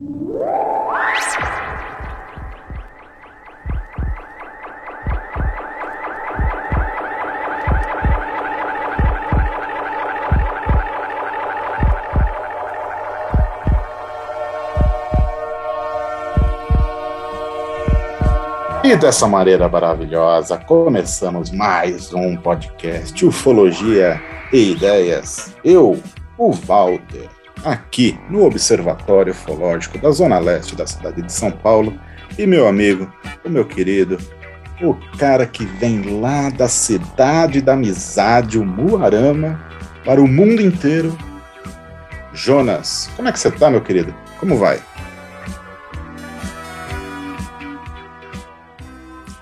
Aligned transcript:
E 0.00 0.06
dessa 18.96 19.26
maneira 19.26 19.68
maravilhosa, 19.68 20.56
começamos 20.58 21.50
mais 21.50 22.14
um 22.14 22.36
podcast 22.36 23.26
Ufologia 23.26 24.22
e 24.52 24.70
Ideias. 24.70 25.52
Eu, 25.64 26.00
o 26.38 26.52
Walter, 26.52 27.37
aqui 27.64 28.18
no 28.28 28.44
Observatório 28.44 29.32
Ufológico 29.32 29.98
da 29.98 30.10
Zona 30.10 30.38
Leste 30.38 30.76
da 30.76 30.86
cidade 30.86 31.22
de 31.22 31.32
São 31.32 31.50
Paulo, 31.50 31.98
e 32.38 32.46
meu 32.46 32.68
amigo, 32.68 33.12
o 33.44 33.48
meu 33.48 33.64
querido, 33.64 34.18
o 34.80 34.94
cara 35.16 35.46
que 35.46 35.64
vem 35.64 36.20
lá 36.20 36.50
da 36.50 36.68
cidade 36.68 37.60
da 37.60 37.72
amizade, 37.72 38.58
o 38.58 38.64
Muarama, 38.64 39.60
para 40.04 40.20
o 40.20 40.28
mundo 40.28 40.62
inteiro, 40.62 41.16
Jonas. 42.32 43.10
Como 43.16 43.28
é 43.28 43.32
que 43.32 43.40
você 43.40 43.50
tá, 43.50 43.70
meu 43.70 43.80
querido? 43.80 44.14
Como 44.38 44.56
vai? 44.56 44.80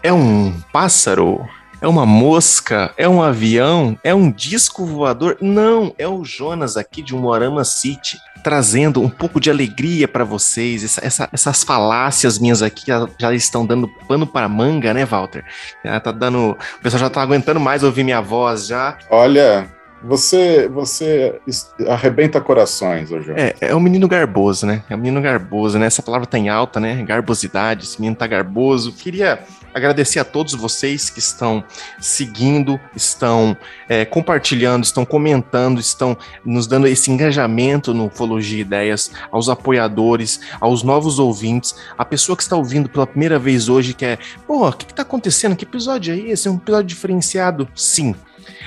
É 0.03 0.13
um 0.13 0.53
pássaro? 0.73 1.47
É 1.87 1.89
uma 1.89 2.05
mosca? 2.05 2.93
É 2.97 3.09
um 3.09 3.23
avião? 3.23 3.97
É 4.03 4.13
um 4.13 4.29
disco 4.29 4.85
voador? 4.85 5.37
Não, 5.41 5.95
é 5.97 6.09
o 6.09 6.25
Jonas 6.25 6.77
aqui 6.77 7.01
de 7.01 7.15
Moarama 7.15 7.65
City, 7.65 8.19
trazendo 8.43 9.01
um 9.01 9.09
pouco 9.09 9.39
de 9.39 9.51
alegria 9.51 10.09
para 10.09 10.25
vocês. 10.25 10.83
Essa, 10.83 11.07
essa, 11.07 11.29
essas 11.33 11.63
falácias 11.63 12.41
minhas 12.41 12.61
aqui 12.61 12.89
já, 12.89 13.09
já, 13.17 13.33
estão 13.33 13.65
dando 13.65 13.87
pano 14.09 14.27
para 14.27 14.49
manga, 14.49 14.93
né, 14.93 15.05
Walter? 15.05 15.45
Já 15.85 16.01
tá 16.01 16.11
dando. 16.11 16.59
O 16.79 16.83
pessoal 16.83 16.99
já 17.03 17.09
tá 17.09 17.23
aguentando 17.23 17.61
mais 17.61 17.85
ouvir 17.85 18.03
minha 18.03 18.21
voz 18.21 18.67
já. 18.67 18.99
Olha, 19.09 19.69
você, 20.03 20.69
você 20.69 21.41
arrebenta 21.87 22.41
corações, 22.41 23.13
hoje. 23.13 23.33
É, 23.37 23.55
é 23.61 23.75
um 23.77 23.81
menino 23.81 24.09
garboso, 24.09 24.67
né? 24.67 24.83
É 24.91 24.95
um 24.97 24.99
menino 24.99 25.23
garboso, 25.23 25.79
né? 25.79 25.87
Essa 25.87 26.03
palavra 26.03 26.27
tá 26.27 26.37
em 26.37 26.49
alta, 26.49 26.81
né? 26.81 27.01
Garbosidade, 27.05 27.85
esse 27.85 28.01
menino 28.01 28.17
tá 28.17 28.27
garboso. 28.27 28.93
Queria 28.93 29.39
agradecer 29.77 30.19
a 30.19 30.25
todos 30.25 30.55
vocês 30.55 31.11
que 31.11 31.19
estão 31.19 31.63
seguindo, 32.01 32.81
estão 32.95 33.55
é, 33.87 34.07
compartilhando, 34.07 34.85
estão 34.85 35.05
comentando, 35.05 35.79
estão 35.79 36.17
nos 36.43 36.67
dando 36.67 36.87
esse 36.87 37.11
engajamento 37.11 37.93
no 37.93 38.07
Ufologia 38.07 38.63
Ideias, 38.63 39.11
aos 39.31 39.51
apoiadores, 39.51 40.41
aos 40.61 40.83
novos 40.83 41.19
ouvintes, 41.19 41.77
a 41.99 42.07
pessoa 42.07 42.35
que 42.35 42.43
está 42.43 42.57
ouvindo 42.57 42.89
pela 42.89 43.07
primeira 43.07 43.39
vez 43.39 43.69
hoje 43.69 43.93
que 43.93 44.07
é, 44.07 44.19
pô, 44.47 44.67
o 44.67 44.73
que 44.73 44.91
está 44.91 45.03
acontecendo? 45.03 45.55
Que 45.55 45.65
episódio 45.65 46.15
é 46.15 46.19
esse? 46.19 46.49
É 46.49 46.51
um 46.51 46.57
episódio 46.57 46.87
diferenciado? 46.87 47.69
Sim. 47.75 48.15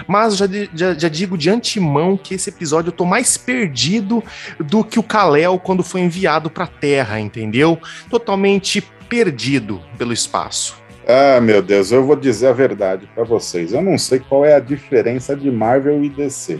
Mas 0.07 0.37
já, 0.37 0.45
já, 0.73 0.93
já, 0.93 1.09
digo 1.09 1.37
de 1.37 1.49
antemão 1.49 2.17
que 2.17 2.35
esse 2.35 2.49
episódio 2.49 2.89
eu 2.89 2.93
tô 2.95 3.05
mais 3.05 3.35
perdido 3.35 4.23
do 4.59 4.83
que 4.83 4.99
o 4.99 5.03
Kalel 5.03 5.57
quando 5.57 5.83
foi 5.83 6.01
enviado 6.01 6.49
para 6.49 6.65
a 6.65 6.67
Terra, 6.67 7.19
entendeu? 7.19 7.79
Totalmente 8.09 8.81
perdido 9.09 9.81
pelo 9.97 10.13
espaço. 10.13 10.79
Ah, 11.07 11.41
meu 11.41 11.61
Deus, 11.61 11.91
eu 11.91 12.05
vou 12.05 12.15
dizer 12.15 12.47
a 12.47 12.53
verdade 12.53 13.09
para 13.13 13.23
vocês. 13.23 13.73
Eu 13.73 13.81
não 13.81 13.97
sei 13.97 14.19
qual 14.19 14.45
é 14.45 14.53
a 14.53 14.59
diferença 14.59 15.35
de 15.35 15.49
Marvel 15.49 16.03
e 16.03 16.09
DC. 16.09 16.59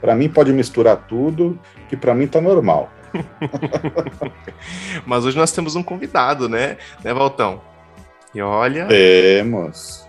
Para 0.00 0.14
mim 0.14 0.28
pode 0.28 0.52
misturar 0.52 0.96
tudo, 1.08 1.58
que 1.88 1.96
para 1.96 2.14
mim 2.14 2.26
tá 2.26 2.40
normal. 2.40 2.90
Mas 5.04 5.24
hoje 5.24 5.36
nós 5.36 5.52
temos 5.52 5.74
um 5.74 5.82
convidado, 5.82 6.48
né? 6.48 6.76
Né, 7.04 7.12
Valtão? 7.12 7.60
E 8.34 8.40
olha. 8.40 8.86
Temos. 8.86 10.08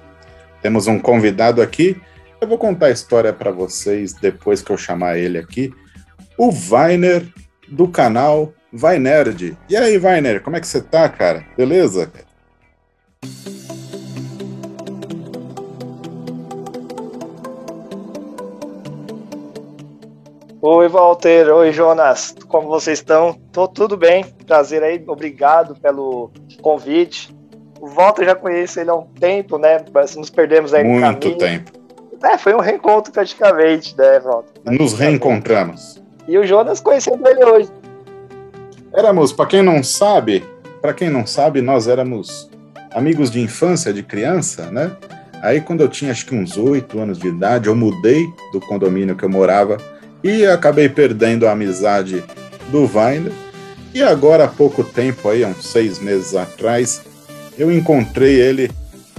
Temos 0.61 0.87
um 0.87 0.99
convidado 0.99 1.61
aqui 1.61 1.99
eu 2.41 2.47
vou 2.47 2.57
contar 2.57 2.87
a 2.87 2.91
história 2.91 3.31
para 3.31 3.51
vocês 3.51 4.13
depois 4.13 4.63
que 4.63 4.71
eu 4.71 4.77
chamar 4.77 5.15
ele 5.15 5.37
aqui. 5.37 5.71
O 6.35 6.51
Vainer 6.51 7.23
do 7.69 7.87
canal 7.87 8.51
Vai 8.73 8.97
Nerd. 8.97 9.55
E 9.69 9.77
aí, 9.77 9.95
Vainer, 9.99 10.41
como 10.41 10.55
é 10.55 10.59
que 10.59 10.65
você 10.65 10.81
tá, 10.81 11.07
cara? 11.07 11.45
Beleza? 11.55 12.11
Oi, 20.63 20.87
Walter. 20.89 21.51
Oi, 21.51 21.71
Jonas. 21.71 22.35
Como 22.47 22.67
vocês 22.67 22.99
estão? 22.99 23.33
Tô 23.51 23.67
tudo 23.67 23.97
bem. 23.97 24.23
Prazer 24.45 24.83
aí. 24.83 25.03
Obrigado 25.07 25.75
pelo 25.81 26.29
convite. 26.61 27.35
O 27.79 27.87
Walter 27.87 28.25
já 28.25 28.35
conheço 28.35 28.79
ele 28.79 28.91
há 28.91 28.93
um 28.93 29.07
tempo, 29.07 29.57
né? 29.57 29.83
Nos 30.15 30.29
perdemos 30.29 30.71
aí 30.71 30.83
Muito 30.83 31.03
no 31.03 31.19
caminho. 31.19 31.37
Tempo. 31.39 31.71
É, 32.23 32.37
foi 32.37 32.53
um 32.53 32.59
reencontro 32.59 33.11
praticamente, 33.11 33.97
né, 33.97 34.19
Walter? 34.19 34.51
Nos 34.65 34.93
reencontramos. 34.93 35.99
E 36.27 36.37
o 36.37 36.45
Jonas 36.45 36.79
conhecendo 36.79 37.27
ele 37.27 37.43
hoje. 37.43 37.69
Éramos, 38.93 39.33
para 39.33 39.47
quem 39.47 39.63
não 39.63 39.83
sabe, 39.83 40.45
para 40.79 40.93
quem 40.93 41.09
não 41.09 41.25
sabe, 41.25 41.59
nós 41.63 41.87
éramos 41.87 42.51
amigos 42.93 43.31
de 43.31 43.41
infância, 43.41 43.91
de 43.91 44.03
criança, 44.03 44.69
né? 44.69 44.95
Aí 45.41 45.59
quando 45.59 45.81
eu 45.81 45.87
tinha 45.87 46.11
acho 46.11 46.27
que 46.27 46.35
uns 46.35 46.55
oito 46.55 46.99
anos 46.99 47.17
de 47.17 47.29
idade, 47.29 47.67
eu 47.67 47.75
mudei 47.75 48.27
do 48.53 48.59
condomínio 48.59 49.15
que 49.15 49.25
eu 49.25 49.29
morava 49.29 49.77
e 50.23 50.45
acabei 50.45 50.89
perdendo 50.89 51.47
a 51.47 51.51
amizade 51.51 52.23
do 52.71 52.85
Vainer. 52.85 53.31
E 53.93 54.01
agora 54.01 54.45
há 54.45 54.47
pouco 54.47 54.83
tempo, 54.83 55.27
aí, 55.29 55.43
uns 55.43 55.65
seis 55.65 55.99
meses 55.99 56.33
atrás, 56.33 57.01
eu 57.57 57.71
encontrei 57.71 58.39
ele 58.39 58.71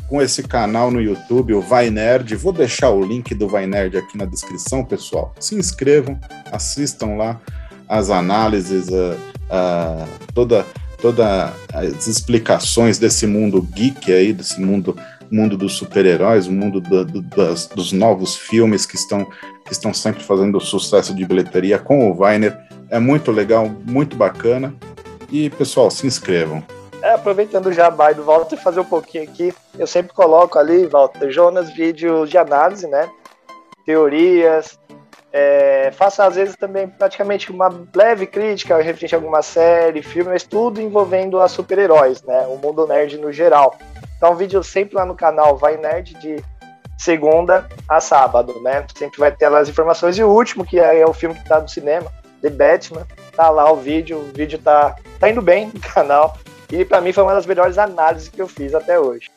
com 0.09 0.21
esse 0.21 0.43
canal 0.43 0.91
no 0.91 1.01
YouTube, 1.01 1.55
o 1.55 1.61
Vai 1.61 1.91
Nerd. 1.91 2.35
Vou 2.37 2.53
deixar 2.53 2.91
o 2.91 3.05
link 3.05 3.35
do 3.35 3.49
Vai 3.49 3.67
Nerd 3.67 3.97
aqui 3.97 4.17
na 4.17 4.25
descrição, 4.25 4.85
pessoal. 4.85 5.35
Se 5.41 5.55
inscrevam, 5.55 6.19
assistam 6.51 7.17
lá 7.17 7.41
as 7.89 8.11
análises, 8.11 8.89
uh, 8.89 9.15
uh, 9.51 10.09
toda, 10.34 10.67
toda 11.01 11.53
as 11.73 12.07
explicações 12.07 12.99
desse 12.99 13.27
mundo 13.27 13.61
geek 13.61 14.13
aí, 14.13 14.33
desse 14.33 14.61
mundo 14.61 14.97
mundo 15.32 15.56
dos 15.56 15.76
super-heróis, 15.76 16.47
o 16.47 16.53
mundo 16.53 16.81
do, 16.81 17.04
do, 17.04 17.22
das, 17.22 17.66
dos 17.66 17.93
novos 17.93 18.37
filmes 18.37 18.84
que 18.84 18.97
estão, 18.97 19.25
que 19.65 19.72
estão 19.72 19.94
sempre 19.94 20.22
fazendo 20.22 20.60
sucesso 20.60 21.15
de 21.15 21.25
bilheteria 21.25 21.78
com 21.78 22.10
o 22.10 22.20
Weiner. 22.20 22.56
É 22.91 22.98
muito 22.98 23.32
legal, 23.32 23.69
muito 23.69 24.16
bacana. 24.16 24.75
E, 25.31 25.48
pessoal, 25.50 25.91
se 25.91 26.06
inscrevam. 26.06 26.62
É, 27.03 27.15
aproveitando 27.15 27.66
o 27.66 27.72
jabá 27.72 28.12
do 28.12 28.22
Walter, 28.22 28.56
fazer 28.56 28.81
um 28.81 28.84
pouquinho 28.84 29.25
aqui. 29.25 29.53
Eu 29.78 29.87
sempre 29.87 30.12
coloco 30.12 30.59
ali, 30.59 30.87
Walter, 30.87 31.31
Jonas, 31.31 31.71
vídeos 31.75 32.28
de 32.28 32.37
análise, 32.37 32.87
né? 32.87 33.10
Teorias. 33.84 34.78
É, 35.32 35.91
faço 35.94 36.21
às 36.21 36.34
vezes 36.34 36.54
também 36.56 36.87
praticamente 36.87 37.50
uma 37.50 37.72
leve 37.97 38.26
crítica 38.26 38.76
referente 38.76 39.15
a 39.15 39.19
alguma 39.19 39.41
série, 39.41 40.03
filme, 40.03 40.31
mas 40.31 40.42
tudo 40.42 40.81
envolvendo 40.81 41.41
a 41.41 41.48
super-heróis, 41.48 42.22
né? 42.22 42.47
O 42.48 42.56
mundo 42.59 42.87
nerd 42.87 43.16
no 43.16 43.32
geral. 43.32 43.78
Então, 44.22 44.37
vídeo 44.37 44.62
sempre 44.62 44.94
lá 44.94 45.05
no 45.05 45.16
canal 45.16 45.56
Vai 45.56 45.77
Nerd 45.77 46.15
de 46.21 46.37
segunda 46.97 47.69
a 47.88 48.00
sábado, 48.00 48.62
né? 48.62 48.87
Sempre 48.97 49.19
vai 49.19 49.33
ter 49.33 49.49
lá 49.49 49.59
as 49.59 49.69
informações. 49.69 50.16
E 50.16 50.22
o 50.22 50.28
último, 50.28 50.65
que 50.65 50.78
é 50.78 51.05
o 51.05 51.12
filme 51.12 51.34
que 51.34 51.49
tá 51.49 51.60
no 51.60 51.69
cinema, 51.69 52.09
The 52.41 52.49
Batman, 52.49 53.05
tá 53.34 53.50
lá 53.50 53.72
o 53.72 53.81
vídeo. 53.81 54.19
O 54.19 54.33
vídeo 54.33 54.60
tá, 54.60 54.94
tá 55.19 55.28
indo 55.28 55.43
bem 55.43 55.72
no 55.75 55.81
canal. 55.81 56.38
E 56.71 56.84
para 56.84 57.00
mim 57.00 57.12
foi 57.12 57.25
uma 57.25 57.34
das 57.34 57.47
melhores 57.47 57.77
análises 57.78 58.28
que 58.28 58.41
eu 58.41 58.47
fiz 58.47 58.72
até 58.77 58.97
hoje. 58.97 59.28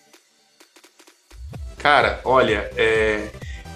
Cara, 1.80 2.20
olha, 2.24 2.70
é, 2.78 3.28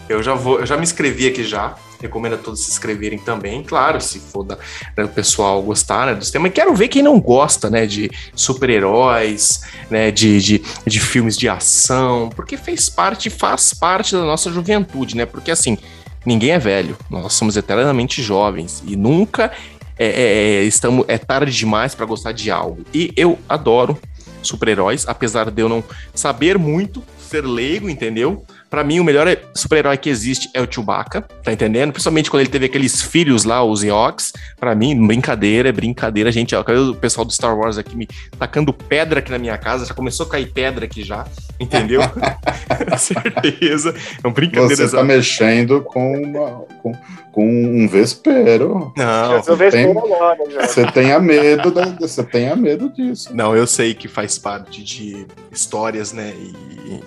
eu 0.08 0.22
já 0.22 0.36
vou, 0.36 0.60
eu 0.60 0.68
já 0.68 0.78
me 0.78 0.84
inscrevi 0.84 1.28
aqui 1.28 1.44
já. 1.44 1.76
Recomendo 2.02 2.36
a 2.36 2.38
todos 2.38 2.62
se 2.62 2.72
inscreverem 2.72 3.20
também, 3.20 3.64
claro, 3.64 4.00
se 4.00 4.20
for 4.20 4.44
da, 4.44 4.58
da 4.96 5.08
pessoal 5.08 5.62
gostar 5.62 6.08
né, 6.08 6.16
dos 6.16 6.32
temas. 6.32 6.52
Quero 6.54 6.74
ver 6.74 6.88
quem 6.88 7.04
não 7.04 7.20
gosta, 7.20 7.70
né, 7.70 7.86
de 7.86 8.10
super-heróis, 8.34 9.62
né, 9.90 10.12
de, 10.12 10.40
de, 10.40 10.64
de 10.86 11.00
filmes 11.00 11.38
de 11.38 11.50
ação, 11.50 12.30
porque 12.36 12.58
fez 12.58 12.90
parte, 12.90 13.30
faz 13.30 13.74
parte 13.74 14.16
da 14.16 14.24
nossa 14.24 14.52
juventude, 14.52 15.16
né? 15.16 15.26
Porque 15.26 15.52
assim, 15.52 15.78
ninguém 16.26 16.52
é 16.52 16.60
velho, 16.60 16.98
nós 17.10 17.34
somos 17.34 17.58
eternamente 17.58 18.22
jovens 18.22 18.84
e 18.86 18.96
nunca 18.96 19.52
é, 19.98 20.06
é, 20.08 20.62
é, 20.62 20.64
estamos, 20.64 21.04
é 21.10 21.18
tarde 21.18 21.52
demais 21.52 21.94
para 21.94 22.06
gostar 22.06 22.32
de 22.32 22.50
algo. 22.50 22.86
E 22.94 23.12
eu 23.18 23.38
adoro 23.50 24.00
super-heróis, 24.42 25.06
apesar 25.06 25.52
de 25.52 25.62
eu 25.62 25.68
não 25.68 25.84
saber 26.14 26.58
muito, 26.58 27.04
ser 27.20 27.46
leigo, 27.46 27.90
entendeu? 27.90 28.46
Para 28.70 28.84
mim, 28.84 29.00
o 29.00 29.04
melhor 29.04 29.28
super-herói 29.56 29.98
que 29.98 30.10
existe 30.10 30.50
é 30.54 30.62
o 30.62 30.68
Chewbacca, 30.72 31.22
tá 31.44 31.52
entendendo? 31.52 31.92
Principalmente 31.92 32.30
quando 32.30 32.42
ele 32.42 32.52
teve 32.52 32.68
aqueles 32.68 33.02
filhos 33.02 33.44
lá, 33.44 33.64
os 33.64 33.84
Ewoks. 33.84 34.32
Para 34.60 34.76
mim, 34.76 35.08
brincadeira, 35.08 35.70
é 35.70 35.72
brincadeira, 35.72 36.32
gente. 36.32 36.56
Ó, 36.56 36.62
o 36.62 36.96
pessoal 36.96 37.26
do 37.26 37.34
Star 37.34 37.58
Wars 37.58 37.80
aqui 37.80 37.96
me 37.96 38.08
tacando 38.38 38.72
pedra 38.72 39.20
aqui 39.20 39.32
na 39.32 39.40
minha 39.40 39.58
casa. 39.58 39.86
Já 39.86 39.94
começou 39.94 40.28
a 40.28 40.30
cair 40.30 40.52
pedra 40.52 40.86
aqui 40.86 41.04
já, 41.04 41.26
entendeu? 41.60 42.02
certeza. 42.98 43.96
É 44.24 44.28
uma 44.28 44.34
brincadeira. 44.34 44.76
Você 44.76 44.96
tá 44.96 45.04
mexendo 45.04 45.82
com, 45.82 46.22
uma, 46.22 46.50
com, 46.82 46.92
com 47.32 47.48
um 47.50 47.88
vespero. 47.88 48.94
Não, 48.96 49.42
você 49.42 49.72
tem, 49.72 49.94
você 49.94 50.92
tenha 50.92 51.20
medo, 51.20 51.72
da, 51.72 51.86
você 51.86 52.24
tenha 52.24 52.56
medo 52.56 52.90
disso. 52.90 53.36
Não, 53.36 53.56
eu 53.56 53.66
sei 53.66 53.96
que 53.96 54.08
faz 54.08 54.38
parte 54.38 54.84
de 54.84 55.26
histórias, 55.52 56.14
né? 56.14 56.34
E, 56.38 57.02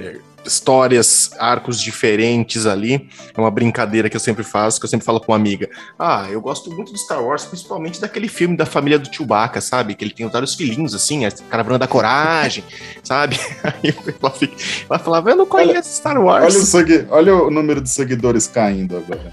e 0.00 0.31
histórias, 0.44 1.30
arcos 1.38 1.80
diferentes 1.80 2.66
ali. 2.66 3.08
É 3.36 3.40
uma 3.40 3.50
brincadeira 3.50 4.08
que 4.08 4.16
eu 4.16 4.20
sempre 4.20 4.44
faço, 4.44 4.80
que 4.80 4.86
eu 4.86 4.90
sempre 4.90 5.04
falo 5.04 5.20
com 5.20 5.32
uma 5.32 5.36
amiga. 5.36 5.68
Ah, 5.98 6.26
eu 6.30 6.40
gosto 6.40 6.70
muito 6.70 6.92
de 6.92 6.98
Star 6.98 7.22
Wars, 7.22 7.44
principalmente 7.44 8.00
daquele 8.00 8.28
filme 8.28 8.56
da 8.56 8.66
família 8.66 8.98
do 8.98 9.12
Chewbacca, 9.12 9.60
sabe? 9.60 9.94
Que 9.94 10.04
ele 10.04 10.14
tem 10.14 10.28
vários 10.28 10.54
filhinhos, 10.54 10.94
assim, 10.94 11.24
a 11.24 11.30
Caravana 11.30 11.78
da 11.78 11.86
Coragem, 11.86 12.64
sabe? 13.02 13.38
Aí 13.62 13.94
ela, 14.20 14.30
fica, 14.30 14.56
ela 14.88 14.98
falava, 14.98 15.30
eu 15.30 15.36
não 15.36 15.46
conheço 15.46 15.70
olha, 15.70 15.82
Star 15.82 16.20
Wars. 16.20 16.54
Olha 16.54 16.62
o, 16.62 16.66
segui, 16.66 17.06
olha 17.10 17.34
o 17.34 17.50
número 17.50 17.80
de 17.80 17.90
seguidores 17.90 18.46
caindo 18.46 18.96
agora. 18.96 19.30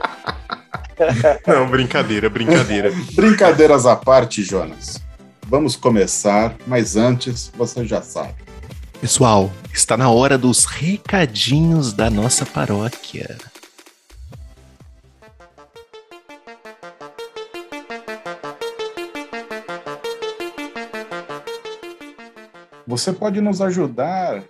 não, 1.48 1.70
brincadeira, 1.70 2.30
brincadeira. 2.30 2.92
Brincadeiras 3.14 3.86
à 3.86 3.96
parte, 3.96 4.44
Jonas. 4.44 5.02
Vamos 5.48 5.76
começar, 5.76 6.56
mas 6.68 6.96
antes, 6.96 7.52
você 7.58 7.84
já 7.84 8.02
sabe 8.02 8.49
Pessoal, 9.02 9.50
está 9.74 9.96
na 9.96 10.10
hora 10.12 10.38
dos 10.38 10.66
recadinhos 10.66 11.94
da 11.94 12.10
nossa 12.10 12.46
paróquia. 12.46 13.38
Você 22.86 23.14
pode 23.14 23.40
nos 23.40 23.62
ajudar 23.62 24.44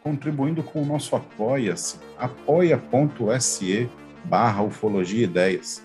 contribuindo 0.00 0.62
com 0.62 0.82
o 0.82 0.86
nosso 0.86 1.16
Apoia-se, 1.16 1.96
apoia.se 2.16 3.90
barra 4.24 4.62
ufologia 4.62 5.24
ideias. 5.24 5.82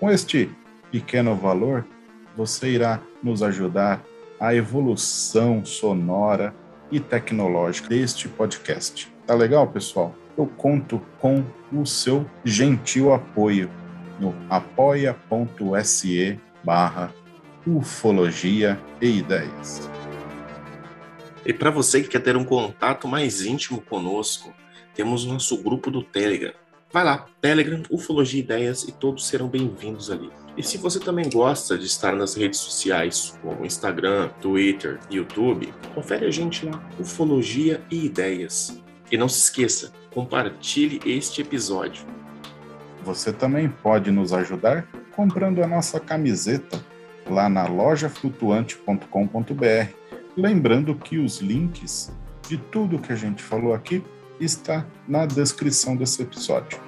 Com 0.00 0.10
este 0.10 0.50
pequeno 0.90 1.36
valor, 1.36 1.86
você 2.34 2.70
irá 2.70 3.02
nos 3.22 3.42
ajudar 3.42 4.02
a 4.40 4.54
evolução 4.54 5.62
sonora 5.62 6.54
e 6.90 7.00
tecnológica 7.00 7.88
deste 7.88 8.28
podcast. 8.28 9.12
Tá 9.26 9.34
legal, 9.34 9.66
pessoal? 9.68 10.14
Eu 10.36 10.46
conto 10.46 11.00
com 11.18 11.44
o 11.72 11.84
seu 11.84 12.24
gentil 12.44 13.12
apoio 13.12 13.70
no 14.18 14.34
apoia.se 14.48 16.40
barra 16.64 17.12
ufologia 17.66 18.80
e 19.00 19.18
ideias. 19.18 19.88
E 21.44 21.52
para 21.52 21.70
você 21.70 22.02
que 22.02 22.08
quer 22.08 22.20
ter 22.20 22.36
um 22.36 22.44
contato 22.44 23.06
mais 23.06 23.42
íntimo 23.44 23.80
conosco, 23.80 24.52
temos 24.94 25.24
nosso 25.24 25.62
grupo 25.62 25.90
do 25.90 26.02
Telegram. 26.02 26.52
Vai 26.90 27.04
lá, 27.04 27.26
Telegram, 27.40 27.82
Ufologia 27.90 28.40
e 28.40 28.42
Ideias 28.42 28.82
e 28.84 28.92
todos 28.92 29.26
serão 29.26 29.48
bem-vindos 29.48 30.10
ali. 30.10 30.30
E 30.58 30.62
se 30.62 30.76
você 30.76 30.98
também 30.98 31.30
gosta 31.30 31.78
de 31.78 31.86
estar 31.86 32.16
nas 32.16 32.34
redes 32.34 32.58
sociais, 32.58 33.38
como 33.40 33.64
Instagram, 33.64 34.28
Twitter, 34.40 34.98
YouTube, 35.08 35.72
confere 35.94 36.26
a 36.26 36.32
gente 36.32 36.66
lá, 36.66 36.82
Ufologia 36.98 37.80
e 37.88 38.06
Ideias. 38.06 38.82
E 39.08 39.16
não 39.16 39.28
se 39.28 39.38
esqueça, 39.38 39.92
compartilhe 40.12 41.00
este 41.06 41.42
episódio. 41.42 42.04
Você 43.04 43.32
também 43.32 43.68
pode 43.68 44.10
nos 44.10 44.32
ajudar 44.32 44.84
comprando 45.12 45.62
a 45.62 45.66
nossa 45.68 46.00
camiseta 46.00 46.84
lá 47.30 47.48
na 47.48 47.68
lojaflutuante.com.br. 47.68 49.92
Lembrando 50.36 50.96
que 50.96 51.18
os 51.18 51.38
links 51.38 52.12
de 52.48 52.58
tudo 52.58 52.98
que 52.98 53.12
a 53.12 53.16
gente 53.16 53.44
falou 53.44 53.72
aqui 53.72 54.02
está 54.40 54.84
na 55.06 55.24
descrição 55.24 55.96
desse 55.96 56.22
episódio. 56.22 56.80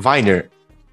Weiner, 0.00 0.50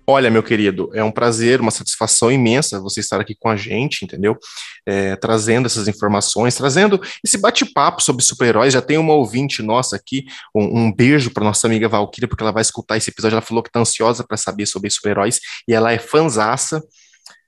olha, 0.10 0.32
meu 0.32 0.42
querido, 0.42 0.90
é 0.94 1.04
um 1.04 1.12
prazer, 1.12 1.60
uma 1.60 1.70
satisfação 1.70 2.32
imensa 2.32 2.80
você 2.80 3.02
estar 3.02 3.20
aqui 3.20 3.36
com 3.36 3.50
a 3.50 3.58
gente, 3.58 4.06
entendeu? 4.06 4.38
É, 4.86 5.18
trazendo 5.18 5.66
essas 5.66 5.88
informações, 5.88 6.56
trazendo 6.56 7.02
esse 7.24 7.38
bate-papo 7.38 8.02
sobre 8.02 8.24
super-heróis. 8.24 8.74
Já 8.74 8.82
tem 8.82 8.98
uma 8.98 9.14
ouvinte 9.14 9.62
nossa 9.62 9.98
aqui, 9.98 10.26
um, 10.56 10.80
um 10.80 10.94
beijo 10.94 11.30
para 11.32 11.44
nossa 11.44 11.68
amiga 11.68 11.90
Valkyria, 11.90 12.28
porque 12.28 12.42
ela 12.42 12.54
vai 12.54 12.62
escutar 12.62 12.96
esse 12.96 13.10
episódio. 13.10 13.36
Ela 13.36 13.42
falou 13.42 13.62
que 13.62 13.70
está 13.70 13.82
ansiosa 13.82 14.24
para 14.26 14.38
saber 14.38 14.66
sobre 14.66 14.90
super-heróis 14.90 15.42
e 15.68 15.74
ela 15.74 15.92
é 15.92 16.00
fanzaça 16.00 16.82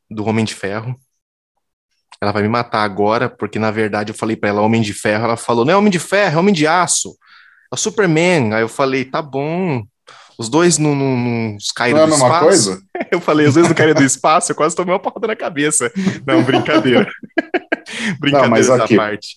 do 0.09 0.25
Homem 0.25 0.43
de 0.43 0.53
Ferro. 0.53 0.99
Ela 2.21 2.33
vai 2.33 2.43
me 2.43 2.49
matar 2.49 2.83
agora, 2.83 3.29
porque 3.29 3.57
na 3.57 3.71
verdade 3.71 4.11
eu 4.11 4.15
falei 4.15 4.35
para 4.35 4.49
ela 4.49 4.61
Homem 4.61 4.81
de 4.81 4.93
Ferro. 4.93 5.23
Ela 5.23 5.37
falou: 5.37 5.63
não 5.63 5.73
é 5.73 5.77
Homem 5.77 5.91
de 5.91 5.99
Ferro, 5.99 6.35
é 6.35 6.39
Homem 6.39 6.53
de 6.53 6.67
Aço. 6.67 7.15
É 7.71 7.75
o 7.75 7.77
Superman. 7.77 8.53
Aí 8.53 8.61
eu 8.61 8.67
falei: 8.67 9.05
tá 9.05 9.21
bom, 9.21 9.85
os 10.39 10.47
dois 10.47 10.77
não, 10.77 10.95
não, 10.95 11.17
não 11.17 11.57
caíram 11.75 11.97
não 11.97 12.05
é 12.05 12.07
do 12.07 12.15
espaço. 12.15 12.45
Coisa? 12.45 12.81
Eu 13.11 13.19
falei, 13.19 13.45
os 13.45 13.55
dois 13.55 13.67
não 13.67 13.75
caíram 13.75 13.95
do 13.95 14.05
espaço, 14.05 14.51
eu 14.51 14.55
quase 14.55 14.75
tomei 14.75 14.93
uma 14.93 14.99
porrada 14.99 15.27
na 15.27 15.35
cabeça. 15.35 15.91
Não, 16.25 16.43
brincadeira. 16.43 17.09
brincadeira 18.19 18.41
não, 18.43 18.49
mas 18.49 18.69
aqui, 18.69 18.95
parte. 18.95 19.35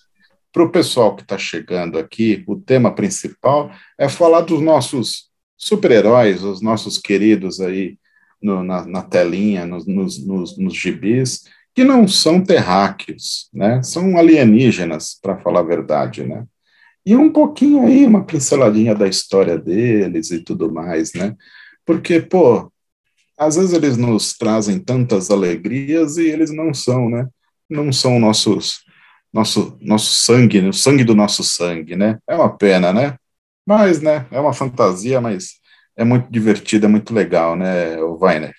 Para 0.53 0.63
o 0.63 0.71
pessoal 0.71 1.17
que 1.17 1.23
está 1.23 1.39
chegando 1.39 1.99
aqui, 1.99 2.45
o 2.47 2.55
tema 2.55 2.95
principal 2.95 3.73
é 3.99 4.09
falar 4.09 4.43
dos 4.43 4.61
nossos 4.61 5.31
super-heróis, 5.57 6.43
os 6.45 6.61
nossos 6.61 6.99
queridos 6.99 7.61
aí 7.61 7.97
no, 8.41 8.63
na, 8.63 8.85
na, 8.85 9.03
telinha, 9.03 9.65
nos, 9.65 9.87
nos, 9.87 10.25
nos, 10.25 10.59
nos 10.59 10.75
gibis, 10.75 11.45
que 11.75 11.83
não 11.83 12.07
são 12.07 12.45
terráqueos, 12.45 13.49
né? 13.53 13.83
São 13.83 14.19
alienígenas, 14.19 15.19
para 15.21 15.39
falar 15.39 15.61
a 15.61 15.65
verdade, 15.65 16.25
né? 16.25 16.45
E 17.05 17.17
um 17.17 17.31
pouquinho 17.33 17.85
aí, 17.87 18.07
uma 18.07 18.25
pinceladinha 18.25 18.95
da 18.95 19.09
história 19.09 19.59
deles 19.59 20.31
e 20.31 20.41
tudo 20.41 20.73
mais, 20.73 21.13
né? 21.15 21.35
Porque, 21.85 22.21
pô, 22.21 22.71
às 23.37 23.57
vezes 23.57 23.73
eles 23.73 23.97
nos 23.97 24.37
trazem 24.37 24.79
tantas 24.79 25.31
alegrias 25.31 26.17
e 26.17 26.27
eles 26.27 26.51
não 26.53 26.73
são, 26.73 27.09
né? 27.11 27.27
Não 27.69 27.93
são 27.93 28.19
nossos, 28.19 28.85
nosso, 29.33 29.77
nosso 29.81 30.13
sangue, 30.13 30.61
o 30.61 30.73
sangue 30.73 31.05
do 31.05 31.15
nosso 31.15 31.43
sangue, 31.43 31.97
né? 31.97 32.19
É 32.29 32.35
uma 32.35 32.57
pena, 32.57 32.93
né? 32.93 33.17
Mas, 33.67 34.01
né, 34.01 34.27
é 34.31 34.41
uma 34.41 34.53
fantasia, 34.53 35.21
mas 35.21 35.61
é 35.97 36.05
muito 36.05 36.31
divertido, 36.31 36.87
é 36.87 36.89
muito 36.89 37.15
legal, 37.15 37.57
né, 37.57 37.97
o 38.03 38.19
Weiner? 38.21 38.55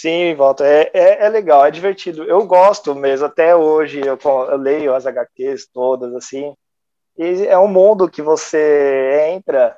Sim, 0.00 0.34
volta. 0.36 0.64
É, 0.64 0.90
é, 0.94 1.26
é, 1.26 1.28
legal, 1.28 1.66
é 1.66 1.70
divertido. 1.72 2.22
Eu 2.22 2.46
gosto 2.46 2.94
mesmo, 2.94 3.26
até 3.26 3.56
hoje 3.56 4.00
eu, 4.00 4.16
eu, 4.22 4.56
leio 4.56 4.94
as 4.94 5.06
HQs 5.06 5.66
todas, 5.72 6.14
assim. 6.14 6.54
E 7.16 7.46
é 7.46 7.58
um 7.58 7.66
mundo 7.66 8.08
que 8.08 8.22
você 8.22 9.32
entra, 9.34 9.76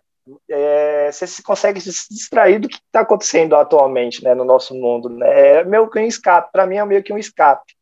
é, 0.48 1.10
você 1.10 1.42
consegue 1.42 1.80
se 1.80 1.90
distrair 2.10 2.58
do 2.60 2.68
que 2.68 2.76
está 2.76 3.00
acontecendo 3.00 3.56
atualmente 3.56 4.22
né, 4.22 4.34
no 4.34 4.44
nosso 4.44 4.74
mundo. 4.74 5.08
Né? 5.08 5.60
É 5.60 5.64
meio 5.64 5.88
que 5.88 5.98
um 5.98 6.06
escape, 6.06 6.52
para 6.52 6.66
mim 6.66 6.76
é 6.76 6.84
meio 6.84 7.02
que 7.02 7.14
um 7.14 7.18
escape. 7.18 7.74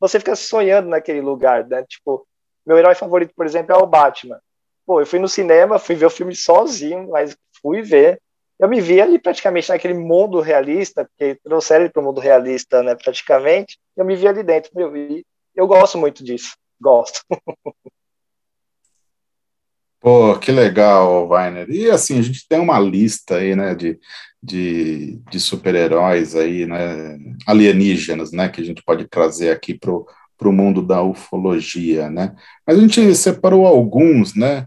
Você 0.00 0.18
fica 0.18 0.34
sonhando 0.34 0.88
naquele 0.88 1.20
lugar, 1.20 1.66
né? 1.66 1.84
Tipo, 1.86 2.26
meu 2.66 2.78
herói 2.78 2.94
favorito, 2.94 3.34
por 3.36 3.44
exemplo, 3.44 3.74
é 3.74 3.78
o 3.78 3.86
Batman. 3.86 4.40
Pô, 4.86 5.00
eu 5.02 5.06
fui 5.06 5.18
no 5.18 5.28
cinema, 5.28 5.78
fui 5.78 5.94
ver 5.94 6.06
o 6.06 6.10
filme 6.10 6.34
sozinho, 6.34 7.10
mas 7.10 7.36
fui 7.60 7.82
ver 7.82 8.20
eu 8.58 8.68
me 8.68 8.80
vi 8.80 9.00
ali 9.00 9.18
praticamente 9.18 9.68
naquele 9.68 9.94
mundo 9.94 10.40
realista, 10.40 11.04
porque 11.04 11.38
trouxeram 11.42 11.84
ele 11.84 11.92
para 11.92 12.02
o 12.02 12.04
mundo 12.04 12.20
realista, 12.20 12.82
né, 12.82 12.94
praticamente, 12.94 13.78
eu 13.96 14.04
me 14.04 14.16
vi 14.16 14.28
ali 14.28 14.42
dentro, 14.42 14.70
meu, 14.74 14.96
e 14.96 15.24
eu 15.54 15.66
gosto 15.66 15.98
muito 15.98 16.24
disso, 16.24 16.56
gosto. 16.80 17.20
Pô, 20.00 20.38
que 20.38 20.52
legal, 20.52 21.26
Weiner. 21.30 21.70
E 21.70 21.90
assim, 21.90 22.18
a 22.18 22.22
gente 22.22 22.46
tem 22.46 22.60
uma 22.60 22.78
lista 22.78 23.36
aí, 23.36 23.56
né, 23.56 23.74
de, 23.74 23.98
de, 24.42 25.18
de 25.30 25.40
super-heróis 25.40 26.36
aí, 26.36 26.66
né, 26.66 27.16
alienígenas, 27.46 28.30
né, 28.30 28.50
que 28.50 28.60
a 28.60 28.64
gente 28.64 28.82
pode 28.84 29.08
trazer 29.08 29.50
aqui 29.50 29.72
pro, 29.72 30.06
pro 30.36 30.52
mundo 30.52 30.82
da 30.82 31.02
ufologia, 31.02 32.10
né. 32.10 32.36
Mas 32.66 32.76
a 32.76 32.80
gente 32.82 33.14
separou 33.14 33.66
alguns, 33.66 34.34
né, 34.36 34.66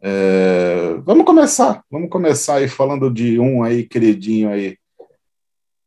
é, 0.00 0.94
vamos 1.02 1.24
começar, 1.24 1.82
vamos 1.90 2.10
começar 2.10 2.56
aí 2.56 2.68
falando 2.68 3.10
de 3.10 3.38
um 3.40 3.62
aí, 3.62 3.84
queridinho 3.84 4.50
aí, 4.50 4.76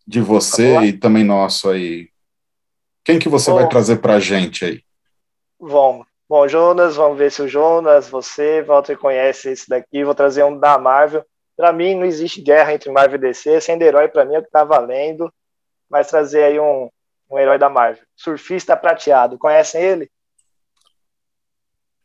de 0.05 0.21
você 0.21 0.77
e 0.81 0.93
também 0.93 1.23
nosso 1.23 1.69
aí. 1.69 2.09
Quem 3.03 3.19
que 3.19 3.29
você 3.29 3.51
Bom, 3.51 3.57
vai 3.57 3.69
trazer 3.69 3.97
para 3.97 4.15
a 4.15 4.19
gente 4.19 4.65
aí? 4.65 4.83
Vamos. 5.59 6.05
Bom, 6.27 6.47
Jonas, 6.47 6.95
vamos 6.95 7.17
ver 7.17 7.31
se 7.31 7.41
o 7.41 7.47
Jonas, 7.47 8.07
você, 8.07 8.61
Walter, 8.61 8.97
conhece 8.97 9.49
esse 9.49 9.67
daqui. 9.67 10.03
Vou 10.03 10.13
trazer 10.13 10.43
um 10.43 10.57
da 10.57 10.77
Marvel. 10.77 11.25
Para 11.57 11.73
mim, 11.73 11.95
não 11.95 12.05
existe 12.05 12.39
guerra 12.39 12.73
entre 12.73 12.91
Marvel 12.91 13.15
e 13.15 13.21
DC. 13.21 13.59
Sendo 13.61 13.81
herói, 13.81 14.07
para 14.07 14.25
mim, 14.25 14.35
é 14.35 14.39
o 14.39 14.43
que 14.43 14.51
tá 14.51 14.63
valendo. 14.63 15.33
Mas 15.89 16.07
trazer 16.07 16.43
aí 16.43 16.59
um, 16.59 16.87
um 17.31 17.39
herói 17.39 17.57
da 17.57 17.67
Marvel. 17.67 18.03
Surfista 18.15 18.77
prateado. 18.77 19.39
Conhecem 19.39 19.81
ele? 19.81 20.11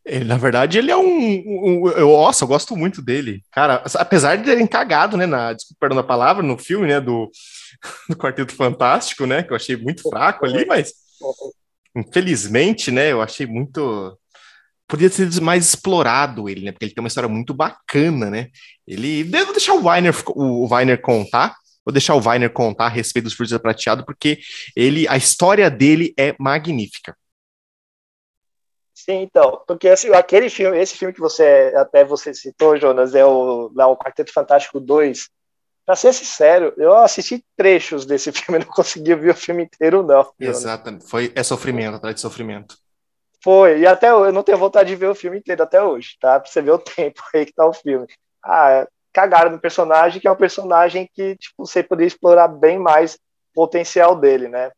Ele, 0.04 0.24
na 0.24 0.36
verdade, 0.36 0.78
ele 0.78 0.90
é 0.90 0.96
um, 0.96 1.02
um, 1.02 1.82
um, 1.82 1.88
eu, 1.88 2.08
Nossa, 2.08 2.44
eu 2.44 2.48
gosto 2.48 2.76
muito 2.76 3.00
dele. 3.00 3.42
Cara, 3.50 3.82
apesar 3.94 4.36
de 4.36 4.44
terem 4.44 4.66
cagado, 4.66 5.16
né? 5.16 5.24
Na, 5.24 5.52
desculpa, 5.52 5.78
perdão 5.80 5.98
a 5.98 6.04
palavra, 6.04 6.42
no 6.42 6.58
filme, 6.58 6.86
né? 6.86 7.00
Do, 7.00 7.30
do 8.08 8.16
Quarteto 8.16 8.54
Fantástico, 8.54 9.24
né? 9.24 9.42
Que 9.42 9.52
eu 9.52 9.56
achei 9.56 9.76
muito 9.76 10.02
fraco 10.08 10.44
ali, 10.44 10.66
mas 10.66 10.92
infelizmente, 11.96 12.90
né? 12.90 13.12
Eu 13.12 13.22
achei 13.22 13.46
muito. 13.46 14.18
Podia 14.86 15.08
ser 15.08 15.40
mais 15.40 15.66
explorado 15.66 16.48
ele, 16.48 16.66
né? 16.66 16.72
Porque 16.72 16.84
ele 16.84 16.94
tem 16.94 17.02
uma 17.02 17.08
história 17.08 17.28
muito 17.28 17.54
bacana, 17.54 18.28
né? 18.28 18.48
Ele. 18.86 19.24
Devo 19.24 19.52
deixar 19.52 19.74
o 19.74 19.86
Weiner, 19.86 20.14
o, 20.28 20.68
Weiner 20.72 21.00
contar. 21.00 21.56
Vou 21.84 21.92
deixar 21.92 22.14
o 22.14 22.28
Weiner 22.28 22.50
contar 22.50 22.86
a 22.86 22.90
respeito 22.90 23.24
dos 23.24 23.34
Frutos 23.34 23.56
Prateado, 23.58 24.04
porque 24.04 24.38
ele, 24.74 25.06
a 25.08 25.16
história 25.16 25.70
dele 25.70 26.12
é 26.18 26.34
magnífica. 26.38 27.16
Sim, 29.04 29.20
então, 29.20 29.62
porque 29.66 29.90
assim, 29.90 30.08
aquele 30.14 30.48
filme, 30.48 30.78
esse 30.80 30.96
filme 30.96 31.12
que 31.12 31.20
você 31.20 31.74
até 31.76 32.02
você 32.02 32.32
citou, 32.32 32.78
Jonas, 32.78 33.14
é 33.14 33.22
o, 33.22 33.70
lá, 33.74 33.86
o 33.86 33.98
Quarteto 33.98 34.32
Fantástico 34.32 34.80
2. 34.80 35.28
Pra 35.84 35.94
ser 35.94 36.14
sincero, 36.14 36.72
eu 36.78 36.94
assisti 36.94 37.44
trechos 37.54 38.06
desse 38.06 38.32
filme, 38.32 38.64
não 38.64 38.72
consegui 38.72 39.14
ver 39.14 39.32
o 39.32 39.36
filme 39.36 39.64
inteiro, 39.64 40.02
não. 40.02 40.32
Exatamente, 40.40 41.06
foi, 41.06 41.30
é 41.34 41.42
sofrimento, 41.42 41.96
atrás 41.96 42.14
de 42.14 42.22
sofrimento. 42.22 42.78
Foi, 43.42 43.80
e 43.80 43.86
até 43.86 44.08
eu 44.08 44.32
não 44.32 44.42
tenho 44.42 44.56
vontade 44.56 44.88
de 44.88 44.96
ver 44.96 45.08
o 45.08 45.14
filme 45.14 45.36
inteiro 45.36 45.62
até 45.62 45.82
hoje, 45.82 46.16
tá? 46.18 46.40
Pra 46.40 46.50
você 46.50 46.62
ver 46.62 46.70
o 46.70 46.78
tempo 46.96 47.22
aí 47.34 47.44
que 47.44 47.52
tá 47.52 47.66
o 47.66 47.74
filme. 47.74 48.06
Ah, 48.42 48.88
cagaram 49.12 49.50
no 49.50 49.60
personagem, 49.60 50.18
que 50.18 50.26
é 50.26 50.32
um 50.32 50.36
personagem 50.36 51.06
que, 51.12 51.36
tipo, 51.36 51.66
você 51.66 51.82
poderia 51.82 52.08
explorar 52.08 52.48
bem 52.48 52.78
mais 52.78 53.16
o 53.16 53.18
potencial 53.54 54.16
dele, 54.16 54.48
né? 54.48 54.72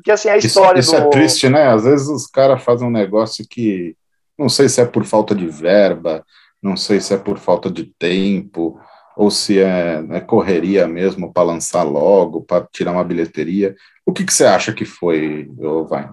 Porque 0.00 0.12
assim, 0.12 0.30
a 0.30 0.38
história 0.38 0.80
isso, 0.80 0.94
isso 0.94 0.96
é 0.96 1.00
do... 1.02 1.06
é 1.08 1.10
triste, 1.10 1.48
né? 1.50 1.68
Às 1.68 1.84
vezes 1.84 2.08
os 2.08 2.26
caras 2.26 2.62
fazem 2.62 2.88
um 2.88 2.90
negócio 2.90 3.46
que 3.46 3.94
não 4.38 4.48
sei 4.48 4.66
se 4.66 4.80
é 4.80 4.86
por 4.86 5.04
falta 5.04 5.34
de 5.34 5.46
verba, 5.46 6.24
não 6.62 6.74
sei 6.74 7.00
se 7.00 7.12
é 7.12 7.18
por 7.18 7.38
falta 7.38 7.70
de 7.70 7.84
tempo, 7.98 8.80
ou 9.14 9.30
se 9.30 9.60
é, 9.60 10.02
é 10.10 10.20
correria 10.20 10.88
mesmo 10.88 11.30
para 11.30 11.42
lançar 11.42 11.82
logo, 11.82 12.40
para 12.40 12.66
tirar 12.72 12.92
uma 12.92 13.04
bilheteria. 13.04 13.76
O 14.06 14.12
que, 14.12 14.24
que 14.24 14.32
você 14.32 14.46
acha 14.46 14.72
que 14.72 14.86
foi, 14.86 15.50
vai? 15.86 16.08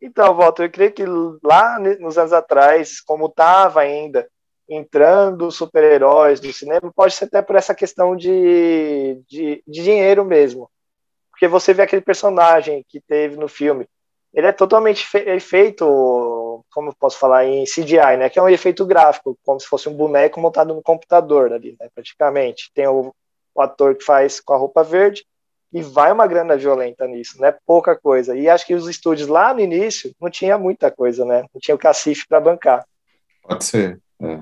Então, 0.00 0.34
Walter, 0.34 0.64
eu 0.64 0.70
creio 0.70 0.92
que 0.92 1.04
lá 1.44 1.78
nos 2.00 2.18
anos 2.18 2.32
atrás, 2.32 3.00
como 3.00 3.26
estava 3.26 3.82
ainda 3.82 4.26
entrando 4.68 5.52
super-heróis 5.52 6.40
do 6.40 6.52
cinema, 6.52 6.92
pode 6.92 7.14
ser 7.14 7.26
até 7.26 7.40
por 7.40 7.54
essa 7.54 7.76
questão 7.76 8.16
de, 8.16 9.22
de, 9.28 9.62
de 9.64 9.82
dinheiro 9.82 10.24
mesmo 10.24 10.68
porque 11.42 11.48
você 11.48 11.74
vê 11.74 11.82
aquele 11.82 12.02
personagem 12.02 12.86
que 12.88 13.00
teve 13.00 13.34
no 13.36 13.48
filme, 13.48 13.84
ele 14.32 14.46
é 14.46 14.52
totalmente 14.52 15.04
fe 15.04 15.28
é 15.28 15.40
feito, 15.40 16.64
como 16.72 16.94
posso 16.94 17.18
falar, 17.18 17.44
em 17.44 17.64
CGI, 17.64 18.16
né? 18.16 18.30
Que 18.30 18.38
é 18.38 18.42
um 18.42 18.48
efeito 18.48 18.86
gráfico, 18.86 19.36
como 19.44 19.58
se 19.58 19.66
fosse 19.66 19.88
um 19.88 19.92
boneco 19.92 20.40
montado 20.40 20.72
no 20.72 20.80
computador 20.80 21.52
ali, 21.52 21.76
né? 21.80 21.88
praticamente. 21.92 22.70
Tem 22.72 22.86
o, 22.86 23.12
o, 23.56 23.60
ator 23.60 23.96
que 23.96 24.04
faz 24.04 24.38
com 24.38 24.54
a 24.54 24.56
roupa 24.56 24.84
verde 24.84 25.26
e 25.72 25.82
vai 25.82 26.12
uma 26.12 26.28
grana 26.28 26.56
violenta 26.56 27.08
nisso, 27.08 27.40
né? 27.40 27.52
Pouca 27.66 27.98
coisa. 27.98 28.36
E 28.36 28.48
acho 28.48 28.64
que 28.64 28.74
os 28.74 28.88
estúdios 28.88 29.26
lá 29.26 29.52
no 29.52 29.58
início 29.58 30.14
não 30.20 30.30
tinha 30.30 30.56
muita 30.56 30.92
coisa, 30.92 31.24
né? 31.24 31.40
Não 31.52 31.60
tinha 31.60 31.74
o 31.74 31.78
cacife 31.78 32.24
para 32.28 32.38
bancar. 32.38 32.86
Pode 33.42 33.64
ser. 33.64 34.00
É. 34.22 34.38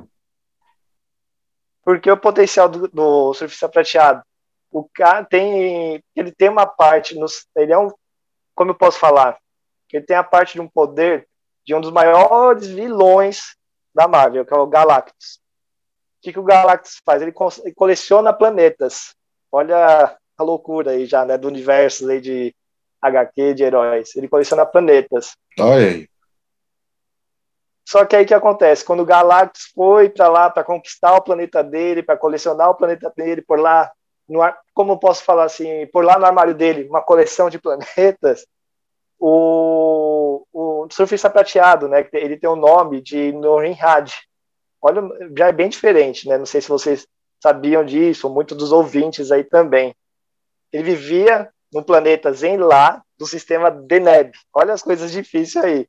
Porque 1.82 2.10
o 2.10 2.16
potencial 2.18 2.68
do, 2.68 2.86
do 2.88 3.32
surfista 3.32 3.70
prateado 3.70 4.22
o 4.70 4.88
cara 4.94 5.24
tem 5.24 6.02
ele 6.14 6.32
tem 6.32 6.48
uma 6.48 6.66
parte 6.66 7.18
no, 7.18 7.26
ele 7.56 7.72
é 7.72 7.78
um 7.78 7.88
como 8.54 8.70
eu 8.70 8.74
posso 8.74 8.98
falar? 8.98 9.38
Ele 9.92 10.04
tem 10.04 10.16
a 10.16 10.24
parte 10.24 10.54
de 10.54 10.60
um 10.60 10.68
poder 10.68 11.26
de 11.64 11.74
um 11.74 11.80
dos 11.80 11.90
maiores 11.90 12.66
vilões 12.66 13.56
da 13.94 14.06
Marvel 14.06 14.44
que 14.44 14.54
é 14.54 14.56
o 14.56 14.66
Galactus. 14.66 15.40
O 16.18 16.22
que, 16.22 16.32
que 16.32 16.38
o 16.38 16.44
Galactus 16.44 17.00
faz? 17.04 17.22
Ele, 17.22 17.32
ele 17.64 17.74
coleciona 17.74 18.32
planetas. 18.32 19.14
Olha 19.50 20.16
a 20.36 20.42
loucura 20.42 20.92
aí 20.92 21.06
já 21.06 21.24
né 21.24 21.36
do 21.36 21.48
universo 21.48 22.08
aí 22.08 22.20
de 22.20 22.54
HQ 23.00 23.54
de 23.54 23.64
heróis. 23.64 24.14
Ele 24.14 24.28
coleciona 24.28 24.66
planetas. 24.66 25.34
Olha 25.58 25.86
aí. 25.86 26.10
Só 27.88 28.04
que 28.04 28.14
aí 28.14 28.24
que 28.24 28.34
acontece? 28.34 28.84
Quando 28.84 29.00
o 29.00 29.06
Galactus 29.06 29.72
foi 29.74 30.08
para 30.08 30.28
lá 30.28 30.48
para 30.48 30.62
conquistar 30.62 31.16
o 31.16 31.22
planeta 31.22 31.64
dele, 31.64 32.04
para 32.04 32.16
colecionar 32.16 32.70
o 32.70 32.76
planeta 32.76 33.12
dele, 33.16 33.42
por 33.42 33.58
lá 33.58 33.90
no, 34.30 34.40
como 34.72 34.98
posso 34.98 35.24
falar 35.24 35.44
assim, 35.44 35.86
por 35.88 36.04
lá 36.04 36.18
no 36.18 36.24
armário 36.24 36.54
dele, 36.54 36.88
uma 36.88 37.02
coleção 37.02 37.50
de 37.50 37.58
planetas, 37.58 38.46
o, 39.18 40.46
o 40.52 40.86
surfista 40.90 41.28
prateado, 41.28 41.88
né, 41.88 42.08
ele 42.12 42.38
tem 42.38 42.48
o 42.48 42.56
nome 42.56 43.02
de 43.02 43.32
Norinhad. 43.32 44.10
Olha, 44.80 45.02
já 45.36 45.48
é 45.48 45.52
bem 45.52 45.68
diferente, 45.68 46.26
né? 46.26 46.38
Não 46.38 46.46
sei 46.46 46.62
se 46.62 46.68
vocês 46.68 47.06
sabiam 47.42 47.84
disso, 47.84 48.30
muitos 48.30 48.56
dos 48.56 48.72
ouvintes 48.72 49.30
aí 49.30 49.44
também. 49.44 49.94
Ele 50.72 50.84
vivia 50.84 51.50
no 51.70 51.84
planeta 51.84 52.32
Zenlá, 52.32 53.02
do 53.18 53.26
sistema 53.26 53.70
Deneb. 53.70 54.32
Olha 54.54 54.72
as 54.72 54.82
coisas 54.82 55.12
difíceis 55.12 55.62
aí. 55.62 55.86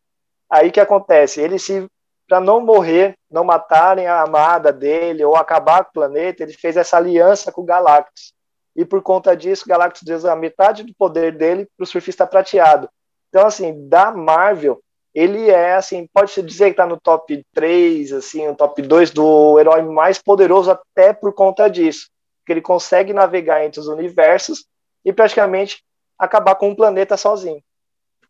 Aí 0.50 0.70
que 0.70 0.82
acontece? 0.82 1.40
Ele 1.40 1.58
se 1.58 1.88
para 2.32 2.40
não 2.40 2.62
morrer, 2.62 3.18
não 3.30 3.44
matarem 3.44 4.08
a 4.08 4.22
amada 4.22 4.72
dele 4.72 5.22
ou 5.22 5.36
acabar 5.36 5.84
com 5.84 5.90
o 5.90 5.94
planeta, 5.96 6.42
ele 6.42 6.54
fez 6.54 6.78
essa 6.78 6.96
aliança 6.96 7.52
com 7.52 7.60
o 7.60 7.66
Galactus. 7.66 8.32
E 8.74 8.86
por 8.86 9.02
conta 9.02 9.36
disso, 9.36 9.66
o 9.66 9.68
Galactus 9.68 10.04
deu 10.04 10.32
a 10.32 10.36
metade 10.38 10.84
do 10.84 10.94
poder 10.94 11.36
dele 11.36 11.68
para 11.76 11.84
o 11.84 11.86
surfista 11.86 12.26
prateado. 12.26 12.90
Então, 13.28 13.46
assim, 13.46 13.86
da 13.90 14.14
Marvel, 14.14 14.82
ele 15.14 15.50
é, 15.50 15.76
assim, 15.76 16.08
pode-se 16.14 16.42
dizer 16.42 16.68
que 16.68 16.72
está 16.72 16.86
no 16.86 16.98
top 16.98 17.46
3, 17.54 18.14
assim, 18.14 18.48
no 18.48 18.56
top 18.56 18.82
2 18.82 19.12
do 19.12 19.60
herói 19.60 19.82
mais 19.82 20.18
poderoso 20.18 20.72
até 20.72 21.12
por 21.12 21.34
conta 21.34 21.70
disso. 21.70 22.08
Que 22.46 22.54
ele 22.54 22.62
consegue 22.62 23.12
navegar 23.12 23.66
entre 23.66 23.82
os 23.82 23.90
universos 23.90 24.66
e 25.04 25.12
praticamente 25.12 25.84
acabar 26.18 26.56
com 26.56 26.70
um 26.70 26.76
planeta 26.76 27.18
sozinho. 27.18 27.62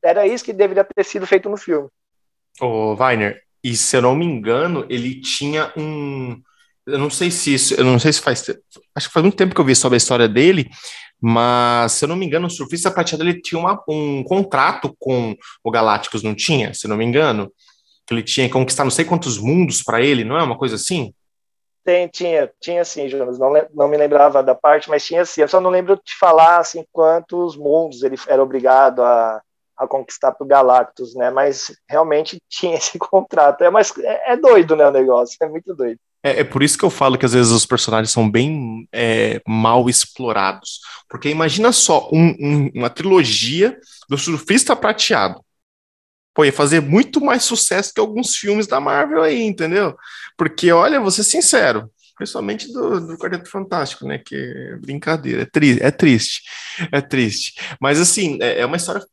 Era 0.02 0.26
isso 0.26 0.44
que 0.44 0.54
deveria 0.54 0.84
ter 0.84 1.04
sido 1.06 1.28
feito 1.28 1.48
no 1.48 1.56
filme. 1.56 1.88
Ô, 2.60 2.96
Weiner, 2.96 3.40
e 3.64 3.76
se 3.76 3.96
eu 3.96 4.02
não 4.02 4.16
me 4.16 4.26
engano, 4.26 4.86
ele 4.90 5.20
tinha 5.22 5.72
um. 5.78 6.42
Eu 6.86 6.98
não 6.98 7.10
sei 7.10 7.30
se 7.30 7.54
isso, 7.54 7.74
eu 7.76 7.86
não 7.86 8.00
sei 8.00 8.12
se 8.12 8.22
faz. 8.22 8.42
Acho 8.96 9.08
que 9.08 9.14
faz 9.14 9.24
muito 9.24 9.38
tempo 9.38 9.54
que 9.54 9.62
eu 9.62 9.66
vi 9.66 9.76
sobre 9.76 9.96
a 9.96 9.98
história 9.98 10.28
dele, 10.28 10.70
mas 11.22 11.92
se 11.94 12.04
eu 12.04 12.10
não 12.10 12.16
me 12.16 12.26
engano, 12.26 12.48
o 12.48 12.50
surfista 12.50 12.90
prateado 12.90 13.24
ele 13.24 13.40
tinha 13.40 13.60
uma, 13.60 13.82
um 13.88 14.24
contrato 14.24 14.96
com 15.00 15.36
o 15.64 15.72
Galácticos, 15.72 16.24
não 16.24 16.34
tinha? 16.34 16.74
Se 16.74 16.88
eu 16.88 16.90
não 16.90 16.98
me 16.98 17.06
engano, 17.06 17.52
que 18.08 18.14
ele 18.14 18.24
tinha 18.24 18.48
que 18.48 18.54
conquistar 18.54 18.84
não 18.84 18.92
sei 18.92 19.06
quantos 19.06 19.38
mundos 19.38 19.84
para 19.84 20.02
ele, 20.02 20.24
não 20.24 20.38
é 20.38 20.44
uma 20.44 20.58
coisa 20.58 20.76
assim? 20.76 21.14
Tem, 21.84 22.08
tinha, 22.08 22.52
tinha 22.60 22.84
sim, 22.84 23.08
Jonas. 23.08 23.38
Não, 23.40 23.54
não 23.74 23.88
me 23.88 23.98
lembrava 23.98 24.44
da 24.44 24.56
parte, 24.56 24.90
mas 24.90 25.06
tinha 25.06 25.24
sim. 25.26 25.42
Eu 25.42 25.48
só 25.48 25.60
não 25.60 25.70
lembro 25.70 25.96
de 25.96 26.16
falar 26.20 26.58
assim 26.58 26.84
quantos 26.92 27.56
mundos 27.56 28.02
ele 28.04 28.16
era 28.28 28.42
obrigado 28.42 29.02
a, 29.04 29.42
a 29.82 29.88
conquistar 29.88 30.32
para 30.32 30.46
o 30.46 30.48
Galactus, 30.48 31.16
né? 31.16 31.32
Mas 31.32 31.76
realmente 31.90 32.38
tinha 32.48 32.76
esse 32.76 33.00
contrato. 33.00 33.64
É, 33.64 33.70
mas 33.70 33.92
é, 33.98 34.34
é 34.34 34.38
doido, 34.38 34.76
né, 34.76 34.88
o 34.88 34.92
negócio? 34.92 35.36
É 35.42 35.50
muito 35.50 35.74
doido. 35.74 36.00
É, 36.24 36.42
é, 36.42 36.44
por 36.44 36.62
isso 36.62 36.78
que 36.78 36.86
eu 36.86 36.90
falo 36.92 37.18
que 37.18 37.26
às 37.26 37.34
vezes 37.34 37.52
os 37.52 37.66
personagens 37.66 38.12
são 38.12 38.30
bem 38.30 38.88
é, 38.92 39.42
mal 39.48 39.90
explorados. 39.90 40.80
Porque 41.10 41.30
imagina 41.30 41.72
só 41.72 42.08
um, 42.14 42.36
um, 42.40 42.72
uma 42.76 42.90
trilogia 42.92 43.78
do 44.08 44.18
surfista 44.18 44.76
prateado. 44.76 45.44
Pô, 46.34 46.46
ia 46.46 46.54
fazer 46.54 46.80
muito 46.80 47.20
mais 47.20 47.44
sucesso 47.44 47.92
que 47.94 48.00
alguns 48.00 48.36
filmes 48.36 48.68
da 48.68 48.80
Marvel 48.80 49.24
aí, 49.24 49.42
entendeu? 49.42 49.98
Porque, 50.38 50.72
olha, 50.72 51.02
vou 51.02 51.12
ser 51.12 51.24
sincero, 51.24 51.92
principalmente 52.16 52.72
do, 52.72 53.06
do 53.06 53.18
Quarteto 53.18 53.50
Fantástico, 53.50 54.06
né? 54.06 54.18
Que 54.18 54.36
é 54.36 54.78
brincadeira, 54.78 55.42
é, 55.42 55.46
tri 55.46 55.78
é 55.82 55.92
triste, 55.92 56.44
é 56.92 57.02
triste. 57.02 57.56
Mas, 57.82 58.00
assim, 58.00 58.38
é, 58.42 58.60
é 58.60 58.66
uma 58.66 58.78
história 58.78 59.06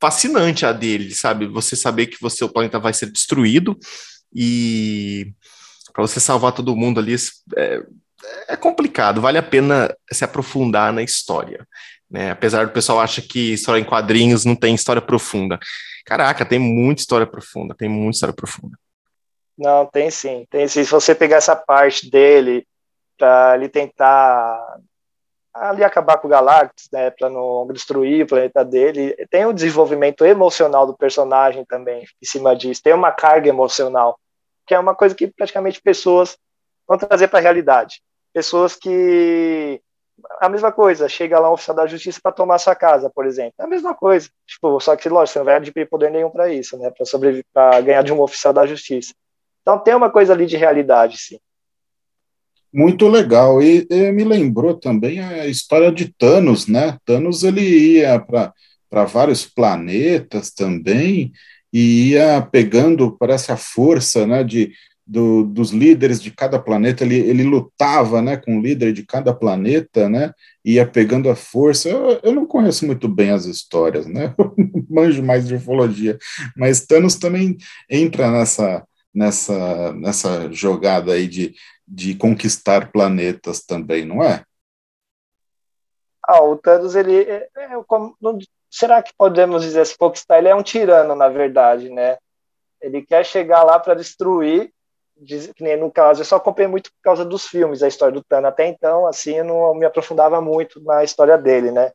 fascinante 0.00 0.66
a 0.66 0.72
dele, 0.72 1.14
sabe? 1.14 1.46
Você 1.46 1.76
saber 1.76 2.06
que 2.06 2.20
você, 2.20 2.44
o 2.44 2.48
planeta 2.48 2.78
vai 2.78 2.92
ser 2.92 3.10
destruído 3.10 3.78
e 4.34 5.32
para 5.92 6.06
você 6.06 6.20
salvar 6.20 6.52
todo 6.52 6.76
mundo 6.76 7.00
ali 7.00 7.14
é, 7.56 7.82
é, 8.48 8.56
complicado, 8.56 9.20
vale 9.20 9.38
a 9.38 9.42
pena 9.42 9.94
se 10.12 10.24
aprofundar 10.24 10.92
na 10.92 11.02
história. 11.02 11.66
Né? 12.10 12.30
Apesar 12.30 12.66
do 12.66 12.72
pessoal 12.72 13.00
acha 13.00 13.22
que 13.22 13.54
história 13.54 13.80
em 13.80 13.84
quadrinhos 13.84 14.44
não 14.44 14.54
tem 14.54 14.74
história 14.74 15.02
profunda. 15.02 15.58
Caraca, 16.04 16.44
tem 16.44 16.58
muita 16.58 17.00
história 17.00 17.26
profunda, 17.26 17.74
tem 17.74 17.88
muita 17.88 18.16
história 18.16 18.34
profunda. 18.34 18.78
Não, 19.56 19.86
tem 19.86 20.10
sim, 20.10 20.46
tem 20.50 20.68
sim. 20.68 20.84
Se 20.84 20.90
você 20.90 21.14
pegar 21.14 21.36
essa 21.36 21.56
parte 21.56 22.10
dele 22.10 22.66
para 23.16 23.54
ele 23.56 23.68
tentar 23.68 24.78
ali 25.60 25.82
acabar 25.84 26.18
com 26.18 26.26
o 26.26 26.30
Galactus, 26.30 26.88
né, 26.92 27.10
para 27.10 27.28
não 27.28 27.66
destruir 27.68 28.24
o 28.24 28.28
planeta 28.28 28.64
dele. 28.64 29.14
Tem 29.30 29.46
um 29.46 29.52
desenvolvimento 29.52 30.24
emocional 30.24 30.86
do 30.86 30.96
personagem 30.96 31.64
também 31.64 32.02
em 32.02 32.26
cima 32.26 32.54
disso. 32.54 32.82
Tem 32.82 32.94
uma 32.94 33.12
carga 33.12 33.48
emocional, 33.48 34.18
que 34.66 34.74
é 34.74 34.78
uma 34.78 34.94
coisa 34.94 35.14
que 35.14 35.26
praticamente 35.26 35.80
pessoas 35.80 36.36
vão 36.86 36.98
trazer 36.98 37.28
para 37.28 37.38
a 37.38 37.42
realidade. 37.42 38.02
Pessoas 38.32 38.76
que 38.76 39.80
a 40.40 40.48
mesma 40.48 40.72
coisa, 40.72 41.08
chega 41.08 41.38
lá 41.38 41.50
um 41.50 41.52
oficial 41.52 41.76
da 41.76 41.86
justiça 41.86 42.18
para 42.22 42.32
tomar 42.32 42.58
sua 42.58 42.74
casa, 42.74 43.10
por 43.10 43.26
exemplo. 43.26 43.54
É 43.58 43.64
a 43.64 43.66
mesma 43.66 43.94
coisa. 43.94 44.28
Tipo, 44.46 44.80
só 44.80 44.96
que, 44.96 45.08
lógico, 45.08 45.34
você 45.34 45.38
não 45.40 45.46
vai 45.46 45.56
adquirir 45.56 45.88
poder 45.88 46.10
nenhum 46.10 46.30
para 46.30 46.48
isso, 46.48 46.78
né? 46.78 46.90
Para 46.90 47.04
sobreviver, 47.04 47.44
para 47.52 47.80
ganhar 47.80 48.02
de 48.02 48.12
um 48.12 48.20
oficial 48.20 48.52
da 48.52 48.66
justiça. 48.66 49.14
Então 49.62 49.78
tem 49.78 49.94
uma 49.94 50.10
coisa 50.10 50.32
ali 50.32 50.46
de 50.46 50.56
realidade, 50.56 51.18
sim. 51.18 51.38
Muito 52.76 53.08
legal. 53.08 53.62
E, 53.62 53.86
e 53.88 54.12
me 54.12 54.22
lembrou 54.22 54.74
também 54.74 55.18
a 55.18 55.46
história 55.46 55.90
de 55.90 56.12
Thanos, 56.12 56.66
né? 56.66 56.98
Thanos 57.06 57.42
ele 57.42 57.62
ia 57.62 58.20
para 58.20 59.04
vários 59.06 59.46
planetas 59.46 60.50
também 60.50 61.32
e 61.72 62.10
ia 62.10 62.42
pegando, 62.42 63.16
parece, 63.16 63.50
a 63.50 63.56
força 63.56 64.26
né, 64.26 64.44
de, 64.44 64.72
do, 65.06 65.44
dos 65.44 65.70
líderes 65.70 66.20
de 66.22 66.30
cada 66.30 66.58
planeta, 66.58 67.02
ele, 67.02 67.16
ele 67.16 67.44
lutava 67.44 68.20
né, 68.20 68.36
com 68.36 68.58
o 68.58 68.62
líder 68.62 68.92
de 68.92 69.06
cada 69.06 69.32
planeta, 69.32 70.06
né, 70.08 70.32
ia 70.64 70.86
pegando 70.86 71.30
a 71.30 71.34
força. 71.34 71.88
Eu, 71.88 72.20
eu 72.22 72.34
não 72.34 72.44
conheço 72.44 72.84
muito 72.84 73.08
bem 73.08 73.30
as 73.30 73.46
histórias, 73.46 74.06
né, 74.06 74.34
eu 74.38 74.54
manjo 74.90 75.22
mais 75.22 75.46
de 75.48 75.54
ufologia, 75.54 76.18
mas 76.56 76.84
Thanos 76.84 77.14
também 77.16 77.56
entra 77.90 78.30
nessa, 78.30 78.84
nessa, 79.14 79.92
nessa 79.94 80.52
jogada 80.52 81.12
aí 81.12 81.26
de, 81.26 81.54
de 81.86 82.14
conquistar 82.14 82.90
planetas 82.90 83.64
também, 83.64 84.04
não 84.04 84.22
é? 84.22 84.44
Ah, 86.26 86.42
o 86.42 86.56
Thanos, 86.56 86.96
ele, 86.96 87.22
é, 87.22 87.48
é, 87.56 87.68
como, 87.86 88.16
não, 88.20 88.38
será 88.70 89.02
que 89.02 89.12
podemos 89.16 89.62
dizer 89.62 89.82
assim, 89.82 89.94
conquistar? 89.96 90.38
Ele 90.38 90.48
é 90.48 90.54
um 90.54 90.62
tirano, 90.62 91.14
na 91.14 91.28
verdade, 91.28 91.88
né? 91.88 92.18
Ele 92.80 93.02
quer 93.02 93.24
chegar 93.24 93.62
lá 93.62 93.78
para 93.78 93.94
destruir 93.94 94.72
que 95.24 95.62
nem 95.64 95.78
no 95.78 95.90
caso, 95.90 96.20
eu 96.20 96.24
só 96.24 96.36
acompanhei 96.36 96.68
muito 96.68 96.90
por 96.92 97.02
causa 97.02 97.24
dos 97.24 97.46
filmes, 97.46 97.82
a 97.82 97.88
história 97.88 98.12
do 98.12 98.22
Thanos. 98.22 98.48
Até 98.48 98.66
então, 98.66 99.06
assim, 99.06 99.36
eu 99.36 99.44
não 99.44 99.74
me 99.74 99.86
aprofundava 99.86 100.40
muito 100.40 100.80
na 100.82 101.02
história 101.04 101.38
dele, 101.38 101.70
né? 101.70 101.92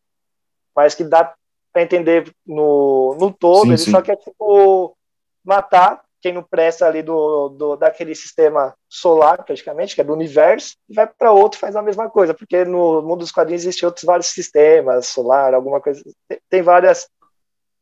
Mas 0.75 0.95
que 0.95 1.03
dá 1.03 1.33
para 1.71 1.83
entender 1.83 2.33
no, 2.45 3.15
no 3.19 3.31
todo, 3.31 3.63
sim, 3.63 3.69
ele 3.69 3.77
sim. 3.77 3.91
só 3.91 4.01
quer, 4.01 4.17
tipo, 4.17 4.97
matar 5.43 6.03
quem 6.21 6.33
não 6.33 6.43
presta 6.43 6.85
ali 6.85 7.01
do, 7.01 7.49
do, 7.49 7.75
daquele 7.75 8.13
sistema 8.13 8.73
solar, 8.87 9.43
praticamente, 9.43 9.95
que 9.95 10.01
é 10.01 10.03
do 10.03 10.13
universo, 10.13 10.75
e 10.87 10.93
vai 10.93 11.07
para 11.07 11.31
outro 11.31 11.57
e 11.57 11.61
faz 11.61 11.75
a 11.75 11.81
mesma 11.81 12.09
coisa, 12.09 12.33
porque 12.33 12.63
no 12.63 13.01
mundo 13.01 13.19
dos 13.19 13.31
quadrinhos 13.31 13.63
existem 13.63 13.87
outros 13.87 14.05
vários 14.05 14.27
sistemas, 14.27 15.07
solar, 15.07 15.53
alguma 15.53 15.81
coisa, 15.81 16.01
tem, 16.49 16.61
várias... 16.61 17.07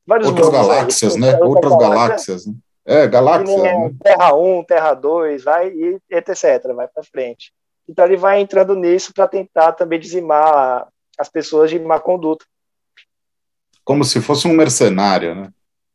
Vários 0.07 0.29
Outras 0.29 0.49
galáxias, 0.49 1.15
aí, 1.15 1.21
né? 1.21 1.39
Outras 1.39 1.77
galáxias, 1.77 2.45
né? 2.47 2.53
É, 2.85 3.05
galáxia. 3.05 3.61
Né? 3.61 3.93
Terra 4.01 4.33
1, 4.33 4.63
Terra 4.63 4.93
2, 4.95 5.43
vai 5.43 5.69
e 5.69 5.99
etc. 6.09 6.73
Vai 6.75 6.87
para 6.87 7.03
frente. 7.03 7.53
Então 7.87 8.03
ele 8.05 8.17
vai 8.17 8.39
entrando 8.39 8.73
nisso 8.73 9.13
para 9.13 9.27
tentar 9.27 9.73
também 9.73 9.99
dizimar 9.99 10.87
as 11.15 11.29
pessoas 11.29 11.69
de 11.69 11.77
má 11.77 11.99
conduta. 11.99 12.43
Como 13.83 14.03
se 14.03 14.19
fosse 14.19 14.47
um 14.47 14.53
mercenário, 14.53 15.35
né? 15.35 15.51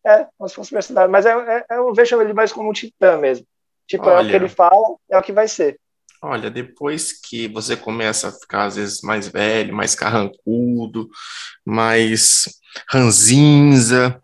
É, 0.07 0.27
como 0.37 0.49
se 0.49 0.55
fosse 0.55 0.75
um. 0.75 1.09
Mas 1.09 1.27
é, 1.27 1.33
é, 1.71 1.79
eu 1.79 1.93
vejo 1.95 2.21
ele 2.21 2.33
mais 2.33 2.53
como 2.53 2.71
um 2.71 2.73
titã 2.73 3.17
mesmo. 3.17 3.47
Tipo, 3.87 4.07
Olha, 4.07 4.23
é 4.23 4.27
o 4.27 4.31
que 4.31 4.37
ele 4.37 4.49
fala, 4.49 4.97
é 5.11 5.19
o 5.19 5.23
que 5.23 5.33
vai 5.33 5.49
ser. 5.49 5.79
Olha, 6.23 6.51
depois 6.51 7.13
que 7.13 7.49
você 7.49 7.77
começa 7.77 8.29
a 8.29 8.33
ficar, 8.33 8.65
às 8.65 8.77
vezes, 8.77 9.03
mais 9.03 9.29
velho, 9.29 9.75
mais 9.75 9.95
carrancudo, 9.95 11.09
mais 11.65 12.45
ranzinza, 12.89 14.21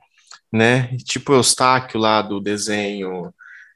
né? 0.52 0.96
Tipo 1.04 1.32
o 1.32 1.36
Eustáquio 1.36 2.00
lá 2.00 2.22
do 2.22 2.40
desenho 2.40 3.32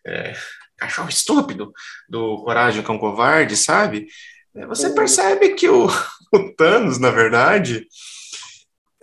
é, 0.06 0.34
Cachorro 0.76 1.08
Estúpido, 1.08 1.73
do 2.08 2.42
Coragem 2.44 2.82
com 2.82 2.99
Covarde, 2.99 3.56
sabe? 3.56 4.06
É, 4.54 4.66
você 4.66 4.90
percebe 4.90 5.54
que 5.54 5.68
o, 5.68 5.87
o 6.32 6.54
Thanos, 6.56 6.99
na 6.99 7.11
verdade, 7.11 7.87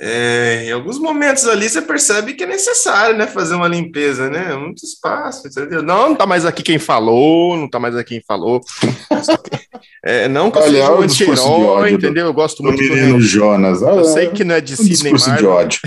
é, 0.04 0.64
em 0.66 0.72
alguns 0.72 0.98
momentos 0.98 1.48
ali 1.48 1.70
você 1.70 1.80
percebe 1.80 2.34
que 2.34 2.44
é 2.44 2.48
necessário, 2.48 3.16
né, 3.16 3.28
fazer 3.28 3.54
uma 3.54 3.68
limpeza, 3.68 4.32
né? 4.32 4.56
Muito 4.56 4.84
espaço, 4.84 5.48
entendeu? 5.48 5.84
Não, 5.84 6.10
não 6.10 6.16
tá 6.16 6.26
mais 6.26 6.44
aqui 6.44 6.64
quem 6.64 6.80
falou, 6.80 7.56
não 7.56 7.70
tá 7.70 7.80
mais 7.80 7.96
aqui 7.96 8.16
quem 8.16 8.24
falou. 8.28 8.62
É, 10.04 10.28
não 10.28 10.50
que 10.50 10.58
eu 10.58 10.64
seja 10.64 10.92
um 10.92 11.02
anti-herói, 11.02 11.92
entendeu? 11.92 12.26
Eu 12.26 12.34
gosto 12.34 12.64
muito 12.64 12.82
do 12.82 12.90
menino 12.90 13.22
Jonas. 13.22 13.82
eu 13.86 14.04
sei 14.04 14.30
que 14.30 14.44
não 14.44 14.56
é 14.56 14.62
de 14.62 14.74
um 14.74 14.78
cinema. 14.78 15.38
De 15.38 15.46
ódio. 15.46 15.80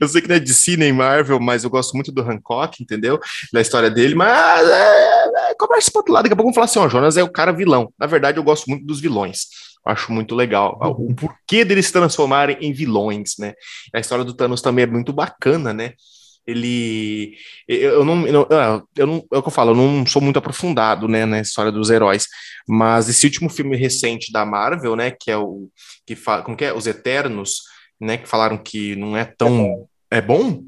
eu 0.00 0.06
sei 0.06 0.22
que 0.22 0.28
não 0.28 0.36
é 0.36 0.38
de 0.38 0.76
nem 0.76 0.92
Marvel, 0.92 1.40
mas 1.40 1.64
eu 1.64 1.70
gosto 1.70 1.94
muito 1.94 2.12
do 2.12 2.22
Hancock, 2.22 2.80
entendeu? 2.80 3.18
Da 3.52 3.60
história 3.60 3.90
dele, 3.90 4.14
mas 4.14 4.68
é, 4.68 5.50
é, 5.50 5.54
conversa 5.58 5.90
para 5.90 5.98
outro 5.98 6.12
lado. 6.12 6.22
Daqui 6.22 6.34
a 6.34 6.36
pouco 6.36 6.52
vamos 6.52 6.54
falar 6.54 6.66
assim: 6.66 6.78
ó, 6.78 6.88
Jonas 6.88 7.16
é 7.16 7.22
o 7.22 7.28
cara 7.28 7.50
vilão. 7.52 7.92
Na 7.98 8.06
verdade, 8.06 8.38
eu 8.38 8.44
gosto 8.44 8.70
muito 8.70 8.86
dos 8.86 9.00
vilões. 9.00 9.46
Acho 9.84 10.12
muito 10.12 10.34
legal. 10.34 10.78
O 10.98 11.14
porquê 11.14 11.64
deles 11.64 11.86
se 11.86 11.92
transformarem 11.92 12.58
em 12.60 12.72
vilões, 12.72 13.34
né? 13.38 13.54
A 13.94 13.98
história 13.98 14.24
do 14.24 14.34
Thanos 14.34 14.60
também 14.60 14.82
é 14.82 14.86
muito 14.86 15.12
bacana, 15.12 15.72
né? 15.72 15.94
ele 16.46 17.36
eu 17.68 18.04
não, 18.04 18.26
eu 18.26 18.32
não, 18.32 18.86
eu 18.96 19.06
não 19.06 19.16
é 19.32 19.38
o 19.38 19.42
que 19.42 19.48
eu 19.48 19.52
falo, 19.52 19.70
eu 19.70 19.74
não 19.74 20.06
sou 20.06 20.20
muito 20.20 20.38
aprofundado, 20.38 21.06
né, 21.06 21.24
na 21.24 21.40
história 21.40 21.70
dos 21.70 21.90
heróis, 21.90 22.26
mas 22.68 23.08
esse 23.08 23.26
último 23.26 23.48
filme 23.48 23.76
recente 23.76 24.32
da 24.32 24.44
Marvel, 24.44 24.96
né, 24.96 25.10
que 25.10 25.30
é 25.30 25.36
o 25.36 25.68
que 26.06 26.16
fala, 26.16 26.42
como 26.42 26.56
que 26.56 26.64
é, 26.64 26.72
os 26.72 26.86
Eternos, 26.86 27.62
né, 28.00 28.16
que 28.16 28.28
falaram 28.28 28.58
que 28.58 28.96
não 28.96 29.16
é 29.16 29.24
tão. 29.24 29.86
É 30.10 30.20
bom? 30.20 30.62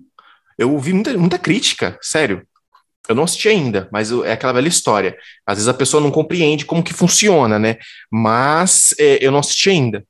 Eu 0.57 0.73
ouvi 0.73 0.93
muita, 0.93 1.17
muita 1.17 1.39
crítica, 1.39 1.99
sério. 2.01 2.47
Eu 3.09 3.15
não 3.15 3.25
assisti 3.25 3.49
ainda, 3.49 3.89
mas 3.93 4.13
é 4.13 4.33
aquela 4.33 4.53
velha 4.53 4.69
história. 4.69 5.17
Às 5.47 5.57
vezes 5.57 5.69
a 5.69 5.75
pessoa 5.75 6.03
não 6.03 6.11
compreende 6.11 6.65
como 6.65 6.83
que 6.83 6.95
funciona, 6.95 7.59
né? 7.59 7.77
Mas 8.11 8.95
é, 8.99 9.19
eu 9.25 9.33
não 9.33 9.41
assisti 9.41 9.71
ainda. 9.71 10.05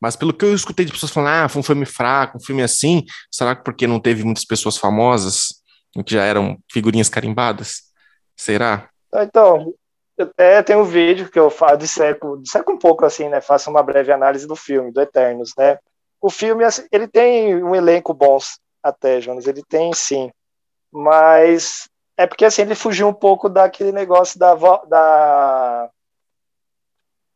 Mas 0.00 0.16
pelo 0.16 0.32
que 0.32 0.44
eu 0.44 0.54
escutei 0.54 0.84
de 0.84 0.92
pessoas 0.92 1.12
falando, 1.12 1.30
ah, 1.30 1.48
foi 1.48 1.60
um 1.60 1.64
filme 1.64 1.86
fraco, 1.86 2.38
um 2.38 2.44
filme 2.44 2.62
assim, 2.62 3.04
será 3.30 3.54
que 3.54 3.62
porque 3.62 3.86
não 3.86 4.00
teve 4.00 4.24
muitas 4.24 4.44
pessoas 4.44 4.76
famosas, 4.76 5.62
que 6.04 6.14
já 6.14 6.24
eram 6.24 6.58
figurinhas 6.70 7.08
carimbadas? 7.08 7.82
Será? 8.36 8.90
Então, 9.14 9.72
até 10.18 10.62
tem 10.62 10.76
um 10.76 10.84
vídeo 10.84 11.30
que 11.30 11.38
eu 11.38 11.48
falo, 11.48 11.78
disseco, 11.78 12.36
disseco 12.42 12.72
um 12.72 12.78
pouco 12.78 13.06
assim, 13.06 13.28
né? 13.28 13.40
Faço 13.40 13.70
uma 13.70 13.82
breve 13.82 14.12
análise 14.12 14.46
do 14.46 14.56
filme, 14.56 14.92
do 14.92 15.00
Eternos, 15.00 15.52
né? 15.56 15.78
o 16.24 16.30
filme 16.30 16.64
assim, 16.64 16.86
ele 16.90 17.06
tem 17.06 17.62
um 17.62 17.74
elenco 17.74 18.14
bom 18.14 18.38
até, 18.82 19.20
Jonas, 19.20 19.46
ele 19.46 19.62
tem 19.62 19.92
sim, 19.92 20.30
mas 20.90 21.86
é 22.16 22.26
porque 22.26 22.44
assim 22.44 22.62
ele 22.62 22.74
fugiu 22.74 23.08
um 23.08 23.14
pouco 23.14 23.48
daquele 23.48 23.92
negócio 23.92 24.38
da 24.38 24.54
da 24.86 25.90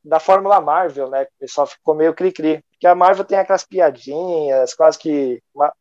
da 0.04 0.20
Fórmula 0.20 0.60
Marvel, 0.60 1.10
né? 1.10 1.24
O 1.24 1.28
pessoal 1.40 1.66
ficou 1.66 1.94
meio 1.94 2.14
cri-cri. 2.14 2.64
Porque 2.70 2.86
a 2.86 2.94
Marvel 2.94 3.24
tem 3.24 3.38
aquelas 3.38 3.64
piadinhas, 3.64 4.74
quase 4.74 4.98
que. 4.98 5.42
Uma, 5.54 5.72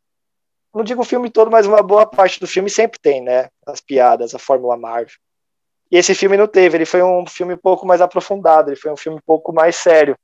não 0.74 0.84
digo 0.84 1.00
o 1.00 1.04
filme 1.04 1.30
todo, 1.30 1.50
mas 1.50 1.66
uma 1.66 1.82
boa 1.82 2.04
parte 2.04 2.38
do 2.38 2.46
filme 2.46 2.68
sempre 2.68 2.98
tem, 3.00 3.22
né? 3.22 3.48
As 3.66 3.80
piadas, 3.80 4.34
a 4.34 4.38
Fórmula 4.38 4.76
Marvel. 4.76 5.16
E 5.90 5.96
esse 5.96 6.14
filme 6.14 6.36
não 6.36 6.46
teve, 6.46 6.76
ele 6.76 6.84
foi 6.84 7.02
um 7.02 7.26
filme 7.26 7.54
um 7.54 7.58
pouco 7.58 7.86
mais 7.86 8.00
aprofundado, 8.00 8.68
ele 8.68 8.76
foi 8.76 8.92
um 8.92 8.96
filme 8.96 9.18
um 9.18 9.22
pouco 9.24 9.52
mais 9.52 9.76
sério. 9.76 10.16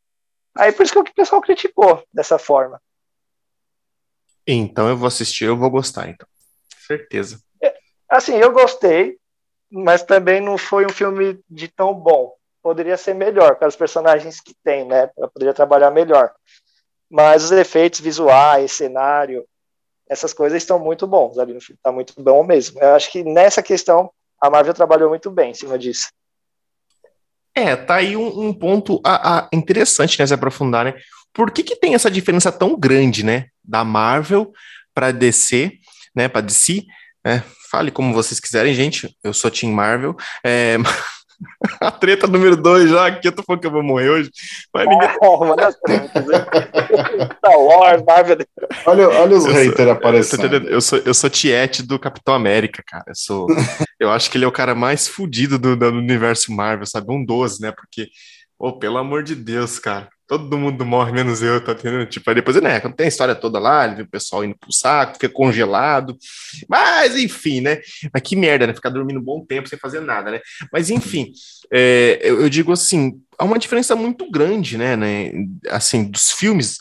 Aí 0.55 0.71
por 0.71 0.83
isso 0.83 0.93
que 0.93 0.99
o 0.99 1.15
pessoal 1.15 1.41
criticou 1.41 2.05
dessa 2.13 2.39
forma. 2.39 2.81
Então 4.47 4.89
eu 4.89 4.97
vou 4.97 5.09
assistir, 5.09 5.47
eu 5.47 5.57
vou 5.57 5.71
gostar, 5.71 6.09
então. 6.11 6.29
Certeza. 6.87 7.41
Assim, 8.09 8.35
eu 8.37 8.53
gostei, 8.53 9.19
mas 9.71 10.03
também 10.03 10.41
não 10.41 10.57
foi 10.57 10.87
um 10.87 10.91
filme 10.91 11.41
de 11.49 11.69
tão 11.69 11.95
bom. 11.95 12.35
Poderia 12.63 12.97
ser 12.97 13.15
melhor 13.15 13.57
para 13.57 13.69
os 13.69 13.77
personagens 13.77 14.41
que 14.41 14.55
tem, 14.65 14.85
né? 14.87 15.11
Eu 15.19 15.29
poderia 15.29 15.53
trabalhar 15.53 15.91
melhor. 15.91 16.33
Mas 17.11 17.45
os 17.45 17.53
efeitos 17.53 18.01
visuais, 18.01 18.73
cenário, 18.73 19.45
essas 20.09 20.33
coisas 20.33 20.63
estão 20.63 20.79
muito 20.79 21.07
bons 21.07 21.39
ali 21.39 21.53
no 21.53 21.61
filme. 21.61 21.77
Está 21.77 21.93
muito 21.93 22.15
bom 22.19 22.43
mesmo. 22.45 22.81
Eu 22.81 22.95
acho 22.95 23.11
que 23.11 23.23
nessa 23.23 23.63
questão 23.63 24.11
a 24.41 24.51
Marvel 24.51 24.75
trabalhou 24.75 25.09
muito 25.09 25.31
bem 25.31 25.51
em 25.51 25.55
cima 25.55 25.79
disso. 25.79 26.09
É, 27.55 27.77
tá 27.77 27.97
aí 27.97 28.17
um, 28.17 28.49
um 28.49 28.53
ponto 28.53 29.01
a, 29.05 29.39
a 29.39 29.49
interessante, 29.53 30.19
né, 30.19 30.27
se 30.27 30.35
aprofundar, 30.35 30.85
né? 30.85 30.95
Por 31.33 31.51
que 31.51 31.63
que 31.63 31.77
tem 31.77 31.95
essa 31.95 32.11
diferença 32.11 32.51
tão 32.51 32.79
grande, 32.79 33.25
né, 33.25 33.49
da 33.63 33.85
Marvel 33.85 34.53
para 34.93 35.13
DC, 35.13 35.73
né, 36.15 36.29
para 36.29 36.41
DC, 36.41 36.85
né? 37.25 37.43
Fale 37.71 37.91
como 37.91 38.15
vocês 38.15 38.39
quiserem, 38.39 38.75
gente, 38.75 39.17
eu 39.23 39.33
sou 39.33 39.51
Team 39.51 39.73
Marvel, 39.73 40.17
é... 40.45 40.77
a 41.81 41.91
treta 41.91 42.27
número 42.27 42.57
dois 42.57 42.91
já, 42.91 43.07
aqui 43.07 43.29
eu 43.29 43.33
tô 43.33 43.43
falando 43.43 43.61
que 43.61 43.67
eu 43.67 43.71
vou 43.71 43.83
morrer 43.83 44.09
hoje. 44.09 44.31
Mas 44.73 44.89
ninguém... 44.89 45.09
Oh, 45.23 45.57
tretas. 45.85 46.25
Star 47.37 47.59
Wars, 47.59 48.03
Marvel. 48.07 48.39
Olha, 48.87 49.09
olha 49.09 49.37
os 49.37 49.47
haters 49.47 49.91
aparecendo. 49.91 50.69
Eu 50.69 50.81
sou, 50.81 50.99
eu 50.99 51.15
sou 51.15 51.31
tiete 51.31 51.83
do 51.83 51.99
Capitão 51.99 52.35
América, 52.35 52.83
cara. 52.87 53.05
Eu 53.09 53.15
sou. 53.15 53.47
eu 53.99 54.11
acho 54.11 54.31
que 54.31 54.37
ele 54.37 54.45
é 54.45 54.49
o 54.49 54.53
cara 54.53 54.75
mais 54.75 55.09
fudido 55.09 55.59
do, 55.59 55.77
do 55.77 55.89
universo 55.89 56.53
Marvel, 56.53 56.87
sabe? 56.87 57.13
Um 57.13 57.25
12, 57.25 57.61
né? 57.63 57.73
Porque, 57.73 58.09
oh, 58.59 58.79
pelo 58.79 58.99
amor 58.99 59.23
de 59.23 59.35
Deus, 59.35 59.79
cara. 59.79 60.09
Todo 60.27 60.57
mundo 60.57 60.85
morre, 60.85 61.13
menos 61.13 61.43
eu, 61.43 61.63
tá 61.63 61.73
entendendo? 61.73 62.07
Tipo, 62.07 62.31
aí 62.31 62.37
depois, 62.37 62.61
né, 62.61 62.81
tem 62.81 63.07
a 63.07 63.09
história 63.09 63.35
toda 63.35 63.59
lá, 63.59 63.85
ele 63.85 63.97
vê 63.97 64.03
o 64.03 64.09
pessoal 64.09 64.45
indo 64.45 64.57
pro 64.57 64.73
saco, 64.73 65.15
fica 65.15 65.29
congelado, 65.29 66.17
mas 66.69 67.17
enfim, 67.17 67.61
né? 67.61 67.81
Mas 68.13 68.23
que 68.23 68.35
merda, 68.35 68.67
né? 68.67 68.75
Ficar 68.75 68.91
dormindo 68.91 69.21
um 69.21 69.25
bom 69.25 69.45
tempo 69.45 69.69
sem 69.69 69.79
fazer 69.79 70.01
nada, 70.01 70.31
né? 70.31 70.41
Mas 70.73 70.91
enfim, 70.91 71.33
é, 71.71 72.21
eu, 72.23 72.41
eu, 72.41 72.49
digo 72.49 72.73
assim, 72.73 73.21
há 73.39 73.45
uma 73.45 73.59
diferença 73.59 73.95
muito 73.95 74.31
grande, 74.31 74.79
né, 74.79 74.97
né 74.97 75.33
assim, 75.71 76.05
dos 76.05 76.31
filmes 76.31 76.79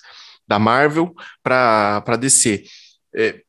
da 0.48 0.58
Marvel 0.58 1.14
para 1.42 2.18
DC. 2.20 2.64
É, 3.16 3.42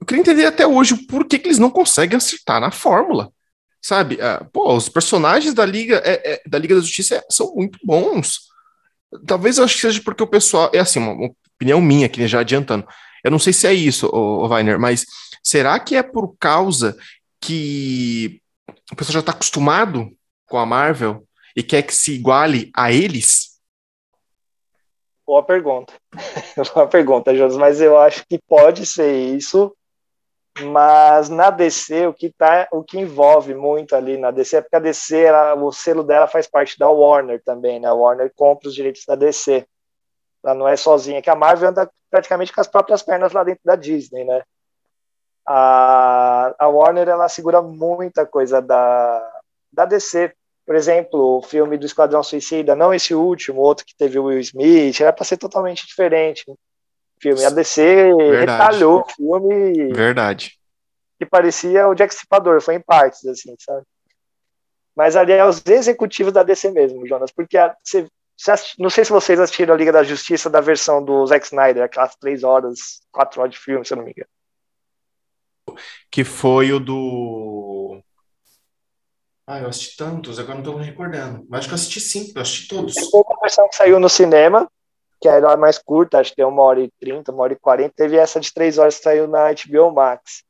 eu 0.00 0.06
queria 0.06 0.20
entender 0.20 0.46
até 0.46 0.66
hoje 0.66 0.96
por 1.06 1.26
que, 1.26 1.38
que 1.38 1.48
eles 1.48 1.58
não 1.58 1.70
conseguem 1.70 2.16
acertar 2.16 2.60
na 2.60 2.70
fórmula 2.70 3.30
sabe? 3.82 4.20
Ah, 4.20 4.46
pô, 4.52 4.74
os 4.74 4.88
personagens 4.88 5.54
da 5.54 5.64
Liga, 5.64 6.02
é, 6.04 6.34
é, 6.34 6.42
da 6.46 6.58
Liga 6.58 6.74
da 6.74 6.80
Justiça 6.80 7.24
são 7.30 7.54
muito 7.54 7.78
bons. 7.82 8.49
Talvez 9.26 9.58
eu 9.58 9.64
acho 9.64 9.74
que 9.74 9.80
seja 9.80 10.02
porque 10.02 10.22
o 10.22 10.26
pessoal. 10.26 10.70
É 10.72 10.78
assim, 10.78 10.98
uma, 10.98 11.30
opinião 11.54 11.80
minha 11.80 12.06
aqui, 12.06 12.26
já 12.26 12.40
adiantando. 12.40 12.86
Eu 13.22 13.30
não 13.30 13.38
sei 13.38 13.52
se 13.52 13.66
é 13.66 13.74
isso, 13.74 14.08
o 14.08 14.48
Weiner, 14.48 14.80
mas 14.80 15.04
será 15.42 15.78
que 15.78 15.94
é 15.94 16.02
por 16.02 16.34
causa 16.38 16.96
que 17.38 18.40
o 18.90 18.96
pessoal 18.96 19.14
já 19.14 19.20
está 19.20 19.32
acostumado 19.32 20.10
com 20.46 20.58
a 20.58 20.64
Marvel 20.64 21.26
e 21.54 21.62
quer 21.62 21.82
que 21.82 21.94
se 21.94 22.14
iguale 22.14 22.70
a 22.74 22.90
eles? 22.90 23.60
Boa 25.26 25.44
pergunta. 25.44 25.92
Boa 26.74 26.88
pergunta, 26.88 27.36
Jonas, 27.36 27.56
mas 27.56 27.80
eu 27.80 27.98
acho 27.98 28.24
que 28.26 28.38
pode 28.38 28.86
ser 28.86 29.36
isso, 29.36 29.76
mas 30.58 31.28
na 31.28 31.50
DC, 31.50 32.06
o 32.06 32.14
que, 32.14 32.30
tá, 32.30 32.68
o 32.72 32.82
que 32.82 32.98
envolve 32.98 33.54
muito 33.54 33.94
ali 33.94 34.16
na 34.16 34.30
DC 34.30 34.56
é 34.56 34.60
porque 34.60 34.76
a 34.76 34.80
DC, 34.80 35.18
ela, 35.22 35.54
o 35.54 35.72
selo 35.72 36.02
dela 36.02 36.26
faz 36.26 36.46
parte 36.46 36.78
da 36.78 36.88
Warner 36.88 37.42
também, 37.44 37.78
né? 37.80 37.88
A 37.88 37.94
Warner 37.94 38.32
compra 38.34 38.68
os 38.68 38.74
direitos 38.74 39.04
da 39.06 39.14
DC. 39.14 39.66
Ela 40.44 40.54
não 40.54 40.68
é 40.68 40.76
sozinha, 40.76 41.22
que 41.22 41.30
a 41.30 41.34
Marvel 41.34 41.70
anda 41.70 41.90
praticamente 42.10 42.52
com 42.52 42.60
as 42.60 42.66
próprias 42.66 43.02
pernas 43.02 43.32
lá 43.32 43.44
dentro 43.44 43.62
da 43.64 43.76
Disney, 43.76 44.24
né? 44.24 44.42
A, 45.46 46.54
a 46.58 46.68
Warner, 46.68 47.08
ela 47.08 47.28
segura 47.28 47.62
muita 47.62 48.26
coisa 48.26 48.60
da, 48.60 49.42
da 49.72 49.84
DC. 49.84 50.32
Por 50.66 50.74
exemplo, 50.74 51.38
o 51.38 51.42
filme 51.42 51.78
do 51.78 51.86
Esquadrão 51.86 52.22
Suicida, 52.22 52.76
não 52.76 52.92
esse 52.92 53.14
último, 53.14 53.60
outro 53.60 53.84
que 53.84 53.96
teve 53.96 54.18
o 54.18 54.24
Will 54.24 54.40
Smith, 54.40 55.00
era 55.00 55.12
para 55.12 55.24
ser 55.24 55.36
totalmente 55.36 55.86
diferente 55.86 56.44
filme. 57.20 57.44
A 57.44 57.50
DC 57.50 57.82
Verdade. 58.16 58.38
retalhou 58.38 59.00
o 59.00 59.04
filme. 59.04 59.92
Verdade. 59.92 60.58
Que 61.18 61.26
parecia 61.26 61.86
o 61.86 61.94
Jack 61.94 62.14
Stripador, 62.14 62.60
foi 62.60 62.76
em 62.76 62.80
partes, 62.80 63.24
assim, 63.26 63.54
sabe? 63.58 63.84
Mas 64.96 65.16
ali 65.16 65.32
é 65.32 65.44
os 65.44 65.62
executivos 65.64 66.32
da 66.32 66.42
DC 66.42 66.70
mesmo, 66.70 67.06
Jonas, 67.06 67.30
porque 67.30 67.56
a, 67.56 67.74
você, 67.84 68.06
não 68.78 68.88
sei 68.88 69.04
se 69.04 69.10
vocês 69.10 69.38
assistiram 69.38 69.74
a 69.74 69.76
Liga 69.76 69.92
da 69.92 70.02
Justiça 70.02 70.48
da 70.48 70.60
versão 70.60 71.04
do 71.04 71.26
Zack 71.26 71.44
Snyder, 71.44 71.82
aquelas 71.82 72.16
três 72.16 72.42
horas, 72.42 73.00
quatro 73.12 73.40
horas 73.40 73.52
de 73.52 73.58
filme, 73.58 73.84
se 73.84 73.92
eu 73.92 73.98
não 73.98 74.04
me 74.04 74.12
engano. 74.12 74.28
Que 76.10 76.24
foi 76.24 76.72
o 76.72 76.80
do. 76.80 78.02
Ah, 79.46 79.60
eu 79.60 79.68
assisti 79.68 79.96
tantos, 79.96 80.38
agora 80.38 80.54
não 80.54 80.60
estou 80.60 80.78
me 80.78 80.84
recordando. 80.84 81.44
Mas 81.48 81.60
acho 81.60 81.68
que 81.68 81.74
eu 81.74 81.76
assisti 81.76 82.00
sim, 82.00 82.32
eu 82.34 82.40
assisti 82.40 82.68
todos. 82.68 82.94
Tem 82.94 83.08
uma 83.12 83.40
versão 83.40 83.68
que 83.68 83.76
saiu 83.76 84.00
no 84.00 84.08
cinema, 84.08 84.70
que 85.20 85.28
era 85.28 85.56
mais 85.56 85.78
curta, 85.78 86.18
acho 86.18 86.30
que 86.30 86.36
tem 86.36 86.44
uma 86.44 86.62
hora 86.62 86.80
e 86.80 86.90
trinta, 86.98 87.30
uma 87.30 87.42
hora 87.42 87.52
e 87.52 87.58
quarenta, 87.58 87.92
teve 87.94 88.16
essa 88.16 88.40
de 88.40 88.52
três 88.52 88.78
horas 88.78 88.96
que 88.96 89.02
saiu 89.02 89.28
na 89.28 89.50
HBO 89.52 89.92
Max. 89.92 90.42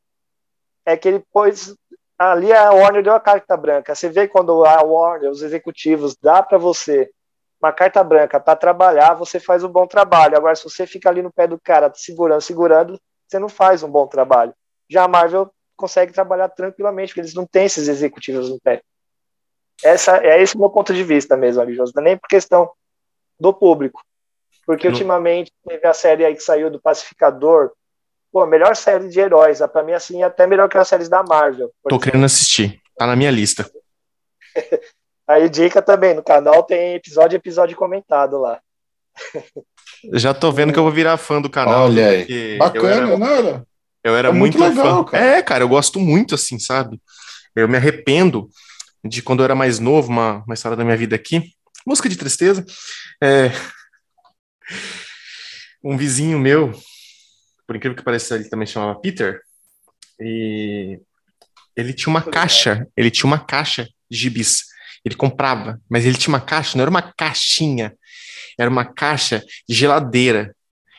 É 0.87 0.96
que 0.96 1.09
ele 1.09 1.24
pôs. 1.33 1.74
Ali 2.16 2.52
a 2.52 2.70
Warner 2.70 3.02
deu 3.02 3.14
a 3.14 3.20
carta 3.20 3.56
branca. 3.56 3.94
Você 3.94 4.09
vê 4.09 4.28
quando 4.28 4.64
a 4.64 4.83
Warner, 4.83 5.30
os 5.30 5.42
executivos, 5.42 6.16
dá 6.16 6.42
para 6.42 6.59
você 6.59 7.11
uma 7.61 7.72
carta 7.72 8.02
branca 8.04 8.38
para 8.38 8.56
trabalhar, 8.56 9.14
você 9.14 9.40
faz 9.40 9.64
um 9.64 9.68
bom 9.68 9.87
trabalho. 9.87 10.37
Agora, 10.37 10.54
se 10.54 10.64
você 10.64 10.87
fica 10.87 11.09
ali 11.09 11.22
no 11.22 11.33
pé 11.33 11.46
do 11.46 11.61
cara, 11.61 11.92
segurando, 11.94 12.40
segurando, 12.40 13.00
você 13.26 13.38
não 13.38 13.48
faz 13.48 13.83
um 13.83 13.90
bom 13.90 14.06
trabalho. 14.06 14.54
Já 14.88 15.04
a 15.04 15.09
Marvel 15.09 15.50
consegue 15.76 16.12
trabalhar 16.12 16.48
tranquilamente, 16.48 17.09
porque 17.09 17.20
eles 17.20 17.35
não 17.35 17.46
têm 17.46 17.66
esses 17.66 17.88
executivos 17.88 18.48
no 18.48 18.61
pé. 18.61 18.83
Essa, 19.83 20.18
é 20.18 20.42
esse 20.42 20.56
o 20.56 20.59
meu 20.59 20.70
ponto 20.70 20.92
de 20.92 21.02
vista 21.02 21.37
mesmo, 21.37 21.61
ali, 21.61 21.74
José. 21.74 22.00
Nem 22.00 22.16
por 22.16 22.28
questão 22.28 22.70
do 23.38 23.52
público. 23.52 24.02
Porque 24.70 24.87
no... 24.87 24.92
ultimamente 24.92 25.50
teve 25.66 25.85
a 25.85 25.92
série 25.92 26.24
aí 26.24 26.33
que 26.33 26.44
saiu 26.44 26.70
do 26.70 26.80
Pacificador. 26.80 27.72
Pô, 28.30 28.46
melhor 28.46 28.76
série 28.76 29.09
de 29.09 29.18
heróis. 29.18 29.59
Para 29.59 29.83
mim, 29.83 29.90
assim, 29.90 30.22
até 30.22 30.46
melhor 30.46 30.68
que 30.68 30.78
as 30.78 30.87
séries 30.87 31.09
da 31.09 31.24
Marvel. 31.24 31.72
Tô 31.83 31.88
exemplo. 31.88 31.98
querendo 32.04 32.24
assistir. 32.24 32.80
Tá 32.96 33.04
na 33.04 33.16
minha 33.16 33.33
lista. 33.33 33.68
aí, 35.26 35.48
dica 35.48 35.83
também, 35.83 36.14
no 36.14 36.22
canal 36.22 36.62
tem 36.62 36.94
episódio 36.94 37.35
episódio 37.35 37.76
comentado 37.76 38.38
lá. 38.38 38.61
Já 40.14 40.33
tô 40.33 40.52
vendo 40.52 40.72
que 40.72 40.78
eu 40.78 40.85
vou 40.85 40.92
virar 40.92 41.16
fã 41.16 41.42
do 41.42 41.50
canal. 41.50 41.87
Olha 41.87 42.09
aí. 42.09 42.56
Bacana, 42.56 43.18
não 43.18 43.26
era? 43.26 43.66
Eu 44.04 44.16
era 44.16 44.28
é 44.28 44.33
muito, 44.33 44.56
muito 44.56 44.76
legal, 44.76 44.98
fã. 44.98 45.11
Cara. 45.11 45.24
É, 45.24 45.42
cara, 45.42 45.64
eu 45.64 45.68
gosto 45.68 45.98
muito, 45.98 46.37
assim, 46.37 46.61
sabe? 46.61 47.02
Eu 47.56 47.68
me 47.68 47.76
arrependo 47.76 48.48
de 49.04 49.20
quando 49.20 49.40
eu 49.40 49.46
era 49.46 49.56
mais 49.56 49.80
novo, 49.80 50.11
uma, 50.11 50.44
uma 50.46 50.54
história 50.54 50.76
da 50.76 50.85
minha 50.85 50.96
vida 50.96 51.16
aqui. 51.16 51.42
Música 51.85 52.09
de 52.09 52.16
tristeza. 52.16 52.64
É, 53.20 53.50
um 55.83 55.96
vizinho 55.96 56.38
meu, 56.38 56.72
por 57.66 57.76
incrível 57.76 57.96
que 57.96 58.04
pareça, 58.04 58.35
ele 58.35 58.48
também 58.48 58.66
chamava 58.66 58.98
Peter, 59.00 59.40
e 60.20 61.00
ele 61.76 61.92
tinha 61.92 62.11
uma 62.11 62.22
caixa, 62.22 62.87
ele 62.96 63.11
tinha 63.11 63.26
uma 63.26 63.38
caixa 63.38 63.88
de 64.11 64.18
gibis. 64.18 64.64
Ele 65.04 65.14
comprava, 65.14 65.80
mas 65.88 66.04
ele 66.04 66.18
tinha 66.18 66.35
uma 66.35 66.40
caixa, 66.40 66.76
não 66.76 66.83
era 66.83 66.90
uma 66.90 67.00
caixinha, 67.00 67.94
era 68.59 68.68
uma 68.68 68.85
caixa 68.85 69.42
de 69.68 69.74
geladeira. 69.74 70.54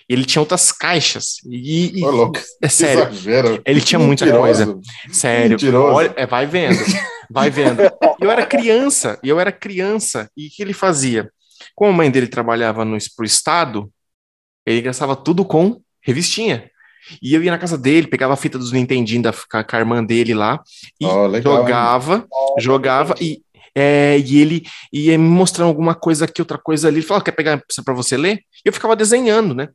E 0.09 0.13
ele 0.13 0.25
tinha 0.25 0.41
outras 0.41 0.71
caixas. 0.71 1.35
E, 1.45 1.99
e 1.99 2.03
Ô, 2.03 2.31
é 2.61 2.67
sério. 2.67 3.03
Exagero. 3.03 3.61
Ele 3.63 3.79
tinha 3.79 3.99
muita 3.99 4.29
coisa. 4.29 4.79
Sério. 5.11 5.57
Olha, 5.75 6.13
é, 6.17 6.25
vai 6.25 6.45
vendo. 6.45 6.79
Vai 7.29 7.49
vendo. 7.49 7.81
Eu 8.19 8.29
era 8.29 8.45
criança, 8.45 9.19
e 9.23 9.29
eu 9.29 9.39
era 9.39 9.51
criança, 9.51 10.29
e 10.35 10.47
o 10.47 10.49
que 10.49 10.61
ele 10.61 10.73
fazia? 10.73 11.31
Como 11.75 11.91
a 11.91 11.93
mãe 11.93 12.11
dele 12.11 12.27
trabalhava 12.27 12.85
no 12.85 12.97
pro 13.15 13.25
estado, 13.25 13.91
ele 14.65 14.81
gastava 14.81 15.15
tudo 15.15 15.45
com 15.45 15.81
revistinha. 16.01 16.69
E 17.21 17.33
eu 17.33 17.43
ia 17.43 17.51
na 17.51 17.57
casa 17.57 17.77
dele, 17.77 18.07
pegava 18.07 18.33
a 18.33 18.37
fita 18.37 18.57
dos 18.57 18.71
Nintendinho 18.71 19.23
da 19.23 19.33
com 19.33 19.75
a 19.75 19.79
irmã 19.79 20.03
dele 20.03 20.33
lá 20.33 20.61
e 20.99 21.05
oh, 21.05 21.25
legal, 21.25 21.57
jogava, 21.57 22.27
jogava 22.59 23.15
e 23.19 23.41
é, 23.73 24.19
e 24.19 24.39
ele 24.39 24.63
ia 24.91 25.17
me 25.17 25.27
mostrando 25.27 25.69
alguma 25.69 25.95
coisa 25.95 26.25
aqui, 26.25 26.41
outra 26.41 26.57
coisa 26.57 26.87
ali. 26.87 26.97
Ele 26.97 27.05
falou: 27.05 27.23
quer 27.23 27.31
pegar 27.31 27.63
para 27.83 27.93
você 27.93 28.17
ler? 28.17 28.43
E 28.65 28.69
eu 28.69 28.73
ficava 28.73 28.95
desenhando, 28.95 29.55
né? 29.55 29.69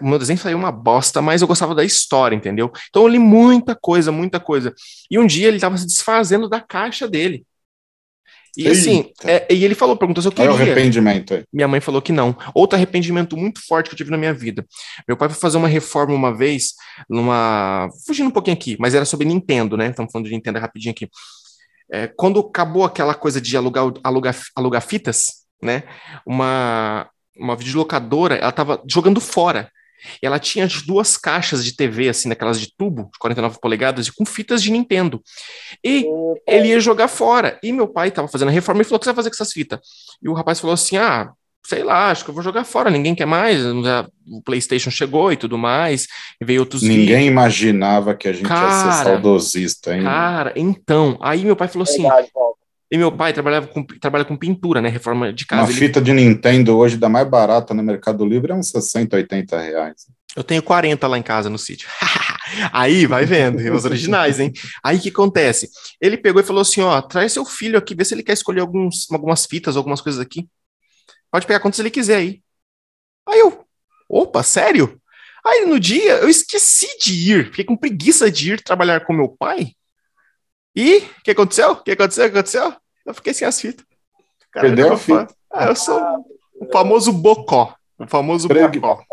O 0.00 0.08
meu 0.08 0.18
desenho 0.18 0.38
saiu 0.38 0.58
uma 0.58 0.72
bosta, 0.72 1.22
mas 1.22 1.40
eu 1.40 1.46
gostava 1.46 1.74
da 1.74 1.84
história, 1.84 2.34
entendeu? 2.34 2.72
Então 2.88 3.02
eu 3.02 3.08
li 3.08 3.18
muita 3.18 3.76
coisa, 3.76 4.10
muita 4.10 4.40
coisa. 4.40 4.74
E 5.08 5.18
um 5.18 5.26
dia 5.26 5.46
ele 5.46 5.56
estava 5.56 5.76
se 5.76 5.86
desfazendo 5.86 6.48
da 6.48 6.60
caixa 6.60 7.08
dele. 7.08 7.44
E 8.56 8.68
assim, 8.68 9.10
é, 9.24 9.46
e 9.50 9.64
ele 9.64 9.74
falou, 9.74 9.96
perguntou 9.96 10.20
se 10.20 10.28
eu 10.28 10.32
queria. 10.32 10.50
É 10.50 10.52
o 10.52 10.54
arrependimento. 10.54 11.42
Minha 11.50 11.66
mãe 11.66 11.80
falou 11.80 12.02
que 12.02 12.12
não. 12.12 12.36
Outro 12.54 12.76
arrependimento 12.76 13.36
muito 13.36 13.66
forte 13.66 13.88
que 13.88 13.94
eu 13.94 13.96
tive 13.96 14.10
na 14.10 14.18
minha 14.18 14.34
vida. 14.34 14.66
Meu 15.08 15.16
pai 15.16 15.28
foi 15.30 15.38
fazer 15.38 15.56
uma 15.56 15.68
reforma 15.68 16.14
uma 16.14 16.36
vez, 16.36 16.74
numa. 17.08 17.88
Fugindo 18.06 18.28
um 18.28 18.32
pouquinho 18.32 18.56
aqui, 18.56 18.76
mas 18.78 18.94
era 18.94 19.06
sobre 19.06 19.26
Nintendo, 19.26 19.76
né? 19.76 19.88
Estamos 19.88 20.12
falando 20.12 20.26
de 20.26 20.34
Nintendo 20.34 20.58
rapidinho 20.58 20.92
aqui. 20.92 21.08
É, 21.90 22.06
quando 22.06 22.40
acabou 22.40 22.84
aquela 22.84 23.14
coisa 23.14 23.40
de 23.40 23.56
alugar, 23.56 23.90
alugar, 24.04 24.36
alugar 24.54 24.82
fitas, 24.82 25.26
né? 25.62 25.84
Uma, 26.26 27.08
uma 27.38 27.56
videolocadora, 27.56 28.34
ela 28.34 28.50
estava 28.50 28.82
jogando 28.86 29.20
fora. 29.20 29.70
Ela 30.20 30.38
tinha 30.38 30.64
as 30.64 30.82
duas 30.82 31.16
caixas 31.16 31.64
de 31.64 31.76
TV, 31.76 32.08
assim, 32.08 32.28
daquelas 32.28 32.60
de 32.60 32.74
tubo, 32.76 33.10
de 33.12 33.18
49 33.18 33.58
polegadas, 33.60 34.10
com 34.10 34.24
fitas 34.24 34.62
de 34.62 34.70
Nintendo. 34.70 35.22
E 35.84 36.06
ele 36.46 36.68
ia 36.68 36.80
jogar 36.80 37.08
fora. 37.08 37.58
E 37.62 37.72
meu 37.72 37.88
pai 37.88 38.08
estava 38.08 38.28
fazendo 38.28 38.48
a 38.48 38.52
reforma 38.52 38.82
e 38.82 38.84
falou: 38.84 38.96
O 38.96 39.00
que 39.00 39.04
você 39.04 39.10
vai 39.10 39.16
fazer 39.16 39.30
com 39.30 39.34
essas 39.34 39.52
fitas? 39.52 39.80
E 40.22 40.28
o 40.28 40.32
rapaz 40.32 40.60
falou 40.60 40.74
assim: 40.74 40.96
Ah, 40.96 41.32
sei 41.64 41.82
lá, 41.82 42.10
acho 42.10 42.24
que 42.24 42.30
eu 42.30 42.34
vou 42.34 42.42
jogar 42.42 42.64
fora, 42.64 42.90
ninguém 42.90 43.14
quer 43.14 43.26
mais, 43.26 43.64
o 43.64 44.42
PlayStation 44.44 44.90
chegou 44.90 45.32
e 45.32 45.36
tudo 45.36 45.56
mais, 45.56 46.06
e 46.40 46.44
veio 46.44 46.60
outros 46.60 46.82
Ninguém 46.82 47.06
vídeos. 47.06 47.26
imaginava 47.26 48.14
que 48.14 48.28
a 48.28 48.32
gente 48.32 48.46
cara, 48.46 48.66
ia 48.66 48.92
ser 48.92 49.04
saudosista, 49.04 49.94
hein? 49.96 50.02
Cara, 50.02 50.52
então, 50.56 51.16
aí 51.20 51.44
meu 51.44 51.54
pai 51.56 51.68
falou 51.68 51.84
assim, 51.84 52.02
Verdade, 52.02 52.30
e 52.92 52.98
meu 52.98 53.10
pai 53.10 53.32
trabalhava 53.32 53.66
com, 53.68 53.82
trabalha 53.82 54.22
com 54.22 54.36
pintura, 54.36 54.82
né? 54.82 54.90
Reforma 54.90 55.32
de 55.32 55.46
casa. 55.46 55.62
Uma 55.62 55.70
ele... 55.70 55.78
fita 55.78 55.98
de 55.98 56.12
Nintendo 56.12 56.76
hoje 56.76 56.98
da 56.98 57.08
mais 57.08 57.26
barata 57.26 57.72
no 57.72 57.82
Mercado 57.82 58.22
Livre 58.22 58.52
é 58.52 58.54
uns 58.54 58.68
60, 58.68 59.16
80 59.16 59.58
reais. 59.58 60.06
Eu 60.36 60.44
tenho 60.44 60.62
40 60.62 61.08
lá 61.08 61.16
em 61.16 61.22
casa 61.22 61.48
no 61.48 61.56
sítio. 61.56 61.88
Aí, 62.70 63.06
vai 63.06 63.24
vendo, 63.24 63.56
os 63.74 63.86
originais, 63.86 64.38
hein? 64.38 64.52
Aí 64.84 64.98
o 64.98 65.00
que 65.00 65.08
acontece? 65.08 65.70
Ele 65.98 66.18
pegou 66.18 66.42
e 66.42 66.44
falou 66.44 66.60
assim: 66.60 66.82
ó, 66.82 67.00
traz 67.00 67.32
seu 67.32 67.46
filho 67.46 67.78
aqui, 67.78 67.94
vê 67.94 68.04
se 68.04 68.12
ele 68.12 68.22
quer 68.22 68.34
escolher 68.34 68.60
alguns, 68.60 69.10
algumas 69.10 69.46
fitas, 69.46 69.74
algumas 69.74 70.02
coisas 70.02 70.20
aqui. 70.20 70.46
Pode 71.30 71.46
pegar 71.46 71.60
quantas 71.60 71.80
ele 71.80 71.88
quiser 71.88 72.16
aí. 72.16 72.42
Aí 73.26 73.38
eu, 73.38 73.64
opa, 74.06 74.42
sério? 74.42 75.00
Aí 75.42 75.64
no 75.64 75.80
dia 75.80 76.18
eu 76.18 76.28
esqueci 76.28 76.88
de 77.02 77.32
ir, 77.32 77.46
fiquei 77.46 77.64
com 77.64 77.74
preguiça 77.74 78.30
de 78.30 78.52
ir 78.52 78.62
trabalhar 78.62 79.00
com 79.06 79.14
meu 79.14 79.30
pai. 79.30 79.72
E 80.74 80.98
o 80.98 81.22
que 81.24 81.30
aconteceu? 81.30 81.72
O 81.72 81.76
que 81.76 81.90
aconteceu? 81.90 82.26
O 82.26 82.30
que 82.30 82.38
aconteceu? 82.38 82.74
Eu 83.04 83.14
fiquei 83.14 83.34
sem 83.34 83.46
as 83.46 83.60
fitas. 83.60 83.84
Cara, 84.52 84.66
Perdeu 84.66 84.92
a 84.92 84.96
fita. 84.96 85.28
Ah, 85.52 85.66
eu 85.66 85.76
sou. 85.76 86.00
O 86.60 86.70
famoso 86.72 87.12
bocó. 87.12 87.74
O 87.98 88.06
famoso 88.06 88.48
Pregui... 88.48 88.78
bocó. 88.78 89.04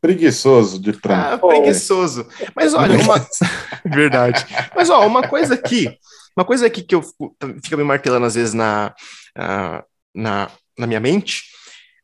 Preguiçoso 0.00 0.80
de 0.80 0.92
pranto. 0.92 1.34
Ah, 1.34 1.38
preguiçoso. 1.38 2.26
Mas 2.54 2.74
olha, 2.74 2.98
uma. 2.98 3.26
Verdade. 3.84 4.46
Mas 4.74 4.90
ó, 4.90 5.06
uma 5.06 5.26
coisa 5.26 5.54
aqui, 5.54 5.96
uma 6.36 6.44
coisa 6.44 6.66
aqui 6.66 6.82
que 6.82 6.94
eu 6.94 7.02
fica 7.62 7.76
me 7.76 7.82
martelando 7.82 8.26
às 8.26 8.34
vezes 8.36 8.54
na, 8.54 8.94
na, 10.14 10.50
na 10.78 10.86
minha 10.86 11.00
mente 11.00 11.42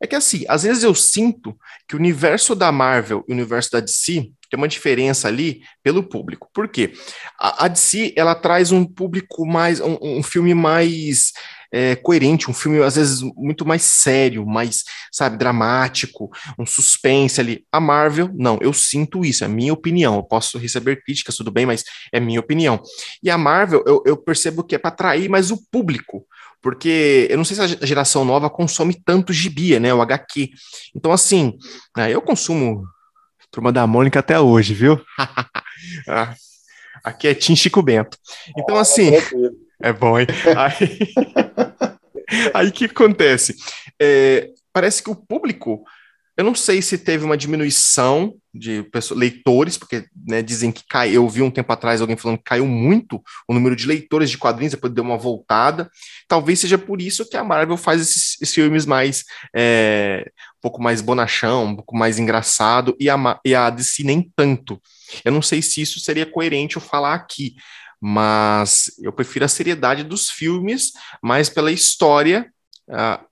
é 0.01 0.07
que 0.07 0.15
assim, 0.15 0.43
às 0.49 0.63
vezes 0.63 0.83
eu 0.83 0.93
sinto 0.93 1.57
que 1.87 1.95
o 1.95 1.99
universo 1.99 2.53
da 2.53 2.71
Marvel 2.71 3.23
e 3.27 3.31
o 3.31 3.33
universo 3.33 3.71
da 3.71 3.79
DC 3.79 4.29
tem 4.55 4.61
uma 4.61 4.67
diferença 4.67 5.27
ali 5.27 5.61
pelo 5.83 6.01
público. 6.01 6.49
Por 6.53 6.67
quê? 6.67 6.93
A, 7.37 7.65
a 7.65 7.67
DC 7.67 8.13
ela 8.15 8.33
traz 8.33 8.71
um 8.71 8.85
público 8.85 9.45
mais, 9.45 9.81
um, 9.81 9.97
um 10.01 10.23
filme 10.23 10.53
mais 10.53 11.33
é, 11.71 11.95
coerente, 11.95 12.49
um 12.49 12.53
filme 12.53 12.81
às 12.81 12.95
vezes 12.95 13.21
muito 13.35 13.65
mais 13.65 13.83
sério, 13.83 14.45
mais, 14.45 14.83
sabe, 15.11 15.37
dramático, 15.37 16.31
um 16.57 16.65
suspense 16.65 17.41
ali. 17.41 17.65
A 17.69 17.81
Marvel, 17.81 18.29
não, 18.33 18.57
eu 18.61 18.71
sinto 18.71 19.25
isso, 19.25 19.43
é 19.43 19.47
minha 19.47 19.73
opinião. 19.73 20.15
Eu 20.15 20.23
posso 20.23 20.57
receber 20.57 21.03
críticas, 21.03 21.35
tudo 21.35 21.51
bem, 21.51 21.65
mas 21.65 21.83
é 22.13 22.19
minha 22.19 22.39
opinião. 22.39 22.81
E 23.21 23.29
a 23.29 23.37
Marvel, 23.37 23.83
eu, 23.85 24.01
eu 24.05 24.15
percebo 24.15 24.63
que 24.63 24.75
é 24.75 24.77
para 24.77 24.89
atrair 24.89 25.29
mais 25.29 25.51
o 25.51 25.61
público 25.69 26.25
porque 26.61 27.27
eu 27.29 27.37
não 27.37 27.45
sei 27.45 27.55
se 27.55 27.61
a 27.61 27.85
geração 27.85 28.25
nova 28.25 28.49
consome 28.49 28.99
tanto 29.05 29.31
gibia, 29.31 29.79
né, 29.79 29.93
o 29.93 30.01
HQ. 30.01 30.49
Então, 30.95 31.11
assim, 31.11 31.53
né, 31.95 32.11
eu 32.11 32.19
consumo 32.23 32.83
Turma 33.55 33.71
da 33.71 33.87
Mônica 33.87 34.19
até 34.19 34.37
hoje, 34.37 34.73
viu? 34.73 35.01
Ah, 36.07 36.33
aqui 37.03 37.27
é 37.27 37.33
Tim 37.33 37.55
Chico 37.55 37.81
Bento. 37.81 38.17
Então, 38.57 38.75
assim, 38.75 39.11
é 39.81 39.93
bom, 39.93 40.19
hein? 40.19 40.25
Aí 42.53 42.67
o 42.69 42.71
que 42.71 42.85
acontece? 42.85 43.55
É, 44.01 44.49
parece 44.73 45.03
que 45.03 45.09
o 45.09 45.15
público 45.15 45.85
eu 46.37 46.43
não 46.43 46.53
sei 46.53 46.81
se 46.81 46.97
teve 46.97 47.23
uma 47.23 47.37
diminuição 47.37 48.35
de 48.53 48.83
pessoas, 48.83 49.17
leitores, 49.19 49.77
porque 49.77 50.05
né, 50.27 50.41
dizem 50.41 50.69
que 50.69 50.83
cai, 50.89 51.11
eu 51.15 51.27
vi 51.29 51.41
um 51.41 51.51
tempo 51.51 51.71
atrás 51.71 52.01
alguém 52.01 52.17
falando 52.17 52.37
que 52.37 52.43
caiu 52.43 52.65
muito 52.65 53.23
o 53.47 53.53
número 53.53 53.75
de 53.75 53.87
leitores 53.87 54.29
de 54.29 54.37
quadrinhos, 54.37 54.73
depois 54.73 54.93
deu 54.93 55.03
uma 55.03 55.17
voltada. 55.17 55.89
Talvez 56.27 56.59
seja 56.59 56.77
por 56.77 57.01
isso 57.01 57.27
que 57.29 57.37
a 57.37 57.43
Marvel 57.43 57.77
faz 57.77 58.01
esses, 58.01 58.41
esses 58.41 58.53
filmes 58.53 58.85
mais 58.85 59.23
é, 59.55 60.29
um 60.57 60.61
pouco 60.61 60.81
mais 60.81 61.01
bonachão, 61.01 61.65
um 61.65 61.75
pouco 61.75 61.95
mais 61.95 62.19
engraçado, 62.19 62.95
e 62.99 63.09
a, 63.09 63.39
e 63.45 63.53
a 63.53 63.69
DC 63.69 64.03
nem 64.03 64.31
tanto. 64.35 64.81
Eu 65.23 65.31
não 65.31 65.41
sei 65.41 65.61
se 65.61 65.81
isso 65.81 65.99
seria 65.99 66.25
coerente 66.25 66.75
eu 66.75 66.81
falar 66.81 67.13
aqui, 67.13 67.55
mas 68.01 68.91
eu 69.01 69.11
prefiro 69.11 69.45
a 69.45 69.49
seriedade 69.49 70.03
dos 70.03 70.29
filmes, 70.29 70.91
mais 71.21 71.49
pela 71.49 71.71
história. 71.71 72.51
Uh, 72.87 73.23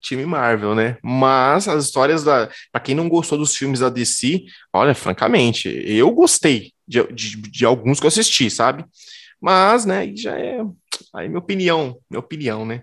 time 0.00 0.24
Marvel, 0.24 0.74
né? 0.74 0.98
Mas 1.02 1.68
as 1.68 1.84
histórias 1.84 2.22
da. 2.22 2.48
Pra 2.70 2.80
quem 2.80 2.94
não 2.94 3.08
gostou 3.08 3.38
dos 3.38 3.56
filmes 3.56 3.80
da 3.80 3.88
DC, 3.88 4.44
olha, 4.72 4.94
francamente, 4.94 5.68
eu 5.68 6.10
gostei 6.12 6.72
de, 6.86 7.02
de, 7.12 7.36
de 7.36 7.64
alguns 7.64 7.98
que 7.98 8.06
eu 8.06 8.08
assisti, 8.08 8.50
sabe? 8.50 8.84
Mas, 9.40 9.84
né, 9.84 10.12
já 10.14 10.38
é. 10.38 10.58
Aí, 11.14 11.28
minha 11.28 11.38
opinião, 11.38 11.98
minha 12.10 12.20
opinião, 12.20 12.64
né? 12.64 12.82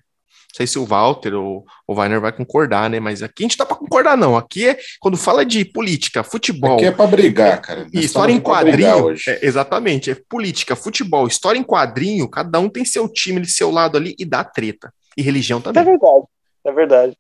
Não 0.54 0.58
sei 0.58 0.68
se 0.68 0.78
o 0.78 0.86
Walter 0.86 1.34
ou 1.34 1.66
o 1.88 1.96
Weiner 1.96 2.22
vai 2.22 2.32
concordar, 2.32 2.88
né? 2.88 3.00
Mas 3.00 3.24
aqui 3.24 3.44
a 3.44 3.46
gente 3.46 3.58
tá 3.58 3.66
para 3.66 3.76
concordar, 3.76 4.16
não. 4.16 4.38
Aqui 4.38 4.70
é 4.70 4.78
quando 5.00 5.18
fala 5.18 5.44
de 5.44 5.66
política, 5.66 6.24
futebol. 6.24 6.76
Aqui 6.76 6.86
é 6.86 6.92
para 6.92 7.08
brigar, 7.08 7.60
cara. 7.60 7.88
E 7.92 8.02
história 8.02 8.32
em 8.32 8.40
quadrinho. 8.40 9.16
É, 9.28 9.40
exatamente. 9.42 10.12
É 10.12 10.18
política, 10.30 10.76
futebol, 10.76 11.26
história 11.26 11.58
em 11.58 11.64
quadrinho, 11.64 12.30
cada 12.30 12.60
um 12.60 12.70
tem 12.70 12.86
seu 12.86 13.10
time 13.10 13.42
de 13.42 13.52
seu 13.52 13.72
lado 13.72 13.98
ali 13.98 14.16
e 14.20 14.24
dá 14.24 14.44
treta. 14.44 14.94
E 15.18 15.24
religião 15.24 15.60
também. 15.60 15.82
É 15.82 15.86
verdade. 15.86 16.26
É 16.66 16.72
verdade. 16.72 17.18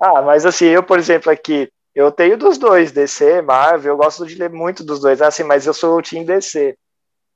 Ah, 0.00 0.22
mas 0.22 0.46
assim, 0.46 0.64
eu, 0.64 0.82
por 0.82 0.98
exemplo, 0.98 1.30
aqui, 1.30 1.70
eu 1.94 2.10
tenho 2.10 2.38
dos 2.38 2.56
dois, 2.56 2.92
DC, 2.92 3.42
Marvel, 3.42 3.92
eu 3.92 3.98
gosto 3.98 4.26
de 4.26 4.36
ler 4.36 4.48
muito 4.48 4.82
dos 4.82 5.00
dois, 5.00 5.20
assim, 5.20 5.44
mas 5.44 5.66
eu 5.66 5.74
sou 5.74 5.98
o 5.98 6.02
Team 6.02 6.24
DC. 6.24 6.74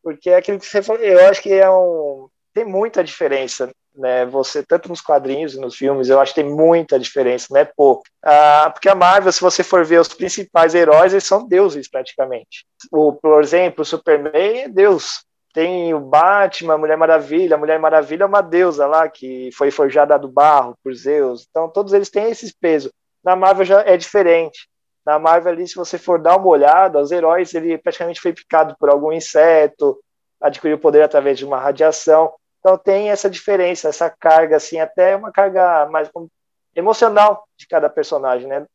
Porque 0.02 0.30
é 0.30 0.36
aquilo 0.36 0.58
que 0.58 0.64
você 0.64 0.82
falou, 0.82 1.02
eu 1.02 1.28
acho 1.28 1.42
que 1.42 1.52
é 1.52 1.70
um. 1.70 2.28
Tem 2.54 2.64
muita 2.64 3.04
diferença, 3.04 3.70
né? 3.96 4.24
Você, 4.26 4.62
tanto 4.62 4.88
nos 4.88 5.00
quadrinhos 5.00 5.54
e 5.54 5.60
nos 5.60 5.76
filmes, 5.76 6.08
eu 6.08 6.20
acho 6.20 6.34
que 6.34 6.42
tem 6.42 6.50
muita 6.50 6.98
diferença, 6.98 7.48
não 7.50 7.60
é 7.60 7.64
pouco. 7.64 8.04
Ah, 8.22 8.70
porque 8.72 8.88
a 8.88 8.94
Marvel, 8.94 9.32
se 9.32 9.40
você 9.40 9.62
for 9.62 9.84
ver 9.84 10.00
os 10.00 10.08
principais 10.08 10.74
heróis, 10.74 11.12
eles 11.12 11.24
são 11.24 11.46
deuses 11.46 11.88
praticamente. 11.88 12.64
O, 12.90 13.12
por 13.12 13.42
exemplo, 13.42 13.82
o 13.82 13.84
Superman 13.84 14.32
é 14.34 14.68
Deus. 14.68 15.24
Tem 15.52 15.94
o 15.94 16.00
Batman, 16.00 16.74
a 16.74 16.78
Mulher 16.78 16.98
Maravilha. 16.98 17.56
A 17.56 17.58
Mulher 17.58 17.78
Maravilha 17.78 18.24
é 18.24 18.26
uma 18.26 18.42
deusa 18.42 18.86
lá 18.86 19.08
que 19.08 19.50
foi 19.52 19.70
forjada 19.70 20.18
do 20.18 20.28
barro 20.28 20.76
por 20.84 20.94
Zeus. 20.94 21.46
Então, 21.48 21.68
todos 21.68 21.92
eles 21.92 22.10
têm 22.10 22.30
esses 22.30 22.52
pesos. 22.52 22.92
Na 23.24 23.34
Marvel 23.34 23.64
já 23.64 23.80
é 23.80 23.96
diferente. 23.96 24.68
Na 25.04 25.18
Marvel 25.18 25.52
ali, 25.52 25.66
se 25.66 25.76
você 25.76 25.96
for 25.98 26.20
dar 26.20 26.36
uma 26.36 26.48
olhada, 26.48 27.00
os 27.00 27.12
heróis, 27.12 27.54
ele 27.54 27.78
praticamente 27.78 28.20
foi 28.20 28.32
picado 28.32 28.76
por 28.78 28.90
algum 28.90 29.12
inseto, 29.12 29.98
adquiriu 30.40 30.78
poder 30.78 31.02
através 31.02 31.38
de 31.38 31.44
uma 31.44 31.58
radiação. 31.58 32.32
Então 32.66 32.76
tem 32.76 33.10
essa 33.10 33.30
diferença, 33.30 33.88
essa 33.88 34.10
carga, 34.10 34.56
assim, 34.56 34.80
até 34.80 35.14
uma 35.14 35.30
carga 35.30 35.86
mais 35.86 36.10
emocional 36.74 37.46
de 37.56 37.64
cada 37.64 37.88
personagem, 37.88 38.48
né? 38.48 38.66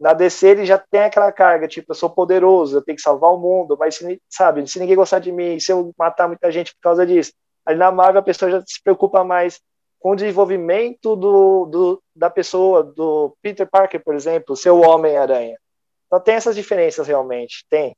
Na 0.00 0.14
DC 0.14 0.48
ele 0.48 0.64
já 0.64 0.78
tem 0.78 1.02
aquela 1.02 1.30
carga, 1.30 1.68
tipo, 1.68 1.92
eu 1.92 1.94
sou 1.94 2.08
poderoso, 2.08 2.78
eu 2.78 2.82
tenho 2.82 2.96
que 2.96 3.02
salvar 3.02 3.34
o 3.34 3.38
mundo, 3.38 3.76
mas 3.78 3.96
se, 3.96 4.18
sabe, 4.30 4.66
se 4.66 4.78
ninguém 4.80 4.96
gostar 4.96 5.18
de 5.18 5.30
mim, 5.30 5.60
se 5.60 5.70
eu 5.70 5.92
matar 5.98 6.26
muita 6.26 6.50
gente 6.50 6.72
por 6.72 6.80
causa 6.80 7.06
disso. 7.06 7.34
Aí 7.66 7.76
na 7.76 7.92
Marvel 7.92 8.20
a 8.20 8.24
pessoa 8.24 8.50
já 8.50 8.62
se 8.62 8.82
preocupa 8.82 9.22
mais 9.22 9.60
com 10.00 10.12
o 10.12 10.16
desenvolvimento 10.16 11.14
do, 11.14 11.66
do 11.66 12.02
da 12.16 12.30
pessoa, 12.30 12.82
do 12.82 13.36
Peter 13.42 13.68
Parker, 13.70 14.02
por 14.02 14.14
exemplo, 14.14 14.56
seu 14.56 14.80
Homem-Aranha. 14.80 15.58
Então 16.06 16.18
tem 16.18 16.34
essas 16.34 16.56
diferenças 16.56 17.06
realmente, 17.06 17.66
tem. 17.68 17.94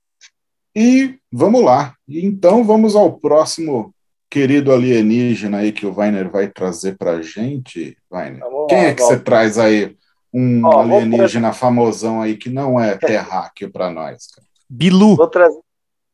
E 0.75 1.21
vamos 1.33 1.63
lá. 1.63 1.95
Então 2.09 2.65
vamos 2.65 2.97
ao 2.97 3.13
próximo 3.13 3.95
querido 4.31 4.73
alienígena 4.73 5.59
aí 5.59 5.73
que 5.73 5.87
o 5.87 5.97
Weiner 5.97 6.31
vai 6.31 6.49
trazer 6.49 6.97
pra 6.97 7.23
gente. 7.23 7.97
Weiner. 8.13 8.43
Quem 8.69 8.79
é 8.79 8.95
que 8.95 9.03
você 9.03 9.19
traz 9.19 9.59
aí? 9.59 9.97
um 10.37 10.67
Ó, 10.67 10.81
alienígena 10.81 11.53
famosão 11.53 12.21
aí 12.21 12.37
que 12.37 12.51
não 12.51 12.79
é 12.79 12.95
terráqueo 12.99 13.73
para 13.73 13.91
nós. 13.91 14.27
Cara. 14.27 14.47
Bilu. 14.69 15.17
Vou 15.17 15.29
trazer. 15.29 15.61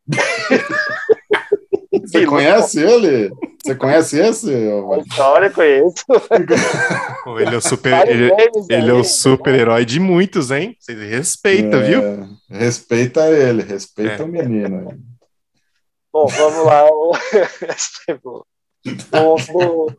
Você 1.93 2.21
Bilu. 2.21 2.33
conhece 2.33 2.81
ele? 2.81 3.31
Você 3.63 3.75
conhece 3.75 4.19
esse? 4.19 4.51
História, 5.07 5.51
conheço. 5.51 6.05
ele 7.39 7.55
é 7.55 7.57
o 7.57 7.61
super, 7.61 8.09
ele, 8.09 8.33
ele 8.69 8.91
é 8.91 8.93
o 8.93 9.05
super 9.05 9.55
herói 9.55 9.85
de 9.85 10.01
muitos, 10.01 10.51
hein? 10.51 10.75
Você 10.81 10.95
respeita, 10.95 11.77
é, 11.77 11.81
viu? 11.81 12.03
Respeita 12.51 13.29
ele, 13.29 13.63
respeita 13.63 14.23
é. 14.23 14.25
o 14.25 14.29
menino. 14.29 14.99
Bom, 16.13 16.27
vamos 16.27 16.67
lá. 16.67 16.85
o, 19.55 19.91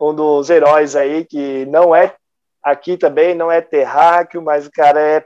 um 0.00 0.14
dos 0.14 0.48
heróis 0.48 0.94
aí 0.94 1.24
que 1.24 1.66
não 1.66 1.94
é 1.94 2.14
aqui 2.62 2.96
também, 2.96 3.34
não 3.34 3.50
é 3.50 3.60
terráqueo, 3.60 4.40
mas 4.40 4.66
o 4.66 4.70
cara 4.70 5.00
é, 5.00 5.24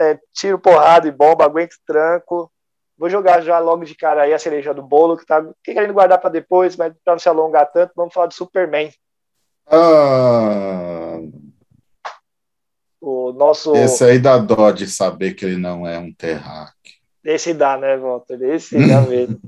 é 0.00 0.18
tiro, 0.34 0.58
porrada 0.58 1.08
e 1.08 1.10
bomba, 1.10 1.44
aguenta 1.44 1.74
tranco. 1.86 2.52
Vou 2.98 3.08
jogar 3.08 3.40
já 3.40 3.58
logo 3.58 3.82
de 3.84 3.94
cara 3.94 4.22
aí 4.22 4.34
a 4.34 4.38
cereja 4.38 4.74
do 4.74 4.82
bolo, 4.82 5.16
que 5.16 5.24
tá 5.24 5.42
querendo 5.64 5.94
guardar 5.94 6.20
para 6.20 6.28
depois, 6.28 6.76
mas 6.76 6.92
para 7.02 7.14
não 7.14 7.18
se 7.18 7.30
alongar 7.30 7.72
tanto, 7.72 7.92
vamos 7.96 8.12
falar 8.12 8.26
do 8.26 8.34
Superman. 8.34 8.92
Ah, 9.66 11.18
o 13.00 13.32
nosso. 13.32 13.74
Esse 13.74 14.04
aí 14.04 14.18
dá 14.18 14.36
dó 14.36 14.70
de 14.70 14.86
saber 14.86 15.32
que 15.32 15.46
ele 15.46 15.56
não 15.56 15.86
é 15.86 15.98
um 15.98 16.12
terráqueo. 16.12 16.99
Esse 17.24 17.52
dá, 17.52 17.76
né, 17.76 17.96
Walter? 17.96 18.40
Esse 18.42 18.76
dá 18.86 19.00
mesmo. 19.08 19.40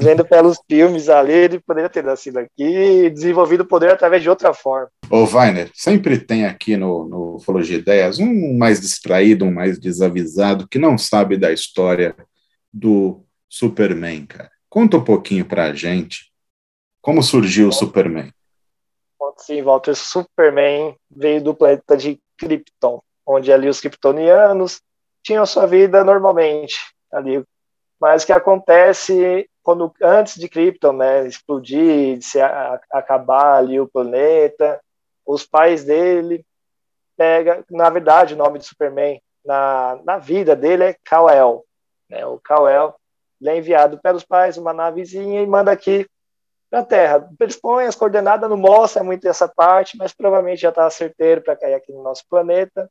Vendo 0.00 0.24
pelos 0.24 0.58
filmes 0.68 1.08
ali, 1.08 1.32
ele 1.32 1.60
poderia 1.60 1.88
ter 1.88 2.02
nascido 2.02 2.38
aqui 2.38 2.64
e 2.64 3.10
desenvolvido 3.10 3.62
o 3.62 3.66
poder 3.66 3.90
através 3.90 4.22
de 4.22 4.30
outra 4.30 4.54
forma. 4.54 4.88
Ô, 5.10 5.24
Weiner, 5.24 5.70
sempre 5.74 6.18
tem 6.18 6.46
aqui 6.46 6.76
no, 6.76 7.06
no 7.06 7.36
Ufologia 7.36 7.76
Ideias 7.76 8.18
um 8.18 8.56
mais 8.56 8.80
distraído, 8.80 9.44
um 9.44 9.52
mais 9.52 9.78
desavisado, 9.78 10.66
que 10.66 10.78
não 10.78 10.96
sabe 10.96 11.36
da 11.36 11.52
história 11.52 12.16
do 12.72 13.22
Superman, 13.48 14.26
cara. 14.26 14.50
Conta 14.68 14.96
um 14.96 15.04
pouquinho 15.04 15.44
pra 15.44 15.72
gente 15.74 16.32
como 17.00 17.22
surgiu 17.22 17.68
o 17.68 17.72
Superman. 17.72 18.32
Sim, 19.38 19.62
Walter, 19.62 19.94
Superman 19.94 20.96
veio 21.10 21.42
do 21.42 21.54
planeta 21.54 21.96
de 21.96 22.18
Krypton, 22.38 23.02
onde 23.26 23.52
ali 23.52 23.68
os 23.68 23.80
kryptonianos 23.80 24.80
tinham 25.22 25.44
sua 25.44 25.66
vida 25.66 26.02
normalmente. 26.02 26.76
Ali 27.12 27.44
mas 28.00 28.22
o 28.22 28.26
que 28.26 28.32
acontece 28.32 29.48
quando 29.62 29.92
antes 30.00 30.36
de 30.36 30.48
Krypton, 30.48 30.92
né, 30.92 31.26
explodir, 31.26 32.22
se 32.22 32.40
a, 32.40 32.80
acabar 32.92 33.56
ali 33.56 33.80
o 33.80 33.88
planeta, 33.88 34.80
os 35.24 35.44
pais 35.44 35.82
dele 35.82 36.44
pega, 37.16 37.64
na 37.70 37.90
verdade, 37.90 38.34
o 38.34 38.36
nome 38.36 38.58
de 38.58 38.66
Superman 38.66 39.20
na, 39.44 39.98
na 40.04 40.18
vida 40.18 40.54
dele 40.54 40.84
é 40.84 40.96
Kal-El, 41.04 41.64
né? 42.08 42.24
O 42.26 42.38
Kal-El 42.38 42.94
é 43.44 43.56
enviado 43.56 43.98
pelos 43.98 44.22
pais 44.22 44.56
uma 44.56 44.72
navezinha 44.72 45.42
e 45.42 45.46
manda 45.46 45.72
aqui 45.72 46.06
para 46.70 46.80
a 46.80 46.84
Terra. 46.84 47.28
Eles 47.40 47.56
põem 47.56 47.86
as 47.86 47.96
coordenadas, 47.96 48.48
não 48.48 48.56
mostra 48.56 49.02
muito 49.02 49.26
essa 49.26 49.48
parte, 49.48 49.96
mas 49.96 50.12
provavelmente 50.12 50.62
já 50.62 50.68
está 50.68 50.88
certeiro 50.90 51.42
para 51.42 51.56
cair 51.56 51.74
aqui 51.74 51.92
no 51.92 52.02
nosso 52.02 52.24
planeta, 52.28 52.90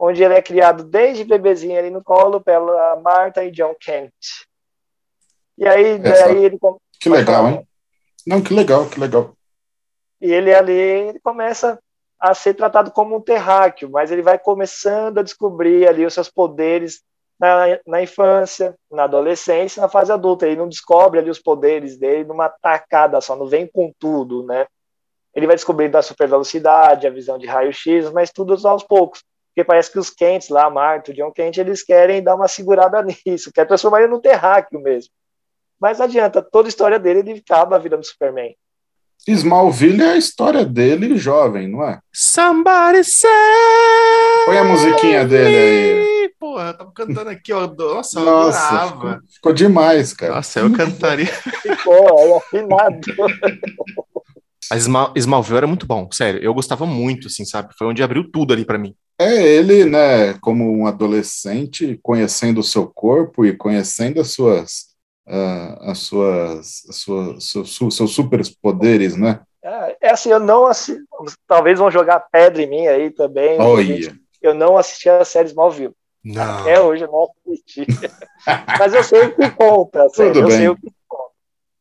onde 0.00 0.24
ele 0.24 0.32
é 0.32 0.40
criado 0.40 0.82
desde 0.82 1.24
bebezinho 1.24 1.78
ali 1.78 1.90
no 1.90 2.02
colo 2.02 2.40
pela 2.40 2.96
Martha 3.00 3.44
e 3.44 3.50
John 3.50 3.74
Kent. 3.78 4.14
E 5.58 5.68
aí, 5.68 5.98
daí 5.98 6.42
ele... 6.46 6.58
Que 6.98 7.10
legal, 7.10 7.46
hein? 7.46 7.68
Não, 8.26 8.40
que 8.40 8.54
legal, 8.54 8.88
que 8.88 8.98
legal. 8.98 9.34
E 10.18 10.32
ele 10.32 10.54
ali 10.54 10.72
ele 10.72 11.20
começa 11.20 11.78
a 12.18 12.32
ser 12.32 12.54
tratado 12.54 12.90
como 12.90 13.16
um 13.16 13.20
terráqueo, 13.20 13.90
mas 13.90 14.10
ele 14.10 14.22
vai 14.22 14.38
começando 14.38 15.18
a 15.18 15.22
descobrir 15.22 15.86
ali 15.86 16.04
os 16.04 16.14
seus 16.14 16.30
poderes 16.30 17.02
na, 17.38 17.78
na 17.86 18.02
infância, 18.02 18.74
na 18.90 19.04
adolescência, 19.04 19.82
na 19.82 19.88
fase 19.88 20.10
adulta. 20.12 20.46
Ele 20.46 20.56
não 20.56 20.68
descobre 20.68 21.18
ali 21.18 21.30
os 21.30 21.38
poderes 21.38 21.98
dele 21.98 22.24
numa 22.24 22.48
tacada 22.48 23.20
só, 23.20 23.36
não 23.36 23.46
vem 23.46 23.66
com 23.66 23.92
tudo, 23.98 24.44
né? 24.44 24.66
Ele 25.34 25.46
vai 25.46 25.56
descobrindo 25.56 25.96
a 25.96 26.02
super 26.02 26.28
velocidade, 26.28 27.06
a 27.06 27.10
visão 27.10 27.38
de 27.38 27.46
raio-x, 27.46 28.10
mas 28.12 28.30
tudo 28.30 28.56
aos 28.66 28.82
poucos. 28.82 29.22
Porque 29.60 29.64
parece 29.64 29.92
que 29.92 29.98
os 29.98 30.08
Kents 30.08 30.48
lá, 30.48 30.70
Marto, 30.70 31.12
John 31.12 31.30
Kent, 31.30 31.58
eles 31.58 31.82
querem 31.82 32.22
dar 32.22 32.34
uma 32.34 32.48
segurada 32.48 33.02
nisso, 33.26 33.52
quer 33.52 33.66
transformar 33.66 34.00
ele 34.00 34.10
num 34.10 34.20
terráqueo 34.20 34.80
mesmo. 34.80 35.12
Mas 35.78 35.98
não 35.98 36.06
adianta, 36.06 36.40
toda 36.40 36.66
a 36.68 36.70
história 36.70 36.98
dele, 36.98 37.18
ele 37.20 37.42
acaba 37.46 37.78
virando 37.78 38.04
Superman. 38.04 38.54
Smallville 39.28 40.02
é 40.02 40.12
a 40.12 40.16
história 40.16 40.64
dele 40.64 41.14
jovem, 41.16 41.68
não 41.68 41.84
é? 41.84 42.00
Somebody 42.10 43.04
say 43.04 43.28
Põe 44.46 44.56
a 44.56 44.64
musiquinha 44.64 45.26
dele 45.26 45.56
aí. 45.56 46.32
Porra, 46.38 46.68
eu 46.68 46.74
tava 46.78 46.92
cantando 46.92 47.28
aqui, 47.28 47.52
ó. 47.52 47.66
Nossa, 47.66 48.18
eu 48.18 48.24
Nossa, 48.24 48.66
adorava. 48.66 48.88
ficou, 48.88 49.18
ficou 49.34 49.52
demais, 49.52 50.14
cara. 50.14 50.36
Nossa, 50.36 50.60
eu 50.60 50.72
cantaria. 50.72 51.26
Ficou 51.26 52.18
aí 52.18 52.32
afinado. 52.32 53.00
A 54.70 54.78
Small, 54.78 55.12
Smallville 55.16 55.56
era 55.58 55.66
muito 55.66 55.86
bom, 55.86 56.08
sério. 56.12 56.40
Eu 56.42 56.54
gostava 56.54 56.86
muito, 56.86 57.26
assim, 57.26 57.44
sabe? 57.44 57.74
Foi 57.76 57.86
onde 57.88 58.02
abriu 58.02 58.30
tudo 58.30 58.52
ali 58.52 58.64
pra 58.64 58.78
mim. 58.78 58.94
É 59.18 59.42
ele, 59.42 59.84
né, 59.84 60.34
como 60.40 60.70
um 60.72 60.86
adolescente, 60.86 61.98
conhecendo 62.02 62.60
o 62.60 62.64
seu 62.64 62.86
corpo 62.86 63.44
e 63.44 63.54
conhecendo 63.56 64.20
as 64.20 64.32
suas, 64.32 64.86
ah, 65.28 65.90
as 65.90 65.98
suas, 65.98 66.82
as 66.88 66.96
suas, 66.96 67.44
seus, 67.50 67.96
seus 67.96 68.14
superpoderes, 68.14 69.16
né? 69.16 69.40
É, 69.62 69.96
é 70.08 70.10
assim, 70.12 70.30
eu 70.30 70.40
não 70.40 70.66
assisti. 70.66 71.02
Talvez 71.46 71.78
vão 71.78 71.90
jogar 71.90 72.20
pedra 72.32 72.62
em 72.62 72.70
mim 72.70 72.86
aí 72.86 73.10
também. 73.10 73.60
Olha, 73.60 74.16
Eu 74.40 74.54
não 74.54 74.78
assisti 74.78 75.08
a 75.10 75.24
série 75.24 75.48
Smallville. 75.48 75.92
Não. 76.24 76.60
Até 76.60 76.80
hoje 76.80 77.04
eu 77.04 77.10
não 77.10 77.28
assisti. 77.46 77.86
Mas 78.78 78.94
eu 78.94 79.02
sei 79.02 79.26
o 79.26 79.34
que 79.36 79.50
conta, 79.50 80.08
sério, 80.10 80.32
Tudo 80.32 80.44
eu 80.44 80.48
bem. 80.48 80.56
sei 80.56 80.68
o 80.68 80.76
que. 80.76 80.92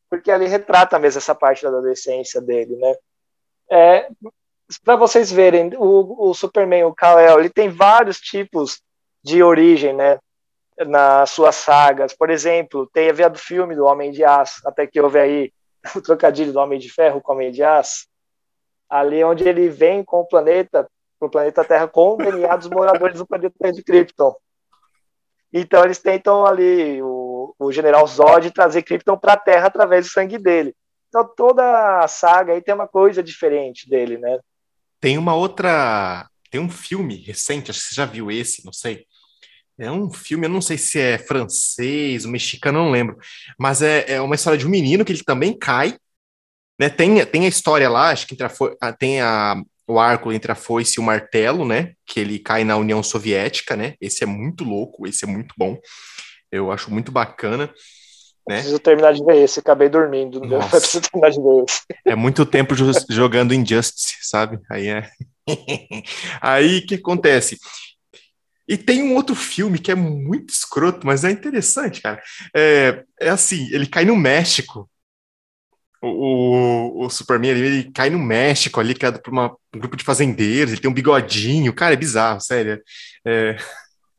Porque 0.10 0.32
ali 0.32 0.48
retrata 0.48 0.98
mesmo 0.98 1.19
essa 1.19 1.36
parte 1.36 1.63
da 1.63 1.69
adolescência 1.69 2.41
dele, 2.41 2.76
né? 2.76 2.95
É, 3.72 4.10
para 4.84 4.95
vocês 4.95 5.32
verem, 5.32 5.72
o, 5.78 6.30
o 6.30 6.34
Superman, 6.34 6.86
o 6.86 6.93
Kal-El, 6.93 7.39
ele 7.39 7.50
tem 7.50 7.69
vários 7.69 8.19
tipos 8.19 8.82
de 9.24 9.43
origem, 9.43 9.93
né? 9.93 10.19
Nas 10.88 11.32
suas 11.32 11.56
sagas. 11.56 12.13
Por 12.13 12.30
exemplo, 12.30 12.89
teve 12.93 13.24
a 13.24 13.28
do 13.28 13.38
filme 13.38 13.76
do 13.76 13.86
Homem 13.86 14.12
de 14.12 14.24
Aço, 14.24 14.62
até 14.65 14.88
que 14.88 15.00
houve 15.02 15.19
aí 15.19 15.54
o 15.95 16.02
trocadilho 16.02 16.54
do 16.54 16.60
Homem 16.60 16.80
de 16.80 16.89
Ferro 16.89 17.22
com 17.22 17.32
o 17.32 17.36
Homem 17.36 17.52
de 17.52 17.63
Aço. 17.63 18.08
Ali 18.89 19.24
onde 19.24 19.48
ele 19.48 19.69
vem 19.69 20.04
com 20.04 20.22
o 20.22 20.28
planeta, 20.28 20.89
o 21.19 21.30
planeta 21.30 21.63
Terra, 21.63 21.88
com 21.88 22.13
o 22.13 22.17
DNA 22.17 22.56
dos 22.56 22.69
moradores 22.69 23.17
do 23.17 23.28
planeta 23.28 23.72
de 23.72 23.84
Krypton. 23.84 24.36
Então 25.52 25.84
eles 25.84 26.00
tentam 26.00 26.45
ali, 26.45 27.02
o, 27.02 27.08
o 27.60 27.72
General 27.72 28.08
Zod, 28.08 28.52
trazer 28.52 28.84
Krypton 28.84 29.17
para 29.17 29.34
a 29.34 29.38
Terra 29.38 29.67
através 29.67 30.08
do 30.08 30.12
sangue 30.12 30.38
dele. 30.38 30.74
Então 31.10 31.28
toda 31.36 32.00
a 32.00 32.08
saga 32.08 32.54
aí 32.54 32.62
tem 32.62 32.74
uma 32.74 32.88
coisa 32.88 33.22
diferente 33.22 33.89
dele, 33.89 34.17
né? 34.17 34.39
Tem 35.02 35.17
uma 35.17 35.36
outra. 35.36 36.28
Tem 36.50 36.60
um 36.60 36.69
filme 36.69 37.15
recente, 37.15 37.69
acho 37.69 37.82
que 37.82 37.88
você 37.89 37.95
já 37.95 38.06
viu 38.06 38.32
esse, 38.32 38.65
não 38.65 38.74
sei. 38.74 39.06
É 39.78 39.91
um 39.91 40.12
filme, 40.12 40.45
eu 40.45 40.50
não 40.50 40.62
sei 40.62 40.78
se 40.78 41.00
é 41.00 41.17
francês 41.17 42.26
mexicano, 42.26 42.80
não 42.80 42.91
lembro. 42.91 43.17
Mas 43.58 43.82
é, 43.82 44.13
é 44.13 44.22
uma 44.22 44.36
história 44.36 44.58
de 44.58 44.65
um 44.65 44.69
menino 44.69 45.06
que 45.06 45.12
ele 45.12 45.24
também 45.24 45.58
cai. 45.58 45.98
Né? 46.78 46.89
Tem, 46.89 47.26
tem 47.26 47.45
a 47.45 47.50
história 47.50 47.89
lá, 47.89 48.10
acho 48.10 48.28
que 48.28 48.34
entre 48.34 48.48
a 48.82 48.93
tem 48.93 49.22
a, 49.22 49.62
o 49.88 50.00
arco 50.00 50.32
entre 50.32 50.52
a 50.52 50.56
foice 50.56 50.95
e 50.98 51.00
o 51.00 51.04
martelo, 51.04 51.65
né? 51.65 51.93
Que 52.06 52.19
ele 52.19 52.39
cai 52.39 52.63
na 52.63 52.78
União 52.78 53.02
Soviética, 53.02 53.76
né? 53.76 53.95
Esse 54.00 54.24
é 54.24 54.28
muito 54.28 54.63
louco, 54.63 55.08
esse 55.08 55.24
é 55.24 55.28
muito 55.28 55.56
bom. 55.58 55.80
Eu 56.51 56.71
acho 56.71 56.91
muito 56.91 57.12
bacana. 57.12 57.67
Né? 58.47 58.55
Preciso 58.55 58.79
terminar 58.79 59.13
de 59.13 59.23
ver 59.23 59.38
esse, 59.43 59.59
acabei 59.59 59.89
dormindo. 59.89 60.41
Pra 60.47 60.67
preciso 60.69 61.01
terminar 61.01 61.29
de 61.31 61.41
ver 61.41 61.63
esse. 61.67 61.81
É 62.05 62.15
muito 62.15 62.45
tempo 62.45 62.75
jo- 62.75 62.91
jogando 63.09 63.53
Injustice, 63.53 64.17
sabe? 64.21 64.59
Aí 64.71 64.88
é. 64.88 65.09
Aí 66.41 66.79
o 66.79 66.88
que 66.88 66.95
acontece? 66.95 67.57
E 68.67 68.77
tem 68.77 69.01
um 69.01 69.15
outro 69.15 69.35
filme 69.35 69.79
que 69.79 69.91
é 69.91 69.95
muito 69.95 70.51
escroto, 70.51 71.05
mas 71.05 71.23
é 71.23 71.31
interessante, 71.31 72.01
cara. 72.01 72.21
É, 72.55 73.03
é 73.19 73.29
assim, 73.29 73.67
ele 73.71 73.88
cai 73.88 74.05
no 74.05 74.15
México. 74.15 74.89
O, 76.01 77.01
o, 77.01 77.05
o 77.05 77.09
Superman 77.09 77.51
ele, 77.51 77.65
ele 77.65 77.91
cai 77.91 78.09
no 78.09 78.19
México 78.19 78.79
ali, 78.79 78.93
criado 78.95 79.21
por 79.21 79.31
uma- 79.33 79.53
um 79.75 79.79
grupo 79.79 79.97
de 79.97 80.03
fazendeiros, 80.03 80.71
ele 80.71 80.79
tem 80.81 80.89
um 80.89 80.93
bigodinho, 80.93 81.73
cara, 81.73 81.93
é 81.93 81.97
bizarro, 81.97 82.39
sério. 82.39 82.81
É, 83.25 83.57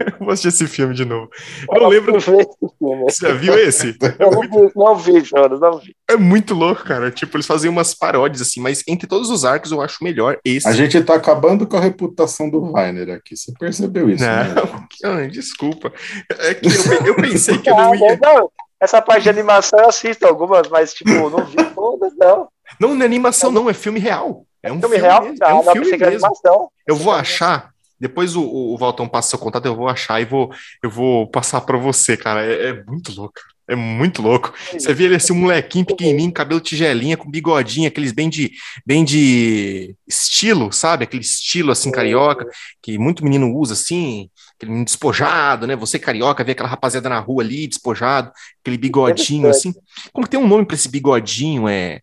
eu 0.00 0.18
vou 0.20 0.30
assistir 0.30 0.48
esse 0.48 0.66
filme 0.66 0.94
de 0.94 1.04
novo. 1.04 1.28
Eu 1.72 1.88
lembro. 1.88 2.16
esse 2.16 2.30
filme. 2.30 3.02
Você 3.04 3.28
já 3.28 3.34
viu 3.34 3.54
esse? 3.58 3.96
É 4.18 4.24
Eu 4.24 4.30
muito 4.32 4.50
não 4.58 4.66
vi, 4.68 4.72
não 4.76 4.96
vi, 4.96 5.20
Jonas, 5.24 5.60
não 5.60 5.78
vi. 5.78 5.94
é 6.08 6.16
muito 6.16 6.54
louco, 6.54 6.84
cara. 6.84 7.10
Tipo, 7.10 7.36
eles 7.36 7.46
faziam 7.46 7.72
umas 7.72 7.94
paródias 7.94 8.40
assim, 8.42 8.60
mas 8.60 8.82
entre 8.88 9.06
todos 9.06 9.30
os 9.30 9.44
arcos 9.44 9.70
eu 9.72 9.80
acho 9.80 10.02
melhor 10.02 10.38
esse. 10.44 10.66
a 10.66 10.72
gente 10.72 11.00
tá 11.02 11.14
acabando 11.14 11.66
com 11.66 11.76
a 11.76 11.80
reputação 11.80 12.48
do 12.50 12.72
Rainer 12.72 13.10
aqui. 13.16 13.36
Você 13.36 13.52
percebeu 13.58 14.08
isso, 14.10 14.24
né? 14.24 14.54
Não, 15.02 15.10
ah, 15.12 15.26
desculpa. 15.28 15.92
É 16.38 16.54
que 16.54 16.66
eu, 16.68 17.06
eu 17.08 17.14
pensei 17.16 17.58
que 17.58 17.68
eu 17.70 17.76
não 17.76 17.92
Ah, 17.92 17.96
ia. 17.96 18.18
não, 18.22 18.50
essa 18.80 19.00
parte 19.02 19.24
de 19.24 19.30
animação 19.30 19.78
eu 19.80 19.88
assisto 19.88 20.26
algumas, 20.26 20.68
mas 20.68 20.94
tipo, 20.94 21.10
não 21.30 21.44
vi 21.44 21.56
todas, 21.74 22.12
não. 22.16 22.48
Não, 22.80 22.94
não 22.94 23.02
é 23.02 23.04
animação, 23.04 23.50
não, 23.50 23.68
é 23.68 23.74
filme 23.74 23.98
real. 24.00 24.44
É 24.62 24.70
um 24.70 24.78
filme, 24.80 24.96
filme, 24.96 25.08
real? 25.08 25.22
mesmo. 25.22 25.36
Ah, 25.42 25.50
É 25.50 25.54
um 25.54 25.64
não, 25.64 25.72
filme 25.72 25.90
mesmo. 25.90 26.06
animação. 26.06 26.68
Eu 26.86 26.96
vou 26.96 27.12
achar. 27.12 27.69
Depois 28.00 28.34
o, 28.34 28.42
o 28.42 28.76
Valtão 28.78 29.06
passa 29.06 29.30
seu 29.30 29.38
contato, 29.38 29.66
eu 29.66 29.76
vou 29.76 29.88
achar 29.88 30.20
e 30.20 30.24
vou, 30.24 30.50
eu 30.82 30.90
vou 30.90 31.26
passar 31.28 31.60
pra 31.60 31.76
você, 31.76 32.16
cara. 32.16 32.44
É, 32.44 32.68
é 32.68 32.84
muito 32.84 33.12
louco. 33.12 33.40
É 33.68 33.76
muito 33.76 34.20
louco. 34.20 34.52
Você 34.72 34.92
vê 34.92 35.04
ele 35.04 35.14
assim, 35.14 35.32
um 35.32 35.36
molequinho 35.36 35.84
pequenininho, 35.84 36.32
cabelo 36.32 36.60
tigelinha, 36.60 37.16
com 37.16 37.30
bigodinho, 37.30 37.86
aqueles 37.86 38.10
bem 38.10 38.28
de, 38.28 38.50
bem 38.84 39.04
de 39.04 39.94
estilo, 40.08 40.72
sabe? 40.72 41.04
Aquele 41.04 41.22
estilo 41.22 41.70
assim 41.70 41.92
carioca, 41.92 42.44
que 42.82 42.98
muito 42.98 43.22
menino 43.22 43.54
usa 43.56 43.74
assim, 43.74 44.28
aquele 44.56 44.72
menino 44.72 44.86
despojado, 44.86 45.68
né? 45.68 45.76
Você 45.76 46.00
carioca, 46.00 46.42
vê 46.42 46.50
aquela 46.50 46.68
rapaziada 46.68 47.08
na 47.08 47.20
rua 47.20 47.44
ali, 47.44 47.68
despojado, 47.68 48.32
aquele 48.60 48.76
bigodinho 48.76 49.48
assim. 49.48 49.72
Como 50.12 50.26
que 50.26 50.30
tem 50.32 50.40
um 50.40 50.48
nome 50.48 50.66
pra 50.66 50.74
esse 50.74 50.88
bigodinho? 50.88 51.68
É. 51.68 52.00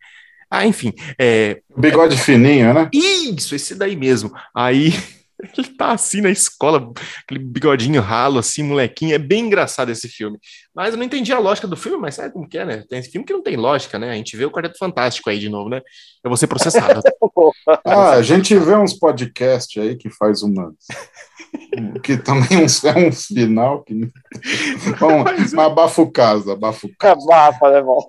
Ah, 0.49 0.65
enfim. 0.65 0.93
É... 1.19 1.60
Bigode 1.77 2.15
fininho, 2.15 2.73
né? 2.73 2.89
Isso, 2.93 3.53
esse 3.53 3.75
daí 3.75 3.97
mesmo. 3.97 4.31
Aí 4.55 4.93
ele 5.39 5.67
tá 5.69 5.91
assim 5.91 6.19
na 6.19 6.32
escola, 6.32 6.91
aquele 7.23 7.43
bigodinho 7.43 8.02
ralo, 8.02 8.39
assim, 8.39 8.63
molequinho. 8.63 9.13
É 9.13 9.19
bem 9.19 9.45
engraçado 9.45 9.91
esse 9.91 10.08
filme. 10.08 10.39
Mas 10.73 10.91
eu 10.91 10.97
não 10.97 11.06
entendi 11.06 11.32
a 11.32 11.38
lógica 11.38 11.67
do 11.67 11.78
filme, 11.78 12.00
mas 12.00 12.15
sabe 12.15 12.34
como 12.34 12.50
que 12.50 12.58
é, 12.58 12.65
né? 12.65 12.84
Tem 12.89 12.97
esse 12.97 13.12
filme 13.12 13.26
que 13.26 13.34
não 13.34 13.43
tem 13.43 13.56
lógica, 13.56 14.00
né? 14.00 14.10
A 14.10 14.15
gente 14.15 14.36
vê 14.36 14.45
o 14.45 14.52
Quarteto 14.52 14.80
Fantástico 14.80 15.30
aí 15.30 15.38
de 15.38 15.47
novo, 15.47 15.69
né? 15.69 15.82
Eu 16.23 16.30
vou 16.30 16.38
ser 16.38 16.47
processado. 16.47 17.02
Ah, 17.84 18.12
a 18.12 18.21
gente 18.21 18.58
vê 18.58 18.76
uns 18.76 18.93
podcasts 18.93 19.82
aí 19.82 19.95
que 19.95 20.10
faz 20.10 20.41
uma. 20.41 20.73
que 22.04 22.17
também 22.17 22.60
é 22.60 23.08
um 23.08 23.12
final 23.12 23.84
que. 23.84 23.93
Bom, 25.00 25.23
mas 25.23 25.54
abafa 25.54 26.02
o 26.02 26.12
caso, 26.12 26.52
abafa 26.52 26.88
o 26.88 26.89
caso. 26.97 27.32
Abafa, 27.32 27.69
né, 27.69 27.78
irmão? 27.78 28.06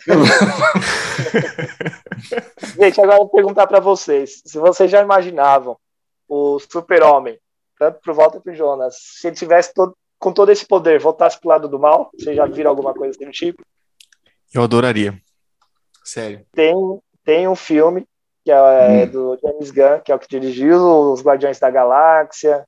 Gente, 2.78 3.00
agora 3.00 3.16
eu 3.16 3.22
vou 3.22 3.28
perguntar 3.28 3.66
para 3.66 3.80
vocês. 3.80 4.42
Se 4.44 4.58
vocês 4.58 4.90
já 4.90 5.02
imaginavam 5.02 5.76
o 6.28 6.58
super-homem, 6.58 7.38
tanto 7.78 8.00
pro 8.00 8.14
Walter 8.14 8.40
pro 8.40 8.54
Jonas, 8.54 8.96
se 8.98 9.28
ele 9.28 9.36
tivesse 9.36 9.72
todo, 9.72 9.96
com 10.18 10.32
todo 10.32 10.50
esse 10.50 10.66
poder, 10.66 11.00
voltasse 11.00 11.40
pro 11.40 11.48
lado 11.48 11.68
do 11.68 11.78
mal, 11.78 12.10
vocês 12.12 12.36
já 12.36 12.44
viram 12.46 12.70
alguma 12.70 12.92
coisa 12.92 13.16
assim 13.16 13.24
do 13.24 13.32
tipo? 13.32 13.62
Eu 14.52 14.62
adoraria. 14.62 15.20
Sério. 16.04 16.44
Tem, 16.52 16.74
tem 17.24 17.48
um 17.48 17.56
filme 17.56 18.06
que 18.44 18.50
é 18.50 19.06
do 19.06 19.38
James 19.42 19.70
Gunn, 19.70 20.00
que 20.00 20.10
é 20.10 20.14
o 20.14 20.18
que 20.18 20.28
dirigiu 20.28 21.12
Os 21.12 21.22
Guardiões 21.22 21.58
da 21.58 21.70
Galáxia, 21.70 22.66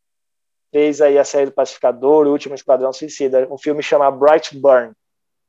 fez 0.71 1.01
aí 1.01 1.19
a 1.19 1.25
série 1.25 1.47
do 1.47 1.53
Pacificador, 1.53 2.27
O 2.27 2.33
Último 2.33 2.55
Esquadrão 2.55 2.93
Suicida, 2.93 3.49
um 3.51 3.59
filme 3.59 3.83
chamado 3.83 4.19
Bright 4.19 4.57
Burn. 4.59 4.93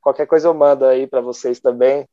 Qualquer 0.01 0.25
coisa 0.25 0.47
eu 0.47 0.53
mando 0.53 0.85
aí 0.85 1.05
para 1.05 1.21
vocês 1.21 1.59
também. 1.59 2.07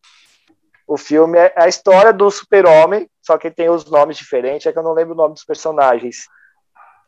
O 0.89 0.97
filme 0.97 1.39
é 1.39 1.53
a 1.55 1.69
história 1.69 2.15
do 2.15 2.31
super-homem, 2.31 3.11
só 3.21 3.37
que 3.37 3.51
tem 3.51 3.69
os 3.69 3.85
nomes 3.85 4.17
diferentes, 4.17 4.67
é 4.67 4.73
que 4.73 4.79
eu 4.79 4.83
não 4.83 4.95
lembro 4.95 5.13
o 5.13 5.17
nome 5.17 5.35
dos 5.35 5.45
personagens. 5.45 6.27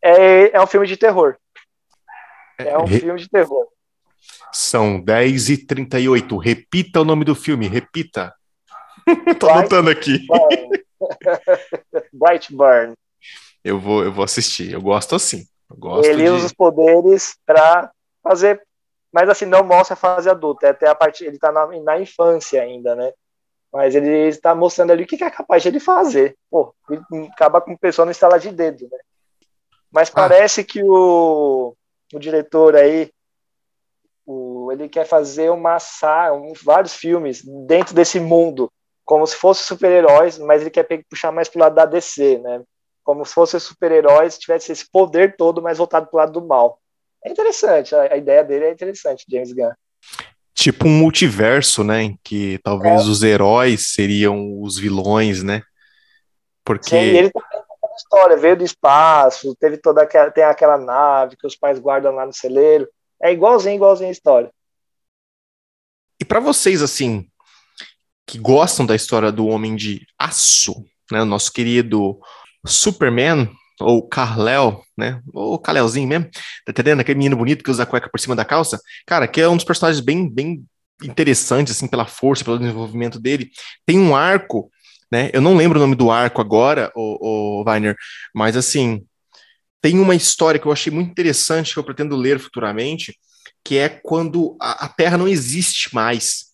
É, 0.04 0.54
é 0.54 0.60
um 0.60 0.66
filme 0.66 0.86
de 0.86 0.98
terror. 0.98 1.38
É 2.58 2.76
um 2.76 2.84
Re- 2.84 3.00
filme 3.00 3.18
de 3.18 3.26
terror. 3.26 3.66
São 4.52 5.02
10h38. 5.02 6.38
Repita 6.38 7.00
o 7.00 7.06
nome 7.06 7.24
do 7.24 7.34
filme, 7.34 7.68
repita. 7.68 8.35
Tô 9.38 9.48
anotando 9.48 9.88
aqui. 9.88 10.26
Brightburn. 12.12 12.92
Eu 13.64 13.81
vou, 13.81 14.04
eu 14.04 14.12
vou 14.12 14.24
assistir. 14.24 14.72
Eu 14.72 14.83
gosto 14.83 15.14
assim. 15.14 15.46
Eu 15.70 15.76
gosto 15.78 16.06
ele 16.06 16.24
de... 16.24 16.28
usa 16.28 16.46
os 16.46 16.52
poderes 16.52 17.35
para 17.46 17.90
fazer, 18.22 18.62
mas 19.10 19.26
assim 19.31 19.46
não 19.46 19.64
mostra 19.64 19.94
a 19.94 19.96
fase 19.96 20.28
adulta. 20.28 20.66
É 20.66 20.70
até 20.70 20.87
a 20.87 20.94
parte, 20.94 21.24
ele 21.24 21.38
tá 21.38 21.50
na, 21.50 21.66
na 21.81 21.98
infância 21.98 22.60
ainda, 22.60 22.94
né? 22.94 23.10
Mas 23.73 23.94
ele 23.94 24.29
está 24.29 24.54
mostrando 24.54 24.90
ali 24.90 25.04
o 25.04 25.06
que 25.06 25.23
é 25.23 25.31
capaz 25.31 25.62
de 25.62 25.68
ele 25.68 25.81
fazer. 25.81 26.37
Pô, 26.50 26.75
ele 26.88 27.02
acaba 27.33 27.60
com 27.60 27.77
pessoa 27.77 28.04
no 28.04 28.10
instalar 28.10 28.40
de 28.40 28.50
dedo, 28.50 28.88
né? 28.90 28.98
Mas 29.92 30.08
ah. 30.08 30.12
parece 30.12 30.64
que 30.64 30.83
o, 30.83 31.77
o 32.12 32.18
diretor 32.18 32.75
aí, 32.75 33.12
o, 34.27 34.71
ele 34.73 34.88
quer 34.88 35.06
fazer 35.06 35.50
uma 35.50 35.79
um, 36.33 36.52
vários 36.64 36.94
filmes 36.94 37.42
dentro 37.66 37.94
desse 37.94 38.18
mundo, 38.18 38.71
como 39.04 39.27
se 39.27 39.37
fossem 39.37 39.64
super-heróis, 39.64 40.38
mas 40.38 40.62
ele 40.62 40.71
quer 40.71 40.87
puxar 41.08 41.31
mais 41.31 41.48
pro 41.48 41.60
lado 41.60 41.75
da 41.75 41.87
DC, 41.87 42.38
né? 42.38 42.62
Como 43.04 43.25
se 43.25 43.33
fossem 43.33 43.58
super-heróis, 43.60 44.38
tivesse 44.38 44.73
esse 44.73 44.88
poder 44.90 45.37
todo, 45.37 45.62
mas 45.62 45.79
voltado 45.79 46.08
pro 46.08 46.18
lado 46.18 46.33
do 46.33 46.46
mal. 46.46 46.81
É 47.25 47.31
interessante, 47.31 47.94
a, 47.94 48.14
a 48.14 48.16
ideia 48.16 48.42
dele 48.42 48.64
é 48.64 48.73
interessante, 48.73 49.25
James 49.29 49.52
Gunn 49.52 49.73
tipo 50.61 50.87
um 50.87 50.90
multiverso, 50.90 51.83
né? 51.83 52.02
Em 52.02 52.19
que 52.23 52.58
talvez 52.63 53.02
é. 53.02 53.04
os 53.04 53.23
heróis 53.23 53.92
seriam 53.94 54.61
os 54.61 54.79
vilões, 54.79 55.42
né? 55.42 55.63
Porque. 56.65 56.90
Sim, 56.90 56.96
ele 56.96 57.31
também 57.31 57.48
tem 57.50 57.96
história, 57.96 58.37
veio 58.37 58.56
do 58.56 58.65
espaço, 58.65 59.56
teve 59.58 59.79
toda 59.79 60.02
aquela. 60.02 60.31
Tem 60.31 60.44
aquela 60.44 60.77
nave 60.77 61.37
que 61.37 61.46
os 61.46 61.56
pais 61.56 61.79
guardam 61.79 62.15
lá 62.15 62.27
no 62.27 62.33
celeiro. 62.33 62.87
É 63.23 63.33
igualzinho, 63.33 63.77
igualzinho 63.77 64.08
a 64.08 64.13
história. 64.13 64.50
E 66.21 66.25
para 66.25 66.40
vocês, 66.40 66.83
assim, 66.83 67.27
que 68.27 68.38
gostam 68.38 68.85
da 68.85 68.94
história 68.94 69.33
do 69.33 69.46
Homem 69.46 69.75
de 69.75 70.06
Aço, 70.19 70.85
né? 71.11 71.23
O 71.23 71.27
nosso 71.27 71.50
querido 71.52 72.19
Superman, 72.67 73.50
ou 73.81 74.06
Carléo, 74.06 74.83
né? 74.96 75.20
Ou 75.33 75.58
Caléozinho 75.58 76.06
mesmo, 76.06 76.28
tá 76.64 76.70
entendendo? 76.70 77.00
Aquele 77.00 77.18
menino 77.18 77.37
bonito 77.37 77.64
que 77.64 77.70
usa 77.70 77.83
a 77.83 77.87
cueca 77.87 78.08
por 78.10 78.20
cima 78.20 78.37
da 78.37 78.44
calça. 78.44 78.78
Cara, 79.06 79.26
que 79.26 79.40
é 79.40 79.48
um 79.48 79.56
dos 79.56 79.64
personagens 79.64 80.04
bem, 80.04 80.28
bem 80.28 80.64
interessantes, 81.02 81.74
assim, 81.74 81.88
pela 81.88 82.06
força, 82.06 82.44
pelo 82.44 82.58
desenvolvimento 82.58 83.18
dele. 83.18 83.50
Tem 83.87 83.98
um 83.98 84.14
arco, 84.14 84.70
né? 85.10 85.31
Eu 85.33 85.40
não 85.40 85.56
lembro 85.56 85.78
o 85.78 85.83
nome 85.83 85.94
do 85.94 86.10
arco 86.10 86.40
agora, 86.40 86.92
o, 86.94 87.62
o 87.62 87.64
Weiner, 87.64 87.96
mas 88.35 88.56
assim, 88.56 89.04
tem 89.81 89.98
uma 89.98 90.14
história 90.14 90.60
que 90.60 90.66
eu 90.66 90.72
achei 90.72 90.92
muito 90.92 91.10
interessante, 91.10 91.72
que 91.72 91.78
eu 91.78 91.85
pretendo 91.85 92.16
ler 92.16 92.38
futuramente, 92.38 93.16
que 93.64 93.78
é 93.78 93.88
quando 93.88 94.56
a, 94.60 94.85
a 94.85 94.88
Terra 94.88 95.16
não 95.16 95.26
existe 95.26 95.94
mais. 95.94 96.50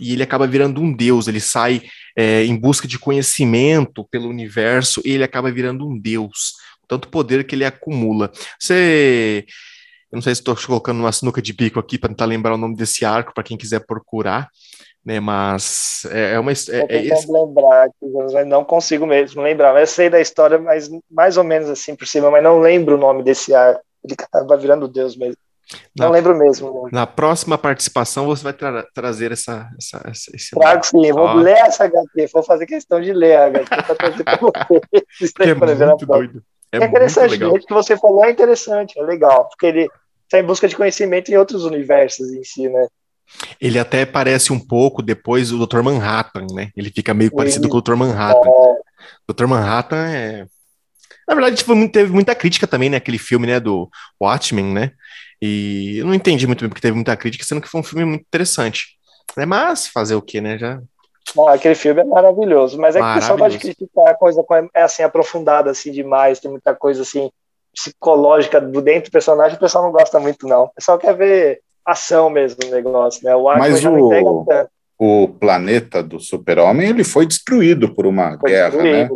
E 0.00 0.12
ele 0.12 0.22
acaba 0.22 0.46
virando 0.46 0.80
um 0.80 0.94
deus, 0.94 1.26
ele 1.26 1.40
sai 1.40 1.82
é, 2.16 2.44
em 2.44 2.56
busca 2.56 2.88
de 2.88 2.98
conhecimento 2.98 4.04
pelo 4.10 4.28
universo 4.28 5.00
ele 5.04 5.22
acaba 5.22 5.52
virando 5.52 5.88
um 5.88 5.96
deus 5.96 6.54
tanto 6.88 7.08
poder 7.08 7.44
que 7.44 7.54
ele 7.54 7.64
acumula. 7.64 8.30
Você. 8.58 9.44
Eu 10.10 10.16
não 10.16 10.22
sei 10.22 10.34
se 10.34 10.40
estou 10.40 10.56
colocando 10.56 11.00
uma 11.00 11.12
sinuca 11.12 11.42
de 11.42 11.52
bico 11.52 11.78
aqui 11.78 11.98
para 11.98 12.08
tentar 12.08 12.24
lembrar 12.24 12.54
o 12.54 12.58
nome 12.58 12.74
desse 12.74 13.04
arco 13.04 13.34
para 13.34 13.44
quem 13.44 13.58
quiser 13.58 13.80
procurar, 13.80 14.48
né? 15.04 15.20
Mas 15.20 16.06
é, 16.10 16.32
é 16.32 16.40
uma. 16.40 16.50
É, 16.50 16.54
é 16.88 17.04
esse... 17.04 17.30
lembrar, 17.30 17.88
não 18.46 18.64
consigo 18.64 19.06
mesmo 19.06 19.42
lembrar. 19.42 19.74
Mas 19.74 19.90
eu 19.90 19.94
sei 19.94 20.08
da 20.10 20.20
história, 20.20 20.58
mas 20.58 20.88
mais 21.10 21.36
ou 21.36 21.44
menos 21.44 21.68
assim 21.68 21.94
por 21.94 22.06
cima, 22.06 22.30
mas 22.30 22.42
não 22.42 22.58
lembro 22.58 22.94
o 22.94 22.98
nome 22.98 23.22
desse 23.22 23.54
arco. 23.54 23.82
Ele 24.02 24.14
acaba 24.18 24.56
virando 24.56 24.88
Deus 24.88 25.14
mesmo. 25.14 25.36
Não 25.98 26.06
na, 26.06 26.12
lembro 26.12 26.36
mesmo. 26.36 26.88
Na 26.90 27.06
próxima 27.06 27.58
participação 27.58 28.24
você 28.24 28.42
vai 28.42 28.52
tra 28.52 28.86
trazer 28.94 29.32
essa. 29.32 29.68
essa, 29.78 29.98
essa 30.08 30.30
esse 30.34 30.50
Trago 30.58 30.84
sim, 30.86 31.12
vou 31.12 31.34
ler 31.34 31.58
essa 31.58 31.86
HT, 31.86 32.30
vou 32.32 32.42
fazer 32.42 32.66
questão 32.66 33.00
de 33.00 33.12
ler 33.12 33.36
a 33.36 33.50
HT 33.50 33.68
para 33.68 33.94
trazer 33.94 34.24
para 34.24 34.38
você. 35.20 35.32
que 35.34 35.42
é 35.42 35.54
muito 35.54 36.06
doido. 36.06 36.42
É, 36.72 36.78
é 36.78 36.84
interessante, 36.84 37.42
o 37.42 37.58
que 37.58 37.72
você 37.72 37.96
falou 37.96 38.24
é 38.24 38.30
interessante, 38.30 38.98
é 38.98 39.02
legal, 39.02 39.48
porque 39.48 39.66
ele 39.66 39.88
está 40.24 40.38
em 40.38 40.44
busca 40.44 40.68
de 40.68 40.76
conhecimento 40.76 41.30
em 41.30 41.36
outros 41.36 41.64
universos 41.64 42.30
em 42.32 42.44
si, 42.44 42.68
né? 42.68 42.86
Ele 43.60 43.78
até 43.78 44.06
parece 44.06 44.52
um 44.52 44.58
pouco 44.58 45.02
depois 45.02 45.52
o 45.52 45.66
Dr. 45.66 45.82
Manhattan, 45.82 46.46
né? 46.52 46.70
Ele 46.76 46.90
fica 46.90 47.12
meio 47.12 47.30
parecido 47.30 47.68
com 47.68 47.76
o 47.76 47.82
Dr. 47.82 47.94
Manhattan. 47.94 48.48
É... 48.48 49.32
Dr. 49.32 49.46
Manhattan 49.46 50.08
é. 50.08 50.46
Na 51.26 51.34
verdade, 51.34 51.56
tipo, 51.56 51.88
teve 51.90 52.10
muita 52.10 52.34
crítica 52.34 52.66
também, 52.66 52.88
né? 52.88 52.96
Aquele 52.96 53.18
filme, 53.18 53.46
né? 53.46 53.60
Do 53.60 53.88
Watchmen, 54.20 54.72
né? 54.72 54.92
E 55.40 55.98
eu 55.98 56.06
não 56.06 56.14
entendi 56.14 56.46
muito 56.46 56.60
bem 56.60 56.68
porque 56.68 56.80
teve 56.80 56.94
muita 56.94 57.16
crítica, 57.16 57.44
sendo 57.44 57.60
que 57.60 57.68
foi 57.68 57.80
um 57.80 57.84
filme 57.84 58.04
muito 58.04 58.22
interessante. 58.22 58.98
Né? 59.36 59.44
Mas 59.44 59.86
fazer 59.86 60.14
o 60.14 60.22
que, 60.22 60.40
né? 60.40 60.58
Já 60.58 60.80
Bom, 61.34 61.48
aquele 61.48 61.74
filme 61.74 62.00
é 62.00 62.04
maravilhoso, 62.04 62.78
mas 62.78 62.96
é 62.96 63.00
que 63.00 63.06
o 63.06 63.14
pessoal 63.14 63.38
gosta 63.38 63.58
de 63.58 63.58
criticar 63.58 64.08
a 64.08 64.14
coisa 64.14 64.44
é 64.74 64.82
assim, 64.82 65.02
aprofundada 65.02 65.70
assim 65.70 65.92
demais, 65.92 66.40
tem 66.40 66.50
muita 66.50 66.74
coisa 66.74 67.02
assim 67.02 67.30
psicológica 67.74 68.60
do 68.60 68.80
dentro 68.80 69.10
do 69.10 69.12
personagem, 69.12 69.56
o 69.56 69.60
pessoal 69.60 69.84
não 69.84 69.92
gosta 69.92 70.18
muito, 70.18 70.46
não. 70.46 70.64
O 70.64 70.74
pessoal 70.74 70.98
quer 70.98 71.14
ver 71.14 71.60
ação 71.84 72.28
mesmo 72.28 72.58
no 72.64 72.70
negócio, 72.70 73.24
né? 73.24 73.34
O 73.34 73.44
mas 73.44 73.84
o, 73.84 74.46
o 74.98 75.28
planeta 75.28 76.02
do 76.02 76.18
super-homem, 76.18 76.88
ele 76.88 77.04
foi 77.04 77.26
destruído 77.26 77.94
por 77.94 78.06
uma 78.06 78.38
foi 78.38 78.50
guerra 78.50 78.82
né? 78.82 79.08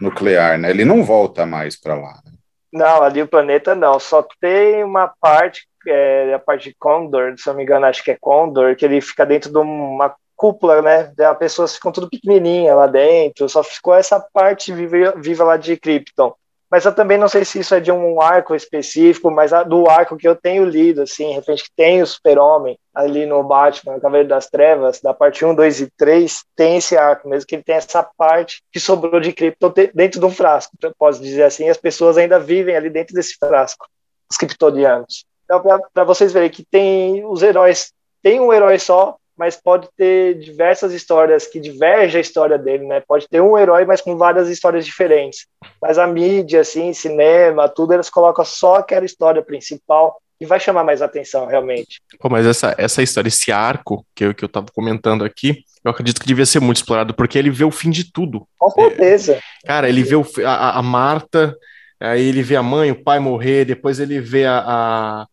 nuclear, 0.00 0.58
né? 0.58 0.70
Ele 0.70 0.84
não 0.84 1.02
volta 1.02 1.44
mais 1.44 1.78
para 1.78 1.94
lá. 1.94 2.20
Né? 2.24 2.32
Não, 2.72 3.02
ali 3.02 3.22
o 3.22 3.28
planeta 3.28 3.74
não, 3.74 3.98
só 3.98 4.26
tem 4.40 4.84
uma 4.84 5.12
parte, 5.20 5.66
é, 5.86 6.32
a 6.34 6.38
parte 6.38 6.68
de 6.68 6.76
Condor, 6.78 7.34
se 7.36 7.48
eu 7.48 7.52
não 7.52 7.58
me 7.58 7.64
engano, 7.64 7.86
acho 7.86 8.04
que 8.04 8.10
é 8.10 8.18
Condor, 8.20 8.76
que 8.76 8.84
ele 8.84 9.00
fica 9.00 9.26
dentro 9.26 9.50
de 9.50 9.58
uma 9.58 10.14
cúpula, 10.36 10.82
né? 10.82 11.12
As 11.18 11.38
pessoas 11.38 11.74
ficam 11.74 11.90
tudo 11.90 12.10
pequenininha 12.10 12.74
lá 12.74 12.86
dentro, 12.86 13.48
só 13.48 13.62
ficou 13.62 13.94
essa 13.94 14.20
parte 14.20 14.72
viva, 14.72 15.14
viva 15.16 15.44
lá 15.44 15.56
de 15.56 15.76
Krypton. 15.76 16.34
Mas 16.68 16.84
eu 16.84 16.92
também 16.92 17.16
não 17.16 17.28
sei 17.28 17.44
se 17.44 17.60
isso 17.60 17.76
é 17.76 17.80
de 17.80 17.92
um 17.92 18.20
arco 18.20 18.52
específico, 18.52 19.30
mas 19.30 19.52
do 19.68 19.88
arco 19.88 20.16
que 20.16 20.26
eu 20.26 20.34
tenho 20.34 20.64
lido, 20.64 21.02
assim, 21.02 21.28
de 21.28 21.34
repente 21.34 21.62
que 21.62 21.70
tem 21.76 22.02
o 22.02 22.06
Super-Homem 22.06 22.76
ali 22.92 23.24
no 23.24 23.42
Batman, 23.44 24.00
Cavaleiro 24.00 24.28
das 24.28 24.48
Trevas, 24.48 25.00
da 25.00 25.14
parte 25.14 25.44
1, 25.44 25.54
2 25.54 25.80
e 25.82 25.92
3, 25.96 26.44
tem 26.56 26.78
esse 26.78 26.96
arco 26.96 27.28
mesmo, 27.28 27.46
que 27.46 27.54
ele 27.54 27.62
tem 27.62 27.76
essa 27.76 28.02
parte 28.02 28.62
que 28.72 28.80
sobrou 28.80 29.20
de 29.20 29.32
Krypton 29.32 29.72
dentro 29.94 30.18
de 30.18 30.26
um 30.26 30.30
frasco, 30.30 30.76
posso 30.98 31.22
dizer 31.22 31.44
assim, 31.44 31.68
as 31.68 31.76
pessoas 31.76 32.18
ainda 32.18 32.40
vivem 32.40 32.74
ali 32.74 32.90
dentro 32.90 33.14
desse 33.14 33.36
frasco, 33.38 33.86
os 34.28 34.36
kryptonianos. 34.36 35.24
Então, 35.44 35.62
para 35.94 36.02
vocês 36.02 36.32
verem 36.32 36.50
que 36.50 36.64
tem 36.64 37.24
os 37.24 37.44
heróis, 37.44 37.92
tem 38.20 38.40
um 38.40 38.52
herói 38.52 38.80
só, 38.80 39.16
mas 39.36 39.56
pode 39.56 39.88
ter 39.96 40.38
diversas 40.38 40.92
histórias 40.92 41.46
que 41.46 41.60
divergem 41.60 42.18
a 42.18 42.20
história 42.20 42.58
dele, 42.58 42.86
né? 42.86 43.02
Pode 43.06 43.28
ter 43.28 43.40
um 43.40 43.56
herói, 43.58 43.84
mas 43.84 44.00
com 44.00 44.16
várias 44.16 44.48
histórias 44.48 44.84
diferentes. 44.84 45.46
Mas 45.80 45.98
a 45.98 46.06
mídia, 46.06 46.60
assim, 46.60 46.92
cinema, 46.94 47.68
tudo, 47.68 47.92
eles 47.92 48.08
colocam 48.08 48.44
só 48.44 48.76
aquela 48.76 49.04
história 49.04 49.42
principal 49.42 50.16
e 50.40 50.46
vai 50.46 50.58
chamar 50.58 50.84
mais 50.84 51.02
atenção, 51.02 51.46
realmente. 51.46 52.00
Pô, 52.18 52.28
mas 52.28 52.46
essa, 52.46 52.74
essa 52.78 53.02
história, 53.02 53.28
esse 53.28 53.52
arco 53.52 54.06
que 54.14 54.24
eu, 54.24 54.34
que 54.34 54.44
eu 54.44 54.48
tava 54.48 54.66
comentando 54.74 55.24
aqui, 55.24 55.62
eu 55.84 55.90
acredito 55.90 56.20
que 56.20 56.26
devia 56.26 56.46
ser 56.46 56.60
muito 56.60 56.78
explorado, 56.78 57.14
porque 57.14 57.38
ele 57.38 57.50
vê 57.50 57.64
o 57.64 57.70
fim 57.70 57.90
de 57.90 58.10
tudo. 58.10 58.46
Com 58.58 58.70
certeza. 58.70 59.34
É, 59.34 59.66
cara, 59.66 59.88
ele 59.88 60.02
vê 60.02 60.16
o, 60.16 60.26
a, 60.44 60.78
a 60.78 60.82
Marta, 60.82 61.54
aí 62.00 62.26
ele 62.26 62.42
vê 62.42 62.56
a 62.56 62.62
mãe, 62.62 62.90
o 62.90 63.02
pai 63.02 63.18
morrer, 63.18 63.66
depois 63.66 63.98
ele 64.00 64.20
vê 64.20 64.44
a, 64.46 65.26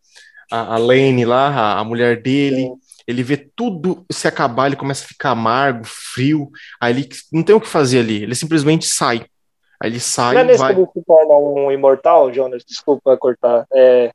a, 0.51 0.76
a 0.76 0.78
Lane 0.78 1.26
lá, 1.26 1.47
a, 1.47 1.80
a 1.80 1.84
mulher 1.84 2.22
dele. 2.22 2.64
Sim 2.64 2.82
ele 3.08 3.24
vê 3.24 3.38
tudo 3.56 4.06
se 4.12 4.28
acabar, 4.28 4.68
ele 4.68 4.76
começa 4.76 5.04
a 5.04 5.08
ficar 5.08 5.32
amargo, 5.32 5.84
frio, 5.86 6.49
aí 6.80 6.93
ele 6.93 7.10
não 7.32 7.43
tem 7.43 7.56
o 7.56 7.62
que 7.62 7.68
fazer 7.68 7.99
ali, 7.99 8.24
ele 8.24 8.36
simplesmente 8.36 8.86
sai. 8.86 9.26
Aí 9.82 9.89
ele 9.89 9.99
sai. 9.99 10.34
Não 10.36 10.41
é 10.41 10.43
nesse 10.45 10.60
vai... 10.60 10.74
que 10.74 10.82
ele 10.82 10.89
se 10.93 11.04
torna 11.06 11.36
um 11.36 11.72
imortal, 11.72 12.32
Jonas? 12.32 12.64
Desculpa 12.66 13.18
cortar. 13.18 13.66
É, 13.74 14.12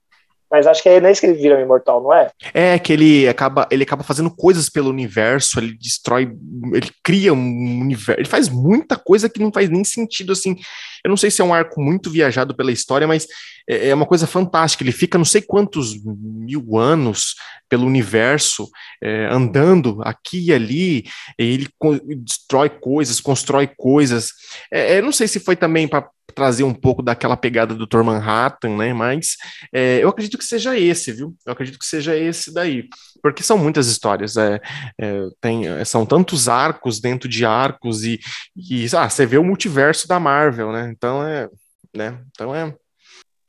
mas 0.51 0.67
acho 0.67 0.83
que 0.83 0.89
é 0.89 1.01
nesse 1.01 1.21
que 1.21 1.27
ele 1.27 1.39
vira 1.39 1.57
um 1.57 1.61
imortal, 1.61 2.03
não 2.03 2.13
é? 2.13 2.31
É, 2.55 2.79
que 2.79 2.93
ele 2.93 3.29
acaba, 3.29 3.69
ele 3.71 3.83
acaba 3.83 4.03
fazendo 4.03 4.31
coisas 4.31 4.69
pelo 4.69 4.91
universo, 4.91 5.59
ele 5.59 5.77
destrói, 5.77 6.31
ele 6.73 6.91
cria 7.03 7.33
um 7.33 7.81
universo, 7.81 8.21
ele 8.21 8.29
faz 8.29 8.49
muita 8.49 8.97
coisa 8.97 9.29
que 9.29 9.41
não 9.41 9.53
faz 9.53 9.69
nem 9.69 9.85
sentido, 9.85 10.33
assim. 10.33 10.57
Eu 11.05 11.11
não 11.11 11.17
sei 11.17 11.31
se 11.31 11.41
é 11.41 11.45
um 11.45 11.55
arco 11.55 11.81
muito 11.81 12.11
viajado 12.11 12.57
pela 12.57 12.73
história, 12.73 13.07
mas 13.07 13.27
é, 13.69 13.89
é 13.89 13.95
uma 13.95 14.07
coisa 14.07 14.27
fantástica. 14.27 14.83
Ele 14.83 14.93
fica 14.93 15.19
não 15.19 15.25
sei 15.25 15.43
quantos 15.43 15.95
mil 16.03 16.77
anos 16.77 17.35
pelo 17.69 17.87
universo, 17.87 18.69
é, 19.03 19.29
andando 19.31 20.01
aqui 20.03 20.47
e 20.47 20.53
ali, 20.53 21.05
e 21.39 21.45
ele 21.45 21.69
destrói 22.17 22.71
coisas, 22.71 23.21
constrói 23.21 23.69
coisas. 23.77 24.33
É, 24.73 24.97
é 24.97 25.03
não 25.03 25.13
sei 25.13 25.29
se 25.29 25.39
foi 25.39 25.57
também 25.57 25.87
para 25.87 26.09
trazer 26.35 26.65
um 26.65 26.75
pouco 26.75 27.03
daquela 27.03 27.37
pegada 27.37 27.75
do 27.75 27.87
Dr. 27.87 28.03
Manhattan, 28.03 28.77
né? 28.77 28.93
Mas 28.93 29.37
é, 29.73 30.03
eu 30.03 30.09
acredito 30.09 30.39
que 30.39 30.45
seja 30.45 30.79
esse, 30.79 31.13
viu? 31.13 31.35
Eu 31.45 31.53
acredito 31.53 31.79
que 31.79 31.87
seja 31.87 32.17
esse 32.17 32.53
daí, 32.53 32.89
porque 33.23 33.43
são 33.43 33.59
muitas 33.59 33.87
histórias, 33.89 34.37
é, 34.37 34.61
é, 35.01 35.23
tem, 35.41 35.85
são 35.85 36.07
tantos 36.07 36.49
arcos 36.49 37.01
dentro 37.01 37.29
de 37.29 37.45
arcos 37.45 38.05
e, 38.05 38.21
e 38.57 38.87
ah, 38.97 39.09
você 39.09 39.27
vê 39.27 39.39
o 39.39 39.45
multiverso 39.45 40.07
da 40.07 40.21
Marvel, 40.21 40.73
né? 40.73 40.93
Então 40.95 41.27
é, 41.27 41.49
né? 41.95 42.21
Então 42.31 42.55
é. 42.55 42.69
É, 42.69 42.75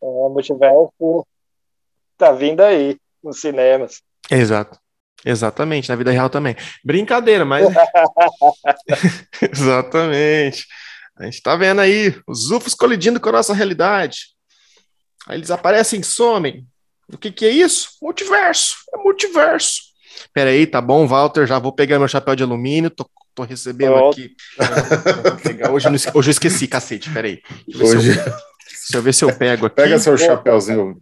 o 0.02 0.30
multiverso 0.30 1.26
tá 2.18 2.32
vindo 2.32 2.62
aí 2.62 2.98
nos 3.24 3.40
cinemas. 3.40 4.02
Exato. 4.30 4.80
Exatamente, 5.26 5.90
na 5.90 5.98
vida 5.98 6.12
real 6.12 6.30
também. 6.30 6.56
Brincadeira, 6.84 7.44
mas. 7.44 7.68
Exatamente. 9.52 10.66
A 11.20 11.26
gente 11.26 11.41
tá 11.41 11.55
vendo 11.55 11.82
aí 11.82 12.15
os 12.26 12.49
UFOs 12.49 12.74
colidindo 12.74 13.20
com 13.20 13.28
a 13.30 13.34
nossa 13.34 13.53
realidade. 13.53 14.28
Aí 15.28 15.38
eles 15.38 15.51
aparecem 15.51 15.99
e 15.99 16.03
somem. 16.03 16.65
O 17.11 17.17
que, 17.17 17.30
que 17.30 17.45
é 17.45 17.49
isso? 17.49 17.89
Multiverso. 18.01 18.76
É 18.93 18.97
multiverso. 18.97 19.82
Peraí, 20.34 20.65
tá 20.65 20.80
bom, 20.80 21.05
Walter. 21.05 21.45
Já 21.45 21.59
vou 21.59 21.74
pegar 21.74 21.99
meu 21.99 22.07
chapéu 22.07 22.36
de 22.36 22.43
alumínio. 22.43 22.89
Tô, 22.89 23.05
tô 23.36 23.43
recebendo 23.43 23.95
aqui. 23.95 24.34
hoje, 25.70 25.88
hoje 26.13 26.30
eu 26.30 26.32
esqueci, 26.32 26.67
cacete. 26.67 27.09
Peraí. 27.09 27.41
Deixa 27.67 27.84
hoje. 27.84 28.09
Eu, 28.11 28.15
deixa 28.15 28.95
eu 28.95 29.01
ver 29.01 29.13
se 29.13 29.26
eu 29.26 29.36
pego 29.36 29.65
aqui. 29.65 29.76
Pega 29.76 29.99
seu 29.99 30.17
chapéuzinho. 30.17 31.01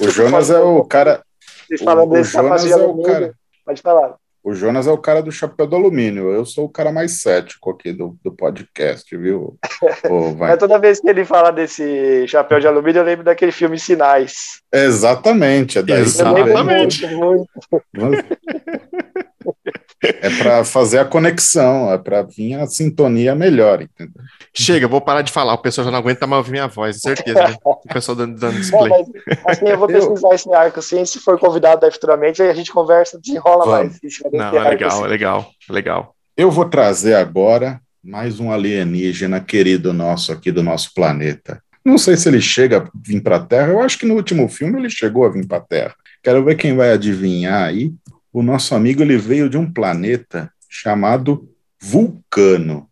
O 0.00 0.10
Jonas 0.10 0.50
é 0.50 0.58
o 0.58 0.84
cara. 0.84 1.24
O, 1.70 2.20
o 2.20 2.24
Jonas 2.24 2.66
é 2.66 2.76
o 2.76 3.02
cara. 3.02 3.34
Pode 3.64 3.80
falar. 3.80 4.16
O 4.44 4.52
Jonas 4.52 4.86
é 4.86 4.90
o 4.90 4.98
cara 4.98 5.22
do 5.22 5.32
chapéu 5.32 5.66
do 5.66 5.74
alumínio. 5.74 6.30
Eu 6.30 6.44
sou 6.44 6.66
o 6.66 6.68
cara 6.68 6.92
mais 6.92 7.22
cético 7.22 7.70
aqui 7.70 7.94
do, 7.94 8.14
do 8.22 8.30
podcast, 8.30 9.16
viu? 9.16 9.58
oh, 10.10 10.34
Mas 10.34 10.58
toda 10.58 10.78
vez 10.78 11.00
que 11.00 11.08
ele 11.08 11.24
fala 11.24 11.50
desse 11.50 12.28
chapéu 12.28 12.60
de 12.60 12.66
alumínio, 12.66 13.00
eu 13.00 13.04
lembro 13.04 13.24
daquele 13.24 13.52
filme 13.52 13.78
Sinais. 13.78 14.60
Exatamente. 14.70 15.78
É 15.78 15.82
daí 15.82 16.02
Exatamente. 16.02 17.06
Muito, 17.06 17.48
muito. 17.94 18.38
É 20.02 20.28
para 20.28 20.62
fazer 20.62 20.98
a 20.98 21.06
conexão, 21.06 21.90
é 21.90 21.96
para 21.96 22.20
vir 22.22 22.56
a 22.56 22.66
sintonia 22.66 23.34
melhor, 23.34 23.80
entendeu? 23.80 24.22
Chega, 24.56 24.86
vou 24.86 25.00
parar 25.00 25.22
de 25.22 25.32
falar, 25.32 25.54
o 25.54 25.58
pessoal 25.58 25.84
já 25.84 25.90
não 25.90 25.98
aguenta 25.98 26.26
mais 26.26 26.38
ouvir 26.38 26.52
minha 26.52 26.68
voz, 26.68 27.00
certeza. 27.00 27.48
Né? 27.48 27.56
O 27.64 27.88
pessoal 27.88 28.16
dando, 28.16 28.38
dando 28.38 28.56
display. 28.56 28.88
Não, 28.88 29.04
mas, 29.44 29.58
assim, 29.58 29.68
eu 29.68 29.78
vou 29.78 29.88
pesquisar 29.88 30.28
eu... 30.28 30.34
esse 30.34 30.54
arco, 30.54 30.78
assim, 30.78 31.04
se 31.04 31.18
for 31.18 31.38
convidado 31.38 31.90
futuramente, 31.90 32.40
aí 32.42 32.50
a 32.50 32.54
gente 32.54 32.72
conversa, 32.72 33.18
desenrola 33.20 33.64
Vamos. 33.64 33.98
mais. 34.02 34.32
Não, 34.32 34.58
é 34.58 34.68
legal, 34.70 34.90
assim. 34.90 35.04
é 35.04 35.08
legal, 35.08 35.50
legal. 35.68 36.14
Eu 36.36 36.50
vou 36.50 36.66
trazer 36.66 37.14
agora 37.14 37.80
mais 38.02 38.38
um 38.38 38.52
alienígena 38.52 39.40
querido 39.40 39.92
nosso 39.92 40.32
aqui 40.32 40.52
do 40.52 40.62
nosso 40.62 40.94
planeta. 40.94 41.60
Não 41.84 41.98
sei 41.98 42.16
se 42.16 42.28
ele 42.28 42.40
chega 42.40 42.78
a 42.78 42.90
vir 42.94 43.22
para 43.22 43.36
a 43.36 43.44
Terra, 43.44 43.68
eu 43.68 43.80
acho 43.80 43.98
que 43.98 44.06
no 44.06 44.14
último 44.14 44.48
filme 44.48 44.78
ele 44.78 44.90
chegou 44.90 45.24
a 45.24 45.28
vir 45.28 45.46
para 45.46 45.58
a 45.58 45.60
Terra. 45.60 45.94
Quero 46.22 46.44
ver 46.44 46.56
quem 46.56 46.76
vai 46.76 46.92
adivinhar 46.92 47.64
aí 47.64 47.92
o 48.34 48.42
nosso 48.42 48.74
amigo 48.74 49.00
ele 49.00 49.16
veio 49.16 49.48
de 49.48 49.56
um 49.56 49.72
planeta 49.72 50.50
chamado 50.68 51.48
Vulcano. 51.80 52.88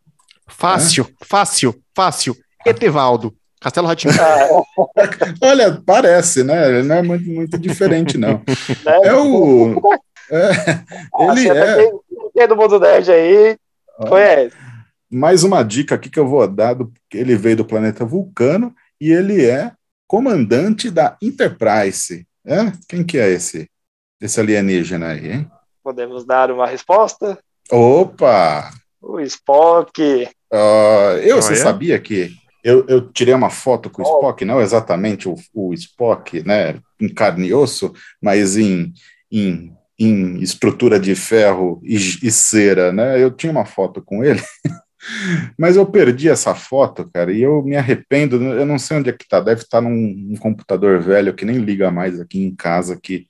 Fácil, 0.48 1.04
né? 1.04 1.10
fácil, 1.22 1.82
fácil. 1.94 2.36
Etevaldo. 2.64 3.34
Castelo 3.60 3.86
Ratinho. 3.86 4.12
Olha, 5.40 5.80
parece, 5.84 6.42
né? 6.42 6.82
Não 6.82 6.96
é 6.96 7.02
muito, 7.02 7.28
muito 7.28 7.58
diferente, 7.58 8.18
não. 8.18 8.42
Né? 8.84 9.00
É 9.04 9.14
o. 9.14 9.80
É, 10.30 10.50
ele 11.30 11.48
é. 11.48 11.90
Quem 12.34 12.48
do 12.48 12.56
mundo 12.56 12.80
nerd 12.80 13.10
aí 13.10 13.56
conhece. 14.08 14.56
Mais 15.10 15.44
uma 15.44 15.62
dica 15.62 15.94
aqui 15.94 16.08
que 16.08 16.18
eu 16.18 16.26
vou 16.26 16.46
dar: 16.48 16.74
do, 16.74 16.92
ele 17.12 17.36
veio 17.36 17.56
do 17.56 17.64
planeta 17.64 18.04
Vulcano 18.04 18.74
e 19.00 19.12
ele 19.12 19.44
é 19.44 19.72
comandante 20.06 20.90
da 20.90 21.16
Enterprise. 21.20 22.26
É? 22.44 22.72
Quem 22.88 23.04
que 23.04 23.18
é 23.18 23.28
esse? 23.30 23.70
desse 24.22 24.38
alienígena 24.38 25.08
aí, 25.08 25.32
hein? 25.32 25.50
Podemos 25.82 26.24
dar 26.24 26.52
uma 26.52 26.64
resposta? 26.64 27.36
Opa! 27.68 28.70
O 29.02 29.18
Spock. 29.20 30.28
Uh, 30.52 31.18
eu, 31.22 31.42
você 31.42 31.56
sabia 31.56 31.98
que 31.98 32.30
eu, 32.62 32.86
eu, 32.86 33.10
tirei 33.10 33.34
uma 33.34 33.50
foto 33.50 33.90
com 33.90 34.02
o 34.02 34.04
Spock, 34.04 34.44
não 34.44 34.60
exatamente 34.60 35.28
o, 35.28 35.34
o 35.52 35.74
Spock, 35.74 36.46
né, 36.46 36.78
em 37.00 37.08
carne 37.08 37.48
e 37.48 37.54
osso, 37.54 37.92
mas 38.22 38.56
em, 38.56 38.92
em, 39.30 39.72
em 39.98 40.40
estrutura 40.40 41.00
de 41.00 41.16
ferro 41.16 41.80
e, 41.82 41.96
e, 41.96 42.30
cera, 42.30 42.92
né? 42.92 43.20
Eu 43.20 43.32
tinha 43.32 43.50
uma 43.50 43.64
foto 43.64 44.00
com 44.00 44.22
ele, 44.22 44.40
mas 45.58 45.74
eu 45.74 45.84
perdi 45.84 46.28
essa 46.28 46.54
foto, 46.54 47.10
cara, 47.12 47.32
e 47.32 47.42
eu 47.42 47.62
me 47.64 47.74
arrependo. 47.74 48.36
Eu 48.36 48.64
não 48.64 48.78
sei 48.78 48.98
onde 48.98 49.10
é 49.10 49.12
que 49.12 49.26
tá, 49.26 49.40
deve 49.40 49.62
estar 49.62 49.78
tá 49.78 49.80
num, 49.80 50.14
num 50.16 50.36
computador 50.36 51.00
velho 51.00 51.34
que 51.34 51.44
nem 51.44 51.56
liga 51.56 51.90
mais 51.90 52.20
aqui 52.20 52.44
em 52.44 52.54
casa, 52.54 52.96
que 53.02 53.26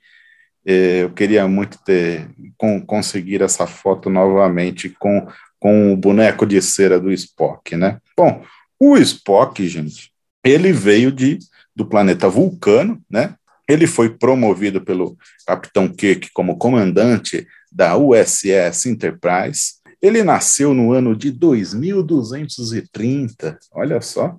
é, 0.66 1.04
eu 1.04 1.10
queria 1.10 1.48
muito 1.48 1.78
ter 1.82 2.28
com, 2.58 2.84
conseguir 2.84 3.42
essa 3.42 3.66
foto 3.66 4.10
novamente 4.10 4.90
com, 4.90 5.26
com 5.62 5.92
o 5.92 5.96
boneco 5.96 6.44
de 6.44 6.60
cera 6.60 6.98
do 6.98 7.12
Spock, 7.12 7.76
né? 7.76 8.00
Bom, 8.16 8.42
o 8.80 8.98
Spock, 8.98 9.68
gente, 9.68 10.10
ele 10.42 10.72
veio 10.72 11.12
de 11.12 11.38
do 11.74 11.86
planeta 11.86 12.28
Vulcano, 12.28 13.00
né? 13.08 13.36
Ele 13.68 13.86
foi 13.86 14.10
promovido 14.10 14.80
pelo 14.80 15.16
Capitão 15.46 15.86
Kirk 15.86 16.32
como 16.32 16.58
comandante 16.58 17.46
da 17.70 17.96
USS 17.96 18.86
Enterprise. 18.86 19.74
Ele 20.02 20.24
nasceu 20.24 20.74
no 20.74 20.92
ano 20.92 21.14
de 21.14 21.30
2230, 21.30 23.56
olha 23.70 24.00
só. 24.00 24.36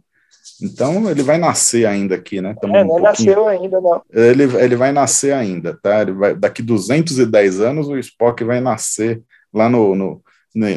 Então 0.62 1.10
ele 1.10 1.24
vai 1.24 1.38
nascer 1.38 1.86
ainda 1.86 2.16
aqui, 2.16 2.42
né? 2.42 2.54
Tamo 2.60 2.76
é, 2.76 2.84
não 2.84 2.98
um 2.98 3.02
nasceu 3.02 3.48
ainda, 3.48 3.80
não. 3.80 4.02
Ele, 4.12 4.44
ele 4.58 4.76
vai 4.76 4.92
nascer 4.92 5.34
ainda, 5.34 5.80
tá? 5.82 6.02
Ele 6.02 6.12
vai, 6.12 6.36
daqui 6.36 6.62
210 6.62 7.62
anos 7.62 7.88
o 7.88 7.98
Spock 7.98 8.44
vai 8.44 8.60
nascer 8.60 9.22
lá 9.54 9.70
no, 9.70 9.96
no, 9.96 10.22
no 10.54 10.68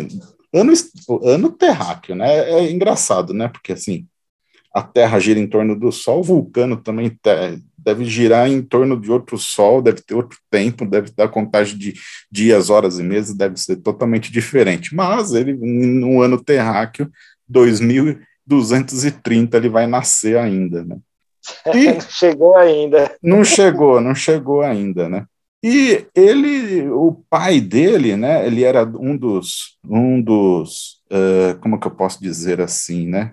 ano, 0.56 0.72
ano 1.22 1.50
terráqueo, 1.50 2.14
né? 2.14 2.50
É, 2.50 2.70
engraçado, 2.70 3.32
né? 3.32 3.48
Porque 3.48 3.72
assim, 3.72 4.06
a 4.74 4.82
Terra 4.82 5.18
gira 5.18 5.38
em 5.38 5.46
torno 5.46 5.78
do 5.78 5.90
Sol, 5.92 6.20
o 6.20 6.24
vulcano 6.24 6.76
também 6.76 7.18
deve 7.78 8.04
girar 8.04 8.48
em 8.48 8.60
torno 8.60 9.00
de 9.00 9.10
outro 9.10 9.38
Sol, 9.38 9.80
deve 9.80 10.02
ter 10.02 10.14
outro 10.14 10.38
tempo, 10.50 10.84
deve 10.84 11.10
dar 11.16 11.28
contagem 11.28 11.78
de 11.78 11.94
dias, 12.30 12.68
horas 12.68 12.98
e 12.98 13.02
meses, 13.02 13.34
deve 13.34 13.56
ser 13.56 13.76
totalmente 13.76 14.30
diferente. 14.30 14.94
Mas 14.94 15.32
ele, 15.32 15.54
no 15.54 16.20
ano 16.20 16.42
terráqueo, 16.42 17.10
2000 17.48 18.18
230 18.46 19.56
ele 19.56 19.68
vai 19.68 19.86
nascer 19.86 20.38
ainda, 20.38 20.84
né? 20.84 20.96
E 21.74 21.92
não 21.92 22.00
chegou 22.00 22.56
ainda. 22.56 23.16
Não 23.22 23.44
chegou, 23.44 24.00
não 24.00 24.14
chegou 24.14 24.62
ainda, 24.62 25.08
né? 25.08 25.26
E 25.68 26.06
ele, 26.14 26.88
o 26.90 27.24
pai 27.28 27.60
dele, 27.60 28.14
né? 28.14 28.46
Ele 28.46 28.62
era 28.62 28.84
um 28.84 29.16
dos, 29.16 29.76
um 29.84 30.22
dos, 30.22 31.02
uh, 31.10 31.58
como 31.58 31.80
que 31.80 31.88
eu 31.88 31.90
posso 31.90 32.22
dizer 32.22 32.60
assim, 32.60 33.08
né? 33.08 33.32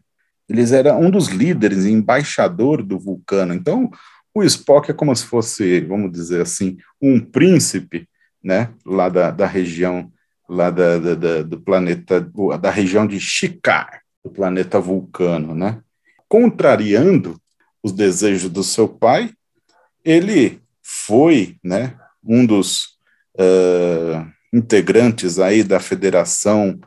Eles 0.49 0.71
eram 0.71 0.99
um 0.99 1.11
dos 1.11 1.27
líderes, 1.27 1.85
embaixador 1.85 2.81
do 2.81 2.97
vulcano. 2.97 3.53
Então, 3.53 3.91
o 4.33 4.43
Spock 4.43 4.89
é 4.89 4.95
como 4.95 5.15
se 5.15 5.25
fosse, 5.25 5.81
vamos 5.81 6.11
dizer 6.11 6.41
assim, 6.41 6.75
um 6.99 7.19
príncipe, 7.19 8.09
né? 8.43 8.73
Lá 8.83 9.09
da, 9.09 9.29
da 9.29 9.45
região, 9.45 10.11
lá 10.49 10.71
da, 10.71 10.97
da, 10.97 11.13
da 11.13 11.43
do 11.43 11.61
planeta, 11.61 12.19
da 12.59 12.71
região 12.71 13.05
de 13.05 13.19
Shikar, 13.19 14.01
do 14.25 14.31
planeta 14.31 14.79
Vulcano, 14.79 15.53
né? 15.53 15.83
Contrariando 16.27 17.39
os 17.83 17.91
desejos 17.91 18.49
do 18.49 18.63
seu 18.63 18.87
pai, 18.87 19.29
ele 20.03 20.59
foi, 20.81 21.57
né, 21.63 21.95
um 22.23 22.45
dos 22.45 22.97
uh, 23.35 24.25
integrantes 24.53 25.39
aí 25.39 25.63
da 25.63 25.79
Federação 25.79 26.79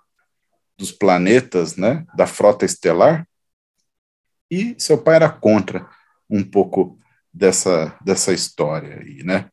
dos 0.78 0.93
Planetas, 0.93 1.76
né, 1.76 2.05
da 2.14 2.26
Frota 2.26 2.64
Estelar, 2.64 3.26
e 4.51 4.74
seu 4.78 4.99
pai 4.99 5.16
era 5.16 5.28
contra 5.28 5.89
um 6.28 6.43
pouco 6.43 6.99
dessa, 7.32 7.97
dessa 8.05 8.32
história 8.32 9.01
aí, 9.01 9.22
né? 9.22 9.49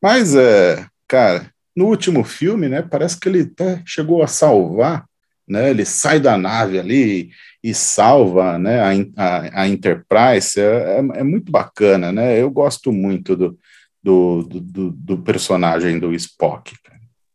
Mas, 0.00 0.34
é, 0.34 0.86
cara, 1.08 1.50
no 1.74 1.86
último 1.86 2.22
filme, 2.22 2.68
né, 2.68 2.82
parece 2.82 3.18
que 3.18 3.28
ele 3.28 3.42
até 3.42 3.82
chegou 3.84 4.22
a 4.22 4.26
salvar 4.26 5.06
né? 5.48 5.70
Ele 5.70 5.84
sai 5.84 6.18
da 6.18 6.36
nave 6.36 6.78
ali 6.78 7.30
e 7.62 7.72
salva, 7.72 8.58
né? 8.58 8.80
A, 8.80 9.22
a, 9.22 9.62
a 9.62 9.68
Enterprise 9.68 10.60
é, 10.60 10.98
é, 10.98 10.98
é, 11.20 11.22
muito 11.22 11.52
bacana, 11.52 12.10
né? 12.10 12.40
Eu 12.40 12.50
gosto 12.50 12.92
muito 12.92 13.36
do, 13.36 13.58
do, 14.06 14.44
do, 14.44 14.90
do 14.92 15.18
personagem 15.18 15.98
do 15.98 16.14
Spock. 16.14 16.72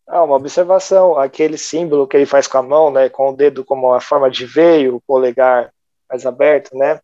Ah, 0.08 0.24
uma 0.24 0.38
observação, 0.38 1.18
aquele 1.18 1.58
símbolo 1.58 2.08
que 2.08 2.16
ele 2.16 2.26
faz 2.26 2.48
com 2.48 2.58
a 2.58 2.64
mão, 2.64 2.90
né? 2.90 3.10
Com 3.10 3.30
o 3.30 3.36
dedo 3.36 3.66
como 3.66 3.88
uma 3.88 4.00
forma 4.00 4.32
de 4.32 4.46
veio, 4.46 4.96
o 4.96 5.02
polegar 5.02 5.70
mais 6.10 6.26
aberto, 6.26 6.76
né? 6.78 7.02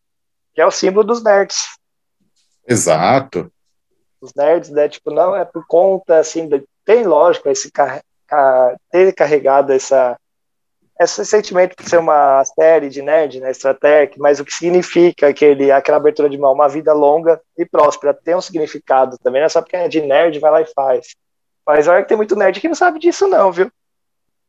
Que 0.53 0.61
é 0.61 0.65
o 0.65 0.71
símbolo 0.71 1.05
dos 1.05 1.21
nerds. 1.21 1.77
Exato. 2.65 3.51
Os 4.21 4.33
nerds, 4.33 4.69
né? 4.69 4.87
Tipo, 4.87 5.11
não 5.11 5.35
é 5.35 5.43
por 5.43 5.65
conta, 5.67 6.17
assim, 6.17 6.47
de, 6.47 6.63
tem 6.85 7.03
lógico 7.03 7.49
esse 7.49 7.69
ter 8.89 9.13
carregado 9.13 9.73
essa 9.73 10.17
esse 10.99 11.25
sentimento 11.25 11.75
de 11.77 11.89
ser 11.89 11.97
uma 11.97 12.43
série 12.43 12.89
de 12.89 13.01
nerd, 13.01 13.39
né, 13.39 13.51
Stratec, 13.51 14.17
mas 14.19 14.39
o 14.39 14.45
que 14.45 14.53
significa 14.53 15.27
aquele, 15.27 15.71
aquela 15.71 15.97
abertura 15.97 16.29
de 16.29 16.37
mão, 16.37 16.53
uma 16.53 16.67
vida 16.67 16.93
longa 16.93 17.39
e 17.57 17.65
próspera, 17.65 18.13
tem 18.13 18.35
um 18.35 18.41
significado 18.41 19.17
também, 19.19 19.41
não 19.41 19.45
é 19.45 19.49
só 19.49 19.61
porque 19.61 19.75
é 19.75 19.87
de 19.87 20.01
nerd, 20.01 20.39
vai 20.39 20.51
lá 20.51 20.61
e 20.61 20.73
faz. 20.73 21.15
Mas 21.65 21.87
olha 21.87 22.01
que 22.01 22.07
tem 22.07 22.17
muito 22.17 22.35
nerd 22.35 22.59
que 22.59 22.67
não 22.67 22.75
sabe 22.75 22.99
disso 22.99 23.27
não, 23.27 23.51
viu? 23.51 23.69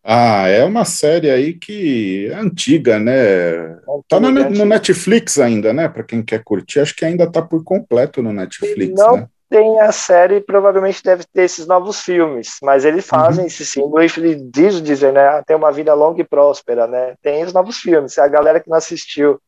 Ah, 0.02 0.48
é 0.48 0.64
uma 0.64 0.84
série 0.84 1.28
aí 1.28 1.52
que 1.52 2.30
é 2.30 2.36
antiga, 2.36 2.98
né? 2.98 3.76
tá 4.08 4.18
no, 4.18 4.30
no, 4.30 4.64
Netflix 4.64 5.38
ainda, 5.38 5.72
né? 5.72 5.88
Para 5.88 6.04
quem 6.04 6.22
quer 6.22 6.42
curtir, 6.42 6.80
acho 6.80 6.94
que 6.94 7.04
ainda 7.04 7.30
tá 7.30 7.42
por 7.42 7.62
completo 7.62 8.22
no 8.22 8.32
Netflix, 8.32 8.94
não, 8.94 9.16
né? 9.16 9.28
Tem 9.48 9.80
a 9.80 9.90
série, 9.90 10.40
provavelmente 10.40 11.02
deve 11.02 11.24
ter 11.24 11.42
esses 11.42 11.66
novos 11.66 12.00
filmes, 12.00 12.56
mas 12.62 12.84
eles 12.84 13.06
fazem 13.06 13.42
uhum. 13.42 13.46
esse 13.46 13.64
símbolo 13.64 14.02
e 14.02 14.34
diz 14.34 14.82
dizer, 14.82 15.12
né? 15.12 15.42
Tem 15.46 15.56
uma 15.56 15.72
vida 15.72 15.94
longa 15.94 16.20
e 16.20 16.24
próspera, 16.24 16.86
né? 16.86 17.14
Tem 17.22 17.44
os 17.44 17.52
novos 17.52 17.78
filmes. 17.78 18.18
A 18.18 18.28
galera 18.28 18.60
que 18.60 18.68
não 18.68 18.76
assistiu 18.76 19.40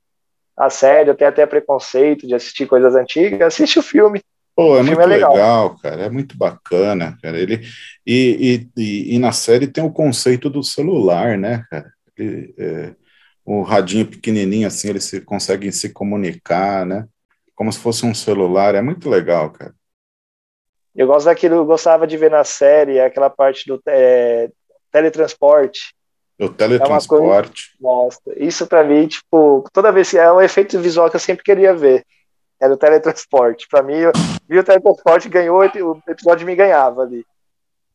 a 0.56 0.70
série, 0.70 1.14
tem 1.14 1.26
até 1.26 1.44
preconceito 1.46 2.26
de 2.26 2.34
assistir 2.34 2.66
coisas 2.66 2.94
antigas, 2.94 3.40
assiste 3.42 3.78
o 3.78 3.82
filme. 3.82 4.22
Pô, 4.56 4.76
é 4.76 4.82
muito 4.82 5.00
é 5.00 5.06
legal. 5.06 5.32
legal. 5.32 5.78
cara, 5.78 6.02
é 6.02 6.10
muito 6.10 6.36
bacana, 6.36 7.16
cara. 7.22 7.38
Ele, 7.38 7.66
e, 8.06 8.68
e, 8.76 8.82
e, 8.82 9.14
e, 9.16 9.18
na 9.18 9.32
série 9.32 9.66
tem 9.66 9.84
o 9.84 9.92
conceito 9.92 10.50
do 10.50 10.62
celular, 10.62 11.38
né, 11.38 11.64
cara? 11.70 11.92
Ele, 12.16 12.54
é, 12.58 12.94
o 13.44 13.62
radinho 13.62 14.06
pequenininho, 14.06 14.66
assim, 14.66 14.88
eles 14.88 15.04
se, 15.04 15.20
conseguem 15.20 15.72
se 15.72 15.90
comunicar, 15.90 16.84
né? 16.84 17.06
Como 17.54 17.72
se 17.72 17.78
fosse 17.78 18.04
um 18.04 18.14
celular, 18.14 18.74
é 18.74 18.82
muito 18.82 19.08
legal, 19.08 19.50
cara. 19.50 19.74
Eu 20.94 21.06
gosto 21.06 21.26
daquilo, 21.26 21.56
eu 21.56 21.64
gostava 21.64 22.06
de 22.06 22.16
ver 22.16 22.30
na 22.30 22.44
série, 22.44 23.00
aquela 23.00 23.30
parte 23.30 23.66
do 23.66 23.80
é, 23.86 24.50
teletransporte. 24.90 25.94
O 26.38 26.48
teletransporte. 26.48 27.76
É 27.78 27.82
nossa, 27.82 28.20
isso 28.36 28.66
para 28.66 28.82
mim, 28.82 29.06
tipo, 29.06 29.64
toda 29.72 29.92
vez 29.92 30.10
que 30.10 30.18
é 30.18 30.32
um 30.32 30.40
efeito 30.40 30.78
visual 30.80 31.10
que 31.10 31.16
eu 31.16 31.20
sempre 31.20 31.44
queria 31.44 31.74
ver. 31.74 32.04
Era 32.60 32.74
o 32.74 32.76
teletransporte. 32.76 33.68
Para 33.68 33.82
mim, 33.82 33.96
eu 33.96 34.12
vi 34.48 34.58
o 34.58 34.64
teletransporte 34.64 35.28
ganhou, 35.28 35.60
o 35.60 36.02
episódio 36.08 36.46
me 36.46 36.56
ganhava 36.56 37.02
ali. 37.02 37.24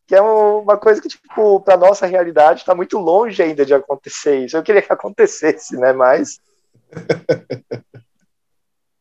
Que 0.08 0.16
é 0.16 0.22
uma 0.22 0.78
coisa 0.78 1.02
que, 1.02 1.08
tipo, 1.08 1.60
pra 1.62 1.76
nossa 1.76 2.06
realidade 2.06 2.62
está 2.62 2.76
muito 2.76 2.98
longe 3.00 3.42
ainda 3.42 3.66
de 3.66 3.74
acontecer 3.74 4.46
isso. 4.46 4.56
Eu 4.56 4.64
queria 4.64 4.82
que 4.82 4.94
acontecesse, 4.94 5.76
né? 5.76 5.92
Mas. 5.94 6.40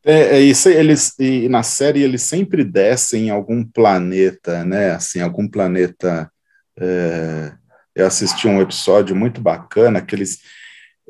É, 0.04 0.36
é 0.36 0.40
isso, 0.40 0.68
eles 0.68 1.18
e 1.18 1.48
na 1.48 1.62
série 1.62 2.02
eles 2.02 2.22
sempre 2.22 2.62
descem 2.64 3.28
em 3.28 3.30
algum 3.30 3.64
planeta, 3.64 4.64
né? 4.64 4.90
Assim, 4.92 5.20
algum 5.20 5.48
planeta. 5.48 6.30
É, 6.78 7.52
eu 7.94 8.06
assisti 8.06 8.46
um 8.48 8.60
episódio 8.60 9.14
muito 9.16 9.40
bacana 9.40 10.02
que 10.02 10.14
eles 10.14 10.40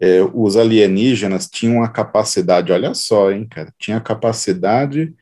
é, 0.01 0.22
os 0.34 0.57
alienígenas 0.57 1.49
tinham 1.49 1.82
a 1.84 1.88
capacidade, 1.88 2.72
olha 2.72 2.95
só, 2.95 3.30
hein, 3.32 3.47
cara, 3.49 3.72
tinha 3.78 3.99
a 3.99 4.01
capacidade 4.01 5.14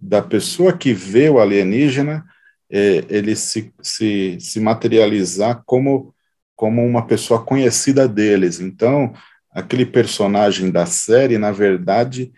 da 0.00 0.22
pessoa 0.22 0.76
que 0.76 0.92
vê 0.94 1.28
o 1.30 1.40
alienígena, 1.40 2.24
é, 2.70 3.04
ele 3.08 3.36
se, 3.36 3.72
se, 3.82 4.38
se 4.40 4.60
materializar 4.60 5.62
como, 5.66 6.14
como 6.56 6.84
uma 6.84 7.06
pessoa 7.06 7.44
conhecida 7.44 8.08
deles. 8.08 8.60
Então, 8.60 9.12
aquele 9.52 9.86
personagem 9.86 10.70
da 10.70 10.86
série, 10.86 11.38
na 11.38 11.52
verdade, 11.52 12.32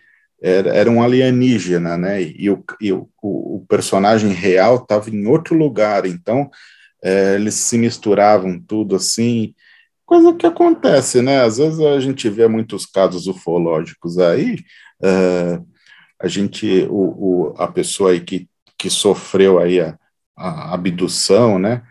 era, 0.45 0.69
era 0.75 0.91
um 0.91 1.01
alienígena, 1.01 1.97
né? 1.97 2.21
E 2.21 2.49
o, 2.49 2.63
e 2.79 2.91
o, 2.91 3.09
o 3.21 3.65
personagem 3.67 4.31
real 4.31 4.75
estava 4.77 5.09
em 5.09 5.25
outro 5.25 5.55
lugar. 5.55 6.05
Então, 6.05 6.49
é, 7.03 7.35
eles 7.35 7.55
se 7.55 7.77
misturavam 7.77 8.59
tudo 8.59 8.95
assim 8.95 9.53
coisa 10.05 10.33
que 10.33 10.45
acontece, 10.45 11.21
né? 11.21 11.41
Às 11.41 11.57
vezes 11.57 11.79
a 11.79 11.99
gente 11.99 12.29
vê 12.29 12.47
muitos 12.47 12.85
casos 12.85 13.27
ufológicos 13.27 14.19
aí, 14.19 14.57
uh, 15.01 15.67
a 16.21 16.27
gente, 16.27 16.87
o, 16.89 17.51
o, 17.51 17.55
a 17.57 17.67
pessoa 17.67 18.11
aí 18.11 18.21
que, 18.21 18.47
que 18.77 18.89
sofreu 18.89 19.59
aí 19.59 19.81
a, 19.81 19.97
a 20.37 20.73
abdução, 20.73 21.57
né, 21.59 21.81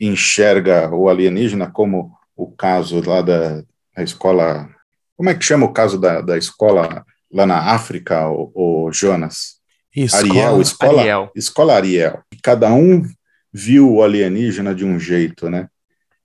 enxerga 0.00 0.90
o 0.94 1.08
alienígena 1.08 1.70
como 1.70 2.12
o 2.34 2.50
caso 2.50 3.00
lá 3.06 3.20
da, 3.20 3.62
da 3.94 4.02
escola, 4.02 4.68
como 5.16 5.28
é 5.28 5.34
que 5.34 5.44
chama 5.44 5.66
o 5.66 5.72
caso 5.72 6.00
da, 6.00 6.20
da 6.22 6.38
escola 6.38 7.04
lá 7.32 7.46
na 7.46 7.72
África, 7.72 8.28
o, 8.28 8.50
o 8.54 8.92
Jonas? 8.92 9.60
Escola, 9.94 10.22
Ariel, 10.22 10.60
escola 10.60 11.00
Ariel. 11.00 11.32
Escola 11.34 11.74
Ariel. 11.74 12.22
Cada 12.42 12.72
um 12.72 13.02
viu 13.52 13.92
o 13.92 14.02
alienígena 14.02 14.74
de 14.74 14.84
um 14.84 14.98
jeito, 14.98 15.50
né? 15.50 15.68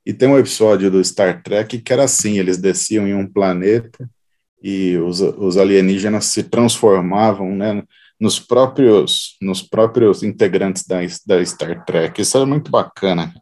E 0.06 0.14
tem 0.14 0.30
um 0.30 0.38
episódio 0.38 0.91
do 0.91 1.03
Star 1.03 1.41
Trek 1.41 1.80
que 1.80 1.93
era 1.93 2.03
assim: 2.03 2.38
eles 2.38 2.58
desciam 2.58 3.08
em 3.08 3.16
um 3.16 3.28
planeta 3.28 4.08
e 4.62 4.97
os, 4.97 5.20
os 5.20 5.58
alienígenas 5.58 6.26
se 6.26 6.43
transformavam 6.43 7.56
né, 7.56 7.84
nos, 8.20 8.39
próprios, 8.39 9.36
nos 9.41 9.62
próprios 9.62 10.24
integrantes 10.24 10.86
da, 10.86 10.97
da 11.26 11.43
Star 11.43 11.84
Trek. 11.86 12.22
Isso 12.22 12.38
era 12.38 12.45
muito 12.45 12.72
bacana. 12.72 13.34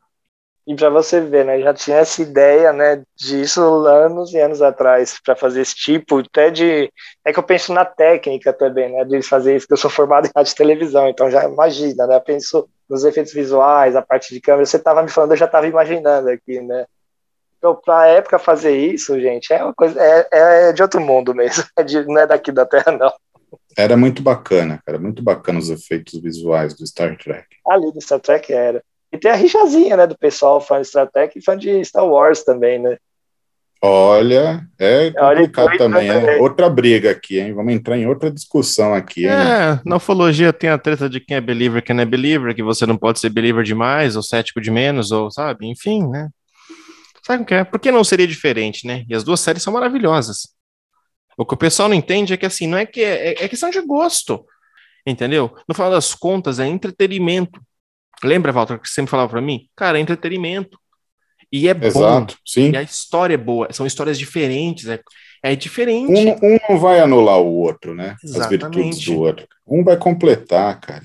E 0.65 0.75
para 0.75 0.89
você 0.89 1.19
ver, 1.19 1.43
né, 1.43 1.59
já 1.59 1.73
tinha 1.73 1.97
essa 1.97 2.21
ideia, 2.21 2.71
né, 2.71 3.03
disso 3.15 3.61
anos 3.85 4.33
e 4.33 4.39
anos 4.39 4.61
atrás, 4.61 5.19
para 5.23 5.35
fazer 5.35 5.61
esse 5.61 5.75
tipo, 5.75 6.19
até 6.19 6.49
de, 6.49 6.89
é 7.25 7.33
que 7.33 7.39
eu 7.39 7.43
penso 7.43 7.73
na 7.73 7.83
técnica 7.83 8.53
também, 8.53 8.89
né, 8.89 9.03
de 9.03 9.21
fazer 9.21 9.57
isso, 9.57 9.67
que 9.67 9.73
eu 9.73 9.77
sou 9.77 9.89
formado 9.89 10.25
em 10.25 10.31
rádio 10.33 10.53
e 10.53 10.55
televisão, 10.55 11.09
então 11.09 11.29
já 11.29 11.43
imagina, 11.43 12.07
né, 12.07 12.15
eu 12.15 12.21
penso 12.21 12.69
nos 12.89 13.03
efeitos 13.03 13.33
visuais, 13.33 13.95
a 13.95 14.01
parte 14.01 14.33
de 14.33 14.39
câmera, 14.39 14.65
você 14.65 14.77
estava 14.77 15.03
me 15.03 15.09
falando, 15.09 15.31
eu 15.31 15.37
já 15.37 15.45
estava 15.45 15.67
imaginando 15.67 16.29
aqui, 16.29 16.61
né, 16.61 16.85
então, 17.63 17.75
para 17.75 18.01
a 18.01 18.07
época 18.07 18.37
fazer 18.37 18.77
isso, 18.77 19.17
gente, 19.21 19.53
é 19.53 19.63
uma 19.63 19.73
coisa, 19.73 19.97
é, 20.01 20.27
é 20.69 20.73
de 20.73 20.81
outro 20.81 20.99
mundo 20.99 21.33
mesmo, 21.33 21.63
é 21.77 21.83
de, 21.83 22.05
não 22.05 22.19
é 22.19 22.27
daqui 22.27 22.51
da 22.51 22.65
Terra, 22.65 22.91
não. 22.91 23.13
Era 23.77 23.95
muito 23.95 24.21
bacana, 24.21 24.81
cara, 24.85 24.99
muito 24.99 25.23
bacana 25.23 25.59
os 25.59 25.69
efeitos 25.69 26.21
visuais 26.21 26.73
do 26.73 26.85
Star 26.85 27.17
Trek. 27.17 27.47
Ali 27.65 27.91
do 27.91 28.01
Star 28.01 28.19
Trek 28.19 28.51
era. 28.51 28.83
E 29.13 29.17
tem 29.17 29.29
a 29.29 29.35
rixazinha, 29.35 29.95
né, 29.95 30.07
do 30.07 30.17
pessoal 30.17 30.59
fã 30.59 30.81
de 30.81 30.87
Star 30.87 31.07
Trek 31.09 31.37
e 31.37 31.43
fã 31.43 31.55
de 31.55 31.85
Star 31.85 32.05
Wars 32.05 32.43
também, 32.43 32.79
né? 32.79 32.97
Olha, 33.85 34.65
é 34.79 35.11
complicado 35.11 35.67
Olha, 35.67 35.77
também, 35.77 36.09
é 36.09 36.37
outra 36.37 36.69
briga 36.69 37.11
aqui, 37.11 37.37
hein? 37.37 37.53
Vamos 37.53 37.73
entrar 37.73 37.97
em 37.97 38.07
outra 38.07 38.31
discussão 38.31 38.93
aqui. 38.93 39.27
É, 39.27 39.35
né? 39.35 39.81
na 39.85 39.97
ufologia 39.97 40.51
tem 40.53 40.69
a 40.69 40.77
treta 40.77 41.09
de 41.09 41.19
quem 41.19 41.37
é 41.37 41.41
believer 41.41 41.79
e 41.79 41.85
quem 41.85 41.95
não 41.95 42.01
é 42.01 42.05
believer, 42.05 42.55
que 42.55 42.63
você 42.63 42.85
não 42.85 42.97
pode 42.97 43.19
ser 43.19 43.29
believer 43.29 43.63
demais, 43.63 44.15
ou 44.15 44.23
cético 44.23 44.59
de 44.61 44.71
menos, 44.71 45.11
ou 45.11 45.29
sabe, 45.29 45.67
enfim, 45.67 46.07
né? 46.07 46.29
Sabe 47.21 47.43
o 47.43 47.45
que 47.45 47.53
é? 47.53 47.63
Por 47.63 47.79
que 47.79 47.91
não 47.91 48.03
seria 48.03 48.25
diferente, 48.25 48.87
né? 48.87 49.03
E 49.07 49.13
as 49.13 49.23
duas 49.23 49.41
séries 49.41 49.61
são 49.61 49.73
maravilhosas. 49.73 50.47
O 51.37 51.45
que 51.45 51.53
o 51.53 51.57
pessoal 51.57 51.89
não 51.89 51.95
entende 51.95 52.33
é 52.33 52.37
que 52.37 52.45
assim, 52.45 52.67
não 52.67 52.77
é 52.77 52.85
que 52.85 53.01
é, 53.01 53.33
é, 53.33 53.43
é 53.43 53.49
questão 53.49 53.69
de 53.69 53.81
gosto, 53.81 54.45
entendeu? 55.05 55.53
No 55.67 55.75
final 55.75 55.91
das 55.91 56.15
contas, 56.15 56.57
é 56.57 56.65
entretenimento. 56.65 57.61
Lembra, 58.27 58.51
Walter, 58.51 58.79
que 58.79 58.87
você 58.87 58.95
sempre 58.95 59.11
falava 59.11 59.29
para 59.29 59.41
mim? 59.41 59.67
Cara, 59.75 59.97
é 59.97 60.01
entretenimento. 60.01 60.77
E 61.51 61.67
é 61.67 61.77
Exato, 61.79 62.33
bom. 62.33 62.41
Sim. 62.45 62.71
E 62.71 62.77
a 62.77 62.81
história 62.81 63.35
é 63.35 63.37
boa. 63.37 63.71
São 63.71 63.85
histórias 63.85 64.17
diferentes. 64.17 64.87
É, 64.87 64.99
é 65.43 65.55
diferente. 65.55 66.11
Um, 66.11 66.55
um 66.55 66.57
não 66.67 66.79
vai 66.79 66.99
anular 66.99 67.37
o 67.39 67.53
outro, 67.53 67.93
né? 67.93 68.15
Exatamente. 68.23 68.43
As 68.43 68.49
virtudes 68.49 69.05
do 69.05 69.19
outro. 69.19 69.47
Um 69.67 69.83
vai 69.83 69.97
completar, 69.97 70.79
cara. 70.79 71.03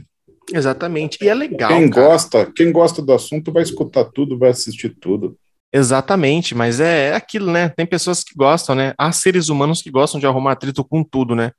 Exatamente. 0.52 1.18
E 1.20 1.28
é 1.28 1.34
legal. 1.34 1.68
Quem 1.68 1.90
cara. 1.90 2.08
gosta, 2.08 2.52
quem 2.56 2.72
gosta 2.72 3.02
do 3.02 3.12
assunto 3.12 3.52
vai 3.52 3.62
escutar 3.62 4.04
tudo, 4.04 4.38
vai 4.38 4.50
assistir 4.50 4.96
tudo. 4.98 5.36
Exatamente, 5.70 6.54
mas 6.54 6.80
é, 6.80 7.08
é 7.10 7.14
aquilo, 7.14 7.52
né? 7.52 7.68
Tem 7.68 7.84
pessoas 7.84 8.24
que 8.24 8.34
gostam, 8.34 8.74
né? 8.74 8.94
Há 8.96 9.12
seres 9.12 9.50
humanos 9.50 9.82
que 9.82 9.90
gostam 9.90 10.18
de 10.18 10.26
arrumar 10.26 10.52
atrito 10.52 10.82
com 10.82 11.04
tudo, 11.04 11.36
né? 11.36 11.52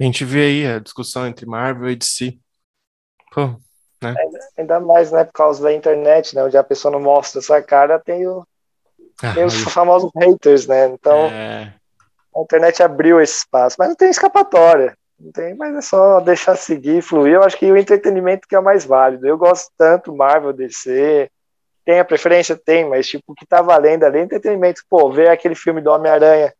A 0.00 0.04
gente 0.04 0.24
vê 0.24 0.42
aí 0.42 0.66
a 0.66 0.78
discussão 0.78 1.26
entre 1.26 1.44
Marvel 1.44 1.90
e 1.90 1.96
DC. 1.96 2.38
Pô, 3.34 3.56
né? 4.02 4.14
Ainda 4.56 4.80
mais, 4.80 5.10
né, 5.10 5.24
por 5.24 5.32
causa 5.32 5.62
da 5.62 5.72
internet, 5.72 6.34
né, 6.34 6.44
onde 6.44 6.56
a 6.56 6.64
pessoa 6.64 6.92
não 6.92 7.00
mostra 7.00 7.40
sua 7.40 7.62
cara, 7.62 7.98
tem, 7.98 8.26
o, 8.26 8.46
ah, 9.22 9.34
tem 9.34 9.44
os 9.44 9.54
famosos 9.72 10.10
haters, 10.16 10.66
né, 10.66 10.86
então 10.88 11.26
é... 11.26 11.72
a 12.36 12.40
internet 12.40 12.82
abriu 12.82 13.20
esse 13.20 13.38
espaço, 13.38 13.76
mas 13.78 13.88
não 13.88 13.96
tem 13.96 14.08
escapatória, 14.08 14.96
não 15.18 15.32
tem, 15.32 15.54
mas 15.54 15.74
é 15.76 15.80
só 15.80 16.20
deixar 16.20 16.56
seguir, 16.56 17.02
fluir, 17.02 17.34
eu 17.34 17.42
acho 17.42 17.56
que 17.56 17.70
o 17.70 17.76
entretenimento 17.76 18.46
que 18.46 18.54
é 18.54 18.58
o 18.58 18.64
mais 18.64 18.84
válido, 18.84 19.26
eu 19.26 19.36
gosto 19.36 19.70
tanto 19.76 20.14
Marvel, 20.14 20.52
DC, 20.52 21.28
tem 21.84 21.98
a 21.98 22.04
preferência? 22.04 22.54
Tem, 22.54 22.86
mas 22.86 23.08
tipo, 23.08 23.24
o 23.32 23.34
que 23.34 23.46
tá 23.46 23.62
valendo 23.62 24.04
ali 24.04 24.18
é 24.18 24.22
entretenimento, 24.22 24.82
pô, 24.90 25.10
ver 25.10 25.30
aquele 25.30 25.54
filme 25.54 25.80
do 25.80 25.90
Homem-Aranha 25.90 26.52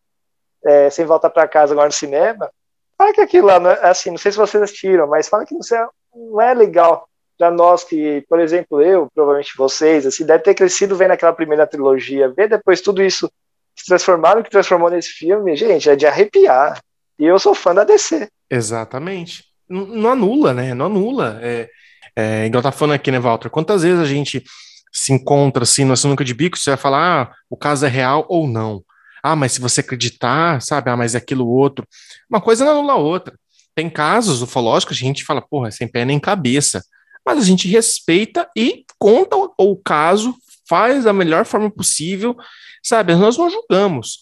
é, 0.64 0.90
sem 0.90 1.04
voltar 1.04 1.30
para 1.30 1.46
casa 1.46 1.72
agora 1.72 1.88
no 1.88 1.92
cinema, 1.92 2.50
fala 2.96 3.12
que 3.12 3.20
aquilo 3.20 3.46
lá, 3.46 3.56
é, 3.74 3.90
assim, 3.90 4.10
não 4.10 4.18
sei 4.18 4.32
se 4.32 4.38
vocês 4.38 4.62
assistiram, 4.62 5.06
mas 5.06 5.28
fala 5.28 5.44
que 5.44 5.54
não, 5.54 5.60
é, 5.70 5.88
não 6.14 6.40
é 6.40 6.54
legal 6.54 7.07
para 7.38 7.52
nós 7.52 7.84
que, 7.84 8.24
por 8.28 8.40
exemplo, 8.40 8.82
eu, 8.82 9.08
provavelmente 9.14 9.56
vocês, 9.56 10.04
assim, 10.04 10.26
deve 10.26 10.42
ter 10.42 10.54
crescido 10.54 10.96
vendo 10.96 11.12
aquela 11.12 11.32
primeira 11.32 11.66
trilogia, 11.66 12.28
ver 12.36 12.48
depois 12.48 12.80
tudo 12.80 13.00
isso 13.00 13.30
se 13.76 13.86
transformar, 13.86 14.36
o 14.36 14.42
que 14.42 14.50
transformou 14.50 14.90
nesse 14.90 15.10
filme, 15.10 15.54
gente, 15.54 15.88
é 15.88 15.94
de 15.94 16.04
arrepiar. 16.04 16.80
E 17.16 17.24
eu 17.24 17.38
sou 17.38 17.54
fã 17.54 17.72
da 17.72 17.84
DC. 17.84 18.28
Exatamente. 18.50 19.44
Não, 19.68 19.86
não 19.86 20.10
anula, 20.10 20.52
né? 20.52 20.74
Não 20.74 20.86
anula. 20.86 21.38
É, 21.40 21.68
é, 22.16 22.46
igual 22.46 22.62
tá 22.62 22.72
falando 22.72 22.96
aqui, 22.96 23.12
né, 23.12 23.20
Walter? 23.20 23.48
Quantas 23.48 23.82
vezes 23.82 24.00
a 24.00 24.04
gente 24.04 24.42
se 24.92 25.12
encontra 25.12 25.62
assim 25.62 25.84
no 25.84 25.96
sinuca 25.96 26.24
de 26.24 26.34
bico, 26.34 26.58
você 26.58 26.70
vai 26.70 26.76
falar, 26.76 27.22
ah, 27.22 27.34
o 27.48 27.56
caso 27.56 27.86
é 27.86 27.88
real 27.88 28.26
ou 28.28 28.48
não. 28.48 28.82
Ah, 29.22 29.36
mas 29.36 29.52
se 29.52 29.60
você 29.60 29.80
acreditar, 29.80 30.60
sabe, 30.60 30.90
ah, 30.90 30.96
mas 30.96 31.14
é 31.14 31.18
aquilo 31.18 31.46
outro. 31.46 31.86
Uma 32.28 32.40
coisa 32.40 32.64
não 32.64 32.72
anula 32.72 32.94
a 32.94 32.96
outra. 32.96 33.38
Tem 33.76 33.88
casos 33.88 34.42
ufológicos, 34.42 34.96
a 34.96 35.00
gente 35.00 35.24
fala, 35.24 35.40
porra, 35.40 35.70
sem 35.70 35.86
pé 35.86 36.04
nem 36.04 36.18
cabeça 36.18 36.82
mas 37.28 37.40
a 37.40 37.44
gente 37.44 37.68
respeita 37.68 38.48
e 38.56 38.86
conta 38.98 39.36
o, 39.36 39.52
o 39.58 39.76
caso, 39.76 40.34
faz 40.66 41.04
da 41.04 41.12
melhor 41.12 41.44
forma 41.44 41.70
possível, 41.70 42.34
sabe? 42.82 43.14
Nós 43.14 43.36
não 43.36 43.50
julgamos. 43.50 44.20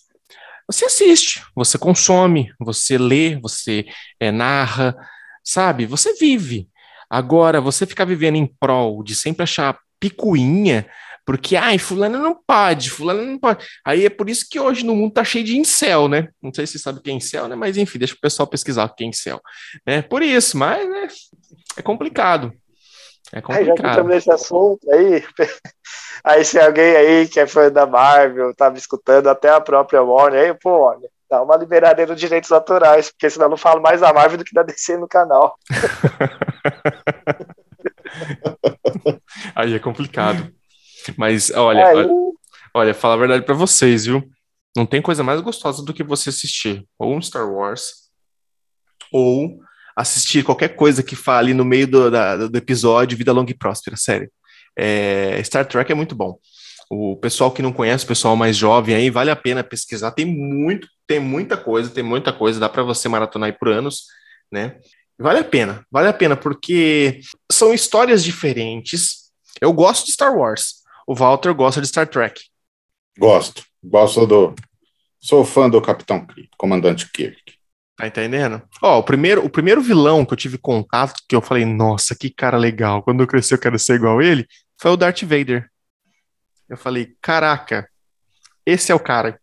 Você 0.67 0.87
assiste, 0.87 1.41
você 1.55 1.79
consome, 1.79 2.53
você 2.59 2.99
lê, 2.99 3.39
você 3.39 3.87
é, 4.19 4.33
narra, 4.33 4.97
sabe? 5.45 5.87
Você 5.87 6.15
vive. 6.15 6.69
Agora, 7.09 7.61
você 7.61 7.87
ficar 7.87 8.07
vivendo 8.07 8.35
em 8.35 8.53
prol 8.59 9.05
de 9.05 9.15
sempre 9.15 9.45
achar 9.45 9.79
picuinha, 10.01 10.85
porque, 11.25 11.55
ai, 11.55 11.79
fulano 11.79 12.19
não 12.19 12.35
pode, 12.45 12.91
fulano 12.91 13.23
não 13.23 13.39
pode. 13.39 13.65
Aí 13.85 14.05
é 14.05 14.11
por 14.11 14.29
isso 14.29 14.47
que 14.51 14.59
hoje 14.59 14.85
no 14.85 14.97
mundo 14.97 15.13
tá 15.13 15.23
cheio 15.23 15.45
de 15.45 15.57
incel, 15.57 16.09
né? 16.09 16.27
Não 16.43 16.53
sei 16.53 16.67
se 16.67 16.73
você 16.73 16.79
sabe 16.81 16.99
o 16.99 17.03
que 17.03 17.11
é 17.11 17.15
incel, 17.15 17.47
né? 17.47 17.55
Mas 17.55 17.77
enfim, 17.77 18.01
deixa 18.01 18.15
o 18.15 18.21
pessoal 18.21 18.49
pesquisar 18.49 18.87
o 18.87 18.93
que 18.93 19.05
é 19.05 19.07
incel. 19.07 19.41
Né? 19.87 20.03
Por 20.03 20.23
isso, 20.23 20.59
mas 20.59 20.89
né, 20.89 21.07
é 21.77 21.83
complicado. 21.83 22.53
É 23.33 23.41
complicado. 23.41 23.87
Aí, 23.87 23.95
já 23.95 24.03
que 24.03 24.09
nesse 24.09 24.31
assunto 24.31 24.91
aí, 24.93 25.25
aí 26.25 26.45
se 26.45 26.59
alguém 26.59 26.97
aí 26.97 27.29
que 27.29 27.41
é 27.41 27.47
fã 27.47 27.71
da 27.71 27.87
Marvel, 27.87 28.55
tava 28.55 28.77
escutando 28.77 29.29
até 29.29 29.51
a 29.51 29.61
própria 29.61 30.03
Warner, 30.03 30.41
aí, 30.41 30.55
pô, 30.55 30.71
olha, 30.71 31.09
dá 31.29 31.43
uma 31.43 31.57
liberadeira 31.57 32.15
de 32.15 32.21
direitos 32.21 32.53
autorais, 32.53 33.11
porque 33.11 33.29
senão 33.29 33.47
eu 33.47 33.51
não 33.51 33.57
falo 33.57 33.83
mais 33.83 34.01
da 34.01 34.13
Marvel 34.13 34.39
do 34.39 34.45
que 34.45 34.55
da 34.55 34.63
DC 34.63 34.97
no 34.97 35.09
canal. 35.09 35.57
aí 39.55 39.75
é 39.75 39.79
complicado. 39.79 40.51
Mas 41.17 41.51
olha, 41.51 41.87
olha, 41.87 42.09
olha, 42.75 42.95
fala 42.95 43.15
a 43.15 43.19
verdade 43.19 43.45
para 43.45 43.55
vocês, 43.55 44.07
viu? 44.07 44.29
Não 44.77 44.87
tem 44.87 45.01
coisa 45.01 45.23
mais 45.23 45.41
gostosa 45.41 45.85
do 45.85 45.95
que 45.95 46.05
você 46.05 46.29
assistir 46.29 46.87
ou 46.99 47.15
um 47.15 47.23
Star 47.23 47.51
Wars 47.51 48.11
ou 49.13 49.59
assistir 49.97 50.45
qualquer 50.45 50.77
coisa 50.77 51.03
que 51.03 51.17
fale 51.17 51.55
no 51.55 51.65
meio 51.65 51.87
do, 51.87 52.11
da, 52.11 52.37
do 52.37 52.59
episódio 52.59 53.17
Vida 53.17 53.33
Longa 53.33 53.51
e 53.51 53.57
Próspera, 53.57 53.97
sério. 53.97 54.31
É, 54.77 55.43
Star 55.43 55.67
Trek 55.67 55.91
é 55.91 55.95
muito 55.95 56.15
bom. 56.15 56.39
O 56.91 57.17
pessoal 57.17 57.51
que 57.51 57.63
não 57.63 57.73
conhece, 57.73 58.05
o 58.05 58.09
pessoal 58.09 58.37
mais 58.37 58.57
jovem 58.57 58.95
aí, 58.95 59.11
vale 59.11 59.31
a 59.31 59.37
pena 59.37 59.65
pesquisar. 59.65 60.13
Tem 60.13 60.27
muito, 60.27 60.87
tem 61.07 61.19
muita 61.19 61.57
coisa, 61.57 61.91
tem 61.91 62.05
muita 62.05 62.33
coisa, 62.33 62.61
dá 62.61 62.69
para 62.69 62.83
você 62.83 63.09
maratonar 63.09 63.49
aí 63.49 63.53
por 63.53 63.69
anos, 63.69 64.05
né? 64.53 64.79
Vale 65.19 65.39
a 65.39 65.45
pena, 65.45 65.85
vale 65.91 66.09
a 66.09 66.13
pena, 66.13 66.37
porque 66.37 67.21
são 67.51 67.73
histórias 67.73 68.23
diferentes. 68.23 69.33
Eu 69.61 69.73
gosto 69.73 70.05
de 70.05 70.13
Star 70.13 70.37
Wars. 70.37 70.83
O 71.07 71.15
Walter 71.15 71.55
gosta 71.55 71.81
de 71.81 71.89
Star 71.89 72.07
Trek. 72.07 72.41
Gosto. 73.19 73.65
Gosto 73.83 74.27
do. 74.27 74.55
Sou 75.19 75.45
fã 75.45 75.71
do 75.71 75.81
Capitão 75.81 76.27
Kirk, 76.27 76.51
Comandante 76.59 77.11
Kirk. 77.11 77.46
Tá 77.97 78.07
entendendo? 78.07 78.63
Ó, 78.83 78.99
o 78.99 79.03
primeiro, 79.03 79.45
o 79.45 79.49
primeiro 79.49 79.81
vilão 79.81 80.25
que 80.25 80.33
eu 80.35 80.37
tive 80.37 80.59
contato, 80.59 81.15
que 81.27 81.35
eu 81.35 81.41
falei, 81.41 81.65
nossa, 81.65 82.15
que 82.15 82.29
cara 82.29 82.59
legal, 82.59 83.03
quando 83.03 83.23
eu 83.23 83.27
crescer 83.27 83.55
eu 83.55 83.59
quero 83.59 83.79
ser 83.79 83.95
igual 83.95 84.21
ele, 84.21 84.47
foi 84.79 84.91
o 84.91 84.97
Darth 84.97 85.23
Vader. 85.23 85.71
Eu 86.69 86.77
falei, 86.77 87.15
caraca, 87.23 87.89
esse 88.67 88.93
é 88.93 88.95
o 88.95 89.01
cara. 89.01 89.41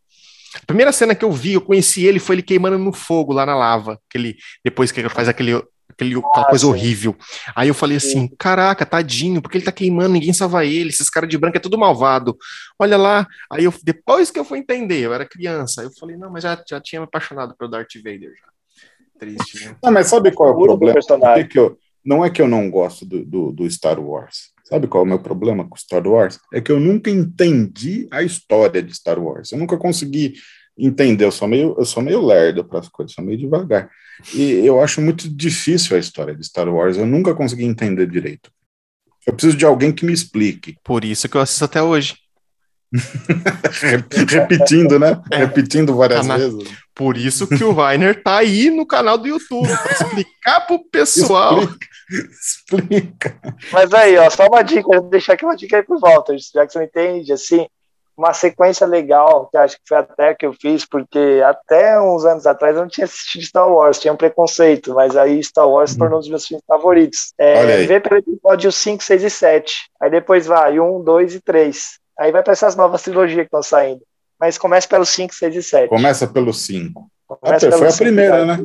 A 0.62 0.66
primeira 0.68 0.92
cena 0.92 1.16
que 1.16 1.26
eu 1.26 1.32
vi, 1.32 1.54
eu 1.54 1.62
conheci 1.62 2.06
ele, 2.06 2.20
foi 2.20 2.36
ele 2.36 2.44
queimando 2.44 2.78
no 2.78 2.94
fogo 2.94 3.34
lá 3.34 3.44
na 3.44 3.56
lava. 3.56 4.00
Aquele, 4.08 4.38
depois 4.64 4.92
que 4.92 5.00
ele 5.00 5.10
faz 5.10 5.28
aquele, 5.28 5.54
aquele, 5.94 6.18
aquela 6.18 6.46
coisa 6.46 6.68
horrível. 6.68 7.16
Aí 7.56 7.68
eu 7.68 7.74
falei 7.74 7.98
assim: 7.98 8.28
caraca, 8.38 8.86
tadinho, 8.86 9.42
porque 9.42 9.58
ele 9.58 9.66
tá 9.66 9.72
queimando, 9.72 10.14
ninguém 10.14 10.34
salva 10.34 10.66
ele, 10.66 10.90
esses 10.90 11.10
caras 11.10 11.30
de 11.30 11.38
branco 11.38 11.58
é 11.58 11.60
tudo 11.60 11.78
malvado. 11.78 12.38
Olha 12.78 12.98
lá. 12.98 13.28
Aí 13.52 13.64
eu, 13.64 13.74
depois 13.84 14.30
que 14.32 14.40
eu 14.40 14.46
fui 14.46 14.60
entender, 14.60 15.00
eu 15.00 15.14
era 15.14 15.26
criança, 15.26 15.82
eu 15.82 15.92
falei: 16.00 16.18
não, 16.18 16.32
mas 16.32 16.44
já, 16.44 16.62
já 16.68 16.82
tinha 16.82 17.00
me 17.00 17.06
apaixonado 17.06 17.56
pelo 17.56 17.72
Darth 17.72 17.96
Vader 18.04 18.32
já. 18.40 18.48
Triste, 19.20 19.66
né? 19.66 19.76
Não, 19.82 19.92
mas 19.92 20.08
sabe 20.08 20.32
qual 20.32 20.50
é 20.50 20.52
o 20.52 20.64
problema? 20.64 21.00
É 21.38 21.44
que 21.44 21.58
eu, 21.58 21.78
não 22.04 22.26
é 22.26 22.30
que 22.30 22.42
eu 22.42 22.48
não 22.48 22.70
gosto 22.70 23.06
do, 23.06 23.24
do, 23.24 23.52
do 23.52 23.70
Star 23.70 24.00
Wars. 24.00 24.52
Sabe 24.66 24.88
qual 24.88 25.04
é 25.04 25.06
o 25.06 25.08
meu 25.08 25.20
problema 25.20 25.68
com 25.68 25.78
Star 25.78 26.06
Wars? 26.08 26.40
É 26.54 26.60
que 26.60 26.72
eu 26.72 26.80
nunca 26.80 27.10
entendi 27.10 28.08
a 28.10 28.24
história 28.24 28.82
de 28.82 28.94
Star 28.96 29.20
Wars. 29.20 29.52
Eu 29.52 29.58
nunca 29.58 29.78
consegui 29.78 30.34
entender. 30.78 31.26
Eu 31.26 31.32
sou 31.32 31.48
meio, 31.48 31.76
eu 31.78 31.86
sou 31.86 32.02
meio 32.02 32.26
lerdo 32.26 32.64
para 32.64 32.80
as 32.80 32.90
coisas, 32.90 33.14
sou 33.14 33.24
meio 33.24 33.38
devagar. 33.38 33.90
E 34.34 34.66
eu 34.66 34.82
acho 34.82 35.02
muito 35.02 35.28
difícil 35.30 35.96
a 35.96 36.00
história 36.00 36.36
de 36.36 36.46
Star 36.46 36.68
Wars. 36.70 36.98
Eu 36.98 37.06
nunca 37.06 37.34
consegui 37.34 37.66
entender 37.66 38.08
direito. 38.08 38.52
Eu 39.26 39.34
preciso 39.34 39.58
de 39.58 39.66
alguém 39.66 39.92
que 39.92 40.06
me 40.06 40.14
explique. 40.14 40.78
Por 40.84 41.04
isso 41.04 41.30
que 41.30 41.38
eu 41.38 41.42
assisto 41.42 41.66
até 41.66 41.82
hoje. 41.82 42.16
Repetindo, 44.30 45.00
né? 45.00 45.22
É. 45.32 45.38
Repetindo 45.38 45.96
várias 45.96 46.28
vezes. 46.28 46.70
Por 46.94 47.18
isso 47.18 47.48
que 47.48 47.64
o 47.64 47.74
Weiner 47.74 48.22
tá 48.22 48.38
aí 48.38 48.70
no 48.70 48.86
canal 48.86 49.18
do 49.18 49.28
YouTube 49.28 49.68
para 49.68 49.92
explicar 49.92 50.62
pro 50.68 50.84
pessoal. 50.90 51.60
Explica. 51.60 51.88
Explica. 52.10 53.40
Mas 53.72 53.94
aí, 53.94 54.16
ó, 54.18 54.30
só 54.30 54.46
uma 54.46 54.62
dica, 54.62 54.84
vou 54.84 55.10
deixar 55.10 55.34
aqui 55.34 55.46
uma 55.46 55.56
dica 55.56 55.78
aí 55.78 55.84
pro 55.84 56.00
Walter, 56.00 56.38
já 56.54 56.68
que 56.68 56.74
você 56.74 56.80
não 56.80 56.86
entende, 56.86 57.34
assim, 57.34 57.66
uma 58.16 58.34
sequência 58.34 58.86
legal, 58.86 59.48
que 59.50 59.58
acho 59.58 59.76
que 59.76 59.84
foi 59.88 59.98
até 59.98 60.36
que 60.36 60.46
eu 60.46 60.54
fiz, 60.54 60.86
porque 60.86 61.42
até 61.46 62.00
uns 62.00 62.26
anos 62.26 62.46
atrás 62.46 62.76
eu 62.76 62.84
não 62.84 62.90
tinha 62.90 63.06
assistido 63.06 63.44
Star 63.44 63.68
Wars, 63.68 64.00
tinha 64.00 64.14
um 64.14 64.18
preconceito, 64.18 64.94
mas 64.94 65.16
aí 65.18 65.44
Star 65.44 65.68
Wars 65.68 65.92
se 65.92 65.98
tornou 65.98 66.18
um 66.18 66.22
dos 66.22 66.30
meus 66.30 66.46
filmes 66.46 66.64
favoritos. 66.68 67.34
É, 67.38 67.86
vê 67.86 68.00
pelo 68.00 68.18
episódio 68.18 68.72
5, 68.72 69.04
6 69.04 69.24
e 69.24 69.30
7. 69.30 69.74
Aí 70.02 70.12
depois 70.12 70.46
vai 70.46 70.80
1, 70.80 71.04
2 71.04 71.36
e 71.36 71.42
3. 71.42 72.00
Aí 72.20 72.32
vai 72.32 72.44
para 72.44 72.54
essas 72.54 72.76
novas 72.76 73.02
trilogias 73.02 73.40
que 73.40 73.46
estão 73.46 73.64
saindo. 73.64 74.02
Mas 74.40 74.58
começa 74.58 74.88
pelo 74.88 75.06
5, 75.06 75.34
6 75.34 75.56
e 75.56 75.64
7. 75.64 75.90
Começa 75.90 76.28
pelo 76.28 76.54
5. 76.54 77.10
Ah, 77.42 77.60
foi 77.60 77.88
a 77.88 77.94
primeira, 77.94 78.46
né? 78.46 78.64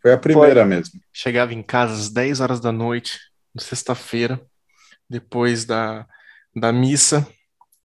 Foi 0.00 0.12
a 0.12 0.18
primeira 0.18 0.60
foi. 0.60 0.64
mesmo. 0.64 1.00
Chegava 1.12 1.54
em 1.54 1.62
casa 1.62 1.94
às 1.94 2.10
10 2.10 2.40
horas 2.40 2.60
da 2.60 2.72
noite, 2.72 3.18
sexta-feira, 3.56 4.40
depois 5.08 5.64
da, 5.64 6.06
da 6.54 6.72
missa, 6.72 7.26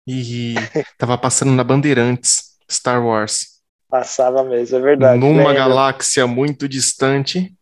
e 0.08 0.54
tava 0.96 1.18
passando 1.18 1.52
na 1.52 1.62
Bandeirantes, 1.62 2.54
Star 2.70 3.04
Wars. 3.04 3.58
Passava 3.90 4.42
mesmo, 4.42 4.78
é 4.78 4.80
verdade. 4.80 5.20
Numa 5.20 5.52
galáxia 5.52 6.26
muito 6.26 6.66
distante. 6.66 7.54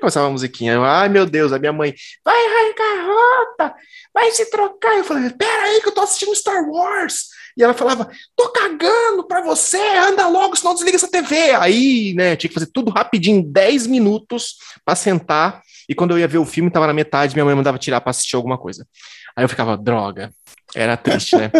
Começava 0.00 0.28
a 0.28 0.30
musiquinha. 0.30 0.72
Eu, 0.72 0.84
Ai, 0.84 1.10
meu 1.10 1.26
Deus, 1.26 1.52
a 1.52 1.58
minha 1.58 1.72
mãe. 1.72 1.94
Vai 2.24 2.34
arrancar 2.34 3.06
rota! 3.06 3.74
Vai 4.14 4.30
se 4.30 4.50
trocar! 4.50 4.96
Eu 4.96 5.04
falei, 5.04 5.28
pera 5.30 5.64
aí 5.64 5.82
que 5.82 5.88
eu 5.88 5.92
tô 5.92 6.00
assistindo 6.00 6.34
Star 6.34 6.66
Wars! 6.66 7.28
E 7.56 7.62
ela 7.62 7.74
falava, 7.74 8.08
tô 8.34 8.48
cagando 8.50 9.26
pra 9.26 9.42
você, 9.42 9.80
anda 9.98 10.26
logo, 10.28 10.56
senão 10.56 10.72
desliga 10.72 10.96
essa 10.96 11.10
TV. 11.10 11.36
Aí, 11.52 12.14
né, 12.14 12.36
tinha 12.36 12.48
que 12.48 12.54
fazer 12.54 12.70
tudo 12.72 12.90
rapidinho, 12.90 13.42
10 13.42 13.86
minutos 13.86 14.56
pra 14.82 14.94
sentar. 14.94 15.60
E 15.86 15.94
quando 15.94 16.12
eu 16.12 16.18
ia 16.18 16.28
ver 16.28 16.38
o 16.38 16.46
filme, 16.46 16.70
tava 16.70 16.86
na 16.86 16.94
metade, 16.94 17.34
minha 17.34 17.44
mãe 17.44 17.54
mandava 17.54 17.76
tirar 17.76 18.00
pra 18.00 18.10
assistir 18.10 18.36
alguma 18.36 18.56
coisa. 18.56 18.86
Aí 19.36 19.44
eu 19.44 19.48
ficava, 19.48 19.76
droga, 19.76 20.32
era 20.74 20.96
triste, 20.96 21.36
né? 21.36 21.50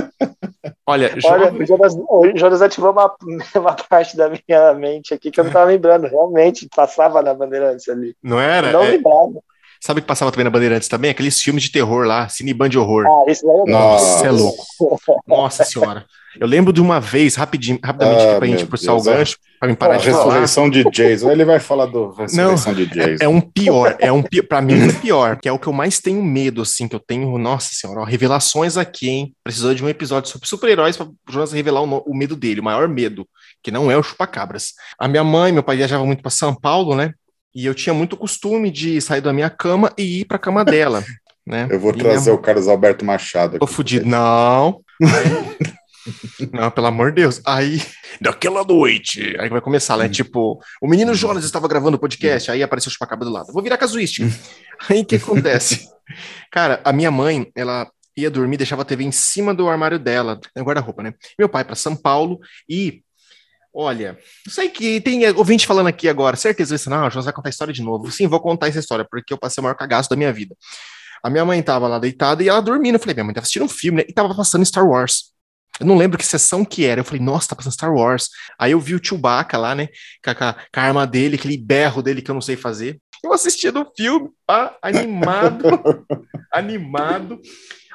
Olha, 0.87 1.15
Olha 1.25 1.53
o, 1.53 1.67
Jonas, 1.67 1.95
o 1.95 2.33
Jonas 2.37 2.63
ativou 2.63 2.91
uma, 2.93 3.15
uma 3.55 3.75
parte 3.89 4.17
da 4.17 4.29
minha 4.29 4.75
mente 4.75 5.15
aqui 5.15 5.31
que 5.31 5.39
eu 5.41 5.45
não 5.45 5.51
estava 5.51 5.67
lembrando. 5.71 6.07
Realmente 6.07 6.69
passava 6.75 7.23
na 7.23 7.35
Bandeirantes 7.35 7.89
ali. 7.89 8.15
Não 8.23 8.41
era? 8.41 8.73
não 8.73 8.83
é... 8.83 8.91
lembrava. 8.91 9.41
Sabe 9.81 10.01
o 10.01 10.03
que 10.03 10.09
passava 10.09 10.31
também 10.31 10.45
na 10.45 10.51
Bandeirantes 10.51 10.89
também? 10.89 11.11
Aqueles 11.11 11.41
filmes 11.41 11.65
de 11.65 11.73
terror 11.73 12.07
lá, 12.07 12.29
Cineband 12.29 12.69
de 12.69 12.79
horror. 12.79 13.07
Ah, 13.07 13.31
isso 13.31 13.49
é 13.49 13.71
Nossa, 13.71 14.27
é 14.27 14.31
louco. 14.31 14.63
Nossa 15.27 15.65
senhora. 15.65 16.05
Eu 16.39 16.47
lembro 16.47 16.71
de 16.71 16.83
uma 16.83 17.01
vez, 17.01 17.35
rapidinho, 17.35 17.79
rapidamente, 17.83 18.23
ah, 18.23 18.37
pra 18.37 18.47
gente 18.47 18.67
puxar 18.67 18.95
o 18.95 19.03
gancho, 19.03 19.39
pra 19.61 19.69
me 19.69 19.77
parar 19.77 19.97
Pô, 19.97 20.01
de 20.01 20.11
falar. 20.11 20.25
Ressurreição 20.25 20.71
de 20.71 20.85
Jason. 20.91 21.31
Ele 21.31 21.45
vai 21.45 21.61
falar 21.61 21.85
do 21.85 22.11
Ressurreição 22.13 22.73
Não, 22.73 22.75
de 22.75 22.87
Jason. 22.87 23.11
É, 23.21 23.25
é, 23.27 23.29
um 23.29 23.41
pior, 23.41 23.95
é 23.99 24.11
um 24.11 24.23
pior, 24.23 24.47
pra 24.47 24.63
mim 24.63 24.81
é 24.81 24.85
um 24.87 24.93
pior, 24.95 25.39
que 25.39 25.49
é 25.49 25.53
o 25.53 25.59
que 25.59 25.67
eu 25.67 25.73
mais 25.73 26.01
tenho 26.01 26.23
medo, 26.23 26.63
assim, 26.63 26.89
que 26.89 26.97
eu 26.97 27.01
tenho, 27.01 27.37
nossa 27.37 27.69
senhora, 27.75 28.01
ó, 28.01 28.05
revelações 28.05 28.79
aqui, 28.79 29.11
hein? 29.11 29.35
Precisou 29.45 29.75
de 29.75 29.85
um 29.85 29.89
episódio 29.89 30.31
sobre 30.31 30.49
super-heróis 30.49 30.97
pra 30.97 31.07
Jonas 31.29 31.53
revelar 31.53 31.83
o, 31.83 31.99
o, 32.07 32.17
medo 32.17 32.35
dele, 32.35 32.61
o 32.61 32.65
maior 32.65 32.89
medo, 32.89 33.29
que 33.63 33.71
não 33.71 33.91
é 33.91 33.97
o 33.99 34.03
chupacabras. 34.03 34.73
A 34.99 35.07
minha 35.07 35.23
mãe, 35.23 35.53
meu 35.53 35.63
pai 35.63 35.77
viajava 35.77 36.07
muito 36.07 36.23
para 36.23 36.31
São 36.31 36.55
Paulo, 36.55 36.95
né? 36.95 37.13
E 37.55 37.67
eu 37.67 37.75
tinha 37.75 37.93
muito 37.93 38.17
costume 38.17 38.71
de 38.71 38.99
sair 39.01 39.21
da 39.21 39.33
minha 39.33 39.51
cama 39.51 39.93
e 39.99 40.21
ir 40.21 40.25
pra 40.25 40.39
cama 40.39 40.65
dela. 40.65 41.05
Né? 41.47 41.69
Eu 41.71 41.81
vou 41.81 41.93
e 41.93 41.99
trazer 41.99 42.31
minha... 42.31 42.35
o 42.35 42.43
Carlos 42.43 42.69
Alberto 42.69 43.05
Machado. 43.05 43.57
Aqui 43.57 43.59
Tô 43.59 43.67
fudido. 43.67 44.07
Não. 44.07 44.81
Aí... 45.03 45.71
Não, 46.53 46.71
pelo 46.71 46.87
amor 46.87 47.11
de 47.11 47.23
Deus. 47.23 47.41
Aí, 47.45 47.83
daquela 48.21 48.65
noite, 48.65 49.37
aí 49.39 49.49
vai 49.49 49.61
começar, 49.61 49.97
né? 49.97 50.07
Hum. 50.07 50.11
Tipo, 50.11 50.61
o 50.81 50.89
menino 50.89 51.15
Jonas 51.15 51.45
estava 51.45 51.67
gravando 51.67 51.97
o 51.97 52.01
podcast, 52.01 52.51
aí 52.51 52.63
apareceu 52.63 52.91
o 52.91 52.93
chupacabra 52.93 53.25
do 53.25 53.33
lado. 53.33 53.53
Vou 53.53 53.63
virar 53.63 53.79
casuística. 53.79 54.27
Hum. 54.27 54.33
aí 54.89 55.01
o 55.01 55.05
que 55.05 55.17
acontece? 55.17 55.89
Cara, 56.51 56.81
a 56.85 56.93
minha 56.93 57.11
mãe, 57.11 57.51
ela 57.55 57.91
ia 58.17 58.31
dormir, 58.31 58.57
deixava 58.57 58.83
a 58.83 58.85
TV 58.85 59.05
em 59.05 59.13
cima 59.13 59.55
do 59.55 59.69
armário 59.69 59.99
dela, 59.99 60.39
no 60.55 60.65
guarda-roupa, 60.65 61.03
né? 61.03 61.15
Meu 61.39 61.49
pai 61.49 61.65
para 61.65 61.75
São 61.75 61.97
Paulo 61.97 62.39
e 62.69 63.03
Olha, 63.73 64.19
sei 64.49 64.69
que 64.69 65.01
tem 65.01 65.25
ouvinte 65.31 65.65
falando 65.65 65.87
aqui 65.87 66.09
agora, 66.09 66.37
certeza 66.37 66.75
isso, 66.75 66.91
não, 66.91 67.07
o 67.07 67.11
Jonas 67.11 67.27
vai 67.27 67.33
contar 67.33 67.49
a 67.49 67.51
história 67.51 67.73
de 67.73 67.83
novo. 67.83 68.11
Sim, 68.11 68.27
vou 68.27 68.41
contar 68.41 68.67
essa 68.67 68.81
história, 68.81 69.07
porque 69.09 69.33
eu 69.33 69.39
passei 69.39 69.63
o 69.63 69.65
maior 69.65 69.77
cagaço 69.77 70.11
da 70.11 70.17
minha 70.17 70.33
vida. 70.33 70.57
A 71.23 71.31
minha 71.31 71.45
mãe 71.45 71.63
tava 71.63 71.87
lá 71.87 71.99
deitada 71.99 72.43
e 72.43 72.49
ela 72.49 72.61
dormindo. 72.61 72.97
Eu 72.97 72.99
falei, 72.99 73.15
minha 73.15 73.25
mãe 73.25 73.35
tava 73.35 73.43
assistindo 73.43 73.65
um 73.65 73.69
filme, 73.69 73.99
né? 73.99 74.05
E 74.09 74.13
tava 74.13 74.35
passando 74.35 74.65
Star 74.65 74.87
Wars. 74.87 75.30
Eu 75.81 75.87
não 75.87 75.97
lembro 75.97 76.19
que 76.19 76.27
sessão 76.27 76.65
que 76.65 76.85
era. 76.85 77.01
Eu 77.01 77.05
falei, 77.05 77.23
nossa, 77.23 77.49
tá 77.49 77.57
passando 77.57 77.73
Star 77.73 77.93
Wars. 77.93 78.29
Aí 78.59 78.73
eu 78.73 78.81
vi 78.81 78.95
o 78.95 79.01
Chewbacca 79.03 79.57
lá, 79.57 79.75
né? 79.75 79.89
Com 80.23 80.31
a, 80.31 80.35
com 80.35 80.81
a 80.81 80.83
arma 80.83 81.07
dele, 81.07 81.37
aquele 81.37 81.57
berro 81.57 82.03
dele 82.03 82.23
que 82.23 82.31
eu 82.31 82.35
não 82.35 82.43
sei 82.43 82.57
fazer. 82.57 83.01
Eu 83.23 83.33
assistindo 83.33 83.81
o 83.81 83.93
filme, 83.97 84.31
pá, 84.47 84.77
animado, 84.83 85.65
animado. 86.53 87.41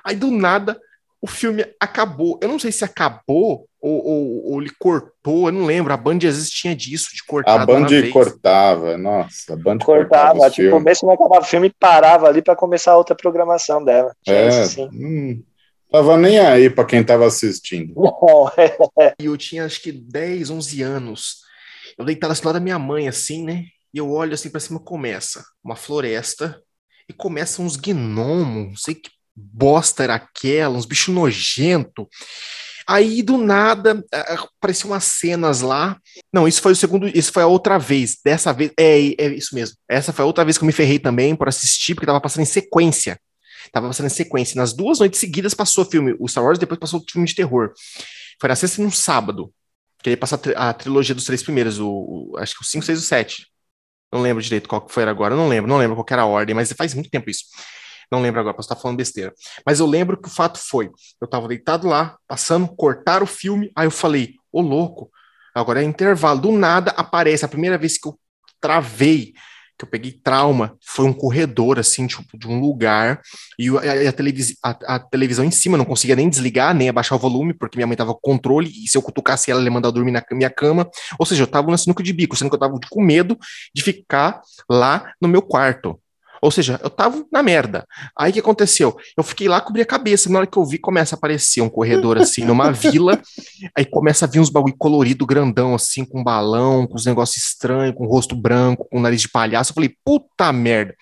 Aí 0.03 0.15
do 0.15 0.29
nada 0.29 0.79
o 1.25 1.27
filme 1.27 1.65
acabou. 1.79 2.39
Eu 2.39 2.47
não 2.47 2.59
sei 2.59 2.71
se 2.71 2.86
acabou 2.86 3.67
ou, 3.81 4.05
ou, 4.05 4.51
ou 4.51 4.61
ele 4.61 4.71
cortou, 4.77 5.47
eu 5.47 5.51
não 5.51 5.65
lembro. 5.65 5.91
A 5.91 5.97
Band 5.97 6.17
às 6.17 6.21
vezes 6.21 6.51
tinha 6.51 6.75
disso, 6.75 7.15
de 7.15 7.23
cortar. 7.23 7.61
A 7.61 7.65
Band 7.65 7.88
cortava, 8.13 8.95
nossa, 8.95 9.53
a 9.53 9.55
Band 9.55 9.79
cortava. 9.79 10.33
cortava 10.33 10.51
tipo, 10.51 10.79
mesmo 10.79 11.07
não 11.07 11.15
acabava 11.15 11.41
o 11.41 11.47
filme, 11.47 11.73
parava 11.79 12.27
ali 12.27 12.43
para 12.43 12.55
começar 12.55 12.95
outra 12.95 13.15
programação 13.15 13.83
dela. 13.83 14.15
É, 14.27 14.47
assim. 14.49 14.88
hum, 14.93 15.43
tava 15.95 16.17
nem 16.17 16.37
aí 16.39 16.69
para 16.69 16.85
quem 16.85 17.03
tava 17.03 17.25
assistindo. 17.25 17.93
E 19.19 19.25
eu 19.25 19.37
tinha 19.37 19.65
acho 19.65 19.81
que 19.81 19.91
10, 19.91 20.49
11 20.49 20.81
anos. 20.81 21.37
Eu 21.97 22.03
deitado 22.03 22.33
assim 22.33 22.45
lá 22.45 22.51
da 22.51 22.59
minha 22.59 22.77
mãe, 22.77 23.07
assim, 23.07 23.43
né? 23.43 23.65
E 23.93 23.97
eu 23.97 24.11
olho 24.11 24.33
assim 24.33 24.49
para 24.49 24.59
cima, 24.59 24.79
começa 24.79 25.45
uma 25.63 25.75
floresta 25.75 26.61
e 27.07 27.13
começam 27.13 27.65
uns 27.65 27.77
gnomos, 27.77 28.69
não 28.69 28.75
sei 28.75 28.95
que 28.95 29.09
bosta 29.33 30.03
era 30.03 30.15
aquela, 30.15 30.77
uns 30.77 30.85
bichos 30.85 31.13
nojento. 31.13 32.09
Aí, 32.87 33.23
do 33.23 33.37
nada, 33.37 34.03
apareciam 34.59 34.91
umas 34.91 35.05
cenas 35.05 35.61
lá. 35.61 35.97
Não, 36.31 36.47
isso 36.47 36.61
foi 36.61 36.73
o 36.73 36.75
segundo, 36.75 37.07
isso 37.07 37.31
foi 37.31 37.41
a 37.41 37.47
outra 37.47 37.79
vez. 37.79 38.17
Dessa 38.23 38.51
vez, 38.53 38.71
é, 38.77 39.15
é 39.17 39.27
isso 39.29 39.55
mesmo. 39.55 39.77
Essa 39.89 40.13
foi 40.13 40.23
a 40.23 40.25
outra 40.25 40.43
vez 40.43 40.57
que 40.57 40.63
eu 40.63 40.67
me 40.67 40.73
ferrei 40.73 40.99
também 40.99 41.35
por 41.35 41.47
assistir, 41.47 41.95
porque 41.95 42.05
tava 42.05 42.21
passando 42.21 42.43
em 42.43 42.45
sequência. 42.45 43.17
Tava 43.72 43.88
passando 43.88 44.07
em 44.07 44.09
sequência. 44.09 44.57
Nas 44.57 44.74
duas 44.74 44.99
noites 44.99 45.20
seguidas 45.20 45.53
passou 45.53 45.84
o 45.84 45.88
filme, 45.88 46.16
o 46.20 46.28
Star 46.28 46.43
Wars, 46.43 46.59
depois 46.59 46.80
passou 46.80 46.99
o 46.99 47.03
filme 47.09 47.28
de 47.28 47.36
terror. 47.36 47.72
Foi 48.39 48.49
na 48.49 48.55
sexta 48.55 48.82
e 48.82 48.84
no 48.84 48.91
sábado. 48.91 49.53
Que 50.01 50.09
ele 50.11 50.18
passou 50.18 50.39
a, 50.55 50.74
trilogia 50.74 51.16
dos 51.16 51.26
três 51.26 51.41
primeiros, 51.41 51.80
o, 51.80 51.88
o, 51.88 52.38
acho 52.38 52.55
que 52.55 52.61
o 52.61 52.66
5, 52.66 52.86
6 52.86 52.99
e 52.99 53.01
o 53.01 53.05
7. 53.05 53.47
Não 54.11 54.22
lembro 54.22 54.41
direito 54.41 54.70
qual 54.70 54.82
que 54.82 54.93
foi 54.93 55.03
agora, 55.03 55.36
não 55.36 55.49
lembro, 55.49 55.70
não 55.70 55.78
lembro 55.78 55.95
qual 55.95 56.05
era 56.09 56.22
a 56.22 56.26
ordem, 56.26 56.55
mas 56.55 56.72
faz 56.74 56.93
muito 56.93 57.09
tempo 57.09 57.30
isso. 57.30 57.45
Não 58.11 58.22
lembro 58.22 58.39
agora, 58.39 58.55
posso 58.55 58.68
estar 58.68 58.80
falando 58.80 58.97
besteira. 58.97 59.34
Mas 59.66 59.80
eu 59.80 59.86
lembro 59.86 60.16
que 60.20 60.28
o 60.28 60.32
fato 60.32 60.59
foi: 60.59 60.91
eu 61.20 61.26
estava 61.26 61.47
deitado 61.47 61.88
lá, 61.88 62.18
passando, 62.28 62.68
cortar 62.68 63.24
o 63.24 63.26
filme, 63.26 63.72
aí 63.76 63.88
eu 63.88 63.91
falei, 63.91 64.36
ô 64.51 64.61
louco, 64.61 65.09
agora 65.53 65.82
é 65.82 65.84
intervalo. 65.84 66.39
Do 66.39 66.51
nada 66.51 66.91
aparece, 66.91 67.43
a 67.45 67.47
primeira 67.47 67.78
vez 67.78 67.97
que 67.97 68.07
eu 68.07 68.20
travei, 68.61 69.34
que 69.78 69.86
eu 69.86 69.89
peguei 69.89 70.11
trauma, 70.11 70.78
foi 70.82 71.05
um 71.05 71.13
corredor, 71.13 71.80
assim, 71.80 72.07
tipo, 72.07 72.38
de 72.38 72.47
um 72.47 72.59
lugar, 72.59 73.21
e 73.59 73.69
a, 73.69 74.09
a, 74.09 74.11
televis 74.11 74.55
a, 74.63 74.95
a, 74.95 74.99
televisão 74.99 75.43
em 75.43 75.51
cima, 75.51 75.78
não 75.78 75.86
conseguia 75.86 76.15
nem 76.15 76.30
desligar, 76.30 76.73
nem 76.73 76.89
abaixar 76.89 77.17
o 77.17 77.21
volume, 77.21 77.53
porque 77.53 77.78
minha 77.78 77.88
mãe 77.88 77.97
tava 77.97 78.13
com 78.13 78.19
controle, 78.21 78.69
e 78.69 78.88
se 78.88 78.97
eu 78.97 79.01
cutucasse 79.01 79.51
ela, 79.51 79.59
ela 79.59 79.67
ia 79.67 79.73
mandar 79.73 79.91
dormir 79.91 80.11
na 80.11 80.23
minha 80.32 80.49
cama, 80.49 80.89
ou 81.19 81.26
seja, 81.26 81.43
eu 81.43 81.47
tava 81.47 81.69
no 81.69 81.78
sinuca 81.78 82.03
de 82.03 82.13
bico, 82.13 82.36
sendo 82.36 82.49
que 82.49 82.55
eu 82.55 82.59
tava 82.59 82.80
com 82.89 83.01
medo 83.01 83.38
de 83.73 83.84
ficar 83.84 84.41
lá 84.69 85.11
no 85.21 85.28
meu 85.28 85.41
quarto. 85.41 85.99
Ou 86.45 86.51
seja, 86.51 86.79
eu 86.83 86.91
tava 86.91 87.25
na 87.31 87.41
merda. 87.41 87.87
Aí 88.15 88.29
o 88.29 88.33
que 88.33 88.39
aconteceu? 88.39 88.95
Eu 89.17 89.23
fiquei 89.23 89.47
lá, 89.47 89.59
cobri 89.59 89.81
a 89.81 89.85
cabeça. 89.85 90.29
Na 90.29 90.37
hora 90.37 90.47
que 90.47 90.55
eu 90.55 90.63
vi, 90.63 90.77
começa 90.77 91.15
a 91.15 91.17
aparecer 91.17 91.59
um 91.59 91.69
corredor 91.69 92.19
assim, 92.19 92.45
numa 92.45 92.71
vila. 92.71 93.19
Aí 93.75 93.83
começa 93.83 94.25
a 94.25 94.27
vir 94.27 94.39
uns 94.39 94.51
bagulho 94.51 94.75
colorido, 94.77 95.25
grandão, 95.25 95.73
assim, 95.73 96.05
com 96.05 96.23
balão, 96.23 96.85
com 96.85 96.95
os 96.95 97.03
negócios 97.03 97.43
estranhos, 97.43 97.95
com 97.95 98.05
rosto 98.05 98.35
branco, 98.35 98.87
com 98.91 98.99
nariz 98.99 99.21
de 99.21 99.29
palhaço. 99.29 99.71
Eu 99.71 99.73
falei, 99.73 99.95
puta 100.05 100.53
merda. 100.53 100.95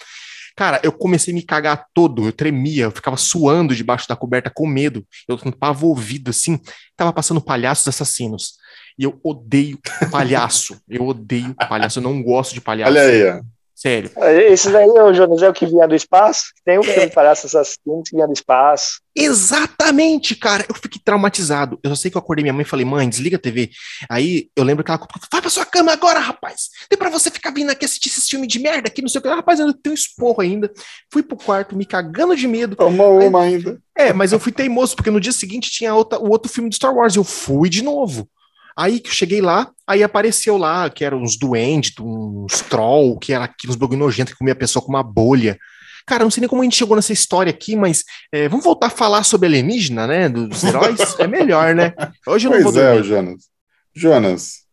Cara, 0.56 0.80
eu 0.82 0.94
comecei 0.94 1.34
a 1.34 1.36
me 1.36 1.42
cagar 1.42 1.88
todo, 1.94 2.26
eu 2.26 2.32
tremia, 2.32 2.86
eu 2.86 2.92
ficava 2.92 3.18
suando 3.18 3.76
debaixo 3.76 4.08
da 4.08 4.16
coberta 4.16 4.50
com 4.50 4.66
medo. 4.66 5.06
Eu 5.28 5.38
tampava 5.38 5.86
o 5.86 5.90
ouvido 5.90 6.30
assim, 6.30 6.58
tava 6.96 7.12
passando 7.12 7.42
palhaços 7.42 7.86
assassinos. 7.86 8.54
E 8.98 9.04
eu 9.04 9.20
odeio 9.22 9.78
palhaço. 10.10 10.80
Eu 10.88 11.06
odeio 11.06 11.54
palhaço, 11.56 12.00
eu 12.00 12.04
não 12.04 12.24
gosto 12.24 12.54
de 12.54 12.62
palhaço. 12.62 12.92
Olha 12.92 13.02
aí, 13.02 13.30
ó. 13.30 13.53
Sério. 13.84 14.12
Esse 14.48 14.72
daí 14.72 14.88
é 14.88 15.04
o 15.04 15.14
Jonas, 15.14 15.42
é 15.42 15.50
o 15.50 15.54
que 15.54 15.66
vinha 15.66 15.86
do 15.86 15.94
espaço? 15.94 16.54
Tem 16.64 16.80
um 16.80 16.84
é. 16.84 16.86
filme 16.86 17.10
que 17.10 17.16
parece 17.16 17.48
assassinos 17.48 18.10
que 18.10 18.16
vinha 18.16 18.26
do 18.26 18.32
espaço. 18.32 19.02
Exatamente, 19.14 20.38
cara. 20.38 20.66
Eu 20.70 20.76
fiquei 20.76 21.02
traumatizado. 21.04 21.78
Eu 21.84 21.90
só 21.90 21.98
sei 21.98 22.10
que 22.10 22.16
eu 22.16 22.22
acordei 22.22 22.44
minha 22.44 22.54
mãe 22.54 22.62
e 22.62 22.66
falei, 22.66 22.86
mãe, 22.86 23.10
desliga 23.10 23.36
a 23.36 23.40
TV. 23.40 23.72
Aí 24.10 24.48
eu 24.56 24.64
lembro 24.64 24.86
que 24.86 24.90
ela 24.90 25.06
vai 25.30 25.42
pra 25.42 25.50
sua 25.50 25.66
cama 25.66 25.92
agora, 25.92 26.18
rapaz. 26.22 26.70
Tem 26.88 26.98
pra 26.98 27.10
você 27.10 27.30
ficar 27.30 27.52
vindo 27.52 27.72
aqui 27.72 27.84
assistir 27.84 28.08
esse 28.08 28.30
filme 28.30 28.48
de 28.48 28.58
merda 28.58 28.88
aqui, 28.88 29.02
não 29.02 29.10
sei 29.10 29.20
o 29.20 29.22
que. 29.22 29.28
Rapaz, 29.28 29.60
eu 29.60 29.74
tenho 29.74 29.94
esporro 29.94 30.40
ainda. 30.40 30.72
Fui 31.12 31.22
pro 31.22 31.36
quarto, 31.36 31.76
me 31.76 31.86
cagando 31.86 32.38
de 32.38 32.48
medo. 32.48 32.78
Tomou 32.78 33.20
uma 33.22 33.42
ainda. 33.42 33.82
É, 33.98 34.14
mas 34.14 34.32
eu 34.32 34.40
fui 34.40 34.54
teimoso, 34.54 34.96
porque 34.96 35.12
no 35.12 35.20
dia 35.20 35.34
seguinte 35.34 35.70
tinha 35.70 35.94
outra, 35.94 36.20
o 36.20 36.30
outro 36.30 36.50
filme 36.50 36.70
de 36.70 36.78
Star 36.78 36.96
Wars. 36.96 37.18
Eu 37.18 37.26
fui 37.26 37.68
de 37.68 37.84
novo. 37.84 38.30
Aí 38.78 39.00
que 39.00 39.10
eu 39.10 39.14
cheguei 39.14 39.42
lá, 39.42 39.72
aí 39.88 40.04
apareceu 40.04 40.58
lá 40.58 40.90
que 40.90 41.06
eram 41.06 41.22
uns 41.22 41.38
duendes, 41.38 41.94
uns 42.00 42.62
troll, 42.62 43.18
que 43.20 43.34
era 43.34 43.46
aqueles 43.46 43.76
bagulho 43.76 44.00
nojento 44.00 44.32
que 44.32 44.38
comia 44.38 44.54
a 44.54 44.58
pessoa 44.58 44.84
com 44.84 44.90
uma 44.90 45.04
bolha. 45.04 45.58
Cara, 46.06 46.24
não 46.24 46.32
sei 46.32 46.42
nem 46.42 46.50
como 46.50 46.62
a 46.62 46.66
gente 46.66 46.76
chegou 46.76 46.96
nessa 46.96 47.14
história 47.14 47.50
aqui, 47.50 47.76
mas 47.76 48.04
é, 48.32 48.50
vamos 48.50 48.66
voltar 48.66 48.88
a 48.88 48.90
falar 48.90 49.24
sobre 49.24 49.48
alienígena, 49.48 50.06
né? 50.06 50.28
Dos 50.28 50.64
heróis? 50.64 51.00
é 51.20 51.28
melhor, 51.28 51.74
né? 51.74 51.94
Hoje 52.28 52.48
eu 52.48 52.52
não 52.52 52.62
pois 52.62 52.76
vou 52.76 52.84
é, 52.84 53.02
Jonas. 53.02 53.50
Jonas, 53.96 54.64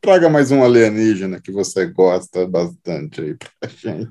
traga 0.00 0.28
mais 0.28 0.50
um 0.50 0.62
alienígena 0.62 1.40
que 1.40 1.50
você 1.50 1.86
gosta 1.86 2.46
bastante 2.46 3.20
aí 3.20 3.34
pra 3.34 3.70
gente. 3.70 4.10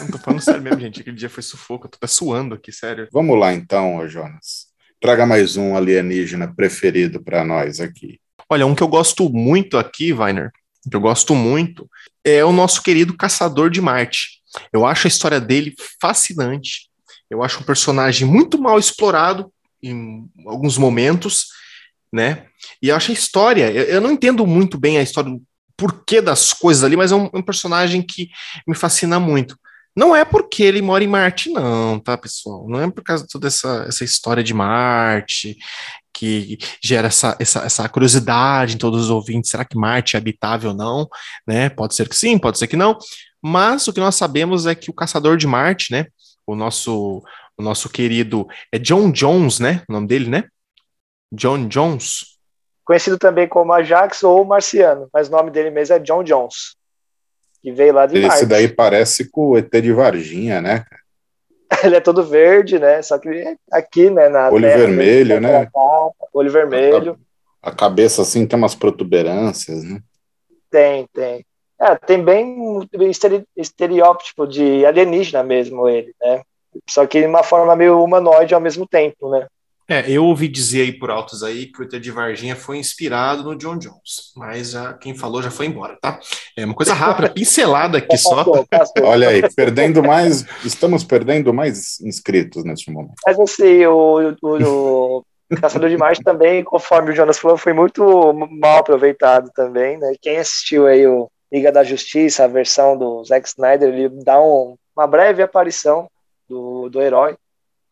Não 0.00 0.10
tô 0.10 0.18
falando 0.18 0.40
sério 0.40 0.62
mesmo, 0.62 0.80
gente. 0.80 1.00
Aquele 1.00 1.16
dia 1.16 1.30
foi 1.30 1.42
sufoco, 1.42 1.86
eu 1.86 1.90
tô 1.90 1.96
até 1.96 2.06
suando 2.06 2.54
aqui, 2.54 2.72
sério. 2.72 3.08
Vamos 3.12 3.38
lá 3.38 3.52
então, 3.52 4.06
Jonas. 4.08 4.65
Traga 5.00 5.26
mais 5.26 5.56
um 5.56 5.76
alienígena 5.76 6.52
preferido 6.54 7.22
para 7.22 7.44
nós 7.44 7.80
aqui. 7.80 8.18
Olha, 8.48 8.66
um 8.66 8.74
que 8.74 8.82
eu 8.82 8.88
gosto 8.88 9.28
muito 9.28 9.76
aqui, 9.76 10.12
Weiner, 10.12 10.50
que 10.88 10.96
eu 10.96 11.00
gosto 11.00 11.34
muito, 11.34 11.88
é 12.24 12.44
o 12.44 12.52
nosso 12.52 12.82
querido 12.82 13.16
Caçador 13.16 13.70
de 13.70 13.80
Marte. 13.80 14.40
Eu 14.72 14.86
acho 14.86 15.06
a 15.06 15.08
história 15.08 15.40
dele 15.40 15.74
fascinante. 16.00 16.88
Eu 17.28 17.42
acho 17.42 17.60
um 17.60 17.64
personagem 17.64 18.26
muito 18.26 18.60
mal 18.60 18.78
explorado 18.78 19.52
em 19.82 20.28
alguns 20.46 20.78
momentos, 20.78 21.48
né? 22.12 22.46
E 22.80 22.88
eu 22.88 22.96
acho 22.96 23.10
a 23.10 23.14
história, 23.14 23.70
eu, 23.70 24.00
não 24.00 24.12
entendo 24.12 24.46
muito 24.46 24.78
bem 24.78 24.96
a 24.96 25.02
história 25.02 25.30
do 25.30 25.42
porquê 25.76 26.22
das 26.22 26.52
coisas 26.52 26.82
ali, 26.82 26.96
mas 26.96 27.12
é 27.12 27.16
um, 27.16 27.28
um 27.34 27.42
personagem 27.42 28.00
que 28.00 28.30
me 28.66 28.74
fascina 28.74 29.20
muito. 29.20 29.58
Não 29.96 30.14
é 30.14 30.26
porque 30.26 30.62
ele 30.62 30.82
mora 30.82 31.02
em 31.02 31.08
Marte, 31.08 31.48
não, 31.48 31.98
tá, 31.98 32.18
pessoal? 32.18 32.68
Não 32.68 32.78
é 32.78 32.90
por 32.90 33.02
causa 33.02 33.24
de 33.24 33.30
toda 33.30 33.46
essa, 33.46 33.86
essa 33.88 34.04
história 34.04 34.44
de 34.44 34.52
Marte 34.52 35.56
que 36.12 36.58
gera 36.82 37.08
essa, 37.08 37.34
essa, 37.40 37.60
essa 37.60 37.88
curiosidade 37.88 38.74
em 38.74 38.78
todos 38.78 39.04
os 39.04 39.10
ouvintes. 39.10 39.50
Será 39.50 39.64
que 39.64 39.76
Marte 39.76 40.14
é 40.14 40.18
habitável 40.18 40.70
ou 40.70 40.76
não? 40.76 41.08
Né? 41.46 41.70
Pode 41.70 41.94
ser 41.94 42.08
que 42.08 42.16
sim, 42.16 42.38
pode 42.38 42.58
ser 42.58 42.66
que 42.66 42.76
não. 42.76 42.98
Mas 43.42 43.88
o 43.88 43.92
que 43.92 44.00
nós 44.00 44.16
sabemos 44.16 44.66
é 44.66 44.74
que 44.74 44.90
o 44.90 44.94
caçador 44.94 45.38
de 45.38 45.46
Marte, 45.46 45.92
né? 45.92 46.06
O 46.46 46.54
nosso, 46.54 47.22
o 47.56 47.62
nosso 47.62 47.88
querido 47.88 48.46
é 48.70 48.78
John 48.78 49.10
Jones, 49.10 49.58
né? 49.58 49.82
O 49.88 49.92
nome 49.92 50.06
dele, 50.06 50.28
né? 50.28 50.44
John 51.32 51.68
Jones. 51.68 52.36
Conhecido 52.84 53.18
também 53.18 53.48
como 53.48 53.72
Ajax 53.72 54.22
ou 54.22 54.44
Marciano, 54.44 55.08
mas 55.12 55.28
o 55.28 55.32
nome 55.32 55.50
dele 55.50 55.70
mesmo 55.70 55.94
é 55.96 55.98
John 55.98 56.22
Jones 56.22 56.75
que 57.66 57.72
veio 57.72 57.94
lá 57.94 58.06
de 58.06 58.18
Esse 58.18 58.28
Marte. 58.28 58.46
daí 58.46 58.68
parece 58.68 59.28
com 59.28 59.48
o 59.48 59.58
ET 59.58 59.68
de 59.68 59.92
Varginha, 59.92 60.60
né? 60.60 60.84
Ele 61.82 61.96
é 61.96 62.00
todo 62.00 62.22
verde, 62.22 62.78
né? 62.78 63.02
Só 63.02 63.18
que 63.18 63.56
aqui, 63.72 64.08
né? 64.08 64.28
Na 64.28 64.50
olho 64.50 64.62
terra, 64.62 64.78
vermelho, 64.78 65.40
né? 65.40 65.68
olho 66.32 66.52
vermelho. 66.52 67.18
A, 67.60 67.70
a, 67.70 67.74
cabeça, 67.74 68.22
assim, 68.22 68.46
tem 68.46 68.56
umas 68.56 68.76
protuberâncias, 68.76 69.82
né? 69.82 70.00
Tem, 70.70 71.08
tem. 71.12 71.44
É, 71.80 71.96
tem 71.96 72.22
bem 72.22 72.46
um 72.46 72.86
estereótipo 73.56 74.46
de 74.46 74.86
alienígena 74.86 75.42
mesmo 75.42 75.88
ele, 75.88 76.14
né? 76.22 76.42
Só 76.88 77.04
que 77.04 77.20
de 77.20 77.26
uma 77.26 77.42
forma 77.42 77.74
meio 77.74 78.00
humanoide 78.00 78.54
ao 78.54 78.60
mesmo 78.60 78.86
tempo, 78.86 79.28
né? 79.28 79.48
É, 79.88 80.10
eu 80.10 80.24
ouvi 80.24 80.48
dizer 80.48 80.82
aí 80.82 80.92
por 80.92 81.10
altos 81.10 81.44
aí 81.44 81.66
que 81.66 81.80
o 81.80 81.84
ET 81.84 82.00
de 82.00 82.10
Varginha 82.10 82.56
foi 82.56 82.76
inspirado 82.78 83.44
no 83.44 83.56
John 83.56 83.78
Jones, 83.78 84.32
mas 84.36 84.72
já, 84.72 84.92
quem 84.94 85.14
falou 85.14 85.40
já 85.40 85.50
foi 85.50 85.66
embora, 85.66 85.96
tá? 86.00 86.18
É 86.56 86.64
uma 86.64 86.74
coisa 86.74 86.92
rápida, 86.92 87.30
pincelada 87.32 87.98
aqui 87.98 88.18
só. 88.18 88.44
Olha 89.02 89.28
aí, 89.28 89.42
perdendo 89.54 90.02
mais, 90.02 90.44
estamos 90.64 91.04
perdendo 91.04 91.54
mais 91.54 92.00
inscritos 92.00 92.64
neste 92.64 92.90
momento. 92.90 93.14
Mas 93.24 93.38
assim, 93.38 93.86
o, 93.86 94.36
o, 94.42 95.24
o 95.50 95.56
Caçador 95.60 95.88
de 95.88 95.96
Marte 95.96 96.22
também, 96.24 96.64
conforme 96.64 97.12
o 97.12 97.14
Jonas 97.14 97.38
falou, 97.38 97.56
foi 97.56 97.72
muito 97.72 98.32
mal 98.50 98.78
aproveitado 98.78 99.50
também, 99.54 99.98
né? 99.98 100.14
Quem 100.20 100.38
assistiu 100.38 100.88
aí 100.88 101.06
o 101.06 101.30
Liga 101.52 101.70
da 101.70 101.84
Justiça, 101.84 102.44
a 102.44 102.48
versão 102.48 102.98
do 102.98 103.22
Zack 103.24 103.46
Snyder, 103.46 103.94
ele 103.94 104.08
dá 104.24 104.40
um, 104.40 104.76
uma 104.96 105.06
breve 105.06 105.42
aparição 105.42 106.10
do, 106.48 106.88
do 106.88 107.00
herói, 107.00 107.36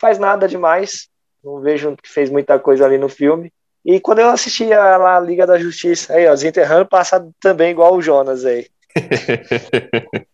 faz 0.00 0.18
nada 0.18 0.48
demais, 0.48 1.08
não 1.44 1.60
vejo 1.60 1.96
que 2.02 2.08
fez 2.08 2.30
muita 2.30 2.58
coisa 2.58 2.86
ali 2.86 2.98
no 2.98 3.08
filme. 3.08 3.52
E 3.84 4.00
quando 4.00 4.20
eu 4.20 4.30
assistia 4.30 4.78
lá 4.96 5.16
a 5.16 5.20
Liga 5.20 5.46
da 5.46 5.58
Justiça, 5.58 6.14
aí, 6.14 6.26
ó, 6.26 6.32
desenterrando 6.32 6.88
passado 6.88 7.30
também 7.40 7.70
igual 7.70 7.94
o 7.94 8.02
Jonas 8.02 8.44
aí. 8.44 8.66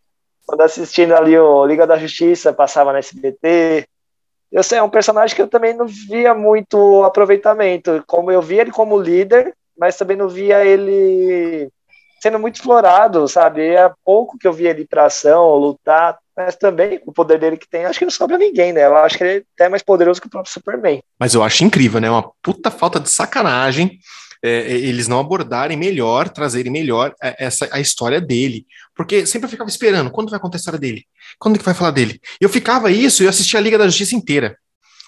quando 0.50 0.62
assistindo 0.62 1.14
ali 1.14 1.38
o 1.38 1.64
Liga 1.64 1.86
da 1.86 1.96
Justiça, 1.96 2.52
passava 2.52 2.92
na 2.92 2.98
SBT. 2.98 3.86
Eu 4.50 4.64
sei, 4.64 4.78
é 4.78 4.82
um 4.82 4.90
personagem 4.90 5.36
que 5.36 5.40
eu 5.40 5.46
também 5.46 5.72
não 5.72 5.86
via 5.86 6.34
muito 6.34 7.04
aproveitamento. 7.04 8.02
Como 8.04 8.32
eu 8.32 8.42
via 8.42 8.62
ele 8.62 8.72
como 8.72 9.00
líder, 9.00 9.54
mas 9.78 9.96
também 9.96 10.16
não 10.16 10.28
via 10.28 10.64
ele 10.64 11.70
sendo 12.20 12.38
muito 12.38 12.56
explorado, 12.56 13.28
sabe? 13.28 13.68
É 13.68 13.92
pouco 14.04 14.36
que 14.36 14.46
eu 14.48 14.52
via 14.52 14.70
ele 14.70 14.84
pra 14.84 15.06
ação, 15.06 15.54
lutar. 15.54 16.18
Mas 16.44 16.56
também 16.56 17.00
o 17.04 17.12
poder 17.12 17.38
dele 17.38 17.56
que 17.56 17.68
tem, 17.68 17.84
acho 17.84 17.98
que 17.98 18.04
não 18.04 18.10
sobra 18.10 18.38
ninguém, 18.38 18.72
né? 18.72 18.86
Eu 18.86 18.96
acho 18.96 19.16
que 19.16 19.24
ele 19.24 19.38
é 19.38 19.42
até 19.54 19.68
mais 19.68 19.82
poderoso 19.82 20.20
que 20.20 20.26
o 20.26 20.30
próprio 20.30 20.52
Superman. 20.52 21.02
Mas 21.18 21.34
eu 21.34 21.42
acho 21.42 21.64
incrível, 21.64 22.00
né? 22.00 22.10
Uma 22.10 22.30
puta 22.42 22.70
falta 22.70 22.98
de 22.98 23.10
sacanagem 23.10 23.98
é, 24.42 24.50
é, 24.50 24.72
eles 24.72 25.06
não 25.06 25.20
abordarem 25.20 25.76
melhor, 25.76 26.28
trazerem 26.30 26.72
melhor 26.72 27.14
é, 27.22 27.44
essa 27.44 27.68
a 27.70 27.78
história 27.78 28.20
dele. 28.20 28.66
Porque 28.96 29.26
sempre 29.26 29.46
eu 29.46 29.50
ficava 29.50 29.68
esperando, 29.68 30.10
quando 30.10 30.30
vai 30.30 30.40
contar 30.40 30.56
a 30.56 30.60
história 30.60 30.78
dele? 30.78 31.04
Quando 31.38 31.58
que 31.58 31.64
vai 31.64 31.74
falar 31.74 31.90
dele? 31.90 32.20
Eu 32.40 32.48
ficava 32.48 32.90
isso, 32.90 33.22
eu 33.22 33.28
assistia 33.28 33.60
a 33.60 33.62
Liga 33.62 33.76
da 33.76 33.86
Justiça 33.86 34.14
inteira. 34.14 34.56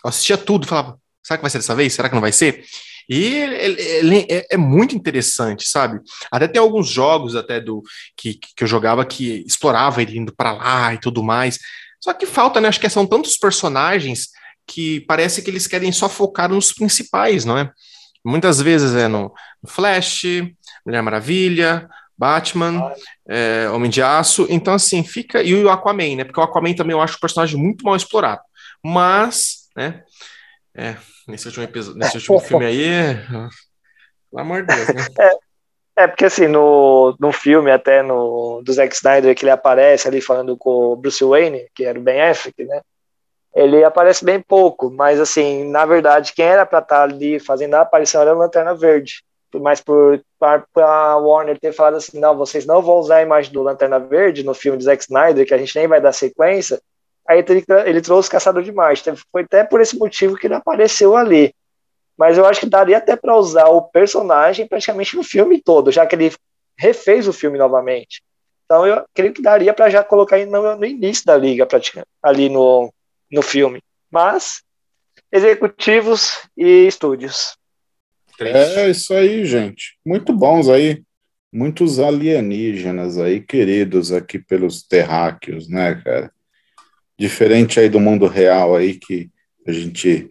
Eu 0.04 0.10
assistia 0.10 0.36
tudo, 0.36 0.66
falava, 0.66 0.98
será 1.22 1.38
que 1.38 1.42
vai 1.42 1.50
ser 1.50 1.58
dessa 1.58 1.74
vez? 1.74 1.94
Será 1.94 2.08
que 2.08 2.14
não 2.14 2.20
vai 2.20 2.32
ser? 2.32 2.64
E 3.08 3.34
ele, 3.34 3.82
ele 3.82 4.26
é, 4.30 4.46
é, 4.52 4.56
muito 4.56 4.94
interessante, 4.94 5.68
sabe? 5.68 6.00
Até 6.30 6.48
tem 6.48 6.60
alguns 6.60 6.88
jogos 6.88 7.34
até 7.36 7.60
do 7.60 7.82
que, 8.16 8.34
que 8.34 8.64
eu 8.64 8.68
jogava 8.68 9.04
que 9.04 9.44
explorava 9.46 10.02
ele 10.02 10.18
indo 10.18 10.34
para 10.34 10.52
lá 10.52 10.94
e 10.94 10.98
tudo 10.98 11.22
mais. 11.22 11.58
Só 12.00 12.12
que 12.12 12.26
falta, 12.26 12.60
né? 12.60 12.68
Acho 12.68 12.80
que 12.80 12.88
são 12.88 13.06
tantos 13.06 13.36
personagens 13.36 14.28
que 14.66 15.00
parece 15.00 15.42
que 15.42 15.50
eles 15.50 15.66
querem 15.66 15.92
só 15.92 16.08
focar 16.08 16.48
nos 16.48 16.72
principais, 16.72 17.44
não 17.44 17.58
é? 17.58 17.70
Muitas 18.24 18.60
vezes 18.60 18.94
é 18.94 19.08
no 19.08 19.32
Flash, 19.66 20.24
Mulher 20.86 21.02
Maravilha, 21.02 21.88
Batman, 22.16 22.92
é, 23.28 23.68
Homem 23.70 23.90
de 23.90 24.00
Aço. 24.00 24.46
Então, 24.48 24.74
assim, 24.74 25.02
fica. 25.02 25.42
E 25.42 25.54
o 25.54 25.70
Aquaman, 25.70 26.16
né? 26.16 26.24
Porque 26.24 26.38
o 26.38 26.42
Aquaman 26.42 26.74
também 26.74 26.94
eu 26.94 27.00
acho 27.00 27.16
um 27.16 27.20
personagem 27.20 27.58
muito 27.58 27.84
mal 27.84 27.96
explorado. 27.96 28.42
Mas, 28.82 29.68
né? 29.76 30.02
É, 30.74 30.96
nesse 31.32 31.48
último, 31.48 31.64
episódio, 31.64 31.98
nesse 31.98 32.16
último 32.16 32.38
filme 32.38 32.66
aí. 32.66 33.16
Pelo 34.30 34.42
amor 34.42 34.64
de 34.64 34.74
Deus, 34.74 34.88
né? 34.88 35.06
É, 35.94 36.04
é, 36.04 36.06
porque 36.06 36.24
assim, 36.24 36.46
no, 36.46 37.14
no 37.20 37.32
filme, 37.32 37.70
até 37.70 38.02
no 38.02 38.62
do 38.64 38.72
Zack 38.72 38.94
Snyder, 38.94 39.34
que 39.34 39.44
ele 39.44 39.50
aparece 39.50 40.08
ali 40.08 40.22
falando 40.22 40.56
com 40.56 40.92
o 40.92 40.96
Bruce 40.96 41.22
Wayne, 41.22 41.66
que 41.74 41.84
era 41.84 41.98
o 41.98 42.02
Ben 42.02 42.22
Affleck, 42.22 42.64
né? 42.64 42.80
ele 43.54 43.84
aparece 43.84 44.24
bem 44.24 44.40
pouco, 44.40 44.90
mas 44.90 45.20
assim, 45.20 45.64
na 45.64 45.84
verdade, 45.84 46.32
quem 46.34 46.46
era 46.46 46.64
para 46.64 46.78
estar 46.78 46.96
tá 46.96 47.02
ali 47.02 47.38
fazendo 47.38 47.74
a 47.74 47.82
aparição 47.82 48.22
era 48.22 48.30
a 48.30 48.34
Lanterna 48.34 48.74
Verde. 48.74 49.22
Mas 49.60 49.82
por 49.82 50.22
a 50.40 51.16
Warner 51.18 51.60
ter 51.60 51.72
falado 51.72 51.96
assim, 51.96 52.18
não, 52.18 52.34
vocês 52.34 52.64
não 52.64 52.80
vão 52.80 52.96
usar 52.96 53.16
a 53.16 53.22
imagem 53.22 53.52
do 53.52 53.62
Lanterna 53.62 53.98
Verde 53.98 54.42
no 54.42 54.54
filme 54.54 54.78
de 54.78 54.84
Zack 54.84 55.02
Snyder, 55.02 55.46
que 55.46 55.52
a 55.52 55.58
gente 55.58 55.76
nem 55.76 55.86
vai 55.86 56.00
dar 56.00 56.12
sequência, 56.12 56.80
aí 57.28 57.44
ele, 57.46 57.64
ele 57.86 58.00
trouxe 58.00 58.30
Caçador 58.30 58.62
de 58.62 58.72
Marte. 58.72 59.10
Foi 59.30 59.42
até 59.42 59.64
por 59.64 59.80
esse 59.80 59.98
motivo 59.98 60.36
que 60.36 60.46
ele 60.46 60.54
apareceu 60.54 61.16
ali. 61.16 61.54
Mas 62.16 62.36
eu 62.36 62.46
acho 62.46 62.60
que 62.60 62.66
daria 62.66 62.98
até 62.98 63.16
para 63.16 63.36
usar 63.36 63.66
o 63.66 63.82
personagem 63.82 64.66
praticamente 64.66 65.16
no 65.16 65.22
filme 65.22 65.60
todo, 65.60 65.90
já 65.90 66.06
que 66.06 66.14
ele 66.14 66.32
refez 66.78 67.26
o 67.26 67.32
filme 67.32 67.58
novamente. 67.58 68.22
Então 68.64 68.86
eu 68.86 69.04
creio 69.14 69.32
que 69.32 69.42
daria 69.42 69.72
para 69.72 69.90
já 69.90 70.04
colocar 70.04 70.38
no, 70.46 70.76
no 70.76 70.84
início 70.84 71.24
da 71.24 71.36
liga, 71.36 71.66
praticamente, 71.66 72.08
ali 72.22 72.48
no, 72.48 72.92
no 73.30 73.42
filme. 73.42 73.82
Mas, 74.10 74.62
executivos 75.30 76.42
e 76.56 76.86
estúdios. 76.86 77.56
É 78.38 78.88
isso 78.88 79.14
aí, 79.14 79.44
gente. 79.44 79.98
Muito 80.04 80.32
bons 80.32 80.68
aí. 80.68 81.02
Muitos 81.52 81.98
alienígenas 81.98 83.18
aí, 83.18 83.40
queridos 83.40 84.10
aqui 84.10 84.38
pelos 84.38 84.82
terráqueos, 84.82 85.68
né, 85.68 86.00
cara? 86.02 86.32
Diferente 87.22 87.78
aí 87.78 87.88
do 87.88 88.00
mundo 88.00 88.26
real 88.26 88.74
aí, 88.74 88.94
que 88.94 89.30
a 89.64 89.70
gente 89.70 90.28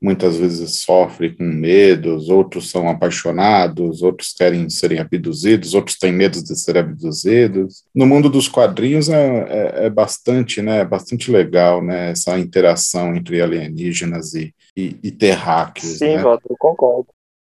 muitas 0.00 0.36
vezes 0.36 0.76
sofre 0.76 1.34
com 1.34 1.42
medos, 1.42 2.28
outros 2.28 2.70
são 2.70 2.88
apaixonados, 2.88 4.02
outros 4.02 4.32
querem 4.34 4.70
serem 4.70 5.00
abduzidos, 5.00 5.74
outros 5.74 5.98
têm 5.98 6.12
medo 6.12 6.40
de 6.40 6.56
serem 6.56 6.82
abduzidos. 6.82 7.82
No 7.92 8.06
mundo 8.06 8.30
dos 8.30 8.46
quadrinhos 8.46 9.08
é, 9.08 9.16
é, 9.48 9.86
é 9.86 9.90
bastante, 9.90 10.62
né, 10.62 10.84
bastante 10.84 11.28
legal, 11.28 11.82
né, 11.82 12.12
essa 12.12 12.38
interação 12.38 13.16
entre 13.16 13.42
alienígenas 13.42 14.32
e, 14.34 14.54
e, 14.76 14.96
e 15.02 15.10
terráqueos. 15.10 15.98
Sim, 15.98 16.18
né? 16.18 16.22
eu 16.22 16.56
concordo. 16.56 17.08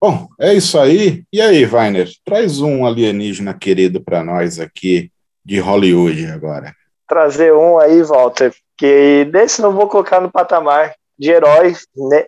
Bom, 0.00 0.28
é 0.38 0.54
isso 0.54 0.78
aí. 0.78 1.24
E 1.32 1.40
aí, 1.40 1.66
Weiner, 1.66 2.08
traz 2.24 2.60
um 2.60 2.86
alienígena 2.86 3.54
querido 3.54 4.00
para 4.00 4.22
nós 4.22 4.60
aqui 4.60 5.10
de 5.44 5.58
Hollywood 5.58 6.26
agora. 6.26 6.72
Trazer 7.08 7.52
um 7.52 7.80
aí, 7.80 8.00
Walter, 8.04 8.54
que 8.78 9.24
desse 9.24 9.60
não 9.60 9.72
vou 9.72 9.88
colocar 9.88 10.20
no 10.20 10.30
patamar 10.30 10.94
de 11.18 11.32
herói, 11.32 11.74
né? 11.96 12.26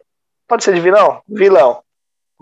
pode 0.48 0.64
ser 0.64 0.74
de 0.74 0.80
vilão? 0.80 1.22
Vilão. 1.28 1.80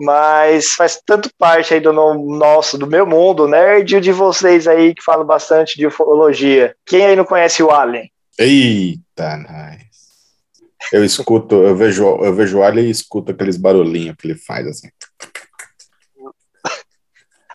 Mas 0.01 0.73
faz 0.73 0.99
tanto 1.05 1.29
parte 1.37 1.73
aí 1.73 1.79
do 1.79 1.93
nosso, 1.93 2.77
do 2.77 2.87
meu 2.87 3.05
mundo, 3.05 3.47
nerd, 3.47 3.97
e 3.97 4.01
de 4.01 4.11
vocês 4.11 4.67
aí 4.67 4.95
que 4.95 5.03
falam 5.03 5.25
bastante 5.25 5.77
de 5.77 5.85
ufologia. 5.85 6.75
Quem 6.85 7.05
aí 7.05 7.15
não 7.15 7.25
conhece 7.25 7.61
o 7.61 7.69
Alien? 7.69 8.09
Eita, 8.37 9.37
nice. 9.37 9.89
Eu 10.91 11.05
escuto, 11.05 11.55
eu 11.55 11.75
vejo, 11.75 12.03
eu 12.23 12.33
vejo 12.33 12.59
o 12.59 12.63
Alien 12.63 12.87
e 12.87 12.91
escuto 12.91 13.31
aqueles 13.31 13.57
barulhinhos 13.57 14.15
que 14.17 14.25
ele 14.25 14.35
faz 14.35 14.65
assim. 14.65 14.89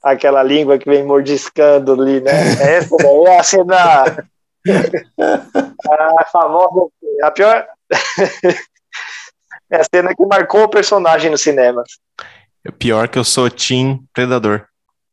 Aquela 0.02 0.42
língua 0.42 0.78
que 0.78 0.88
vem 0.88 1.02
mordiscando 1.02 1.94
ali, 1.94 2.20
né? 2.20 2.30
Essa 2.61 2.94
daí 2.98 3.24
é 3.24 3.38
a 3.38 3.42
cena. 3.42 4.28
A 4.68 6.24
famosa. 6.26 6.90
A 7.22 7.30
pior. 7.30 7.66
É 9.70 9.80
a 9.80 9.84
cena 9.84 10.14
que 10.14 10.24
marcou 10.26 10.64
o 10.64 10.68
personagem 10.68 11.30
no 11.30 11.38
cinema. 11.38 11.82
É 12.64 12.70
pior 12.70 13.08
que 13.08 13.18
eu 13.18 13.24
sou 13.24 13.50
Team 13.50 14.04
Predador. 14.12 14.66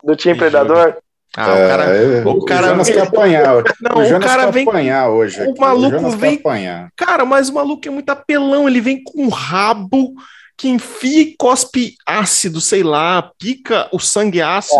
Do 0.03 0.15
Team 0.15 0.37
Predador? 0.37 0.97
Ah, 1.35 1.53
o 1.53 1.55
cara, 1.55 1.83
é, 1.85 2.25
o 2.25 2.45
cara 2.45 2.67
o 2.67 2.69
Jonas 2.69 2.87
vem... 2.87 2.95
quer 2.95 3.07
apanhar. 3.07 3.63
Não, 3.79 3.95
o, 3.95 4.17
o 4.17 4.19
cara 4.19 4.51
vem 4.51 4.67
apanhar 4.67 5.09
hoje. 5.09 5.41
O 5.47 5.57
maluco 5.57 6.05
o 6.05 6.11
vem. 6.11 6.35
apanhar. 6.35 6.89
Cara, 6.95 7.25
mas 7.25 7.47
o 7.47 7.53
maluco 7.53 7.87
é 7.87 7.91
muito 7.91 8.09
apelão. 8.09 8.67
Ele 8.67 8.81
vem 8.81 9.01
com 9.01 9.23
um 9.23 9.29
rabo 9.29 10.13
que 10.62 10.70
enfia 10.70 11.22
e 11.22 11.36
cospe 11.36 11.95
ácido, 12.05 12.62
sei 12.62 12.84
lá, 12.84 13.32
pica 13.39 13.89
o 13.91 13.99
sangue 13.99 14.43
ácido. 14.43 14.80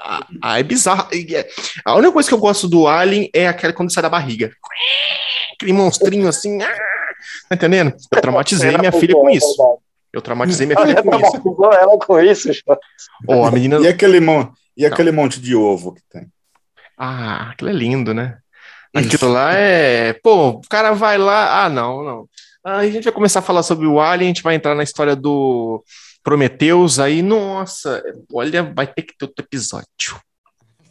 Ah, 0.00 0.26
ah, 0.40 0.60
é 0.60 0.62
bizarro. 0.62 1.08
É, 1.12 1.48
a 1.84 1.96
única 1.96 2.12
coisa 2.12 2.28
que 2.28 2.34
eu 2.34 2.38
gosto 2.38 2.68
do 2.68 2.86
Alien 2.86 3.28
é 3.34 3.48
aquela 3.48 3.72
quando 3.72 3.92
sai 3.92 4.02
da 4.02 4.08
barriga. 4.08 4.52
Aquele 5.54 5.72
monstrinho 5.72 6.28
assim. 6.28 6.62
Ah, 6.62 6.88
Tá 7.48 7.56
entendendo? 7.56 7.94
Eu 8.12 8.20
traumatizei 8.20 8.76
minha 8.78 8.92
filha 8.92 9.14
com 9.14 9.28
isso. 9.28 9.78
Eu 10.12 10.22
traumatizei 10.22 10.66
minha 10.66 10.80
filha 10.80 11.02
com 11.02 11.16
isso. 11.16 11.72
ela 11.72 11.98
com 11.98 12.20
isso, 12.20 12.50
oh, 13.26 13.44
a 13.44 13.50
menina... 13.50 13.78
E 13.80 13.88
aquele, 13.88 14.20
mon... 14.20 14.48
e 14.76 14.86
aquele 14.86 15.10
monte 15.10 15.40
de 15.40 15.56
ovo 15.56 15.94
que 15.94 16.02
tem? 16.08 16.28
Ah, 16.96 17.50
aquilo 17.50 17.70
é 17.70 17.72
lindo, 17.72 18.14
né? 18.14 18.38
Aquilo 18.94 19.32
lá 19.32 19.52
é. 19.54 20.12
Pô, 20.14 20.48
o 20.48 20.60
cara 20.68 20.92
vai 20.92 21.18
lá. 21.18 21.64
Ah, 21.64 21.68
não, 21.68 22.02
não. 22.02 22.28
Aí 22.64 22.88
a 22.88 22.92
gente 22.92 23.04
vai 23.04 23.12
começar 23.12 23.38
a 23.40 23.42
falar 23.42 23.62
sobre 23.62 23.86
o 23.86 24.00
Alien, 24.00 24.30
a 24.30 24.34
gente 24.34 24.42
vai 24.42 24.54
entrar 24.54 24.74
na 24.74 24.82
história 24.82 25.14
do 25.14 25.82
Prometheus. 26.22 26.98
Aí, 26.98 27.22
nossa, 27.22 28.02
olha, 28.32 28.62
vai 28.62 28.86
ter 28.86 29.02
que 29.02 29.16
ter 29.16 29.24
outro 29.24 29.44
episódio. 29.44 30.20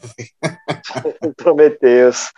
Prometeus. 1.38 2.32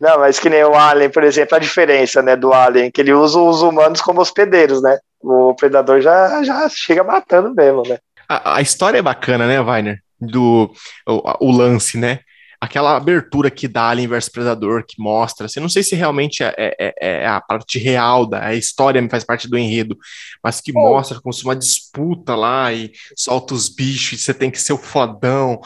Não, 0.00 0.18
mas 0.18 0.38
que 0.38 0.48
nem 0.48 0.64
o 0.64 0.74
Alien, 0.74 1.10
por 1.10 1.24
exemplo, 1.24 1.56
a 1.56 1.60
diferença 1.60 2.22
né, 2.22 2.36
do 2.36 2.52
Alien, 2.52 2.90
que 2.90 3.00
ele 3.00 3.12
usa 3.12 3.38
os 3.38 3.62
humanos 3.62 4.00
como 4.00 4.20
hospedeiros, 4.20 4.82
né? 4.82 4.98
O 5.20 5.54
predador 5.54 6.00
já, 6.00 6.42
já 6.44 6.68
chega 6.68 7.02
matando 7.02 7.54
mesmo, 7.54 7.82
né? 7.86 7.98
A, 8.28 8.56
a 8.56 8.60
história 8.60 8.98
é 8.98 9.02
bacana, 9.02 9.46
né, 9.46 9.60
Weiner? 9.60 10.00
Do 10.20 10.72
o, 11.06 11.46
o, 11.46 11.52
lance, 11.52 11.98
né? 11.98 12.20
Aquela 12.66 12.96
abertura 12.96 13.50
que 13.50 13.68
dá 13.68 13.88
Alien 13.88 14.08
versus 14.08 14.30
Predador, 14.30 14.84
que 14.86 15.00
mostra, 15.00 15.46
assim, 15.46 15.60
não 15.60 15.68
sei 15.68 15.82
se 15.82 15.94
realmente 15.94 16.42
é, 16.42 16.54
é, 16.58 16.74
é, 16.78 16.94
é 17.22 17.26
a 17.26 17.40
parte 17.40 17.78
real 17.78 18.26
da 18.26 18.44
a 18.44 18.54
história 18.54 19.06
faz 19.08 19.24
parte 19.24 19.48
do 19.48 19.56
enredo, 19.56 19.96
mas 20.42 20.60
que 20.60 20.72
mostra 20.72 21.20
como 21.20 21.32
se 21.32 21.44
uma 21.44 21.54
disputa 21.54 22.34
lá 22.34 22.72
e 22.72 22.92
solta 23.16 23.54
os 23.54 23.68
bichos 23.68 24.18
e 24.18 24.22
você 24.22 24.34
tem 24.34 24.50
que 24.50 24.60
ser 24.60 24.72
o 24.72 24.78
fodão, 24.78 25.60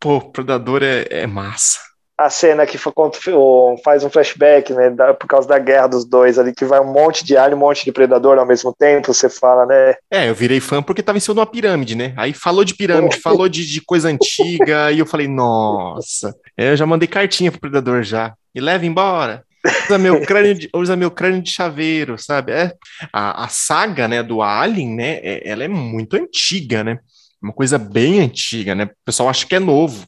Pô, 0.00 0.20
Predador 0.20 0.82
é, 0.82 1.06
é 1.10 1.26
massa. 1.26 1.80
A 2.18 2.30
cena 2.30 2.66
que 2.66 2.78
faz 2.78 4.02
um 4.02 4.10
flashback, 4.10 4.72
né, 4.72 4.90
por 5.18 5.26
causa 5.26 5.46
da 5.46 5.58
guerra 5.58 5.86
dos 5.86 6.04
dois 6.04 6.38
ali, 6.38 6.54
que 6.54 6.64
vai 6.64 6.80
um 6.80 6.92
monte 6.92 7.24
de 7.24 7.36
alien, 7.36 7.56
um 7.56 7.60
monte 7.60 7.84
de 7.84 7.92
predador 7.92 8.38
ao 8.38 8.46
mesmo 8.46 8.74
tempo, 8.76 9.12
você 9.12 9.28
fala, 9.28 9.66
né? 9.66 9.94
É, 10.10 10.28
eu 10.28 10.34
virei 10.34 10.60
fã 10.60 10.82
porque 10.82 11.02
tava 11.02 11.18
em 11.18 11.20
cima 11.20 11.34
de 11.34 11.40
uma 11.40 11.46
pirâmide, 11.46 11.94
né? 11.94 12.14
Aí 12.16 12.32
falou 12.32 12.64
de 12.64 12.74
pirâmide, 12.74 13.16
falou 13.20 13.48
de, 13.48 13.66
de 13.66 13.80
coisa 13.80 14.08
antiga, 14.08 14.90
e 14.90 14.98
eu 14.98 15.06
falei, 15.06 15.28
nossa, 15.28 16.34
eu 16.56 16.76
já 16.76 16.86
mandei 16.86 17.06
cartinha 17.06 17.50
pro 17.50 17.60
predador 17.60 18.02
já. 18.02 18.34
Me 18.54 18.60
leva 18.60 18.86
embora. 18.86 19.44
Usa 19.84 19.98
meu 19.98 20.20
crânio 20.24 20.54
de, 20.54 20.70
usa 20.74 20.96
meu 20.96 21.10
crânio 21.10 21.42
de 21.42 21.50
chaveiro, 21.50 22.16
sabe? 22.18 22.52
É, 22.52 22.72
a, 23.12 23.44
a 23.44 23.48
saga, 23.48 24.08
né, 24.08 24.22
do 24.22 24.40
Alien, 24.40 24.94
né, 24.94 25.20
é, 25.22 25.42
ela 25.44 25.64
é 25.64 25.68
muito 25.68 26.16
antiga, 26.16 26.82
né? 26.82 26.98
uma 27.42 27.52
coisa 27.52 27.78
bem 27.78 28.20
antiga, 28.20 28.74
né? 28.74 28.84
O 28.84 28.90
pessoal 29.04 29.28
acha 29.28 29.46
que 29.46 29.54
é 29.54 29.60
novo, 29.60 30.06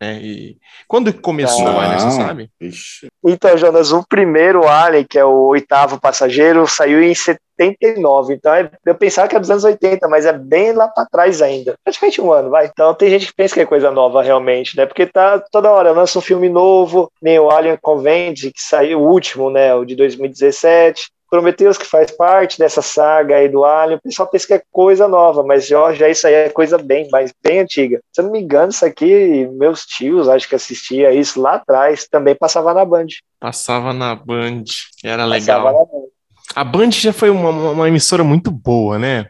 né? 0.00 0.18
E 0.22 0.56
quando 0.86 1.12
começou, 1.12 1.64
Não. 1.64 1.80
Alien, 1.80 1.98
você 2.00 2.10
sabe? 2.10 2.50
Ixi. 2.60 3.08
Então, 3.24 3.56
Jonas, 3.56 3.92
o 3.92 4.04
primeiro 4.06 4.66
Alien, 4.68 5.04
que 5.08 5.18
é 5.18 5.24
o 5.24 5.46
oitavo 5.46 6.00
passageiro, 6.00 6.66
saiu 6.66 7.02
em 7.02 7.14
79. 7.14 8.34
Então, 8.34 8.52
é- 8.54 8.70
eu 8.84 8.94
pensava 8.94 9.26
que 9.28 9.34
é 9.36 9.40
dos 9.40 9.50
anos 9.50 9.64
80, 9.64 10.06
mas 10.08 10.26
é 10.26 10.32
bem 10.32 10.72
lá 10.72 10.86
pra 10.88 11.06
trás 11.06 11.40
ainda. 11.42 11.74
Praticamente 11.82 12.20
um 12.20 12.32
ano, 12.32 12.50
vai. 12.50 12.66
Então, 12.66 12.94
tem 12.94 13.08
gente 13.10 13.26
que 13.26 13.34
pensa 13.34 13.54
que 13.54 13.60
é 13.60 13.66
coisa 13.66 13.90
nova 13.90 14.22
realmente, 14.22 14.76
né? 14.76 14.86
Porque 14.86 15.06
tá 15.06 15.38
toda 15.50 15.70
hora 15.70 15.92
lança 15.92 16.18
um 16.18 16.22
filme 16.22 16.48
novo, 16.48 17.10
nem 17.20 17.38
o 17.38 17.50
Alien 17.50 17.78
Convent, 17.80 18.42
que 18.42 18.60
saiu 18.60 19.00
o 19.00 19.08
último, 19.10 19.50
né? 19.50 19.74
O 19.74 19.84
de 19.84 19.96
2017. 19.96 21.08
Prometheus, 21.30 21.76
que 21.76 21.84
faz 21.86 22.10
parte 22.10 22.58
dessa 22.58 22.80
saga 22.82 23.36
aí 23.36 23.48
do 23.48 23.64
Alien, 23.64 23.98
o 23.98 24.02
pessoal 24.02 24.28
pensa 24.28 24.46
que 24.46 24.54
é 24.54 24.62
coisa 24.70 25.08
nova, 25.08 25.42
mas 25.42 25.66
já, 25.66 25.92
já 25.92 26.08
isso 26.08 26.26
aí 26.26 26.34
é 26.34 26.48
coisa 26.48 26.78
bem, 26.78 27.08
mas 27.10 27.32
bem 27.42 27.60
antiga. 27.60 28.00
Se 28.12 28.20
eu 28.20 28.24
não 28.26 28.32
me 28.32 28.40
engano, 28.40 28.70
isso 28.70 28.84
aqui, 28.84 29.48
meus 29.52 29.84
tios, 29.84 30.28
acho 30.28 30.48
que 30.48 30.54
assistia 30.54 31.12
isso 31.12 31.40
lá 31.40 31.54
atrás, 31.56 32.06
também 32.08 32.34
passava 32.34 32.72
na 32.72 32.84
Band. 32.84 33.06
Passava 33.40 33.92
na 33.92 34.14
Band, 34.14 34.64
era 35.04 35.28
Passava 35.28 35.28
legal. 35.28 35.64
na 35.72 35.84
Band. 35.84 36.06
A 36.54 36.64
Band 36.64 36.90
já 36.92 37.12
foi 37.12 37.28
uma, 37.28 37.50
uma- 37.50 37.88
emissora 37.88 38.22
muito 38.22 38.50
boa, 38.50 38.98
né? 38.98 39.26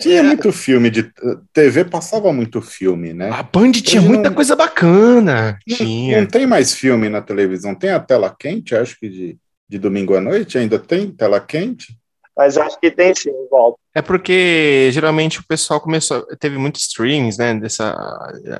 Tinha 0.00 0.22
muito 0.22 0.50
filme 0.52 0.90
de 0.90 1.10
TV, 1.52 1.84
passava 1.84 2.32
muito 2.32 2.60
filme, 2.62 3.12
né? 3.12 3.30
A 3.30 3.42
Band 3.42 3.72
tinha 3.72 4.00
Hoje 4.00 4.08
muita 4.08 4.28
não- 4.30 4.34
coisa 4.36 4.56
bacana. 4.56 5.58
Não 5.66 5.76
Tinha. 5.76 6.26
tem 6.26 6.46
mais 6.46 6.74
filme 6.74 7.08
na 7.08 7.20
televisão. 7.20 7.74
Tem 7.74 7.90
a 7.90 8.00
tela 8.00 8.34
quente, 8.38 8.74
acho 8.74 8.98
que 8.98 9.08
de, 9.08 9.36
de 9.70 9.78
domingo 9.78 10.16
à 10.16 10.20
noite 10.20 10.58
ainda 10.58 10.78
tem 10.78 11.08
tela 11.10 11.40
quente. 11.40 11.96
Mas 12.36 12.56
acho 12.58 12.78
que 12.80 12.90
tem 12.90 13.14
sim, 13.14 13.30
volta. 13.50 13.78
É 13.94 14.02
porque 14.02 14.88
geralmente 14.92 15.40
o 15.40 15.46
pessoal 15.46 15.80
começou, 15.80 16.26
teve 16.38 16.56
muitos 16.58 16.82
streams, 16.82 17.38
né? 17.38 17.54
Dessa, 17.54 17.94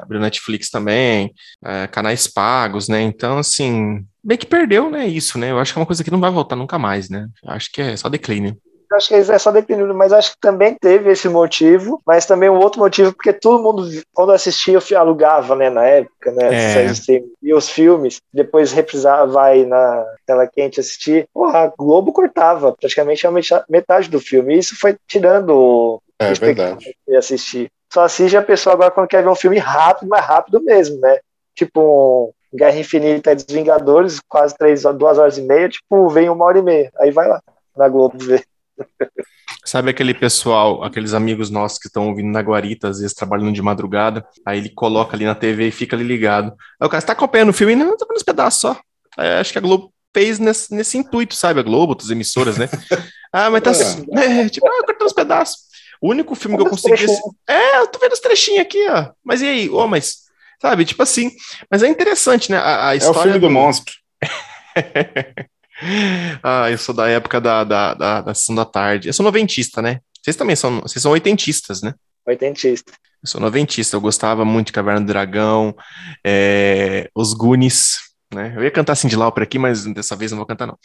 abriu 0.00 0.20
Netflix 0.20 0.70
também, 0.70 1.32
é, 1.64 1.86
canais 1.86 2.26
pagos, 2.26 2.88
né? 2.88 3.00
Então, 3.02 3.38
assim, 3.38 4.04
bem 4.22 4.36
que 4.38 4.46
perdeu, 4.46 4.90
né? 4.90 5.06
Isso, 5.06 5.38
né? 5.38 5.50
Eu 5.50 5.58
acho 5.58 5.72
que 5.72 5.78
é 5.78 5.80
uma 5.80 5.86
coisa 5.86 6.04
que 6.04 6.11
não 6.11 6.20
vai 6.20 6.30
voltar 6.30 6.56
nunca 6.56 6.78
mais, 6.78 7.08
né? 7.08 7.26
Acho 7.46 7.70
que 7.72 7.80
é 7.80 7.96
só 7.96 8.08
declínio. 8.08 8.56
Acho 8.93 9.09
que 9.09 9.16
isso 9.16 9.32
é 9.32 9.38
só 9.38 9.53
declínio, 9.53 9.95
mas 9.95 10.12
acho 10.12 10.32
que 10.32 10.41
também 10.41 10.74
teve 10.74 11.12
esse 11.12 11.28
motivo, 11.28 12.01
mas 12.05 12.26
também 12.26 12.51
um 12.51 12.59
outro 12.59 12.80
motivo, 12.80 13.12
porque 13.12 13.32
todo 13.32 13.62
mundo, 13.62 13.88
quando 14.12 14.32
assistia, 14.32 14.78
eu 14.91 14.99
alugava, 14.99 15.55
né, 15.55 15.70
na 15.70 15.84
época, 15.84 16.32
né, 16.32 16.49
É. 16.53 16.84
e 17.41 17.55
os 17.55 17.68
filmes, 17.68 18.20
depois 18.34 18.72
reprisava, 18.72 19.30
vai 19.30 19.64
na 19.64 20.05
tela 20.26 20.45
quente 20.47 20.80
assistir, 20.80 21.28
porra, 21.32 21.61
a 21.61 21.66
Globo 21.68 22.12
cortava 22.12 22.72
praticamente 22.72 23.24
a 23.26 23.30
meta- 23.30 23.64
metade 23.68 24.11
do 24.11 24.18
filme, 24.18 24.57
e 24.57 24.59
isso 24.59 24.76
foi 24.76 24.97
tirando 25.07 25.51
o 25.51 26.03
É 26.18 26.32
verdade. 26.34 26.93
de 27.07 27.16
assistir. 27.16 27.70
Só 27.93 28.03
assiste 28.03 28.36
a 28.36 28.43
pessoa 28.43 28.74
agora 28.74 28.91
quando 28.91 29.09
quer 29.09 29.22
ver 29.22 29.28
um 29.28 29.36
filme 29.36 29.59
rápido, 29.59 30.09
mais 30.09 30.24
rápido 30.24 30.61
mesmo, 30.61 30.99
né, 31.01 31.20
tipo 31.55 32.34
um 32.53 32.57
Guerra 32.57 32.76
Infinita 32.78 33.30
e 33.30 33.34
dos 33.36 33.47
Vingadores, 33.49 34.18
quase 34.28 34.57
três, 34.59 34.82
duas 34.82 35.16
horas 35.16 35.38
e 35.38 35.43
meia, 35.43 35.68
tipo, 35.68 36.09
vem 36.09 36.28
uma 36.28 36.45
hora 36.45 36.59
e 36.59 36.62
meia, 36.62 36.91
aí 36.99 37.12
vai 37.12 37.28
lá 37.28 37.41
na 37.76 37.88
Globo 37.88 38.18
ver. 38.18 38.43
Sabe 39.64 39.91
aquele 39.91 40.14
pessoal, 40.14 40.83
aqueles 40.83 41.12
amigos 41.12 41.51
nossos 41.51 41.78
que 41.78 41.87
estão 41.87 42.09
ouvindo 42.09 42.31
na 42.33 42.41
guarita, 42.41 42.89
às 42.89 42.99
vezes 42.99 43.14
trabalhando 43.14 43.53
de 43.53 43.61
madrugada, 43.62 44.26
aí 44.45 44.59
ele 44.59 44.70
coloca 44.70 45.14
ali 45.14 45.24
na 45.24 45.35
TV 45.35 45.68
e 45.68 45.70
fica 45.72 45.95
ali 45.95 46.05
ligado. 46.05 46.53
Aí 46.81 46.87
o 46.87 46.89
cara, 46.89 47.01
você 47.01 47.07
tá 47.07 47.12
acompanhando 47.12 47.51
o 47.51 47.53
filme? 47.53 47.76
Não, 47.76 47.97
tô 47.97 48.07
vendo 48.07 48.16
uns 48.16 48.22
pedaços 48.22 48.61
só. 48.61 48.81
Aí 49.16 49.28
acho 49.39 49.53
que 49.53 49.59
a 49.59 49.61
Globo 49.61 49.93
fez 50.14 50.39
nesse, 50.39 50.74
nesse 50.74 50.99
intuito, 50.99 51.35
sabe? 51.35 51.61
A 51.61 51.62
Globo, 51.62 51.91
outras 51.93 52.11
emissoras, 52.11 52.57
né? 52.59 52.68
Ah, 53.33 53.49
mas 53.49 53.62
tá 53.62 53.70
assim, 53.70 54.05
é, 54.12 54.49
tipo, 54.49 54.66
ah, 54.66 54.85
cortando 54.85 55.07
uns 55.07 55.12
pedaços. 55.12 55.59
O 56.03 56.11
único 56.11 56.35
filme 56.35 56.57
que 56.57 56.62
eu 56.64 56.68
consegui. 56.68 57.07
É, 57.49 57.78
eu 57.78 57.87
tô 57.87 58.01
vendo 58.01 58.11
os 58.12 58.18
trechinhos 58.18 58.62
aqui, 58.62 58.85
ó. 58.89 59.12
Mas 59.22 59.41
e 59.41 59.47
aí? 59.47 59.68
Ô, 59.70 59.87
mas. 59.87 60.22
Sabe, 60.61 60.85
tipo 60.85 61.01
assim. 61.01 61.31
Mas 61.70 61.85
é 61.85 61.87
interessante, 61.87 62.51
né? 62.51 62.59
A, 62.59 62.89
a 62.89 62.93
É 62.93 62.97
o 62.97 62.99
história. 62.99 63.22
filme 63.22 63.39
do 63.39 63.49
monstro. 63.49 63.95
ah, 66.43 66.70
eu 66.70 66.78
sou 66.78 66.95
da 66.95 67.09
época 67.09 67.41
da, 67.41 67.64
da, 67.64 67.95
da, 67.95 68.20
da 68.20 68.35
sessão 68.35 68.55
da 68.55 68.64
tarde. 68.64 69.09
Eu 69.09 69.12
sou 69.12 69.24
noventista, 69.24 69.81
né? 69.83 70.01
Vocês 70.22 70.37
também 70.37 70.57
são. 70.57 70.81
Vocês 70.81 71.03
são 71.03 71.12
oitentistas, 71.12 71.83
né? 71.83 71.95
Oitentista. 72.26 72.93
Eu 73.22 73.28
sou 73.28 73.41
noventista, 73.41 73.97
eu 73.97 74.01
gostava 74.01 74.45
muito 74.45 74.68
de 74.68 74.72
Caverna 74.72 75.01
do 75.01 75.07
Dragão, 75.07 75.74
é, 76.24 77.11
Os 77.14 77.35
Goonies, 77.35 77.97
né? 78.33 78.55
Eu 78.57 78.62
ia 78.62 78.70
cantar 78.70 78.95
Cindy 78.95 79.14
Lauper 79.14 79.43
aqui, 79.43 79.59
mas 79.59 79.85
dessa 79.85 80.16
vez 80.16 80.31
não 80.31 80.39
vou 80.39 80.47
cantar, 80.47 80.66
não. 80.66 80.78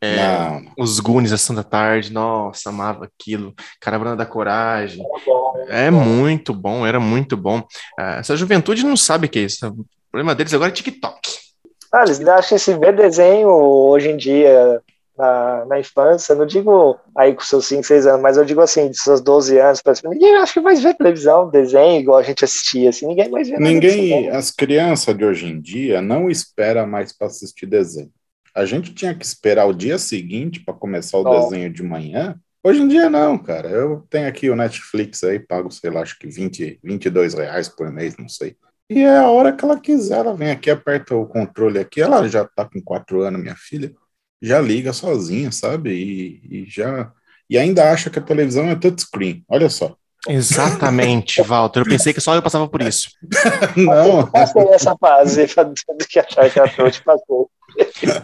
É, 0.00 0.16
Não. 0.16 0.72
Os 0.78 1.00
Goonies, 1.00 1.50
a 1.50 1.54
da 1.54 1.64
Tarde, 1.64 2.12
nossa, 2.12 2.68
amava 2.68 3.06
aquilo. 3.06 3.54
Caravana 3.80 4.14
da 4.14 4.26
Coragem, 4.26 5.02
bom. 5.26 5.66
é 5.68 5.90
muito 5.90 6.52
bom, 6.52 6.86
era 6.86 7.00
muito 7.00 7.36
bom. 7.36 7.66
Ah, 7.98 8.16
essa 8.18 8.36
juventude 8.36 8.84
não 8.84 8.96
sabe 8.96 9.26
o 9.26 9.30
que 9.30 9.38
é 9.38 9.42
isso. 9.42 9.66
O 9.66 9.86
problema 10.10 10.34
deles 10.34 10.52
agora 10.54 10.70
é 10.70 10.74
TikTok. 10.74 11.47
Ah, 11.92 12.02
eles 12.04 12.20
acham 12.20 12.56
que 12.56 12.64
se 12.64 12.74
ver 12.74 12.94
desenho 12.94 13.48
hoje 13.48 14.10
em 14.10 14.16
dia 14.16 14.82
na, 15.18 15.64
na 15.66 15.80
infância, 15.80 16.34
não 16.34 16.46
digo 16.46 16.96
aí 17.16 17.34
com 17.34 17.40
seus 17.40 17.66
5, 17.66 17.82
6 17.82 18.06
anos, 18.06 18.22
mas 18.22 18.36
eu 18.36 18.44
digo 18.44 18.60
assim, 18.60 18.88
de 18.88 18.98
seus 18.98 19.20
12 19.20 19.58
anos 19.58 19.82
cima, 19.94 20.12
ninguém 20.12 20.36
acha 20.36 20.52
que 20.52 20.60
mais 20.60 20.80
vê 20.80 20.94
televisão, 20.94 21.50
desenho, 21.50 22.00
igual 22.00 22.18
a 22.18 22.22
gente 22.22 22.44
assistia, 22.44 22.90
assim, 22.90 23.06
ninguém 23.06 23.28
mais 23.28 23.48
vê 23.48 23.58
Ninguém, 23.58 24.30
não. 24.30 24.38
as 24.38 24.52
crianças 24.52 25.16
de 25.16 25.24
hoje 25.24 25.46
em 25.46 25.60
dia 25.60 26.00
não 26.00 26.30
espera 26.30 26.86
mais 26.86 27.12
para 27.12 27.26
assistir 27.26 27.66
desenho. 27.66 28.12
A 28.54 28.64
gente 28.64 28.94
tinha 28.94 29.14
que 29.14 29.24
esperar 29.24 29.66
o 29.66 29.72
dia 29.72 29.98
seguinte 29.98 30.60
para 30.64 30.74
começar 30.74 31.18
o 31.18 31.26
Ó. 31.26 31.40
desenho 31.40 31.70
de 31.70 31.82
manhã. 31.82 32.36
Hoje 32.62 32.82
em 32.82 32.88
dia 32.88 33.08
não, 33.08 33.38
cara. 33.38 33.68
Eu 33.68 34.04
tenho 34.10 34.28
aqui 34.28 34.50
o 34.50 34.56
Netflix 34.56 35.22
aí, 35.24 35.38
pago, 35.38 35.70
sei 35.70 35.90
lá, 35.90 36.02
acho 36.02 36.18
que 36.18 36.28
20, 36.28 36.80
22 36.82 37.34
reais 37.34 37.68
por 37.68 37.90
mês, 37.92 38.16
não 38.16 38.28
sei. 38.28 38.56
E 38.90 39.00
é 39.00 39.18
a 39.18 39.28
hora 39.30 39.52
que 39.54 39.64
ela 39.64 39.78
quiser, 39.78 40.18
ela 40.18 40.34
vem 40.34 40.50
aqui, 40.50 40.70
aperta 40.70 41.14
o 41.14 41.26
controle 41.26 41.78
aqui, 41.78 42.00
ela 42.00 42.26
já 42.28 42.44
tá 42.44 42.64
com 42.64 42.80
quatro 42.82 43.20
anos, 43.22 43.40
minha 43.40 43.56
filha, 43.56 43.92
já 44.40 44.60
liga 44.60 44.92
sozinha, 44.92 45.52
sabe? 45.52 45.90
E, 45.92 46.62
e 46.62 46.66
já 46.70 47.12
e 47.50 47.56
ainda 47.58 47.90
acha 47.90 48.10
que 48.10 48.18
a 48.18 48.22
televisão 48.22 48.68
é 48.68 48.74
touchscreen. 48.76 49.44
Olha 49.48 49.68
só. 49.70 49.96
Exatamente, 50.28 51.40
Walter. 51.42 51.80
Eu 51.80 51.84
pensei 51.86 52.12
que 52.12 52.20
só 52.20 52.34
eu 52.34 52.42
passava 52.42 52.68
por 52.68 52.82
isso. 52.82 53.08
Não, 53.76 54.26
Passei 54.26 54.68
essa 54.68 54.96
fase 54.98 55.46
do 55.46 56.06
que 56.06 56.18
achar 56.18 56.50
que 56.50 56.60
a 56.60 56.68
Tote 56.68 57.02
passou. 57.02 57.50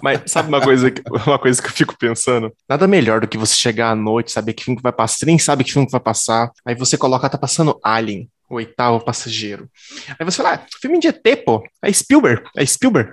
Mas 0.02 0.22
sabe 0.26 0.48
uma 0.48 0.60
coisa, 0.60 0.90
que- 0.90 1.02
uma 1.26 1.38
coisa 1.38 1.60
que 1.62 1.68
eu 1.68 1.72
fico 1.72 1.96
pensando? 1.96 2.52
Nada 2.68 2.86
melhor 2.86 3.20
do 3.20 3.28
que 3.28 3.38
você 3.38 3.54
chegar 3.54 3.90
à 3.90 3.94
noite, 3.94 4.32
saber 4.32 4.52
que 4.52 4.64
filme 4.64 4.76
que 4.76 4.82
vai 4.82 4.92
passar, 4.92 5.18
você 5.18 5.26
nem 5.26 5.38
sabe 5.38 5.64
que 5.64 5.72
filme 5.72 5.86
que 5.86 5.92
vai 5.92 6.00
passar. 6.00 6.50
Aí 6.66 6.74
você 6.74 6.96
coloca, 6.98 7.28
tá 7.28 7.38
passando 7.38 7.78
Alien, 7.82 8.28
o 8.54 8.56
oitavo 8.56 9.04
passageiro. 9.04 9.68
Aí 10.18 10.24
você 10.24 10.36
fala, 10.38 10.54
ah, 10.54 10.66
filme 10.80 10.98
de 10.98 11.08
ET, 11.08 11.44
pô. 11.44 11.62
É 11.82 11.92
Spielberg, 11.92 12.42
é 12.56 12.64
Spielberg. 12.64 13.12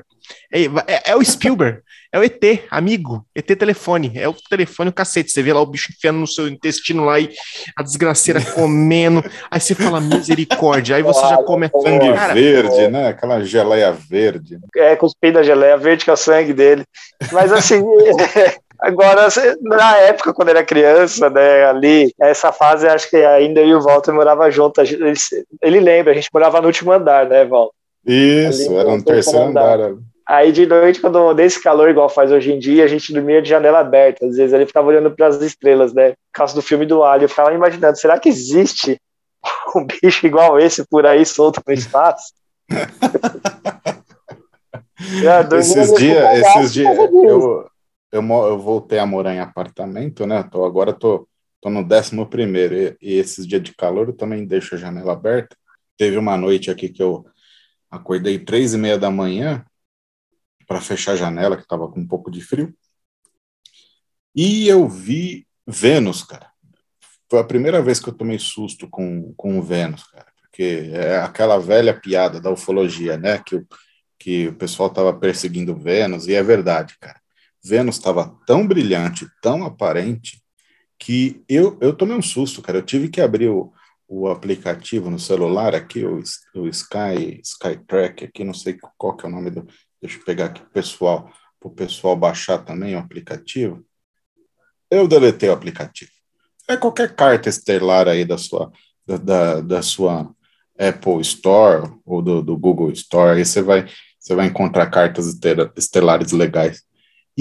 É, 0.53 0.63
é- 0.87 1.11
é 1.11 1.15
o 1.15 1.23
Spielberg, 1.23 1.79
é 2.13 2.19
o 2.19 2.23
ET, 2.23 2.63
amigo. 2.69 3.25
ET 3.35 3.45
telefone, 3.55 4.11
é 4.15 4.27
o 4.29 4.33
telefone, 4.33 4.89
o 4.89 4.93
cacete. 4.93 5.31
Você 5.31 5.41
vê 5.41 5.51
lá 5.51 5.59
o 5.59 5.65
bicho 5.65 5.91
enfiando 5.91 6.19
no 6.19 6.27
seu 6.27 6.47
intestino 6.47 7.03
lá 7.03 7.19
e 7.19 7.29
a 7.75 7.83
desgraceira 7.83 8.39
comendo. 8.53 9.23
Aí 9.49 9.59
você 9.59 9.75
fala, 9.75 9.99
misericórdia. 9.99 10.95
Aí 10.95 11.03
você 11.03 11.21
já 11.21 11.37
come. 11.43 11.69
sangue 11.69 12.13
Cara, 12.13 12.33
verde, 12.33 12.87
né? 12.87 13.09
Aquela 13.09 13.43
geleia 13.43 13.91
verde. 13.91 14.59
É, 14.77 14.95
cuspindo 14.95 15.39
a 15.39 15.43
geleia 15.43 15.75
verde, 15.77 16.05
que 16.05 16.09
é 16.09 16.13
o 16.13 16.17
sangue 16.17 16.53
dele. 16.53 16.83
Mas 17.31 17.51
assim, 17.51 17.81
agora, 18.82 19.27
na 19.61 19.97
época, 19.97 20.34
quando 20.34 20.49
era 20.49 20.63
criança, 20.63 21.29
né, 21.29 21.65
ali, 21.65 22.13
essa 22.19 22.51
fase, 22.51 22.88
acho 22.88 23.09
que 23.09 23.17
ainda 23.17 23.61
eu 23.61 23.67
e 23.67 23.75
o 23.75 23.82
Walter 23.82 24.13
morava 24.13 24.49
junto. 24.49 24.82
Ele, 24.82 25.13
ele 25.61 25.79
lembra, 25.79 26.11
a 26.11 26.15
gente 26.15 26.29
morava 26.34 26.59
no 26.59 26.67
último 26.67 26.91
andar, 26.91 27.27
né, 27.27 27.45
Walter? 27.45 27.75
Isso, 28.05 28.69
Ali 28.69 28.79
era 28.79 28.89
no 28.89 28.97
no 28.97 29.03
terceiro 29.03 29.45
andar. 29.45 29.79
andar. 29.79 29.97
Aí 30.27 30.51
de 30.51 30.65
noite, 30.65 31.01
quando 31.01 31.34
desse 31.34 31.61
calor 31.61 31.89
igual 31.89 32.07
faz 32.07 32.32
hoje 32.32 32.53
em 32.53 32.59
dia, 32.59 32.86
a 32.86 32.88
gente 32.88 33.13
dormia 33.13 33.41
de 33.41 33.49
janela 33.49 33.79
aberta. 33.79 34.25
Às 34.25 34.38
vezes 34.38 34.53
ele 34.53 34.65
ficava 34.65 34.88
olhando 34.88 35.11
para 35.11 35.27
as 35.27 35.41
estrelas, 35.41 35.93
né? 35.93 36.11
Por 36.11 36.15
causa 36.34 36.55
do 36.55 36.61
filme 36.61 36.86
do 36.86 37.03
Alien. 37.03 37.23
Eu 37.23 37.29
ficava 37.29 37.53
imaginando, 37.53 37.97
será 37.97 38.17
que 38.17 38.29
existe 38.29 38.97
um 39.75 39.86
bicho 39.86 40.25
igual 40.25 40.57
esse 40.59 40.86
por 40.88 41.05
aí 41.05 41.25
solto 41.25 41.61
no 41.67 41.73
espaço? 41.73 42.34
Dormia 45.49 45.59
Esses 45.59 45.93
dias, 45.95 46.39
esses 46.39 46.73
dias, 46.73 46.97
eu, 46.97 47.65
eu, 48.12 48.22
eu 48.22 48.59
voltei 48.59 48.99
a 48.99 49.05
morar 49.05 49.34
em 49.34 49.39
apartamento, 49.39 50.26
né? 50.26 50.43
Tô, 50.43 50.66
agora 50.66 50.93
tô, 50.93 51.28
tô 51.62 51.70
no 51.70 51.88
décimo 51.88 52.30
primeiro, 52.30 52.76
e, 52.76 52.97
e 53.01 53.14
esses 53.14 53.47
dias 53.47 53.64
de 53.64 53.74
calor 53.76 54.07
eu 54.09 54.14
também 54.14 54.45
deixo 54.45 54.76
a 54.76 54.78
janela 54.78 55.14
aberta. 55.14 55.55
Teve 55.97 56.18
uma 56.18 56.38
noite 56.38 56.72
aqui 56.72 56.89
que 56.89 57.01
eu 57.03 57.26
acordei 57.89 58.39
três 58.39 58.74
e 58.74 58.78
meia 58.78 58.97
da 58.97 59.12
manhã 59.12 59.66
para 60.68 60.82
fechar 60.82 61.14
a 61.14 61.18
janela, 61.18 61.57
que 61.57 61.64
estava 61.64 61.88
com 61.89 61.99
um 61.99 62.07
pouco 62.07 62.32
de 62.32 62.41
frio, 62.41 62.74
e 64.36 64.68
eu 64.68 64.88
vi 64.88 65.45
Vênus, 65.68 66.24
cara. 66.24 66.49
Foi 67.30 67.39
a 67.39 67.43
primeira 67.43 67.82
vez 67.82 67.99
que 67.99 68.09
eu 68.09 68.14
tomei 68.14 68.39
susto 68.39 68.89
com, 68.89 69.34
com 69.36 69.62
Vênus, 69.62 70.03
cara, 70.03 70.28
porque 70.41 70.89
é 70.93 71.18
aquela 71.20 71.57
velha 71.59 71.93
piada 71.99 72.39
da 72.39 72.51
ufologia, 72.51 73.18
né? 73.18 73.39
Que 73.39 73.66
que 74.22 74.49
o 74.49 74.55
pessoal 74.55 74.88
estava 74.88 75.12
perseguindo 75.18 75.76
Vênus, 75.76 76.28
e 76.28 76.36
é 76.36 76.43
verdade, 76.43 76.95
cara. 76.99 77.20
Vênus 77.64 77.97
estava 77.97 78.36
tão 78.46 78.67
brilhante, 78.67 79.28
tão 79.42 79.63
aparente, 79.66 80.42
que 80.97 81.43
eu, 81.50 81.78
eu 81.82 81.93
tomei 81.93 82.16
um 82.16 82.21
susto, 82.21 82.62
cara. 82.62 82.78
Eu 82.78 82.86
tive 82.86 83.09
que 83.09 83.21
abrir 83.21 83.50
o, 83.50 83.74
o 84.08 84.28
aplicativo 84.28 85.09
no 85.09 85.17
celular 85.17 85.74
aqui, 85.74 86.05
o, 86.05 86.21
o 86.55 86.67
Sky, 86.67 87.39
Sky 87.43 87.78
Track 87.88 88.25
aqui, 88.25 88.43
não 88.43 88.54
sei 88.54 88.78
qual 88.97 89.16
que 89.16 89.25
é 89.25 89.29
o 89.29 89.32
nome 89.32 89.50
do. 89.50 89.66
Deixa 90.01 90.17
eu 90.17 90.24
pegar 90.24 90.46
aqui 90.46 90.62
pessoal, 90.71 91.32
para 91.59 91.70
o 91.70 91.74
pessoal 91.74 92.16
baixar 92.16 92.59
também 92.59 92.96
o 92.96 93.00
aplicativo. 93.00 93.83
Eu 94.89 95.08
deletei 95.08 95.50
o 95.50 95.54
aplicativo. 95.54 96.12
É 96.67 96.78
qualquer 96.78 97.16
carta 97.16 97.50
estelar 97.50 98.08
aí 98.08 98.25
da 98.25 98.38
sua, 98.38 98.71
da, 99.05 99.17
da, 99.17 99.62
da 99.62 99.82
sua 99.82 100.33
Apple 100.78 101.21
Store 101.21 101.93
ou 102.05 102.21
do, 102.21 102.42
do, 102.42 102.58
Google 102.58 102.92
Store, 102.92 103.38
aí 103.38 103.46
você 103.46 103.62
vai, 103.62 103.88
você 104.20 104.36
vai 104.36 104.47
encontrar 104.47 104.89
cartas 104.89 105.38
estelares 105.75 106.32
legais. 106.32 106.83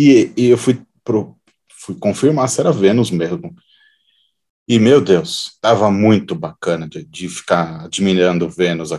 E, 0.03 0.33
e 0.35 0.49
eu 0.49 0.57
fui, 0.57 0.81
pro, 1.05 1.37
fui 1.69 1.95
confirmar 1.95 2.49
se 2.49 2.59
era 2.59 2.73
Vênus 2.73 3.11
mesmo. 3.11 3.55
E, 4.67 4.79
meu 4.79 4.99
Deus, 4.99 5.59
tava 5.61 5.91
muito 5.91 6.35
bacana 6.35 6.89
de, 6.89 7.05
de 7.05 7.29
ficar 7.29 7.85
admirando 7.85 8.49
Vênus. 8.49 8.93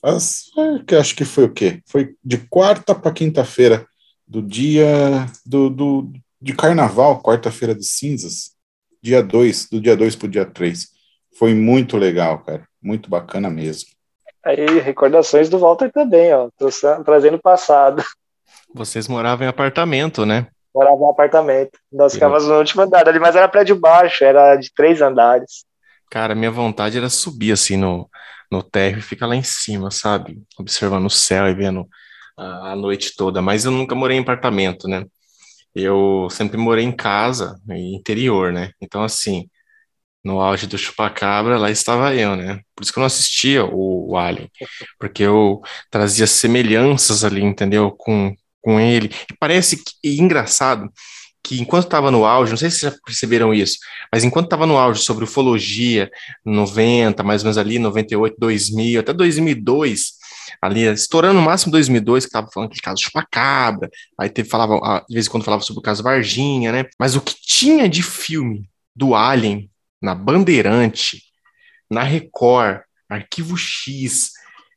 Faz, 0.00 0.44
é, 0.56 0.82
que 0.82 0.94
acho 0.94 1.14
que 1.14 1.26
foi 1.26 1.44
o 1.44 1.52
quê? 1.52 1.82
Foi 1.86 2.14
de 2.24 2.38
quarta 2.38 2.94
para 2.94 3.12
quinta-feira 3.12 3.86
do 4.26 4.40
dia 4.40 5.26
do, 5.44 5.68
do, 5.68 6.12
de 6.40 6.54
carnaval, 6.54 7.22
quarta-feira 7.22 7.74
de 7.74 7.84
cinzas, 7.84 8.52
dia 9.02 9.22
2, 9.22 9.68
do 9.68 9.78
dia 9.78 9.94
2 9.94 10.16
para 10.16 10.26
o 10.26 10.30
dia 10.30 10.46
3. 10.46 10.88
Foi 11.38 11.52
muito 11.52 11.98
legal, 11.98 12.42
cara. 12.42 12.66
Muito 12.80 13.10
bacana 13.10 13.50
mesmo. 13.50 13.90
Aí, 14.42 14.80
recordações 14.80 15.50
do 15.50 15.58
Walter 15.58 15.92
também, 15.92 16.32
ó. 16.32 16.48
Trazendo 17.04 17.38
passado. 17.38 18.02
Vocês 18.74 19.06
moravam 19.06 19.46
em 19.46 19.48
apartamento, 19.48 20.26
né? 20.26 20.48
Morava 20.74 21.00
em 21.00 21.08
apartamento. 21.08 21.78
Nós 21.92 22.14
ficávamos 22.14 22.48
no 22.48 22.58
último 22.58 22.82
andar 22.82 23.08
ali, 23.08 23.20
mas 23.20 23.36
era 23.36 23.48
prédio 23.48 23.78
baixo, 23.78 24.24
era 24.24 24.56
de 24.56 24.72
três 24.74 25.00
andares. 25.00 25.64
Cara, 26.10 26.34
minha 26.34 26.50
vontade 26.50 26.98
era 26.98 27.08
subir 27.08 27.52
assim 27.52 27.76
no, 27.76 28.10
no 28.50 28.62
térreo 28.62 28.98
e 28.98 29.02
ficar 29.02 29.26
lá 29.26 29.36
em 29.36 29.42
cima, 29.44 29.92
sabe? 29.92 30.42
Observando 30.58 31.06
o 31.06 31.10
céu 31.10 31.46
e 31.48 31.54
vendo 31.54 31.88
a, 32.36 32.72
a 32.72 32.76
noite 32.76 33.14
toda. 33.16 33.40
Mas 33.40 33.64
eu 33.64 33.70
nunca 33.70 33.94
morei 33.94 34.16
em 34.16 34.20
apartamento, 34.20 34.88
né? 34.88 35.04
Eu 35.74 36.28
sempre 36.30 36.56
morei 36.56 36.84
em 36.84 36.94
casa, 36.94 37.60
em 37.70 37.94
interior, 37.94 38.52
né? 38.52 38.70
Então, 38.80 39.04
assim, 39.04 39.48
no 40.24 40.40
auge 40.40 40.66
do 40.66 40.78
chupacabra, 40.78 41.58
lá 41.58 41.70
estava 41.70 42.14
eu, 42.14 42.34
né? 42.34 42.60
Por 42.74 42.82
isso 42.82 42.92
que 42.92 42.98
eu 42.98 43.02
não 43.02 43.06
assistia 43.06 43.64
o, 43.64 44.12
o 44.12 44.16
Alien, 44.16 44.50
porque 44.98 45.22
eu 45.22 45.60
trazia 45.90 46.26
semelhanças 46.26 47.24
ali, 47.24 47.42
entendeu? 47.42 47.90
Com, 47.92 48.34
com 48.64 48.80
ele. 48.80 49.10
E 49.30 49.36
parece 49.38 49.76
que, 49.76 49.92
e 50.02 50.20
engraçado 50.20 50.90
que 51.42 51.60
enquanto 51.60 51.84
estava 51.84 52.10
no 52.10 52.24
auge, 52.24 52.52
não 52.52 52.56
sei 52.56 52.70
se 52.70 52.80
vocês 52.80 52.92
já 52.94 52.98
perceberam 53.04 53.52
isso, 53.52 53.76
mas 54.10 54.24
enquanto 54.24 54.46
estava 54.46 54.66
no 54.66 54.78
auge 54.78 55.02
sobre 55.02 55.24
ufologia, 55.24 56.10
90, 56.42 57.22
mais 57.22 57.42
ou 57.42 57.44
menos 57.44 57.58
ali, 57.58 57.78
98, 57.78 58.36
2000, 58.38 59.00
até 59.00 59.12
2002, 59.12 60.14
ali, 60.62 60.86
estourando 60.86 61.34
no 61.34 61.42
máximo 61.42 61.70
2002, 61.72 62.24
que 62.24 62.28
estava 62.28 62.48
falando 62.50 62.68
aquele 62.68 62.80
caso 62.80 63.02
chupacabra, 63.02 63.90
aí 64.18 64.30
teve, 64.30 64.48
falava, 64.48 64.80
ah, 64.82 65.04
de 65.06 65.14
vez 65.14 65.26
em 65.26 65.30
quando 65.30 65.44
falava 65.44 65.62
sobre 65.62 65.80
o 65.80 65.82
caso 65.82 66.02
Varginha, 66.02 66.72
né? 66.72 66.86
Mas 66.98 67.14
o 67.14 67.20
que 67.20 67.34
tinha 67.38 67.86
de 67.86 68.02
filme 68.02 68.66
do 68.96 69.14
Alien 69.14 69.70
na 70.00 70.14
Bandeirante, 70.14 71.22
na 71.90 72.02
Record, 72.02 72.80
Arquivo 73.08 73.56
X, 73.56 74.32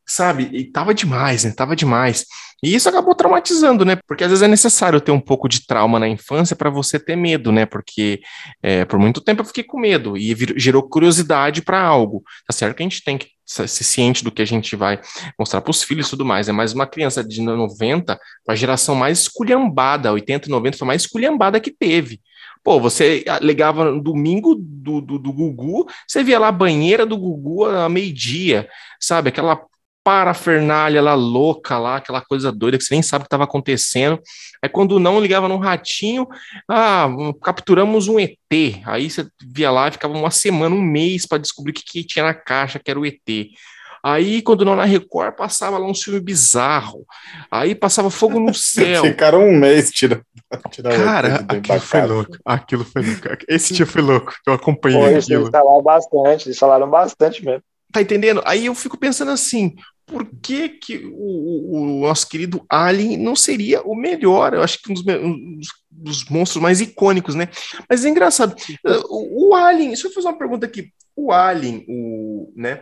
sabe? 0.05 0.49
E 0.51 0.65
tava 0.65 0.93
demais, 0.93 1.45
né? 1.45 1.51
Tava 1.51 1.75
demais. 1.75 2.25
E 2.63 2.73
isso 2.73 2.89
acabou 2.89 3.13
traumatizando, 3.13 3.85
né? 3.85 3.97
Porque 4.07 4.23
às 4.23 4.31
vezes 4.31 4.41
é 4.41 4.47
necessário 4.47 4.99
ter 4.99 5.11
um 5.11 5.19
pouco 5.19 5.47
de 5.47 5.65
trauma 5.65 5.99
na 5.99 6.07
infância 6.07 6.55
para 6.55 6.69
você 6.69 6.99
ter 6.99 7.15
medo, 7.15 7.51
né? 7.51 7.65
Porque 7.65 8.19
é, 8.63 8.83
por 8.83 8.97
muito 8.97 9.21
tempo 9.21 9.41
eu 9.41 9.45
fiquei 9.45 9.63
com 9.63 9.79
medo 9.79 10.17
e 10.17 10.35
gerou 10.55 10.81
curiosidade 10.81 11.61
para 11.61 11.79
algo. 11.79 12.23
Tá 12.47 12.53
certo 12.53 12.75
que 12.75 12.83
a 12.83 12.85
gente 12.85 13.03
tem 13.03 13.17
que 13.17 13.27
ser 13.45 13.67
ciente 13.67 14.23
do 14.23 14.31
que 14.31 14.41
a 14.41 14.45
gente 14.45 14.75
vai 14.75 14.99
mostrar 15.39 15.61
para 15.61 15.71
os 15.71 15.81
filhos 15.81 16.07
e 16.07 16.09
tudo 16.09 16.25
mais, 16.25 16.49
é 16.49 16.51
né? 16.51 16.57
mais 16.57 16.73
uma 16.73 16.85
criança 16.85 17.23
de 17.23 17.41
90, 17.41 18.19
a 18.47 18.55
geração 18.55 18.93
mais 18.93 19.19
esculhambada, 19.19 20.11
80 20.11 20.47
e 20.47 20.51
90 20.51 20.77
foi 20.77 20.85
a 20.85 20.87
mais 20.87 21.03
esculhambada 21.03 21.59
que 21.59 21.71
teve. 21.71 22.19
Pô, 22.63 22.79
você 22.81 23.23
ligava 23.41 23.91
no 23.91 24.03
domingo 24.03 24.53
do, 24.53 24.99
do, 24.99 25.17
do 25.17 25.31
Gugu, 25.31 25.87
você 26.05 26.21
via 26.23 26.37
lá 26.37 26.49
a 26.49 26.51
banheira 26.51 27.05
do 27.05 27.17
Gugu 27.17 27.65
a 27.65 27.87
meio-dia, 27.87 28.67
sabe? 28.99 29.29
Aquela 29.29 29.61
parafernália 30.07 31.01
lá 31.01 31.15
louca 31.15 31.77
lá, 31.77 31.97
aquela 31.97 32.21
coisa 32.21 32.49
doida 32.49 32.77
que 32.77 32.83
você 32.85 32.95
nem 32.95 33.01
sabe 33.01 33.23
o 33.23 33.25
que 33.25 33.27
estava 33.27 33.43
acontecendo. 33.43 34.17
Aí 34.63 34.69
quando 34.69 35.01
não 35.01 35.19
ligava 35.19 35.49
no 35.49 35.57
ratinho, 35.57 36.25
ah, 36.71 37.09
capturamos 37.43 38.07
um 38.07 38.17
ET. 38.17 38.37
Aí 38.85 39.09
você 39.09 39.27
via 39.53 39.69
lá, 39.69 39.91
ficava 39.91 40.17
uma 40.17 40.31
semana, 40.31 40.73
um 40.73 40.81
mês 40.81 41.25
para 41.25 41.39
descobrir 41.39 41.71
o 41.71 41.73
que, 41.73 41.83
que 41.83 42.05
tinha 42.05 42.23
na 42.23 42.33
caixa, 42.33 42.79
que 42.79 42.89
era 42.89 42.97
o 42.97 43.05
ET. 43.05 43.19
Aí, 44.01 44.41
quando 44.41 44.63
não 44.63 44.77
na 44.77 44.85
Record, 44.85 45.35
passava 45.35 45.77
lá 45.77 45.85
um 45.85 45.93
filme 45.93 46.21
bizarro. 46.21 47.05
Aí 47.51 47.75
passava 47.75 48.09
fogo 48.09 48.39
no 48.39 48.53
céu. 48.55 49.03
Ficaram 49.03 49.43
um 49.43 49.59
mês 49.59 49.91
tirando. 49.91 50.21
Cara, 51.03 51.45
aquilo 51.49 51.81
foi 51.81 52.01
louco. 52.05 52.37
Aquilo 52.45 52.85
foi 52.85 53.01
louco. 53.01 53.27
Esse 53.49 53.73
dia 53.73 53.85
foi 53.85 54.01
louco. 54.01 54.33
Eu 54.47 54.53
acompanhei 54.53 54.99
Pô, 55.01 55.19
aquilo. 55.19 55.41
Eles 55.41 55.49
falaram 55.49 55.83
bastante, 55.83 56.47
eles 56.47 56.57
falaram 56.57 56.89
bastante 56.89 57.43
mesmo. 57.43 57.61
Tá 57.91 58.01
entendendo? 58.01 58.41
Aí 58.45 58.67
eu 58.67 58.75
fico 58.75 58.97
pensando 58.97 59.31
assim, 59.31 59.75
por 60.07 60.25
que, 60.41 60.69
que 60.69 61.05
o, 61.13 61.75
o, 61.75 61.85
nosso 61.99 62.27
querido 62.29 62.65
Alien 62.69 63.17
não 63.17 63.35
seria 63.35 63.81
o 63.81 63.93
melhor? 63.93 64.53
Eu 64.53 64.63
acho 64.63 64.81
que 64.81 64.89
um 64.89 64.93
dos, 64.93 65.05
um 65.05 65.59
dos 65.91 66.29
monstros 66.29 66.63
mais 66.63 66.79
icônicos, 66.79 67.35
né? 67.35 67.49
Mas 67.89 68.05
é 68.05 68.09
engraçado. 68.09 68.55
O, 69.09 69.49
o, 69.49 69.55
Alien, 69.55 69.89
deixa 69.89 70.07
eu 70.07 70.13
fazer 70.13 70.29
uma 70.29 70.37
pergunta 70.37 70.65
aqui. 70.65 70.93
O 71.13 71.31
Alien, 71.33 71.85
o, 71.89 72.53
né? 72.55 72.81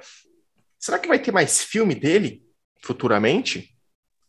Será 0.79 0.99
que 0.99 1.07
vai 1.07 1.17
ter 1.17 1.31
mais 1.31 1.63
filme 1.63 1.95
dele 1.95 2.43
futuramente? 2.83 3.75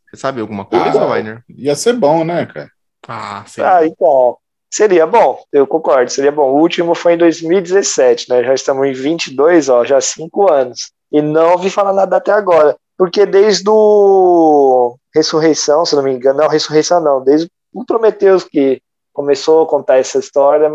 Você 0.08 0.16
sabe 0.16 0.40
alguma 0.40 0.64
coisa, 0.64 1.02
ah, 1.02 1.06
Weiner? 1.06 1.44
Ia 1.50 1.74
ser 1.74 1.92
bom, 1.92 2.24
né, 2.24 2.46
cara? 2.46 2.70
Ah, 3.06 3.44
seria. 3.46 3.76
ah, 3.76 3.86
então. 3.86 4.38
Seria 4.70 5.06
bom, 5.06 5.42
eu 5.52 5.66
concordo, 5.66 6.10
seria 6.10 6.32
bom. 6.32 6.50
O 6.50 6.60
último 6.60 6.94
foi 6.94 7.14
em 7.14 7.18
2017, 7.18 8.30
né? 8.30 8.42
Já 8.42 8.54
estamos 8.54 8.86
em 8.86 8.92
22, 8.92 9.68
ó, 9.68 9.84
já 9.84 10.00
cinco 10.00 10.50
anos. 10.50 10.92
E 11.12 11.22
não 11.22 11.52
ouvi 11.52 11.70
falar 11.70 11.92
nada 11.92 12.16
até 12.16 12.32
agora. 12.32 12.76
Porque 12.96 13.26
desde 13.26 13.68
o 13.68 14.96
Ressurreição, 15.14 15.84
se 15.84 15.94
não 15.94 16.02
me 16.02 16.12
engano, 16.12 16.40
não, 16.40 16.48
Ressurreição 16.48 17.00
não, 17.00 17.22
desde 17.22 17.50
o 17.72 17.84
Prometheus 17.84 18.44
que 18.44 18.80
começou 19.12 19.62
a 19.62 19.66
contar 19.66 19.98
essa 19.98 20.18
história, 20.18 20.70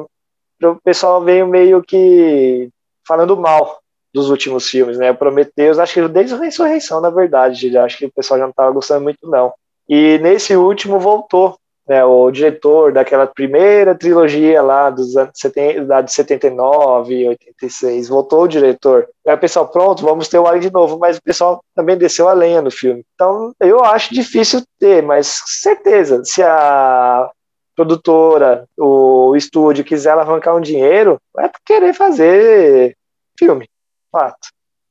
o 0.64 0.76
pessoal 0.84 1.24
veio 1.24 1.48
meio 1.48 1.82
que 1.82 2.70
falando 3.08 3.36
mal 3.36 3.80
dos 4.14 4.30
últimos 4.30 4.68
filmes, 4.68 4.98
né? 4.98 5.12
O 5.12 5.16
Prometheus, 5.16 5.80
acho 5.80 5.94
que 5.94 6.08
desde 6.08 6.36
a 6.36 6.38
Ressurreição, 6.38 7.02
na 7.02 7.10
verdade, 7.10 7.76
acho 7.78 7.98
que 7.98 8.06
o 8.06 8.12
pessoal 8.12 8.40
já 8.40 8.46
não 8.46 8.52
estava 8.52 8.72
gostando 8.72 9.02
muito, 9.02 9.28
não. 9.28 9.54
E 9.88 10.20
nesse 10.20 10.56
último 10.56 11.00
voltou 11.00 11.58
né, 11.92 12.06
o 12.06 12.32
diretor 12.32 12.94
daquela 12.94 13.28
primeira 13.28 13.94
trilogia 13.94 14.62
lá 14.62 14.90
dos 14.90 15.18
anos 15.18 15.34
70, 15.36 15.84
da 15.84 16.00
de 16.00 16.14
79 16.14 17.14
e 17.14 17.28
86, 17.28 18.08
voltou 18.08 18.44
o 18.44 18.48
diretor. 18.48 19.10
Aí 19.28 19.36
o 19.36 19.38
pessoal, 19.38 19.68
pronto, 19.68 20.02
vamos 20.02 20.30
ter 20.30 20.40
o 20.40 20.48
Alien 20.48 20.62
de 20.62 20.72
novo, 20.72 20.98
mas 20.98 21.18
o 21.18 21.22
pessoal 21.22 21.62
também 21.76 21.98
desceu 21.98 22.30
a 22.30 22.34
lenha 22.34 22.62
no 22.62 22.72
filme. 22.72 23.04
Então, 23.14 23.54
eu 23.60 23.84
acho 23.84 24.14
difícil 24.14 24.64
ter, 24.80 25.04
mas 25.04 25.44
certeza, 25.46 26.24
se 26.24 26.42
a 26.42 27.30
produtora, 27.76 28.66
o 28.78 29.36
estúdio 29.36 29.84
quiser 29.84 30.12
alavancar 30.12 30.56
um 30.56 30.62
dinheiro, 30.62 31.20
vai 31.34 31.52
querer 31.66 31.94
fazer 31.94 32.96
filme, 33.38 33.68
fato. 34.10 34.48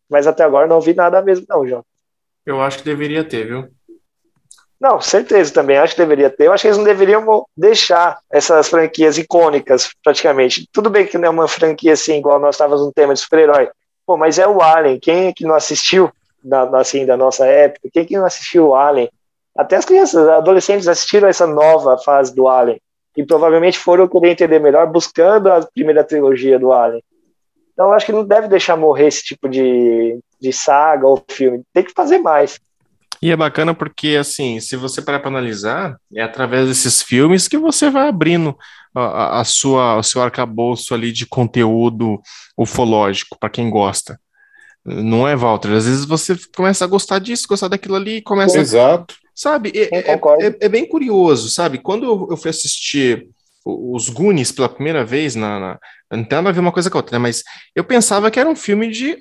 Mas 0.06 0.26
até 0.26 0.44
agora 0.44 0.66
não 0.66 0.82
vi 0.82 0.92
nada 0.92 1.22
mesmo 1.22 1.46
não, 1.48 1.66
João. 1.66 1.82
Eu 2.44 2.60
acho 2.60 2.76
que 2.76 2.84
deveria 2.84 3.24
ter, 3.24 3.46
viu? 3.46 3.70
Não, 4.80 4.98
certeza 4.98 5.52
também. 5.52 5.76
Acho 5.76 5.94
que 5.94 6.00
deveria 6.00 6.30
ter. 6.30 6.46
Eu 6.46 6.52
acho 6.52 6.62
que 6.62 6.68
eles 6.68 6.78
não 6.78 6.84
deveriam 6.84 7.44
deixar 7.54 8.18
essas 8.32 8.68
franquias 8.68 9.18
icônicas, 9.18 9.90
praticamente. 10.02 10.66
Tudo 10.72 10.88
bem 10.88 11.06
que 11.06 11.18
não 11.18 11.26
é 11.26 11.30
uma 11.30 11.46
franquia 11.46 11.92
assim, 11.92 12.16
igual 12.16 12.40
nós 12.40 12.54
estávamos 12.54 12.84
no 12.86 12.92
tema 12.92 13.12
de 13.12 13.20
super-herói. 13.20 13.68
Pô, 14.06 14.16
mas 14.16 14.38
é 14.38 14.48
o 14.48 14.62
Alien. 14.62 14.98
Quem 14.98 15.26
é 15.26 15.32
que 15.34 15.44
não 15.44 15.54
assistiu, 15.54 16.10
assim, 16.72 17.04
da 17.04 17.16
nossa 17.16 17.44
época? 17.44 17.90
Quem 17.92 18.02
é 18.02 18.06
que 18.06 18.16
não 18.16 18.24
assistiu 18.24 18.68
o 18.68 18.74
Alien? 18.74 19.10
Até 19.54 19.76
as 19.76 19.84
crianças, 19.84 20.26
adolescentes 20.26 20.88
assistiram 20.88 21.28
essa 21.28 21.46
nova 21.46 21.98
fase 21.98 22.34
do 22.34 22.48
Alien. 22.48 22.80
E 23.14 23.26
provavelmente 23.26 23.78
foram 23.78 24.08
querer 24.08 24.30
entender 24.30 24.60
melhor 24.60 24.86
buscando 24.86 25.52
a 25.52 25.60
primeira 25.74 26.02
trilogia 26.02 26.58
do 26.58 26.72
Alien. 26.72 27.02
Então, 27.74 27.92
acho 27.92 28.06
que 28.06 28.12
não 28.12 28.24
deve 28.24 28.48
deixar 28.48 28.76
morrer 28.76 29.08
esse 29.08 29.24
tipo 29.24 29.46
de, 29.46 30.18
de 30.40 30.52
saga 30.52 31.06
ou 31.06 31.22
filme. 31.28 31.62
Tem 31.72 31.84
que 31.84 31.92
fazer 31.92 32.18
mais. 32.18 32.58
E 33.22 33.30
é 33.30 33.36
bacana 33.36 33.74
porque, 33.74 34.16
assim, 34.18 34.60
se 34.60 34.76
você 34.76 35.02
parar 35.02 35.20
para 35.20 35.28
analisar, 35.28 35.96
é 36.14 36.22
através 36.22 36.68
desses 36.68 37.02
filmes 37.02 37.46
que 37.46 37.58
você 37.58 37.90
vai 37.90 38.08
abrindo 38.08 38.56
a, 38.94 39.40
a 39.40 39.44
sua, 39.44 39.98
o 39.98 40.02
seu 40.02 40.22
arcabouço 40.22 40.94
ali 40.94 41.12
de 41.12 41.26
conteúdo 41.26 42.20
ufológico, 42.56 43.36
para 43.38 43.50
quem 43.50 43.68
gosta. 43.68 44.18
Não 44.84 45.28
é, 45.28 45.36
Walter? 45.36 45.72
Às 45.72 45.84
vezes 45.84 46.04
você 46.06 46.34
começa 46.56 46.84
a 46.84 46.88
gostar 46.88 47.18
disso, 47.18 47.46
gostar 47.46 47.68
daquilo 47.68 47.96
ali, 47.96 48.22
começa. 48.22 48.58
Exato. 48.58 49.14
Sabe? 49.34 49.72
É, 49.74 49.98
é, 49.98 50.14
é, 50.14 50.56
é, 50.60 50.68
bem 50.68 50.88
curioso, 50.88 51.50
sabe? 51.50 51.78
Quando 51.78 52.28
eu 52.30 52.36
fui 52.36 52.50
assistir 52.50 53.28
os 53.64 54.08
Goonies 54.08 54.50
pela 54.50 54.68
primeira 54.68 55.04
vez, 55.04 55.34
na, 55.34 55.60
na, 55.60 55.78
não 56.10 56.24
tem 56.24 56.36
nada 56.36 56.48
a 56.48 56.52
ver 56.52 56.60
uma 56.60 56.72
coisa 56.72 56.90
com 56.90 56.96
a 56.96 57.00
outra, 57.00 57.18
né? 57.18 57.22
Mas 57.22 57.42
eu 57.74 57.84
pensava 57.84 58.30
que 58.30 58.40
era 58.40 58.48
um 58.48 58.56
filme 58.56 58.90
de 58.90 59.18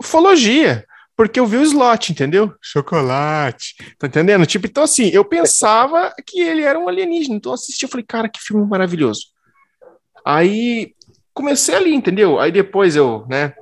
ufologia, 0.00 0.84
porque 1.16 1.38
eu 1.38 1.46
vi 1.46 1.56
o 1.56 1.62
slot, 1.62 2.12
entendeu? 2.12 2.54
Chocolate, 2.60 3.74
tá 3.98 4.06
entendendo? 4.06 4.46
Tipo, 4.46 4.66
então 4.66 4.84
assim, 4.84 5.08
eu 5.08 5.24
pensava 5.24 6.12
que 6.26 6.40
ele 6.40 6.62
era 6.62 6.78
um 6.78 6.88
alienígena, 6.88 7.36
então 7.36 7.52
eu 7.52 7.54
assisti, 7.54 7.84
eu 7.84 7.88
falei, 7.88 8.04
cara, 8.06 8.28
que 8.28 8.40
filme 8.40 8.66
maravilhoso. 8.66 9.26
Aí 10.24 10.94
comecei 11.34 11.74
ali, 11.74 11.94
entendeu? 11.94 12.38
Aí 12.40 12.50
depois 12.52 12.96
eu, 12.96 13.26
né, 13.28 13.54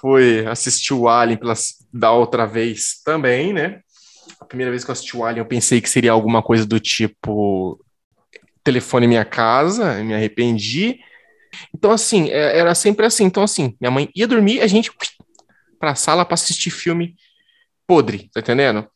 fui 0.00 0.44
assistir 0.46 0.94
o 0.94 1.08
Alien 1.08 1.38
pela, 1.38 1.54
da 1.92 2.10
outra 2.12 2.46
vez 2.46 3.00
também, 3.04 3.52
né? 3.52 3.80
A 4.40 4.44
primeira 4.44 4.70
vez 4.70 4.84
que 4.84 4.90
eu 4.90 4.92
assisti 4.92 5.16
o 5.16 5.24
Alien, 5.24 5.38
eu 5.38 5.48
pensei 5.48 5.80
que 5.80 5.88
seria 5.88 6.12
alguma 6.12 6.42
coisa 6.42 6.66
do 6.66 6.80
tipo 6.80 7.78
telefone 8.64 9.06
minha 9.06 9.24
casa, 9.24 10.02
me 10.02 10.14
arrependi. 10.14 11.00
Então, 11.74 11.90
assim, 11.90 12.30
é, 12.30 12.58
era 12.58 12.74
sempre 12.74 13.06
assim. 13.06 13.24
Então, 13.24 13.42
assim, 13.42 13.76
minha 13.80 13.90
mãe 13.90 14.08
ia 14.14 14.26
dormir, 14.26 14.60
a 14.60 14.66
gente 14.66 14.90
pra 15.82 15.96
sala 15.96 16.24
para 16.24 16.34
assistir 16.34 16.70
filme 16.70 17.16
podre, 17.88 18.30
tá 18.32 18.38
entendendo? 18.38 18.88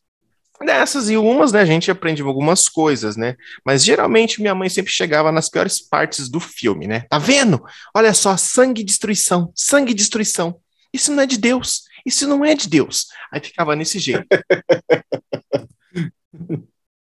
Nessas 0.60 1.10
e 1.10 1.16
umas, 1.16 1.50
né, 1.50 1.60
a 1.60 1.64
gente 1.64 1.90
aprende 1.90 2.22
algumas 2.22 2.68
coisas, 2.68 3.16
né? 3.16 3.34
Mas 3.64 3.84
geralmente 3.84 4.40
minha 4.40 4.54
mãe 4.54 4.68
sempre 4.68 4.92
chegava 4.92 5.32
nas 5.32 5.50
piores 5.50 5.80
partes 5.80 6.28
do 6.28 6.38
filme, 6.38 6.86
né? 6.86 7.00
Tá 7.10 7.18
vendo? 7.18 7.60
Olha 7.92 8.14
só, 8.14 8.36
sangue 8.36 8.82
e 8.82 8.84
destruição, 8.84 9.50
sangue 9.52 9.90
e 9.90 9.96
destruição. 9.96 10.60
Isso 10.92 11.12
não 11.12 11.24
é 11.24 11.26
de 11.26 11.36
Deus, 11.36 11.82
isso 12.06 12.28
não 12.28 12.44
é 12.44 12.54
de 12.54 12.68
Deus. 12.68 13.06
Aí 13.32 13.40
ficava 13.40 13.74
nesse 13.74 13.98
jeito. 13.98 14.24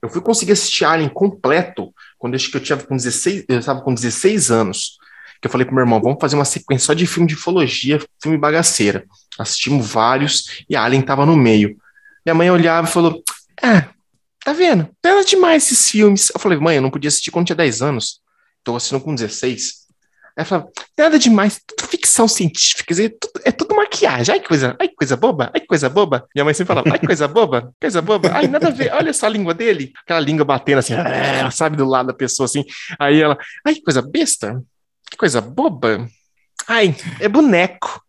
Eu 0.01 0.09
fui 0.09 0.21
conseguir 0.21 0.51
assistir 0.51 0.83
Alien 0.83 1.09
completo 1.09 1.93
quando 2.17 2.33
eu 2.33 2.35
acho 2.35 2.51
que 2.51 2.57
eu 2.57 2.63
tinha 2.63 2.77
com 2.77 2.97
16, 2.97 3.45
eu 3.47 3.59
estava 3.59 3.81
com 3.81 3.93
16 3.93 4.51
anos. 4.51 4.97
Que 5.41 5.47
eu 5.47 5.51
falei 5.51 5.65
pro 5.65 5.73
meu 5.73 5.83
irmão, 5.83 6.01
vamos 6.01 6.17
fazer 6.19 6.35
uma 6.35 6.45
sequência 6.45 6.87
só 6.87 6.93
de 6.93 7.07
filme 7.07 7.27
de 7.27 7.35
ufologia, 7.35 7.99
filme 8.21 8.37
bagaceira. 8.37 9.05
Assistimos 9.37 9.89
vários 9.89 10.63
e 10.69 10.75
Alien 10.75 11.01
tava 11.01 11.25
no 11.25 11.35
meio. 11.35 11.77
Minha 12.25 12.35
mãe 12.35 12.51
olhava 12.51 12.87
e 12.87 12.91
falou: 12.91 13.23
É, 13.61 13.85
tá 14.43 14.53
vendo? 14.53 14.89
Nada 15.03 15.23
demais 15.23 15.63
esses 15.63 15.89
filmes. 15.89 16.29
Eu 16.33 16.39
falei, 16.39 16.57
mãe, 16.57 16.75
eu 16.75 16.81
não 16.81 16.89
podia 16.89 17.07
assistir 17.07 17.31
quando 17.31 17.47
tinha 17.47 17.55
10 17.55 17.81
anos. 17.81 18.21
Tô 18.63 18.75
assistindo 18.75 19.01
com 19.01 19.15
16. 19.15 19.79
Ela 20.35 20.45
falava, 20.45 20.69
nada 20.97 21.19
demais, 21.19 21.59
tudo 21.67 21.85
ficção 21.89 22.25
científica, 22.25 22.93
é 22.93 23.09
tudo, 23.09 23.41
é 23.43 23.51
tudo 23.51 23.75
maquiagem. 23.75 24.33
Ai, 24.33 24.39
que 24.39 24.47
coisa, 24.47 24.75
ai, 24.79 24.87
coisa 24.87 25.17
boba, 25.17 25.51
ai, 25.53 25.59
que 25.59 25.67
coisa 25.67 25.89
boba. 25.89 26.27
Minha 26.33 26.45
mãe 26.45 26.53
sempre 26.53 26.67
falava, 26.67 26.89
ai, 26.91 26.99
que 26.99 27.05
coisa 27.05 27.27
boba, 27.27 27.73
coisa 27.79 28.01
boba. 28.01 28.31
Ai, 28.33 28.47
nada 28.47 28.67
a 28.67 28.71
ver, 28.71 28.93
olha 28.93 29.11
só 29.11 29.25
a 29.25 29.29
língua 29.29 29.53
dele. 29.53 29.91
Aquela 30.01 30.21
língua 30.21 30.45
batendo 30.45 30.79
assim, 30.79 30.93
sabe, 31.51 31.75
do 31.75 31.85
lado 31.85 32.07
da 32.07 32.13
pessoa 32.13 32.45
assim. 32.45 32.63
Aí 32.97 33.21
ela, 33.21 33.37
ai, 33.65 33.75
que 33.75 33.81
coisa 33.81 34.01
besta, 34.01 34.63
que 35.09 35.17
coisa 35.17 35.41
boba. 35.41 36.07
Ai, 36.67 36.95
é 37.19 37.27
boneco. 37.27 38.03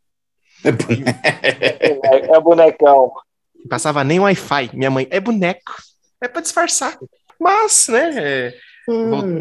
É, 0.65 0.73
boneco. 0.73 2.35
é 2.35 2.41
bonecão. 2.41 3.13
Passava 3.69 4.05
nem 4.05 4.21
Wi-Fi. 4.21 4.71
Minha 4.75 4.91
mãe, 4.91 5.07
é 5.11 5.21
boneco. 5.21 5.75
É 6.23 6.29
para 6.29 6.43
disfarçar. 6.43 6.99
Mas, 7.39 7.87
né, 7.89 8.13
é, 8.17 8.55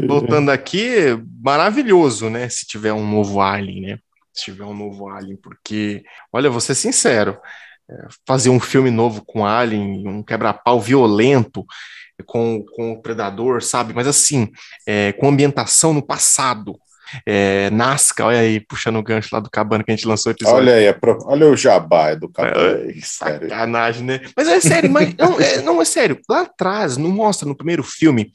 Voltando 0.07 0.52
aqui, 0.52 1.19
maravilhoso, 1.41 2.30
né? 2.30 2.48
Se 2.49 2.65
tiver 2.65 2.94
um 2.94 3.10
novo 3.10 3.41
Alien, 3.41 3.81
né? 3.81 3.99
Se 4.31 4.45
tiver 4.45 4.64
um 4.64 4.76
novo 4.76 5.10
Alien, 5.10 5.38
porque, 5.38 6.03
olha, 6.31 6.49
vou 6.49 6.61
ser 6.61 6.76
sincero, 6.76 7.38
é, 7.90 8.07
fazer 8.27 8.49
um 8.49 8.60
filme 8.60 8.91
novo 8.91 9.23
com 9.26 9.45
Alien, 9.45 10.07
um 10.07 10.22
quebra-pau 10.22 10.80
violento, 10.80 11.65
com, 12.26 12.64
com 12.76 12.91
o 12.91 13.02
Predador, 13.02 13.64
sabe? 13.64 13.94
Mas 13.94 14.07
assim, 14.07 14.52
é, 14.86 15.14
com 15.14 15.30
ambientação 15.30 15.94
no 15.94 16.06
passado. 16.06 16.80
É, 17.26 17.69
Nasca, 17.72 18.26
olha 18.26 18.40
aí, 18.40 18.60
puxando 18.60 18.98
o 18.98 19.03
gancho 19.03 19.30
lá 19.31 19.40
do 19.40 19.49
Cabana 19.49 19.84
que 19.84 19.91
a 19.91 19.95
gente 19.95 20.07
lançou 20.07 20.31
o 20.31 20.36
episódio. 20.36 20.57
Olha 20.57 20.73
aí, 20.76 20.86
é 20.86 20.94
pro... 20.94 21.19
olha 21.26 21.48
o 21.48 21.56
jabá 21.56 22.15
do 22.15 22.30
Cabana. 22.30 22.56
É, 22.56 22.94
sacanagem, 23.02 24.03
né? 24.03 24.22
Mas 24.36 24.48
é 24.48 24.60
sério, 24.60 24.91
mas 24.91 25.14
não 25.15 25.40
é, 25.40 25.61
não 25.61 25.81
é 25.81 25.86
sério. 25.86 26.19
Lá 26.30 26.41
atrás, 26.41 26.98
não 26.98 27.10
mostra 27.10 27.48
no 27.48 27.56
primeiro 27.56 27.84
filme 27.84 28.31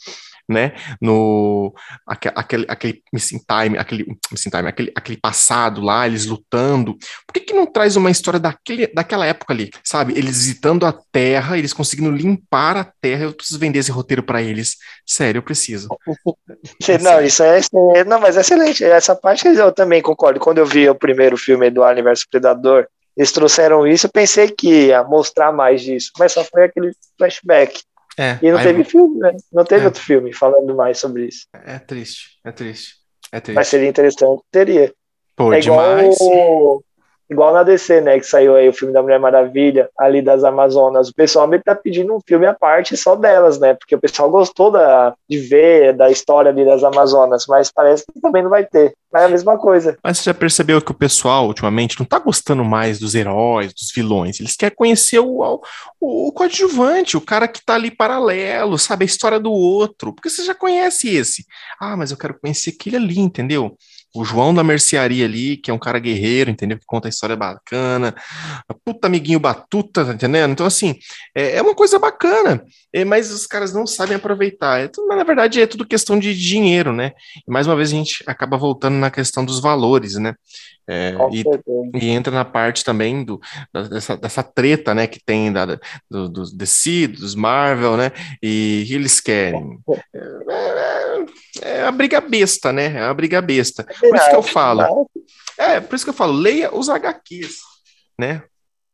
né? 0.49 0.73
No 1.01 1.75
aquele, 2.07 2.67
aquele 2.69 3.03
missing 3.13 3.39
time, 3.39 3.79
aquele 3.79 4.07
missing 4.31 4.51
time, 4.51 4.69
aquele, 4.69 4.93
aquele 4.95 5.19
passado 5.19 5.81
lá, 5.81 6.07
eles 6.07 6.27
lutando. 6.27 6.97
Por 7.27 7.33
que, 7.33 7.41
que 7.41 7.55
não 7.55 7.67
traz 7.67 7.97
uma 7.97 8.11
história 8.11 8.39
daquele, 8.39 8.87
daquela 8.87 9.27
época 9.27 9.53
ali, 9.53 9.71
sabe? 9.83 10.13
Eles 10.17 10.39
visitando 10.39 10.87
a 10.87 10.93
Terra, 11.13 11.57
eles 11.59 11.73
conseguindo 11.73 12.11
limpar 12.11 12.77
a 12.77 12.85
Terra. 13.01 13.25
Eu 13.25 13.33
preciso 13.33 13.59
vender 13.59 13.79
esse 13.79 13.91
roteiro 13.91 14.23
para 14.23 14.43
eles. 14.43 14.77
Sério, 15.07 15.39
eu 15.39 15.43
preciso. 15.43 15.89
não, 17.01 17.21
isso 17.23 17.43
é, 17.43 18.05
não, 18.05 18.21
mas 18.21 18.37
é 18.37 18.41
excelente. 18.41 18.85
Essa 18.85 19.15
parte 19.15 19.47
eu 19.47 19.73
também 19.73 20.03
concordo. 20.03 20.41
Quando 20.41 20.59
eu 20.59 20.67
vi 20.67 20.89
o 20.89 20.95
primeiro 20.95 21.37
filme 21.37 21.71
do 21.71 21.83
Alien 21.83 22.05
vs 22.05 22.27
Predador, 22.27 22.87
eles 23.17 23.33
trouxeram 23.33 23.87
isso, 23.87 24.07
eu 24.07 24.11
pensei 24.11 24.51
que 24.51 24.87
ia 24.87 25.05
mostrar 25.05 25.53
mais 25.53 25.83
disso, 25.83 26.11
mas 26.19 26.33
só 26.33 26.43
foi 26.45 26.65
aquele 26.65 26.93
flashback. 27.17 27.81
É, 28.19 28.39
e 28.43 28.51
não 28.51 28.63
teve 28.63 28.81
eu... 28.81 28.85
filme, 28.85 29.19
né? 29.19 29.33
Não 29.53 29.65
teve 29.65 29.83
é. 29.83 29.87
outro 29.87 30.03
filme 30.03 30.33
falando 30.33 30.75
mais 30.75 30.99
sobre 30.99 31.27
isso. 31.27 31.47
É 31.53 31.79
triste, 31.79 32.39
é 32.45 32.53
triste. 32.53 32.95
É 33.33 33.41
triste. 33.41 33.57
Mas 33.57 33.69
seria 33.69 33.89
interessante, 33.89 34.43
teria. 34.51 34.93
Pô, 35.35 35.53
é 35.53 35.61
demais. 35.61 36.17
Igual, 36.21 36.85
igual 37.31 37.53
na 37.53 37.63
DC, 37.63 38.01
né? 38.01 38.19
Que 38.19 38.27
saiu 38.27 38.55
aí 38.55 38.69
o 38.69 38.73
filme 38.73 38.93
da 38.93 39.03
Mulher 39.03 39.19
Maravilha, 39.19 39.89
ali 39.99 40.23
das 40.23 40.45
Amazonas. 40.45 41.09
O 41.09 41.15
pessoal 41.15 41.47
meio 41.47 41.61
que 41.61 41.67
tá 41.67 41.75
pedindo 41.75 42.15
um 42.15 42.21
filme 42.27 42.47
à 42.47 42.55
parte 42.55 42.97
só 42.97 43.15
delas, 43.17 43.59
né? 43.59 43.75
Porque 43.75 43.95
o 43.95 44.01
pessoal 44.01 44.31
gostou 44.31 44.71
da, 44.71 45.15
de 45.29 45.39
ver 45.39 45.95
da 45.95 46.11
história 46.11 46.51
ali 46.51 46.65
das 46.65 46.83
Amazonas, 46.85 47.47
mas 47.49 47.71
parece 47.73 48.05
que 48.13 48.21
também 48.21 48.43
não 48.43 48.51
vai 48.51 48.65
ter. 48.65 48.95
Mas 49.13 49.23
é 49.23 49.27
a 49.27 49.29
mesma 49.29 49.59
coisa. 49.59 49.97
Mas 50.03 50.19
você 50.19 50.25
já 50.25 50.35
percebeu 50.35 50.83
que 50.83 50.91
o 50.91 50.95
pessoal, 50.95 51.47
ultimamente, 51.47 51.99
não 51.99 52.07
tá 52.07 52.19
gostando 52.19 52.65
mais 52.65 52.99
dos 52.99 53.15
heróis, 53.15 53.73
dos 53.73 53.93
vilões. 53.95 54.41
Eles 54.41 54.57
querem 54.57 54.75
conhecer 54.75 55.21
o, 55.21 55.61
o, 56.01 56.29
o 56.29 56.33
coadjuvante, 56.33 57.17
o 57.17 57.21
cara 57.21 57.47
que 57.47 57.65
tá 57.65 57.75
ali 57.75 57.91
paralelo, 57.91 58.77
sabe? 58.77 59.05
A 59.05 59.07
história 59.07 59.39
do 59.39 59.53
outro. 59.53 60.13
Porque 60.13 60.29
você 60.29 60.45
já 60.45 60.55
conhece 60.55 61.09
esse. 61.15 61.47
Ah, 61.81 61.97
mas 61.97 62.11
eu 62.11 62.17
quero 62.17 62.39
conhecer 62.39 62.71
aquele 62.71 62.97
ali, 62.97 63.21
entendeu? 63.21 63.77
O 64.15 64.25
João 64.25 64.55
da 64.55 64.63
mercearia 64.63 65.25
ali, 65.25 65.57
que 65.57 65.71
é 65.71 65.75
um 65.75 65.79
cara 65.79 65.99
guerreiro, 65.99 66.51
entendeu? 66.51 66.79
Que 66.79 66.87
conta 66.87 67.09
a 67.09 67.11
história 67.11 67.35
bacana, 67.35 68.15
puta 68.85 69.09
amiguinho 69.09 69.41
batuta, 69.41 70.05
tá 70.05 70.13
entendendo? 70.13 70.53
Então, 70.53 70.65
assim, 70.65 70.97
é, 71.35 71.57
é 71.57 71.63
uma 71.63 71.75
coisa 71.75 71.99
bacana, 71.99 72.65
é, 72.93 73.05
mas 73.05 73.33
os 73.33 73.47
caras 73.47 73.75
não 73.75 73.87
sabem 73.87 74.17
aproveitar. 74.17 74.81
É 74.81 74.89
tudo, 74.89 75.09
na 75.09 75.25
verdade, 75.25 75.61
é 75.61 75.67
tudo 75.67 75.87
questão 75.87 76.19
de 76.19 76.33
dinheiro, 76.33 76.93
né? 76.93 77.13
E 77.47 77.51
mais 77.51 77.67
uma 77.67 77.75
vez 77.75 77.89
a 77.89 77.97
gente 77.97 78.23
acaba 78.27 78.57
voltando 78.57 78.95
na 78.95 79.11
questão 79.11 79.45
dos 79.45 79.61
valores, 79.61 80.15
né? 80.15 80.35
É, 80.87 81.15
e, 81.33 81.43
e, 81.99 82.09
entra 82.11 82.31
na 82.31 82.45
parte 82.45 82.85
também 82.85 83.25
do, 83.25 83.41
dessa, 83.91 84.19
dessa 84.19 84.43
treta, 84.43 84.95
né, 84.95 85.07
que 85.07 85.19
tem 85.19 85.51
da, 85.51 85.79
do, 86.11 86.29
dos 86.29 86.53
DC, 86.53 87.09
dos 87.09 87.35
Marvel, 87.35 87.97
né, 87.97 88.13
e 88.43 88.87
eles 88.91 89.21
querem. 89.21 89.79
É, 90.15 91.04
é, 91.63 91.79
é 91.79 91.87
a 91.87 91.93
briga 91.93 92.21
besta, 92.21 92.73
né, 92.73 92.95
é 92.97 93.03
a 93.03 93.15
briga 93.15 93.41
besta. 93.41 93.85
Por 93.85 94.15
isso 94.15 94.31
que 94.31 94.37
eu 94.37 94.43
falo, 94.43 95.09
é, 95.59 95.81
por 95.81 95.95
isso 95.95 96.05
que 96.05 96.11
eu 96.11 96.15
falo, 96.15 96.33
leia 96.33 96.75
os 96.75 96.89
HQs, 96.89 97.57
né. 98.19 98.43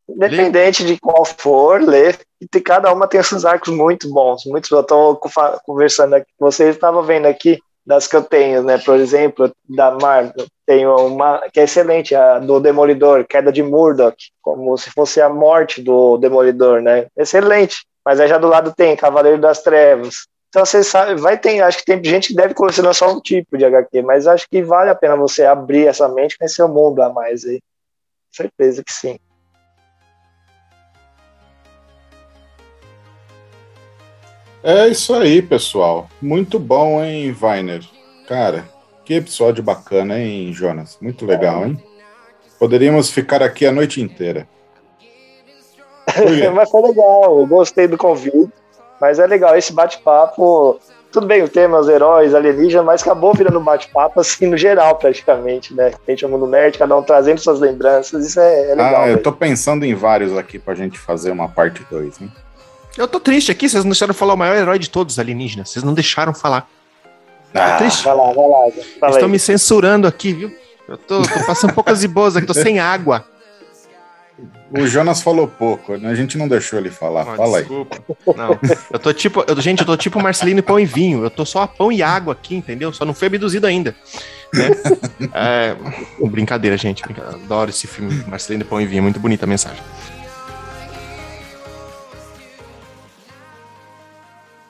Independente 0.08 0.82
leia. 0.82 0.94
de 0.94 1.00
qual 1.00 1.24
for, 1.24 1.80
lê, 1.80 2.14
e 2.40 2.60
cada 2.60 2.92
uma 2.92 3.06
tem 3.06 3.20
esses 3.20 3.44
arcos 3.44 3.72
muito 3.72 4.10
bons, 4.10 4.44
muito, 4.46 4.74
eu 4.74 4.80
estou 4.80 5.20
conversando 5.64 6.14
aqui, 6.14 6.30
vocês 6.38 6.74
estavam 6.74 7.02
vendo 7.02 7.26
aqui, 7.26 7.58
das 7.86 8.06
que 8.06 8.14
eu 8.14 8.22
tenho, 8.22 8.62
né? 8.62 8.78
Por 8.78 8.96
exemplo, 8.96 9.52
da 9.68 9.90
Marvel, 9.90 10.46
tenho 10.66 10.94
uma 10.94 11.40
que 11.52 11.60
é 11.60 11.64
excelente, 11.64 12.14
a 12.14 12.38
do 12.38 12.60
Demolidor, 12.60 13.26
Queda 13.26 13.50
de 13.50 13.62
Murdoch, 13.62 14.16
como 14.40 14.76
se 14.76 14.90
fosse 14.90 15.20
a 15.20 15.28
morte 15.28 15.82
do 15.82 16.16
Demolidor, 16.18 16.80
né? 16.80 17.06
Excelente. 17.16 17.84
Mas 18.04 18.20
aí 18.20 18.28
já 18.28 18.38
do 18.38 18.48
lado 18.48 18.72
tem 18.74 18.96
Cavaleiro 18.96 19.40
das 19.40 19.62
Trevas. 19.62 20.26
Então 20.50 20.66
você 20.66 20.82
sabe, 20.82 21.14
vai 21.14 21.38
ter, 21.38 21.62
acho 21.62 21.78
que 21.78 21.84
tem 21.84 22.02
gente 22.02 22.28
que 22.28 22.34
deve 22.34 22.54
colecionar 22.54 22.92
só 22.92 23.12
um 23.12 23.20
tipo 23.20 23.56
de 23.56 23.64
HQ, 23.64 24.02
mas 24.02 24.26
acho 24.26 24.48
que 24.50 24.60
vale 24.60 24.90
a 24.90 24.96
pena 24.96 25.14
você 25.14 25.44
abrir 25.44 25.86
essa 25.86 26.08
mente 26.08 26.32
e 26.32 26.38
conhecer 26.38 26.64
o 26.64 26.68
mundo 26.68 27.00
a 27.00 27.08
mais 27.08 27.44
aí. 27.44 27.62
Certeza 28.32 28.82
que 28.82 28.92
sim. 28.92 29.16
É 34.62 34.88
isso 34.88 35.14
aí, 35.14 35.40
pessoal. 35.40 36.10
Muito 36.20 36.58
bom, 36.58 37.02
hein, 37.02 37.34
Weiner? 37.40 37.82
Cara, 38.26 38.68
que 39.04 39.14
episódio 39.14 39.62
bacana, 39.62 40.18
hein, 40.18 40.52
Jonas? 40.52 40.98
Muito 41.00 41.24
legal, 41.24 41.64
hein? 41.64 41.82
Poderíamos 42.58 43.08
ficar 43.08 43.40
aqui 43.40 43.64
a 43.66 43.72
noite 43.72 44.02
inteira. 44.02 44.48
mas 46.54 46.68
foi 46.68 46.82
legal, 46.82 47.38
eu 47.38 47.46
gostei 47.46 47.86
do 47.86 47.96
convite. 47.96 48.59
Mas 49.00 49.18
é 49.18 49.26
legal, 49.26 49.56
esse 49.56 49.72
bate-papo. 49.72 50.78
Tudo 51.10 51.26
bem, 51.26 51.42
o 51.42 51.48
tema 51.48 51.78
é 51.78 51.80
os 51.80 51.88
heróis, 51.88 52.34
alienígenas, 52.34 52.84
mas 52.84 53.02
acabou 53.02 53.34
virando 53.34 53.58
bate-papo 53.58 54.20
assim 54.20 54.46
no 54.46 54.56
geral, 54.56 54.94
praticamente, 54.96 55.74
né? 55.74 55.90
A 56.06 56.10
gente 56.10 56.24
é 56.24 56.28
um 56.28 56.30
mundo 56.30 56.46
nerd, 56.46 56.78
cada 56.78 56.96
um 56.96 57.02
trazendo 57.02 57.40
suas 57.40 57.58
lembranças, 57.58 58.24
isso 58.24 58.38
é, 58.38 58.70
é 58.70 58.74
legal. 58.74 59.02
Ah, 59.02 59.08
eu 59.08 59.20
tô 59.20 59.32
pensando 59.32 59.84
em 59.84 59.92
vários 59.92 60.36
aqui 60.36 60.56
pra 60.58 60.74
gente 60.74 60.98
fazer 60.98 61.32
uma 61.32 61.48
parte 61.48 61.84
2, 61.90 62.20
hein? 62.20 62.30
Eu 62.96 63.08
tô 63.08 63.18
triste 63.18 63.50
aqui, 63.50 63.68
vocês 63.68 63.82
não 63.82 63.90
deixaram 63.90 64.14
falar 64.14 64.34
o 64.34 64.36
maior 64.36 64.56
herói 64.56 64.78
de 64.78 64.88
todos, 64.88 65.18
alienígenas. 65.18 65.70
Vocês 65.70 65.84
não 65.84 65.94
deixaram 65.94 66.32
falar. 66.32 66.68
Ah, 67.54 67.76
triste. 67.76 68.04
Vai 68.04 68.14
lá, 68.14 68.32
vai 68.32 68.48
lá. 68.48 68.72
Fala 69.00 69.12
Estão 69.12 69.28
me 69.28 69.38
censurando 69.38 70.06
aqui, 70.06 70.32
viu? 70.32 70.52
Eu 70.88 70.96
tô, 70.96 71.22
tô 71.22 71.46
passando 71.46 71.72
poucas 71.72 72.04
e 72.04 72.08
boas 72.08 72.36
aqui, 72.36 72.46
tô 72.46 72.54
sem 72.54 72.78
água. 72.78 73.24
O 74.70 74.86
Jonas 74.86 75.20
falou 75.20 75.48
pouco, 75.48 75.96
né? 75.96 76.08
a 76.08 76.14
gente 76.14 76.38
não 76.38 76.46
deixou 76.46 76.78
ele 76.78 76.90
falar. 76.90 77.22
Oh, 77.22 77.36
Fala 77.36 77.58
desculpa. 77.58 77.96
aí. 77.96 78.34
Não, 78.36 78.58
eu 78.92 78.98
tô 79.00 79.12
tipo, 79.12 79.44
eu, 79.46 79.60
gente, 79.60 79.80
eu 79.80 79.86
tô 79.86 79.96
tipo 79.96 80.22
Marcelino 80.22 80.62
Pão 80.62 80.78
e 80.78 80.86
Vinho. 80.86 81.24
Eu 81.24 81.30
tô 81.30 81.44
só 81.44 81.62
a 81.62 81.68
pão 81.68 81.90
e 81.90 82.02
água 82.02 82.34
aqui, 82.34 82.54
entendeu? 82.54 82.92
Só 82.92 83.04
não 83.04 83.12
foi 83.12 83.26
abduzido 83.26 83.66
ainda. 83.66 83.96
Né? 84.54 84.70
é, 85.34 85.76
brincadeira, 86.24 86.76
gente. 86.76 87.02
Adoro 87.04 87.70
esse 87.70 87.88
filme, 87.88 88.24
Marcelino 88.28 88.64
Pão 88.64 88.80
e 88.80 88.86
Vinho. 88.86 89.02
Muito 89.02 89.18
bonita 89.18 89.44
a 89.44 89.48
mensagem. 89.48 89.82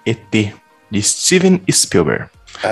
ET, 0.06 0.54
de 0.90 1.02
Steven 1.02 1.60
Spielberg. 1.70 2.30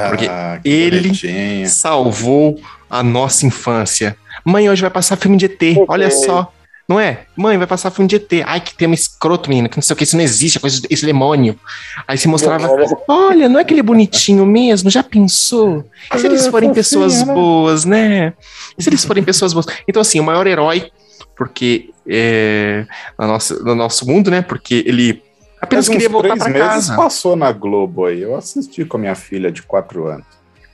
Porque 0.09 0.27
ah, 0.29 0.61
ele 0.65 1.01
bonitinho. 1.03 1.69
salvou 1.69 2.61
a 2.89 3.03
nossa 3.03 3.47
infância. 3.47 4.17
Mãe, 4.45 4.69
hoje 4.69 4.81
vai 4.81 4.91
passar 4.91 5.17
filme 5.17 5.37
de 5.37 5.45
ET, 5.45 5.61
olha 5.87 6.11
só. 6.11 6.53
Não 6.89 6.99
é? 6.99 7.27
Mãe, 7.37 7.59
vai 7.59 7.67
passar 7.67 7.91
filme 7.91 8.09
de 8.09 8.17
ET. 8.17 8.33
Ai, 8.47 8.63
que 8.63 8.75
tema 8.75 8.95
escroto, 8.95 9.51
menina, 9.51 9.69
que 9.69 9.77
não 9.77 9.83
sei 9.83 9.93
o 9.93 9.97
que, 9.97 10.05
isso 10.05 10.17
não 10.17 10.25
existe, 10.25 10.59
coisa, 10.59 10.81
esse 10.89 11.05
demônio. 11.05 11.59
Aí 12.07 12.17
se 12.17 12.27
mostrava, 12.27 12.67
olha, 13.07 13.47
não 13.47 13.59
é 13.59 13.63
aquele 13.63 13.83
bonitinho 13.83 14.47
mesmo, 14.47 14.89
já 14.89 15.03
pensou? 15.03 15.85
E 16.15 16.19
se 16.19 16.27
eles 16.27 16.47
forem 16.47 16.73
pessoas 16.73 17.23
boas, 17.23 17.85
né? 17.85 18.33
E 18.79 18.83
se 18.83 18.89
eles 18.89 19.05
forem 19.05 19.23
pessoas 19.23 19.53
boas? 19.53 19.67
Então, 19.87 20.01
assim, 20.01 20.19
o 20.19 20.25
maior 20.25 20.47
herói, 20.47 20.91
porque 21.37 21.91
é, 22.09 22.87
no, 23.19 23.27
nosso, 23.27 23.63
no 23.63 23.75
nosso 23.75 24.07
mundo, 24.07 24.31
né? 24.31 24.41
Porque 24.41 24.83
ele 24.87 25.23
apenas 25.61 25.91
queria 25.91 26.09
voltar 26.09 26.39
para 26.39 26.51
casa. 26.55 26.97
passou 26.97 27.37
na 27.37 27.53
Globo 27.53 28.07
aí, 28.07 28.23
eu 28.23 28.35
assisti 28.35 28.87
com 28.87 28.97
a 28.97 29.01
minha 29.01 29.15
filha 29.15 29.53
de 29.53 29.61
quatro 29.61 30.07
anos. 30.07 30.27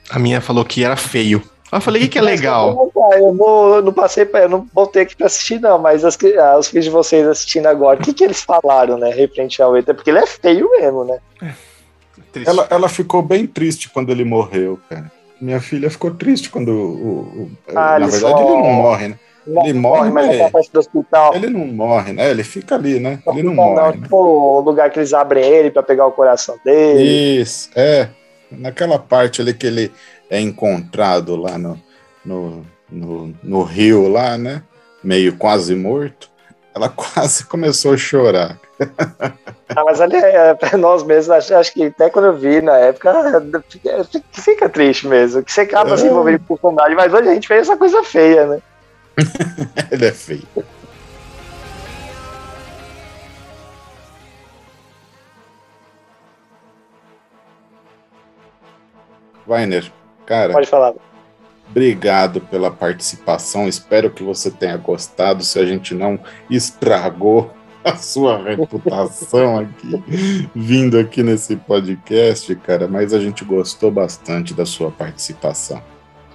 A 0.09 0.17
minha 0.17 0.39
falou 0.39 0.63
que 0.63 0.81
era 0.81 0.95
feio. 0.95 1.43
Eu 1.71 1.81
falei, 1.81 2.01
o 2.01 2.05
que, 2.05 2.11
que 2.11 2.19
é 2.19 2.21
legal? 2.21 2.91
Eu, 3.13 3.33
vou, 3.33 3.75
eu 3.75 3.81
não 3.81 3.91
passei, 3.91 4.29
eu 4.31 4.49
não 4.49 4.67
voltei 4.73 5.01
aqui 5.01 5.15
pra 5.15 5.25
assistir, 5.25 5.59
não, 5.59 5.79
mas 5.79 6.05
as, 6.05 6.17
ah, 6.39 6.57
os 6.57 6.67
filhos 6.67 6.85
de 6.85 6.91
vocês 6.91 7.27
assistindo 7.27 7.65
agora, 7.65 7.99
o 7.99 8.03
que, 8.03 8.13
que 8.13 8.23
eles 8.23 8.41
falaram, 8.41 8.97
né, 8.97 9.09
referente 9.09 9.61
ao 9.61 9.75
ET? 9.75 9.85
Porque 9.85 10.09
ele 10.09 10.19
é 10.19 10.27
feio 10.27 10.69
mesmo, 10.71 11.03
né? 11.03 11.19
É, 12.35 12.49
ela, 12.49 12.67
ela 12.69 12.89
ficou 12.89 13.21
bem 13.21 13.47
triste 13.47 13.89
quando 13.89 14.11
ele 14.11 14.25
morreu, 14.25 14.79
cara. 14.89 15.11
Minha 15.39 15.61
filha 15.61 15.89
ficou 15.89 16.11
triste 16.11 16.49
quando 16.49 16.69
o. 16.69 17.21
o 17.21 17.51
ah, 17.69 17.99
na 17.99 18.07
verdade, 18.07 18.19
só... 18.19 18.39
ele 18.39 18.49
não 18.49 18.73
morre, 18.73 19.07
né? 19.09 19.19
Ele 19.47 19.73
morre, 19.73 20.09
mas 20.09 20.27
é, 20.27 20.49
do 20.49 20.79
hospital. 20.79 21.35
ele 21.35 21.49
não 21.49 21.67
morre, 21.67 22.13
né? 22.13 22.31
Ele 22.31 22.43
fica 22.43 22.75
ali, 22.75 22.99
né? 22.99 23.19
Ele 23.27 23.43
não, 23.43 23.53
não 23.53 23.53
morre. 23.53 23.75
Não, 23.75 23.91
né? 23.91 24.01
tipo, 24.01 24.17
o 24.17 24.59
lugar 24.61 24.89
que 24.89 24.97
eles 24.97 25.13
abrem 25.13 25.43
ele 25.43 25.69
para 25.69 25.83
pegar 25.83 26.07
o 26.07 26.11
coração 26.11 26.57
dele. 26.65 27.41
Isso, 27.41 27.69
é. 27.75 28.09
Naquela 28.49 28.97
parte 28.97 29.41
ali 29.41 29.53
que 29.53 29.67
ele 29.67 29.91
é 30.29 30.39
encontrado 30.39 31.35
lá 31.35 31.57
no, 31.57 31.79
no, 32.23 32.65
no, 32.89 33.33
no 33.43 33.63
rio 33.63 34.07
lá, 34.07 34.37
né? 34.37 34.63
Meio 35.03 35.37
quase 35.37 35.75
morto. 35.75 36.29
Ela 36.73 36.89
quase 36.95 37.45
começou 37.45 37.93
a 37.93 37.97
chorar. 37.97 38.59
Ah, 39.69 39.83
mas 39.85 40.01
ali 40.01 40.17
é, 40.17 40.53
para 40.53 40.77
nós 40.77 41.03
mesmos, 41.03 41.29
acho, 41.29 41.55
acho, 41.55 41.73
que 41.73 41.85
até 41.85 42.09
quando 42.09 42.25
eu 42.25 42.37
vi 42.37 42.61
na 42.61 42.77
época, 42.77 43.13
fica, 43.69 44.05
fica 44.33 44.69
triste 44.69 45.07
mesmo. 45.07 45.43
Que 45.43 45.51
você 45.51 45.61
acaba 45.61 45.93
é. 45.93 45.97
se 45.97 46.07
envolvendo 46.07 46.39
com 46.39 46.53
o 46.53 46.57
personagem, 46.57 46.95
mas 46.95 47.13
hoje 47.13 47.29
a 47.29 47.33
gente 47.33 47.47
fez 47.47 47.61
essa 47.61 47.77
coisa 47.77 48.03
feia, 48.03 48.45
né? 48.47 48.61
Ele 49.91 50.05
é 50.05 50.11
feio. 50.11 50.43
Weiner, 59.47 59.91
Cara, 60.25 60.53
pode 60.53 60.67
falar. 60.67 60.93
Obrigado 61.69 62.41
pela 62.41 62.71
participação. 62.71 63.67
Espero 63.67 64.09
que 64.09 64.23
você 64.23 64.51
tenha 64.51 64.77
gostado. 64.77 65.43
Se 65.43 65.59
a 65.59 65.65
gente 65.65 65.93
não 65.93 66.19
estragou 66.49 67.51
a 67.83 67.95
sua 67.95 68.41
reputação 68.41 69.59
aqui, 69.59 70.49
vindo 70.55 70.97
aqui 70.97 71.21
nesse 71.21 71.55
podcast, 71.55 72.55
cara, 72.57 72.87
mas 72.87 73.13
a 73.13 73.19
gente 73.19 73.45
gostou 73.45 73.91
bastante 73.91 74.53
da 74.53 74.65
sua 74.65 74.91
participação. 74.91 75.81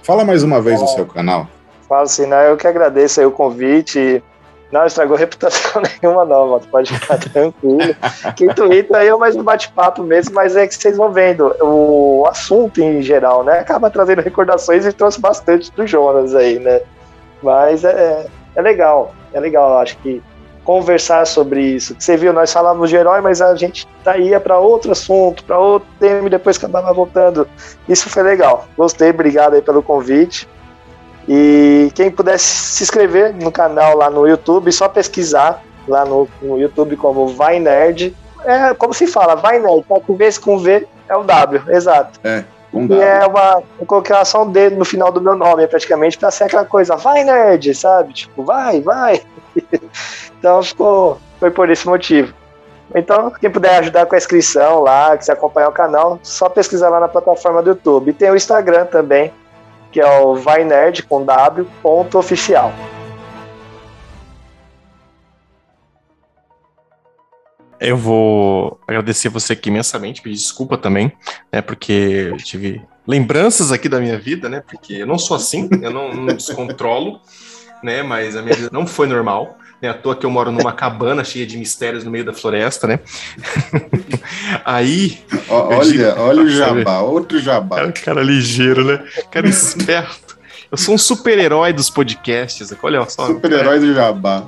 Fala 0.03 0.23
mais 0.23 0.43
uma 0.43 0.61
vez 0.61 0.79
é, 0.79 0.83
o 0.83 0.87
seu 0.87 1.05
canal. 1.05 1.47
Falo 1.87 2.07
sim, 2.07 2.25
né? 2.25 2.49
Eu 2.49 2.57
que 2.57 2.67
agradeço 2.67 3.25
o 3.25 3.31
convite. 3.31 4.23
Não 4.71 4.85
estragou 4.85 5.17
reputação 5.17 5.81
nenhuma, 6.01 6.23
não, 6.23 6.47
mano. 6.49 6.63
Pode 6.71 6.97
ficar 6.97 7.17
tranquilo. 7.17 7.95
Quem 8.35 8.47
twitta 8.49 8.97
aí 8.97 9.07
é 9.07 9.15
mais 9.15 9.35
um 9.35 9.43
bate-papo 9.43 10.01
mesmo, 10.03 10.33
mas 10.33 10.55
é 10.55 10.65
que 10.65 10.75
vocês 10.75 10.95
vão 10.95 11.11
vendo. 11.11 11.53
O 11.61 12.25
assunto 12.27 12.81
em 12.81 13.01
geral, 13.01 13.43
né? 13.43 13.59
Acaba 13.59 13.89
trazendo 13.89 14.21
recordações 14.21 14.85
e 14.85 14.93
trouxe 14.93 15.19
bastante 15.19 15.71
do 15.73 15.85
Jonas 15.85 16.33
aí, 16.33 16.57
né? 16.59 16.81
Mas 17.43 17.83
é, 17.83 18.25
é 18.55 18.61
legal, 18.61 19.13
é 19.33 19.39
legal, 19.39 19.79
acho 19.79 19.97
que 19.97 20.21
conversar 20.63 21.25
sobre 21.25 21.61
isso. 21.61 21.95
Você 21.97 22.15
viu, 22.15 22.31
nós 22.31 22.53
falávamos 22.53 22.89
de 22.89 22.95
herói, 22.95 23.19
mas 23.19 23.41
a 23.41 23.55
gente 23.55 23.87
tá, 24.03 24.17
ia 24.17 24.39
para 24.39 24.59
outro 24.59 24.91
assunto, 24.91 25.43
para 25.43 25.57
outro 25.57 25.89
tema 25.99 26.27
e 26.27 26.29
depois 26.29 26.57
acabava 26.57 26.93
voltando. 26.93 27.47
Isso 27.89 28.09
foi 28.09 28.23
legal. 28.23 28.67
Gostei, 28.77 29.09
obrigado 29.09 29.55
aí 29.55 29.61
pelo 29.61 29.81
convite. 29.81 30.47
E 31.27 31.91
quem 31.93 32.09
pudesse 32.09 32.45
se 32.45 32.83
inscrever 32.83 33.33
no 33.35 33.51
canal 33.51 33.95
lá 33.95 34.09
no 34.09 34.27
YouTube, 34.27 34.71
só 34.71 34.87
pesquisar 34.89 35.63
lá 35.87 36.05
no, 36.05 36.27
no 36.41 36.59
YouTube 36.59 36.95
como 36.97 37.27
Vai 37.27 37.59
Nerd. 37.59 38.15
É 38.43 38.73
como 38.73 38.93
se 38.93 39.05
fala, 39.07 39.35
Vai 39.35 39.59
Nerd, 39.59 39.85
tá 39.87 39.99
com 39.99 40.15
V 40.15 40.29
com 40.39 40.57
V 40.57 40.87
é 41.07 41.15
o 41.15 41.23
W, 41.23 41.61
exato. 41.69 42.19
É. 42.23 42.43
Um 42.73 42.87
e 42.87 43.01
é 43.01 43.25
uma, 43.25 43.57
uma 43.77 43.85
colocação 43.85 44.49
dele 44.49 44.75
no 44.75 44.85
final 44.85 45.11
do 45.11 45.19
meu 45.19 45.35
nome, 45.35 45.67
praticamente, 45.67 46.17
pra 46.17 46.31
ser 46.31 46.45
aquela 46.45 46.63
coisa, 46.63 46.95
vai 46.95 47.23
nerd, 47.23 47.75
sabe? 47.75 48.13
Tipo, 48.13 48.43
vai, 48.43 48.79
vai. 48.79 49.21
então 50.39 50.63
ficou, 50.63 51.19
foi 51.37 51.51
por 51.51 51.69
esse 51.69 51.85
motivo. 51.85 52.33
Então, 52.95 53.31
quem 53.31 53.49
puder 53.49 53.79
ajudar 53.79 54.05
com 54.05 54.15
a 54.15 54.17
inscrição 54.17 54.81
lá, 54.81 55.17
quiser 55.17 55.33
acompanhar 55.33 55.69
o 55.69 55.73
canal, 55.73 56.19
só 56.23 56.47
pesquisar 56.49 56.89
lá 56.89 56.99
na 56.99 57.07
plataforma 57.07 57.61
do 57.61 57.71
YouTube. 57.71 58.09
E 58.09 58.13
tem 58.13 58.31
o 58.31 58.35
Instagram 58.35 58.85
também, 58.85 59.33
que 59.91 59.99
é 59.99 60.19
o 60.19 60.35
vainerd 60.35 61.03
com 61.03 61.25
W, 61.25 61.67
ponto 61.81 62.17
oficial. 62.17 62.73
Eu 67.79 67.97
vou 67.97 68.79
agradecer 68.87 69.27
você 69.27 69.53
aqui 69.53 69.69
imensamente, 69.69 70.21
pedir 70.21 70.35
desculpa 70.35 70.77
também, 70.77 71.11
né, 71.51 71.61
porque 71.61 72.31
tive 72.43 72.79
lembranças 73.07 73.71
aqui 73.71 73.89
da 73.89 73.99
minha 73.99 74.19
vida, 74.19 74.47
né, 74.47 74.63
porque 74.65 74.93
eu 74.93 75.07
não 75.07 75.17
sou 75.17 75.35
assim, 75.35 75.67
eu 75.81 75.89
não, 75.89 76.13
não 76.13 76.27
descontrolo, 76.27 77.19
né, 77.83 78.03
mas 78.03 78.35
a 78.35 78.43
minha 78.43 78.55
vida 78.55 78.69
não 78.71 78.85
foi 78.85 79.07
normal, 79.07 79.57
né, 79.81 79.89
à 79.89 79.93
toa 79.93 80.15
que 80.15 80.25
eu 80.25 80.29
moro 80.29 80.51
numa 80.51 80.71
cabana 80.71 81.23
cheia 81.23 81.45
de 81.45 81.57
mistérios 81.57 82.03
no 82.03 82.11
meio 82.11 82.23
da 82.23 82.33
floresta, 82.33 82.87
né, 82.87 82.99
aí... 84.63 85.19
olha, 85.49 85.83
digo, 85.83 86.21
olha 86.21 86.43
o 86.43 86.49
jabá, 86.49 86.99
outro 86.99 87.39
jabá. 87.39 87.77
Cara, 87.77 87.91
cara 87.91 88.23
ligeiro, 88.23 88.85
né, 88.85 89.03
cara 89.31 89.47
esperto. 89.47 90.31
Eu 90.71 90.77
sou 90.77 90.95
um 90.95 90.97
super-herói 90.97 91.73
dos 91.73 91.89
podcasts. 91.89 92.73
Olha 92.81 93.05
só. 93.09 93.27
Super-herói 93.27 93.77
do 93.81 93.93
Jabá. 93.93 94.47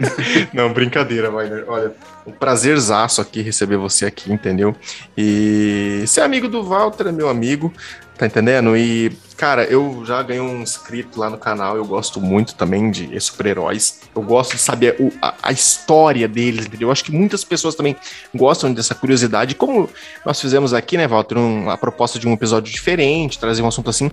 Não, 0.50 0.72
brincadeira, 0.72 1.30
Wagner. 1.30 1.64
Olha, 1.68 1.92
um 2.26 2.32
prazerzaço 2.32 3.20
aqui 3.20 3.42
receber 3.42 3.76
você 3.76 4.06
aqui, 4.06 4.32
entendeu? 4.32 4.74
E 5.16 6.04
ser 6.06 6.22
amigo 6.22 6.48
do 6.48 6.62
Walter 6.62 7.08
é 7.08 7.12
meu 7.12 7.28
amigo, 7.28 7.70
tá 8.18 8.26
entendendo? 8.26 8.76
E 8.76 9.10
Cara, 9.38 9.62
eu 9.62 10.02
já 10.04 10.20
ganhei 10.20 10.42
um 10.42 10.62
inscrito 10.62 11.20
lá 11.20 11.30
no 11.30 11.38
canal, 11.38 11.76
eu 11.76 11.84
gosto 11.84 12.20
muito 12.20 12.56
também 12.56 12.90
de 12.90 13.20
super-heróis. 13.20 14.00
Eu 14.12 14.20
gosto 14.20 14.56
de 14.56 14.60
saber 14.60 14.96
o, 14.98 15.12
a, 15.22 15.32
a, 15.44 15.52
história 15.52 16.26
deles, 16.26 16.66
entendeu? 16.66 16.88
Eu 16.88 16.92
acho 16.92 17.04
que 17.04 17.12
muitas 17.12 17.44
pessoas 17.44 17.76
também 17.76 17.94
gostam 18.34 18.72
dessa 18.72 18.96
curiosidade. 18.96 19.54
Como 19.54 19.88
nós 20.26 20.40
fizemos 20.40 20.74
aqui, 20.74 20.96
né, 20.96 21.06
Walter, 21.06 21.38
um, 21.38 21.70
a 21.70 21.78
proposta 21.78 22.18
de 22.18 22.26
um 22.26 22.32
episódio 22.32 22.72
diferente, 22.72 23.38
trazer 23.38 23.62
um 23.62 23.68
assunto 23.68 23.88
assim 23.88 24.10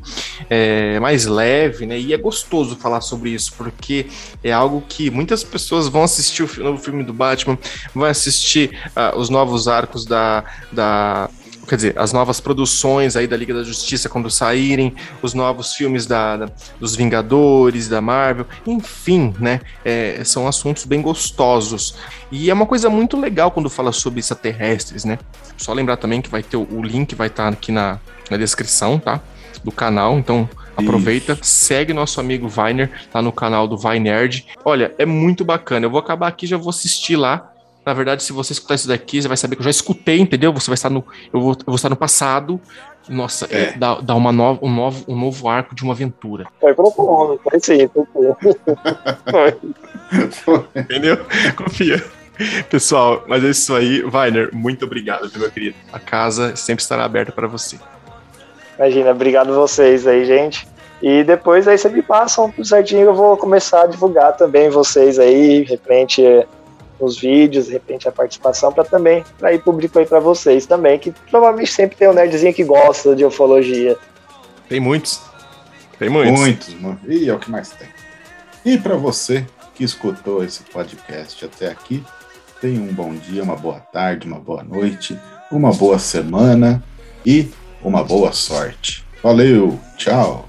é, 0.48 0.99
mais 0.99 1.26
leve, 1.26 1.88
né? 1.88 1.98
E 1.98 2.14
é 2.14 2.18
gostoso 2.18 2.76
falar 2.76 3.02
sobre 3.02 3.32
isso, 3.32 3.52
porque 3.57 4.06
é 4.44 4.52
algo 4.52 4.84
que 4.88 5.10
muitas 5.10 5.44
pessoas 5.44 5.88
vão 5.88 6.03
assistir 6.03 6.44
o 6.44 6.64
novo 6.64 6.77
filme 6.77 7.03
do 7.03 7.14
Batman, 7.14 7.57
vão 7.95 8.06
assistir 8.06 8.80
uh, 8.90 9.18
os 9.18 9.32
novos 9.32 9.68
arcos 9.68 10.06
da. 10.06 10.44
da 10.72 11.32
quer 11.65 11.75
dizer, 11.75 11.97
as 11.97 12.13
novas 12.13 12.39
produções 12.39 13.15
aí 13.15 13.27
da 13.27 13.35
Liga 13.35 13.53
da 13.53 13.63
Justiça 13.63 14.07
quando 14.07 14.29
saírem, 14.29 14.93
os 15.21 15.33
novos 15.33 15.73
filmes 15.73 16.05
da, 16.05 16.37
da 16.37 16.49
dos 16.79 16.95
Vingadores, 16.95 17.87
da 17.87 18.01
Marvel, 18.01 18.45
enfim, 18.65 19.33
né? 19.39 19.61
É, 19.83 20.21
são 20.23 20.47
assuntos 20.47 20.85
bem 20.85 21.01
gostosos. 21.01 21.95
E 22.31 22.49
é 22.49 22.53
uma 22.53 22.65
coisa 22.65 22.89
muito 22.89 23.19
legal 23.19 23.51
quando 23.51 23.69
fala 23.69 23.91
sobre 23.91 24.19
extraterrestres, 24.19 25.05
né? 25.05 25.17
Só 25.57 25.73
lembrar 25.73 25.97
também 25.97 26.21
que 26.21 26.29
vai 26.29 26.43
ter 26.43 26.57
o, 26.57 26.67
o 26.71 26.83
link, 26.83 27.15
vai 27.15 27.27
estar 27.27 27.47
aqui 27.47 27.71
na, 27.71 27.99
na 28.29 28.37
descrição, 28.37 28.99
tá? 28.99 29.21
Do 29.63 29.71
canal, 29.71 30.19
então 30.19 30.47
aproveita, 30.77 31.33
Isso. 31.33 31.43
segue 31.43 31.93
nosso 31.93 32.19
amigo 32.19 32.47
Viner 32.47 32.91
lá 33.13 33.21
no 33.21 33.31
canal 33.31 33.67
do 33.67 33.77
Vinerd. 33.77 34.45
Olha, 34.63 34.93
é 34.97 35.05
muito 35.05 35.43
bacana. 35.43 35.85
Eu 35.85 35.89
vou 35.89 35.99
acabar 35.99 36.27
aqui, 36.27 36.45
já 36.45 36.57
vou 36.57 36.69
assistir 36.69 37.15
lá 37.15 37.55
Na 37.85 37.93
verdade, 37.93 38.23
se 38.23 38.33
você 38.33 38.53
escutar 38.53 38.75
isso 38.75 38.87
daqui, 38.87 39.21
você 39.21 39.27
vai 39.27 39.37
saber 39.37 39.55
que 39.55 39.61
eu 39.61 39.65
já 39.65 39.69
escutei, 39.69 40.19
entendeu? 40.19 40.51
Você 40.53 40.67
vai 40.67 40.73
estar 40.75 40.89
no. 40.89 41.05
Eu 41.31 41.39
vou, 41.39 41.51
eu 41.51 41.65
vou 41.67 41.75
estar 41.75 41.89
no 41.89 41.95
passado. 41.95 42.59
Nossa, 43.07 43.47
é. 43.51 43.63
é 43.63 43.77
dá, 43.77 44.01
dá 44.01 44.15
uma 44.15 44.31
nova, 44.31 44.59
um, 44.63 44.73
novo, 44.73 45.05
um 45.07 45.15
novo 45.15 45.47
arco 45.47 45.75
de 45.75 45.83
uma 45.83 45.93
aventura. 45.93 46.45
Foi 46.59 46.73
profundo, 46.73 47.39
foi 47.43 47.59
sim, 47.59 47.87
foi. 49.31 49.55
Entendeu? 50.75 51.17
Confia. 51.55 52.03
Pessoal, 52.69 53.23
mas 53.27 53.43
é 53.43 53.49
isso 53.49 53.75
aí. 53.75 54.03
Weiner, 54.03 54.49
muito 54.51 54.85
obrigado, 54.85 55.31
meu 55.37 55.51
querido. 55.51 55.75
A 55.93 55.99
casa 55.99 56.55
sempre 56.55 56.81
estará 56.81 57.05
aberta 57.05 57.31
para 57.31 57.47
você. 57.47 57.77
Imagina, 58.77 59.11
obrigado 59.11 59.53
vocês 59.53 60.07
aí, 60.07 60.25
gente. 60.25 60.67
E 61.01 61.23
depois 61.23 61.67
aí 61.67 61.77
você 61.77 61.87
me 61.87 62.01
passam 62.01 62.49
tudo 62.49 62.65
certinho, 62.65 63.01
eu 63.01 63.13
vou 63.13 63.37
começar 63.37 63.83
a 63.83 63.87
divulgar 63.87 64.35
também 64.35 64.69
vocês 64.69 65.19
aí, 65.19 65.63
de 65.63 65.71
repente 65.71 66.23
os 67.06 67.19
vídeos, 67.19 67.68
de 67.68 67.73
repente 67.73 68.07
a 68.07 68.11
participação 68.11 68.72
para 68.72 68.84
também 68.84 69.23
para 69.38 69.53
ir 69.53 69.61
público 69.61 69.99
aí 69.99 70.06
para 70.06 70.19
vocês 70.19 70.65
também, 70.65 70.99
que 70.99 71.11
provavelmente 71.30 71.72
sempre 71.72 71.95
tem 71.98 72.10
um 72.10 72.14
nerdzinho 72.14 72.53
que 72.53 72.64
gosta 72.64 73.15
de 73.15 73.23
ufologia. 73.23 73.98
Tem 74.68 74.80
muitos. 74.80 75.22
Tem 75.98 76.10
muitos. 76.10 76.40
Muitos, 76.40 76.73
mano. 76.76 76.99
E 77.07 77.30
é 77.30 77.34
o 77.34 77.40
que 77.40 77.49
mais 77.49 77.69
tem. 77.69 77.88
E 78.65 78.77
para 78.77 78.95
você 78.95 79.45
que 79.76 79.84
escutou 79.84 80.44
esse 80.44 80.64
podcast 80.64 81.45
até 81.45 81.69
aqui, 81.69 82.03
tenha 82.60 82.82
um 82.82 82.94
bom 82.94 83.14
dia, 83.14 83.44
uma 83.44 83.56
boa 83.56 83.80
tarde, 83.80 84.27
uma 84.27 84.40
boa 84.40 84.64
noite, 84.64 85.19
uma 85.52 85.72
boa 85.72 85.99
semana 85.99 86.84
e 87.26 87.52
uma 87.82 88.03
boa 88.03 88.32
sorte. 88.32 89.06
Valeu, 89.22 89.80
tchau. 89.98 90.48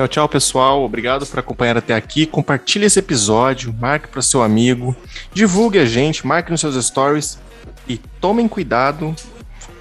Tchau, 0.00 0.08
tchau, 0.08 0.28
pessoal. 0.30 0.82
Obrigado 0.82 1.26
por 1.26 1.38
acompanhar 1.40 1.76
até 1.76 1.94
aqui. 1.94 2.24
Compartilhe 2.24 2.86
esse 2.86 2.98
episódio, 2.98 3.74
marque 3.78 4.08
para 4.08 4.22
seu 4.22 4.42
amigo, 4.42 4.96
divulgue 5.34 5.78
a 5.78 5.84
gente, 5.84 6.26
marque 6.26 6.50
nos 6.50 6.60
seus 6.60 6.82
stories 6.86 7.38
e 7.86 7.98
tomem 7.98 8.48
cuidado 8.48 9.14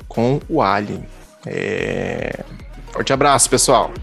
com 0.09 0.41
o 0.49 0.61
Alien. 0.61 1.05
É... 1.45 2.43
Forte 2.91 3.13
abraço, 3.13 3.49
pessoal. 3.49 3.93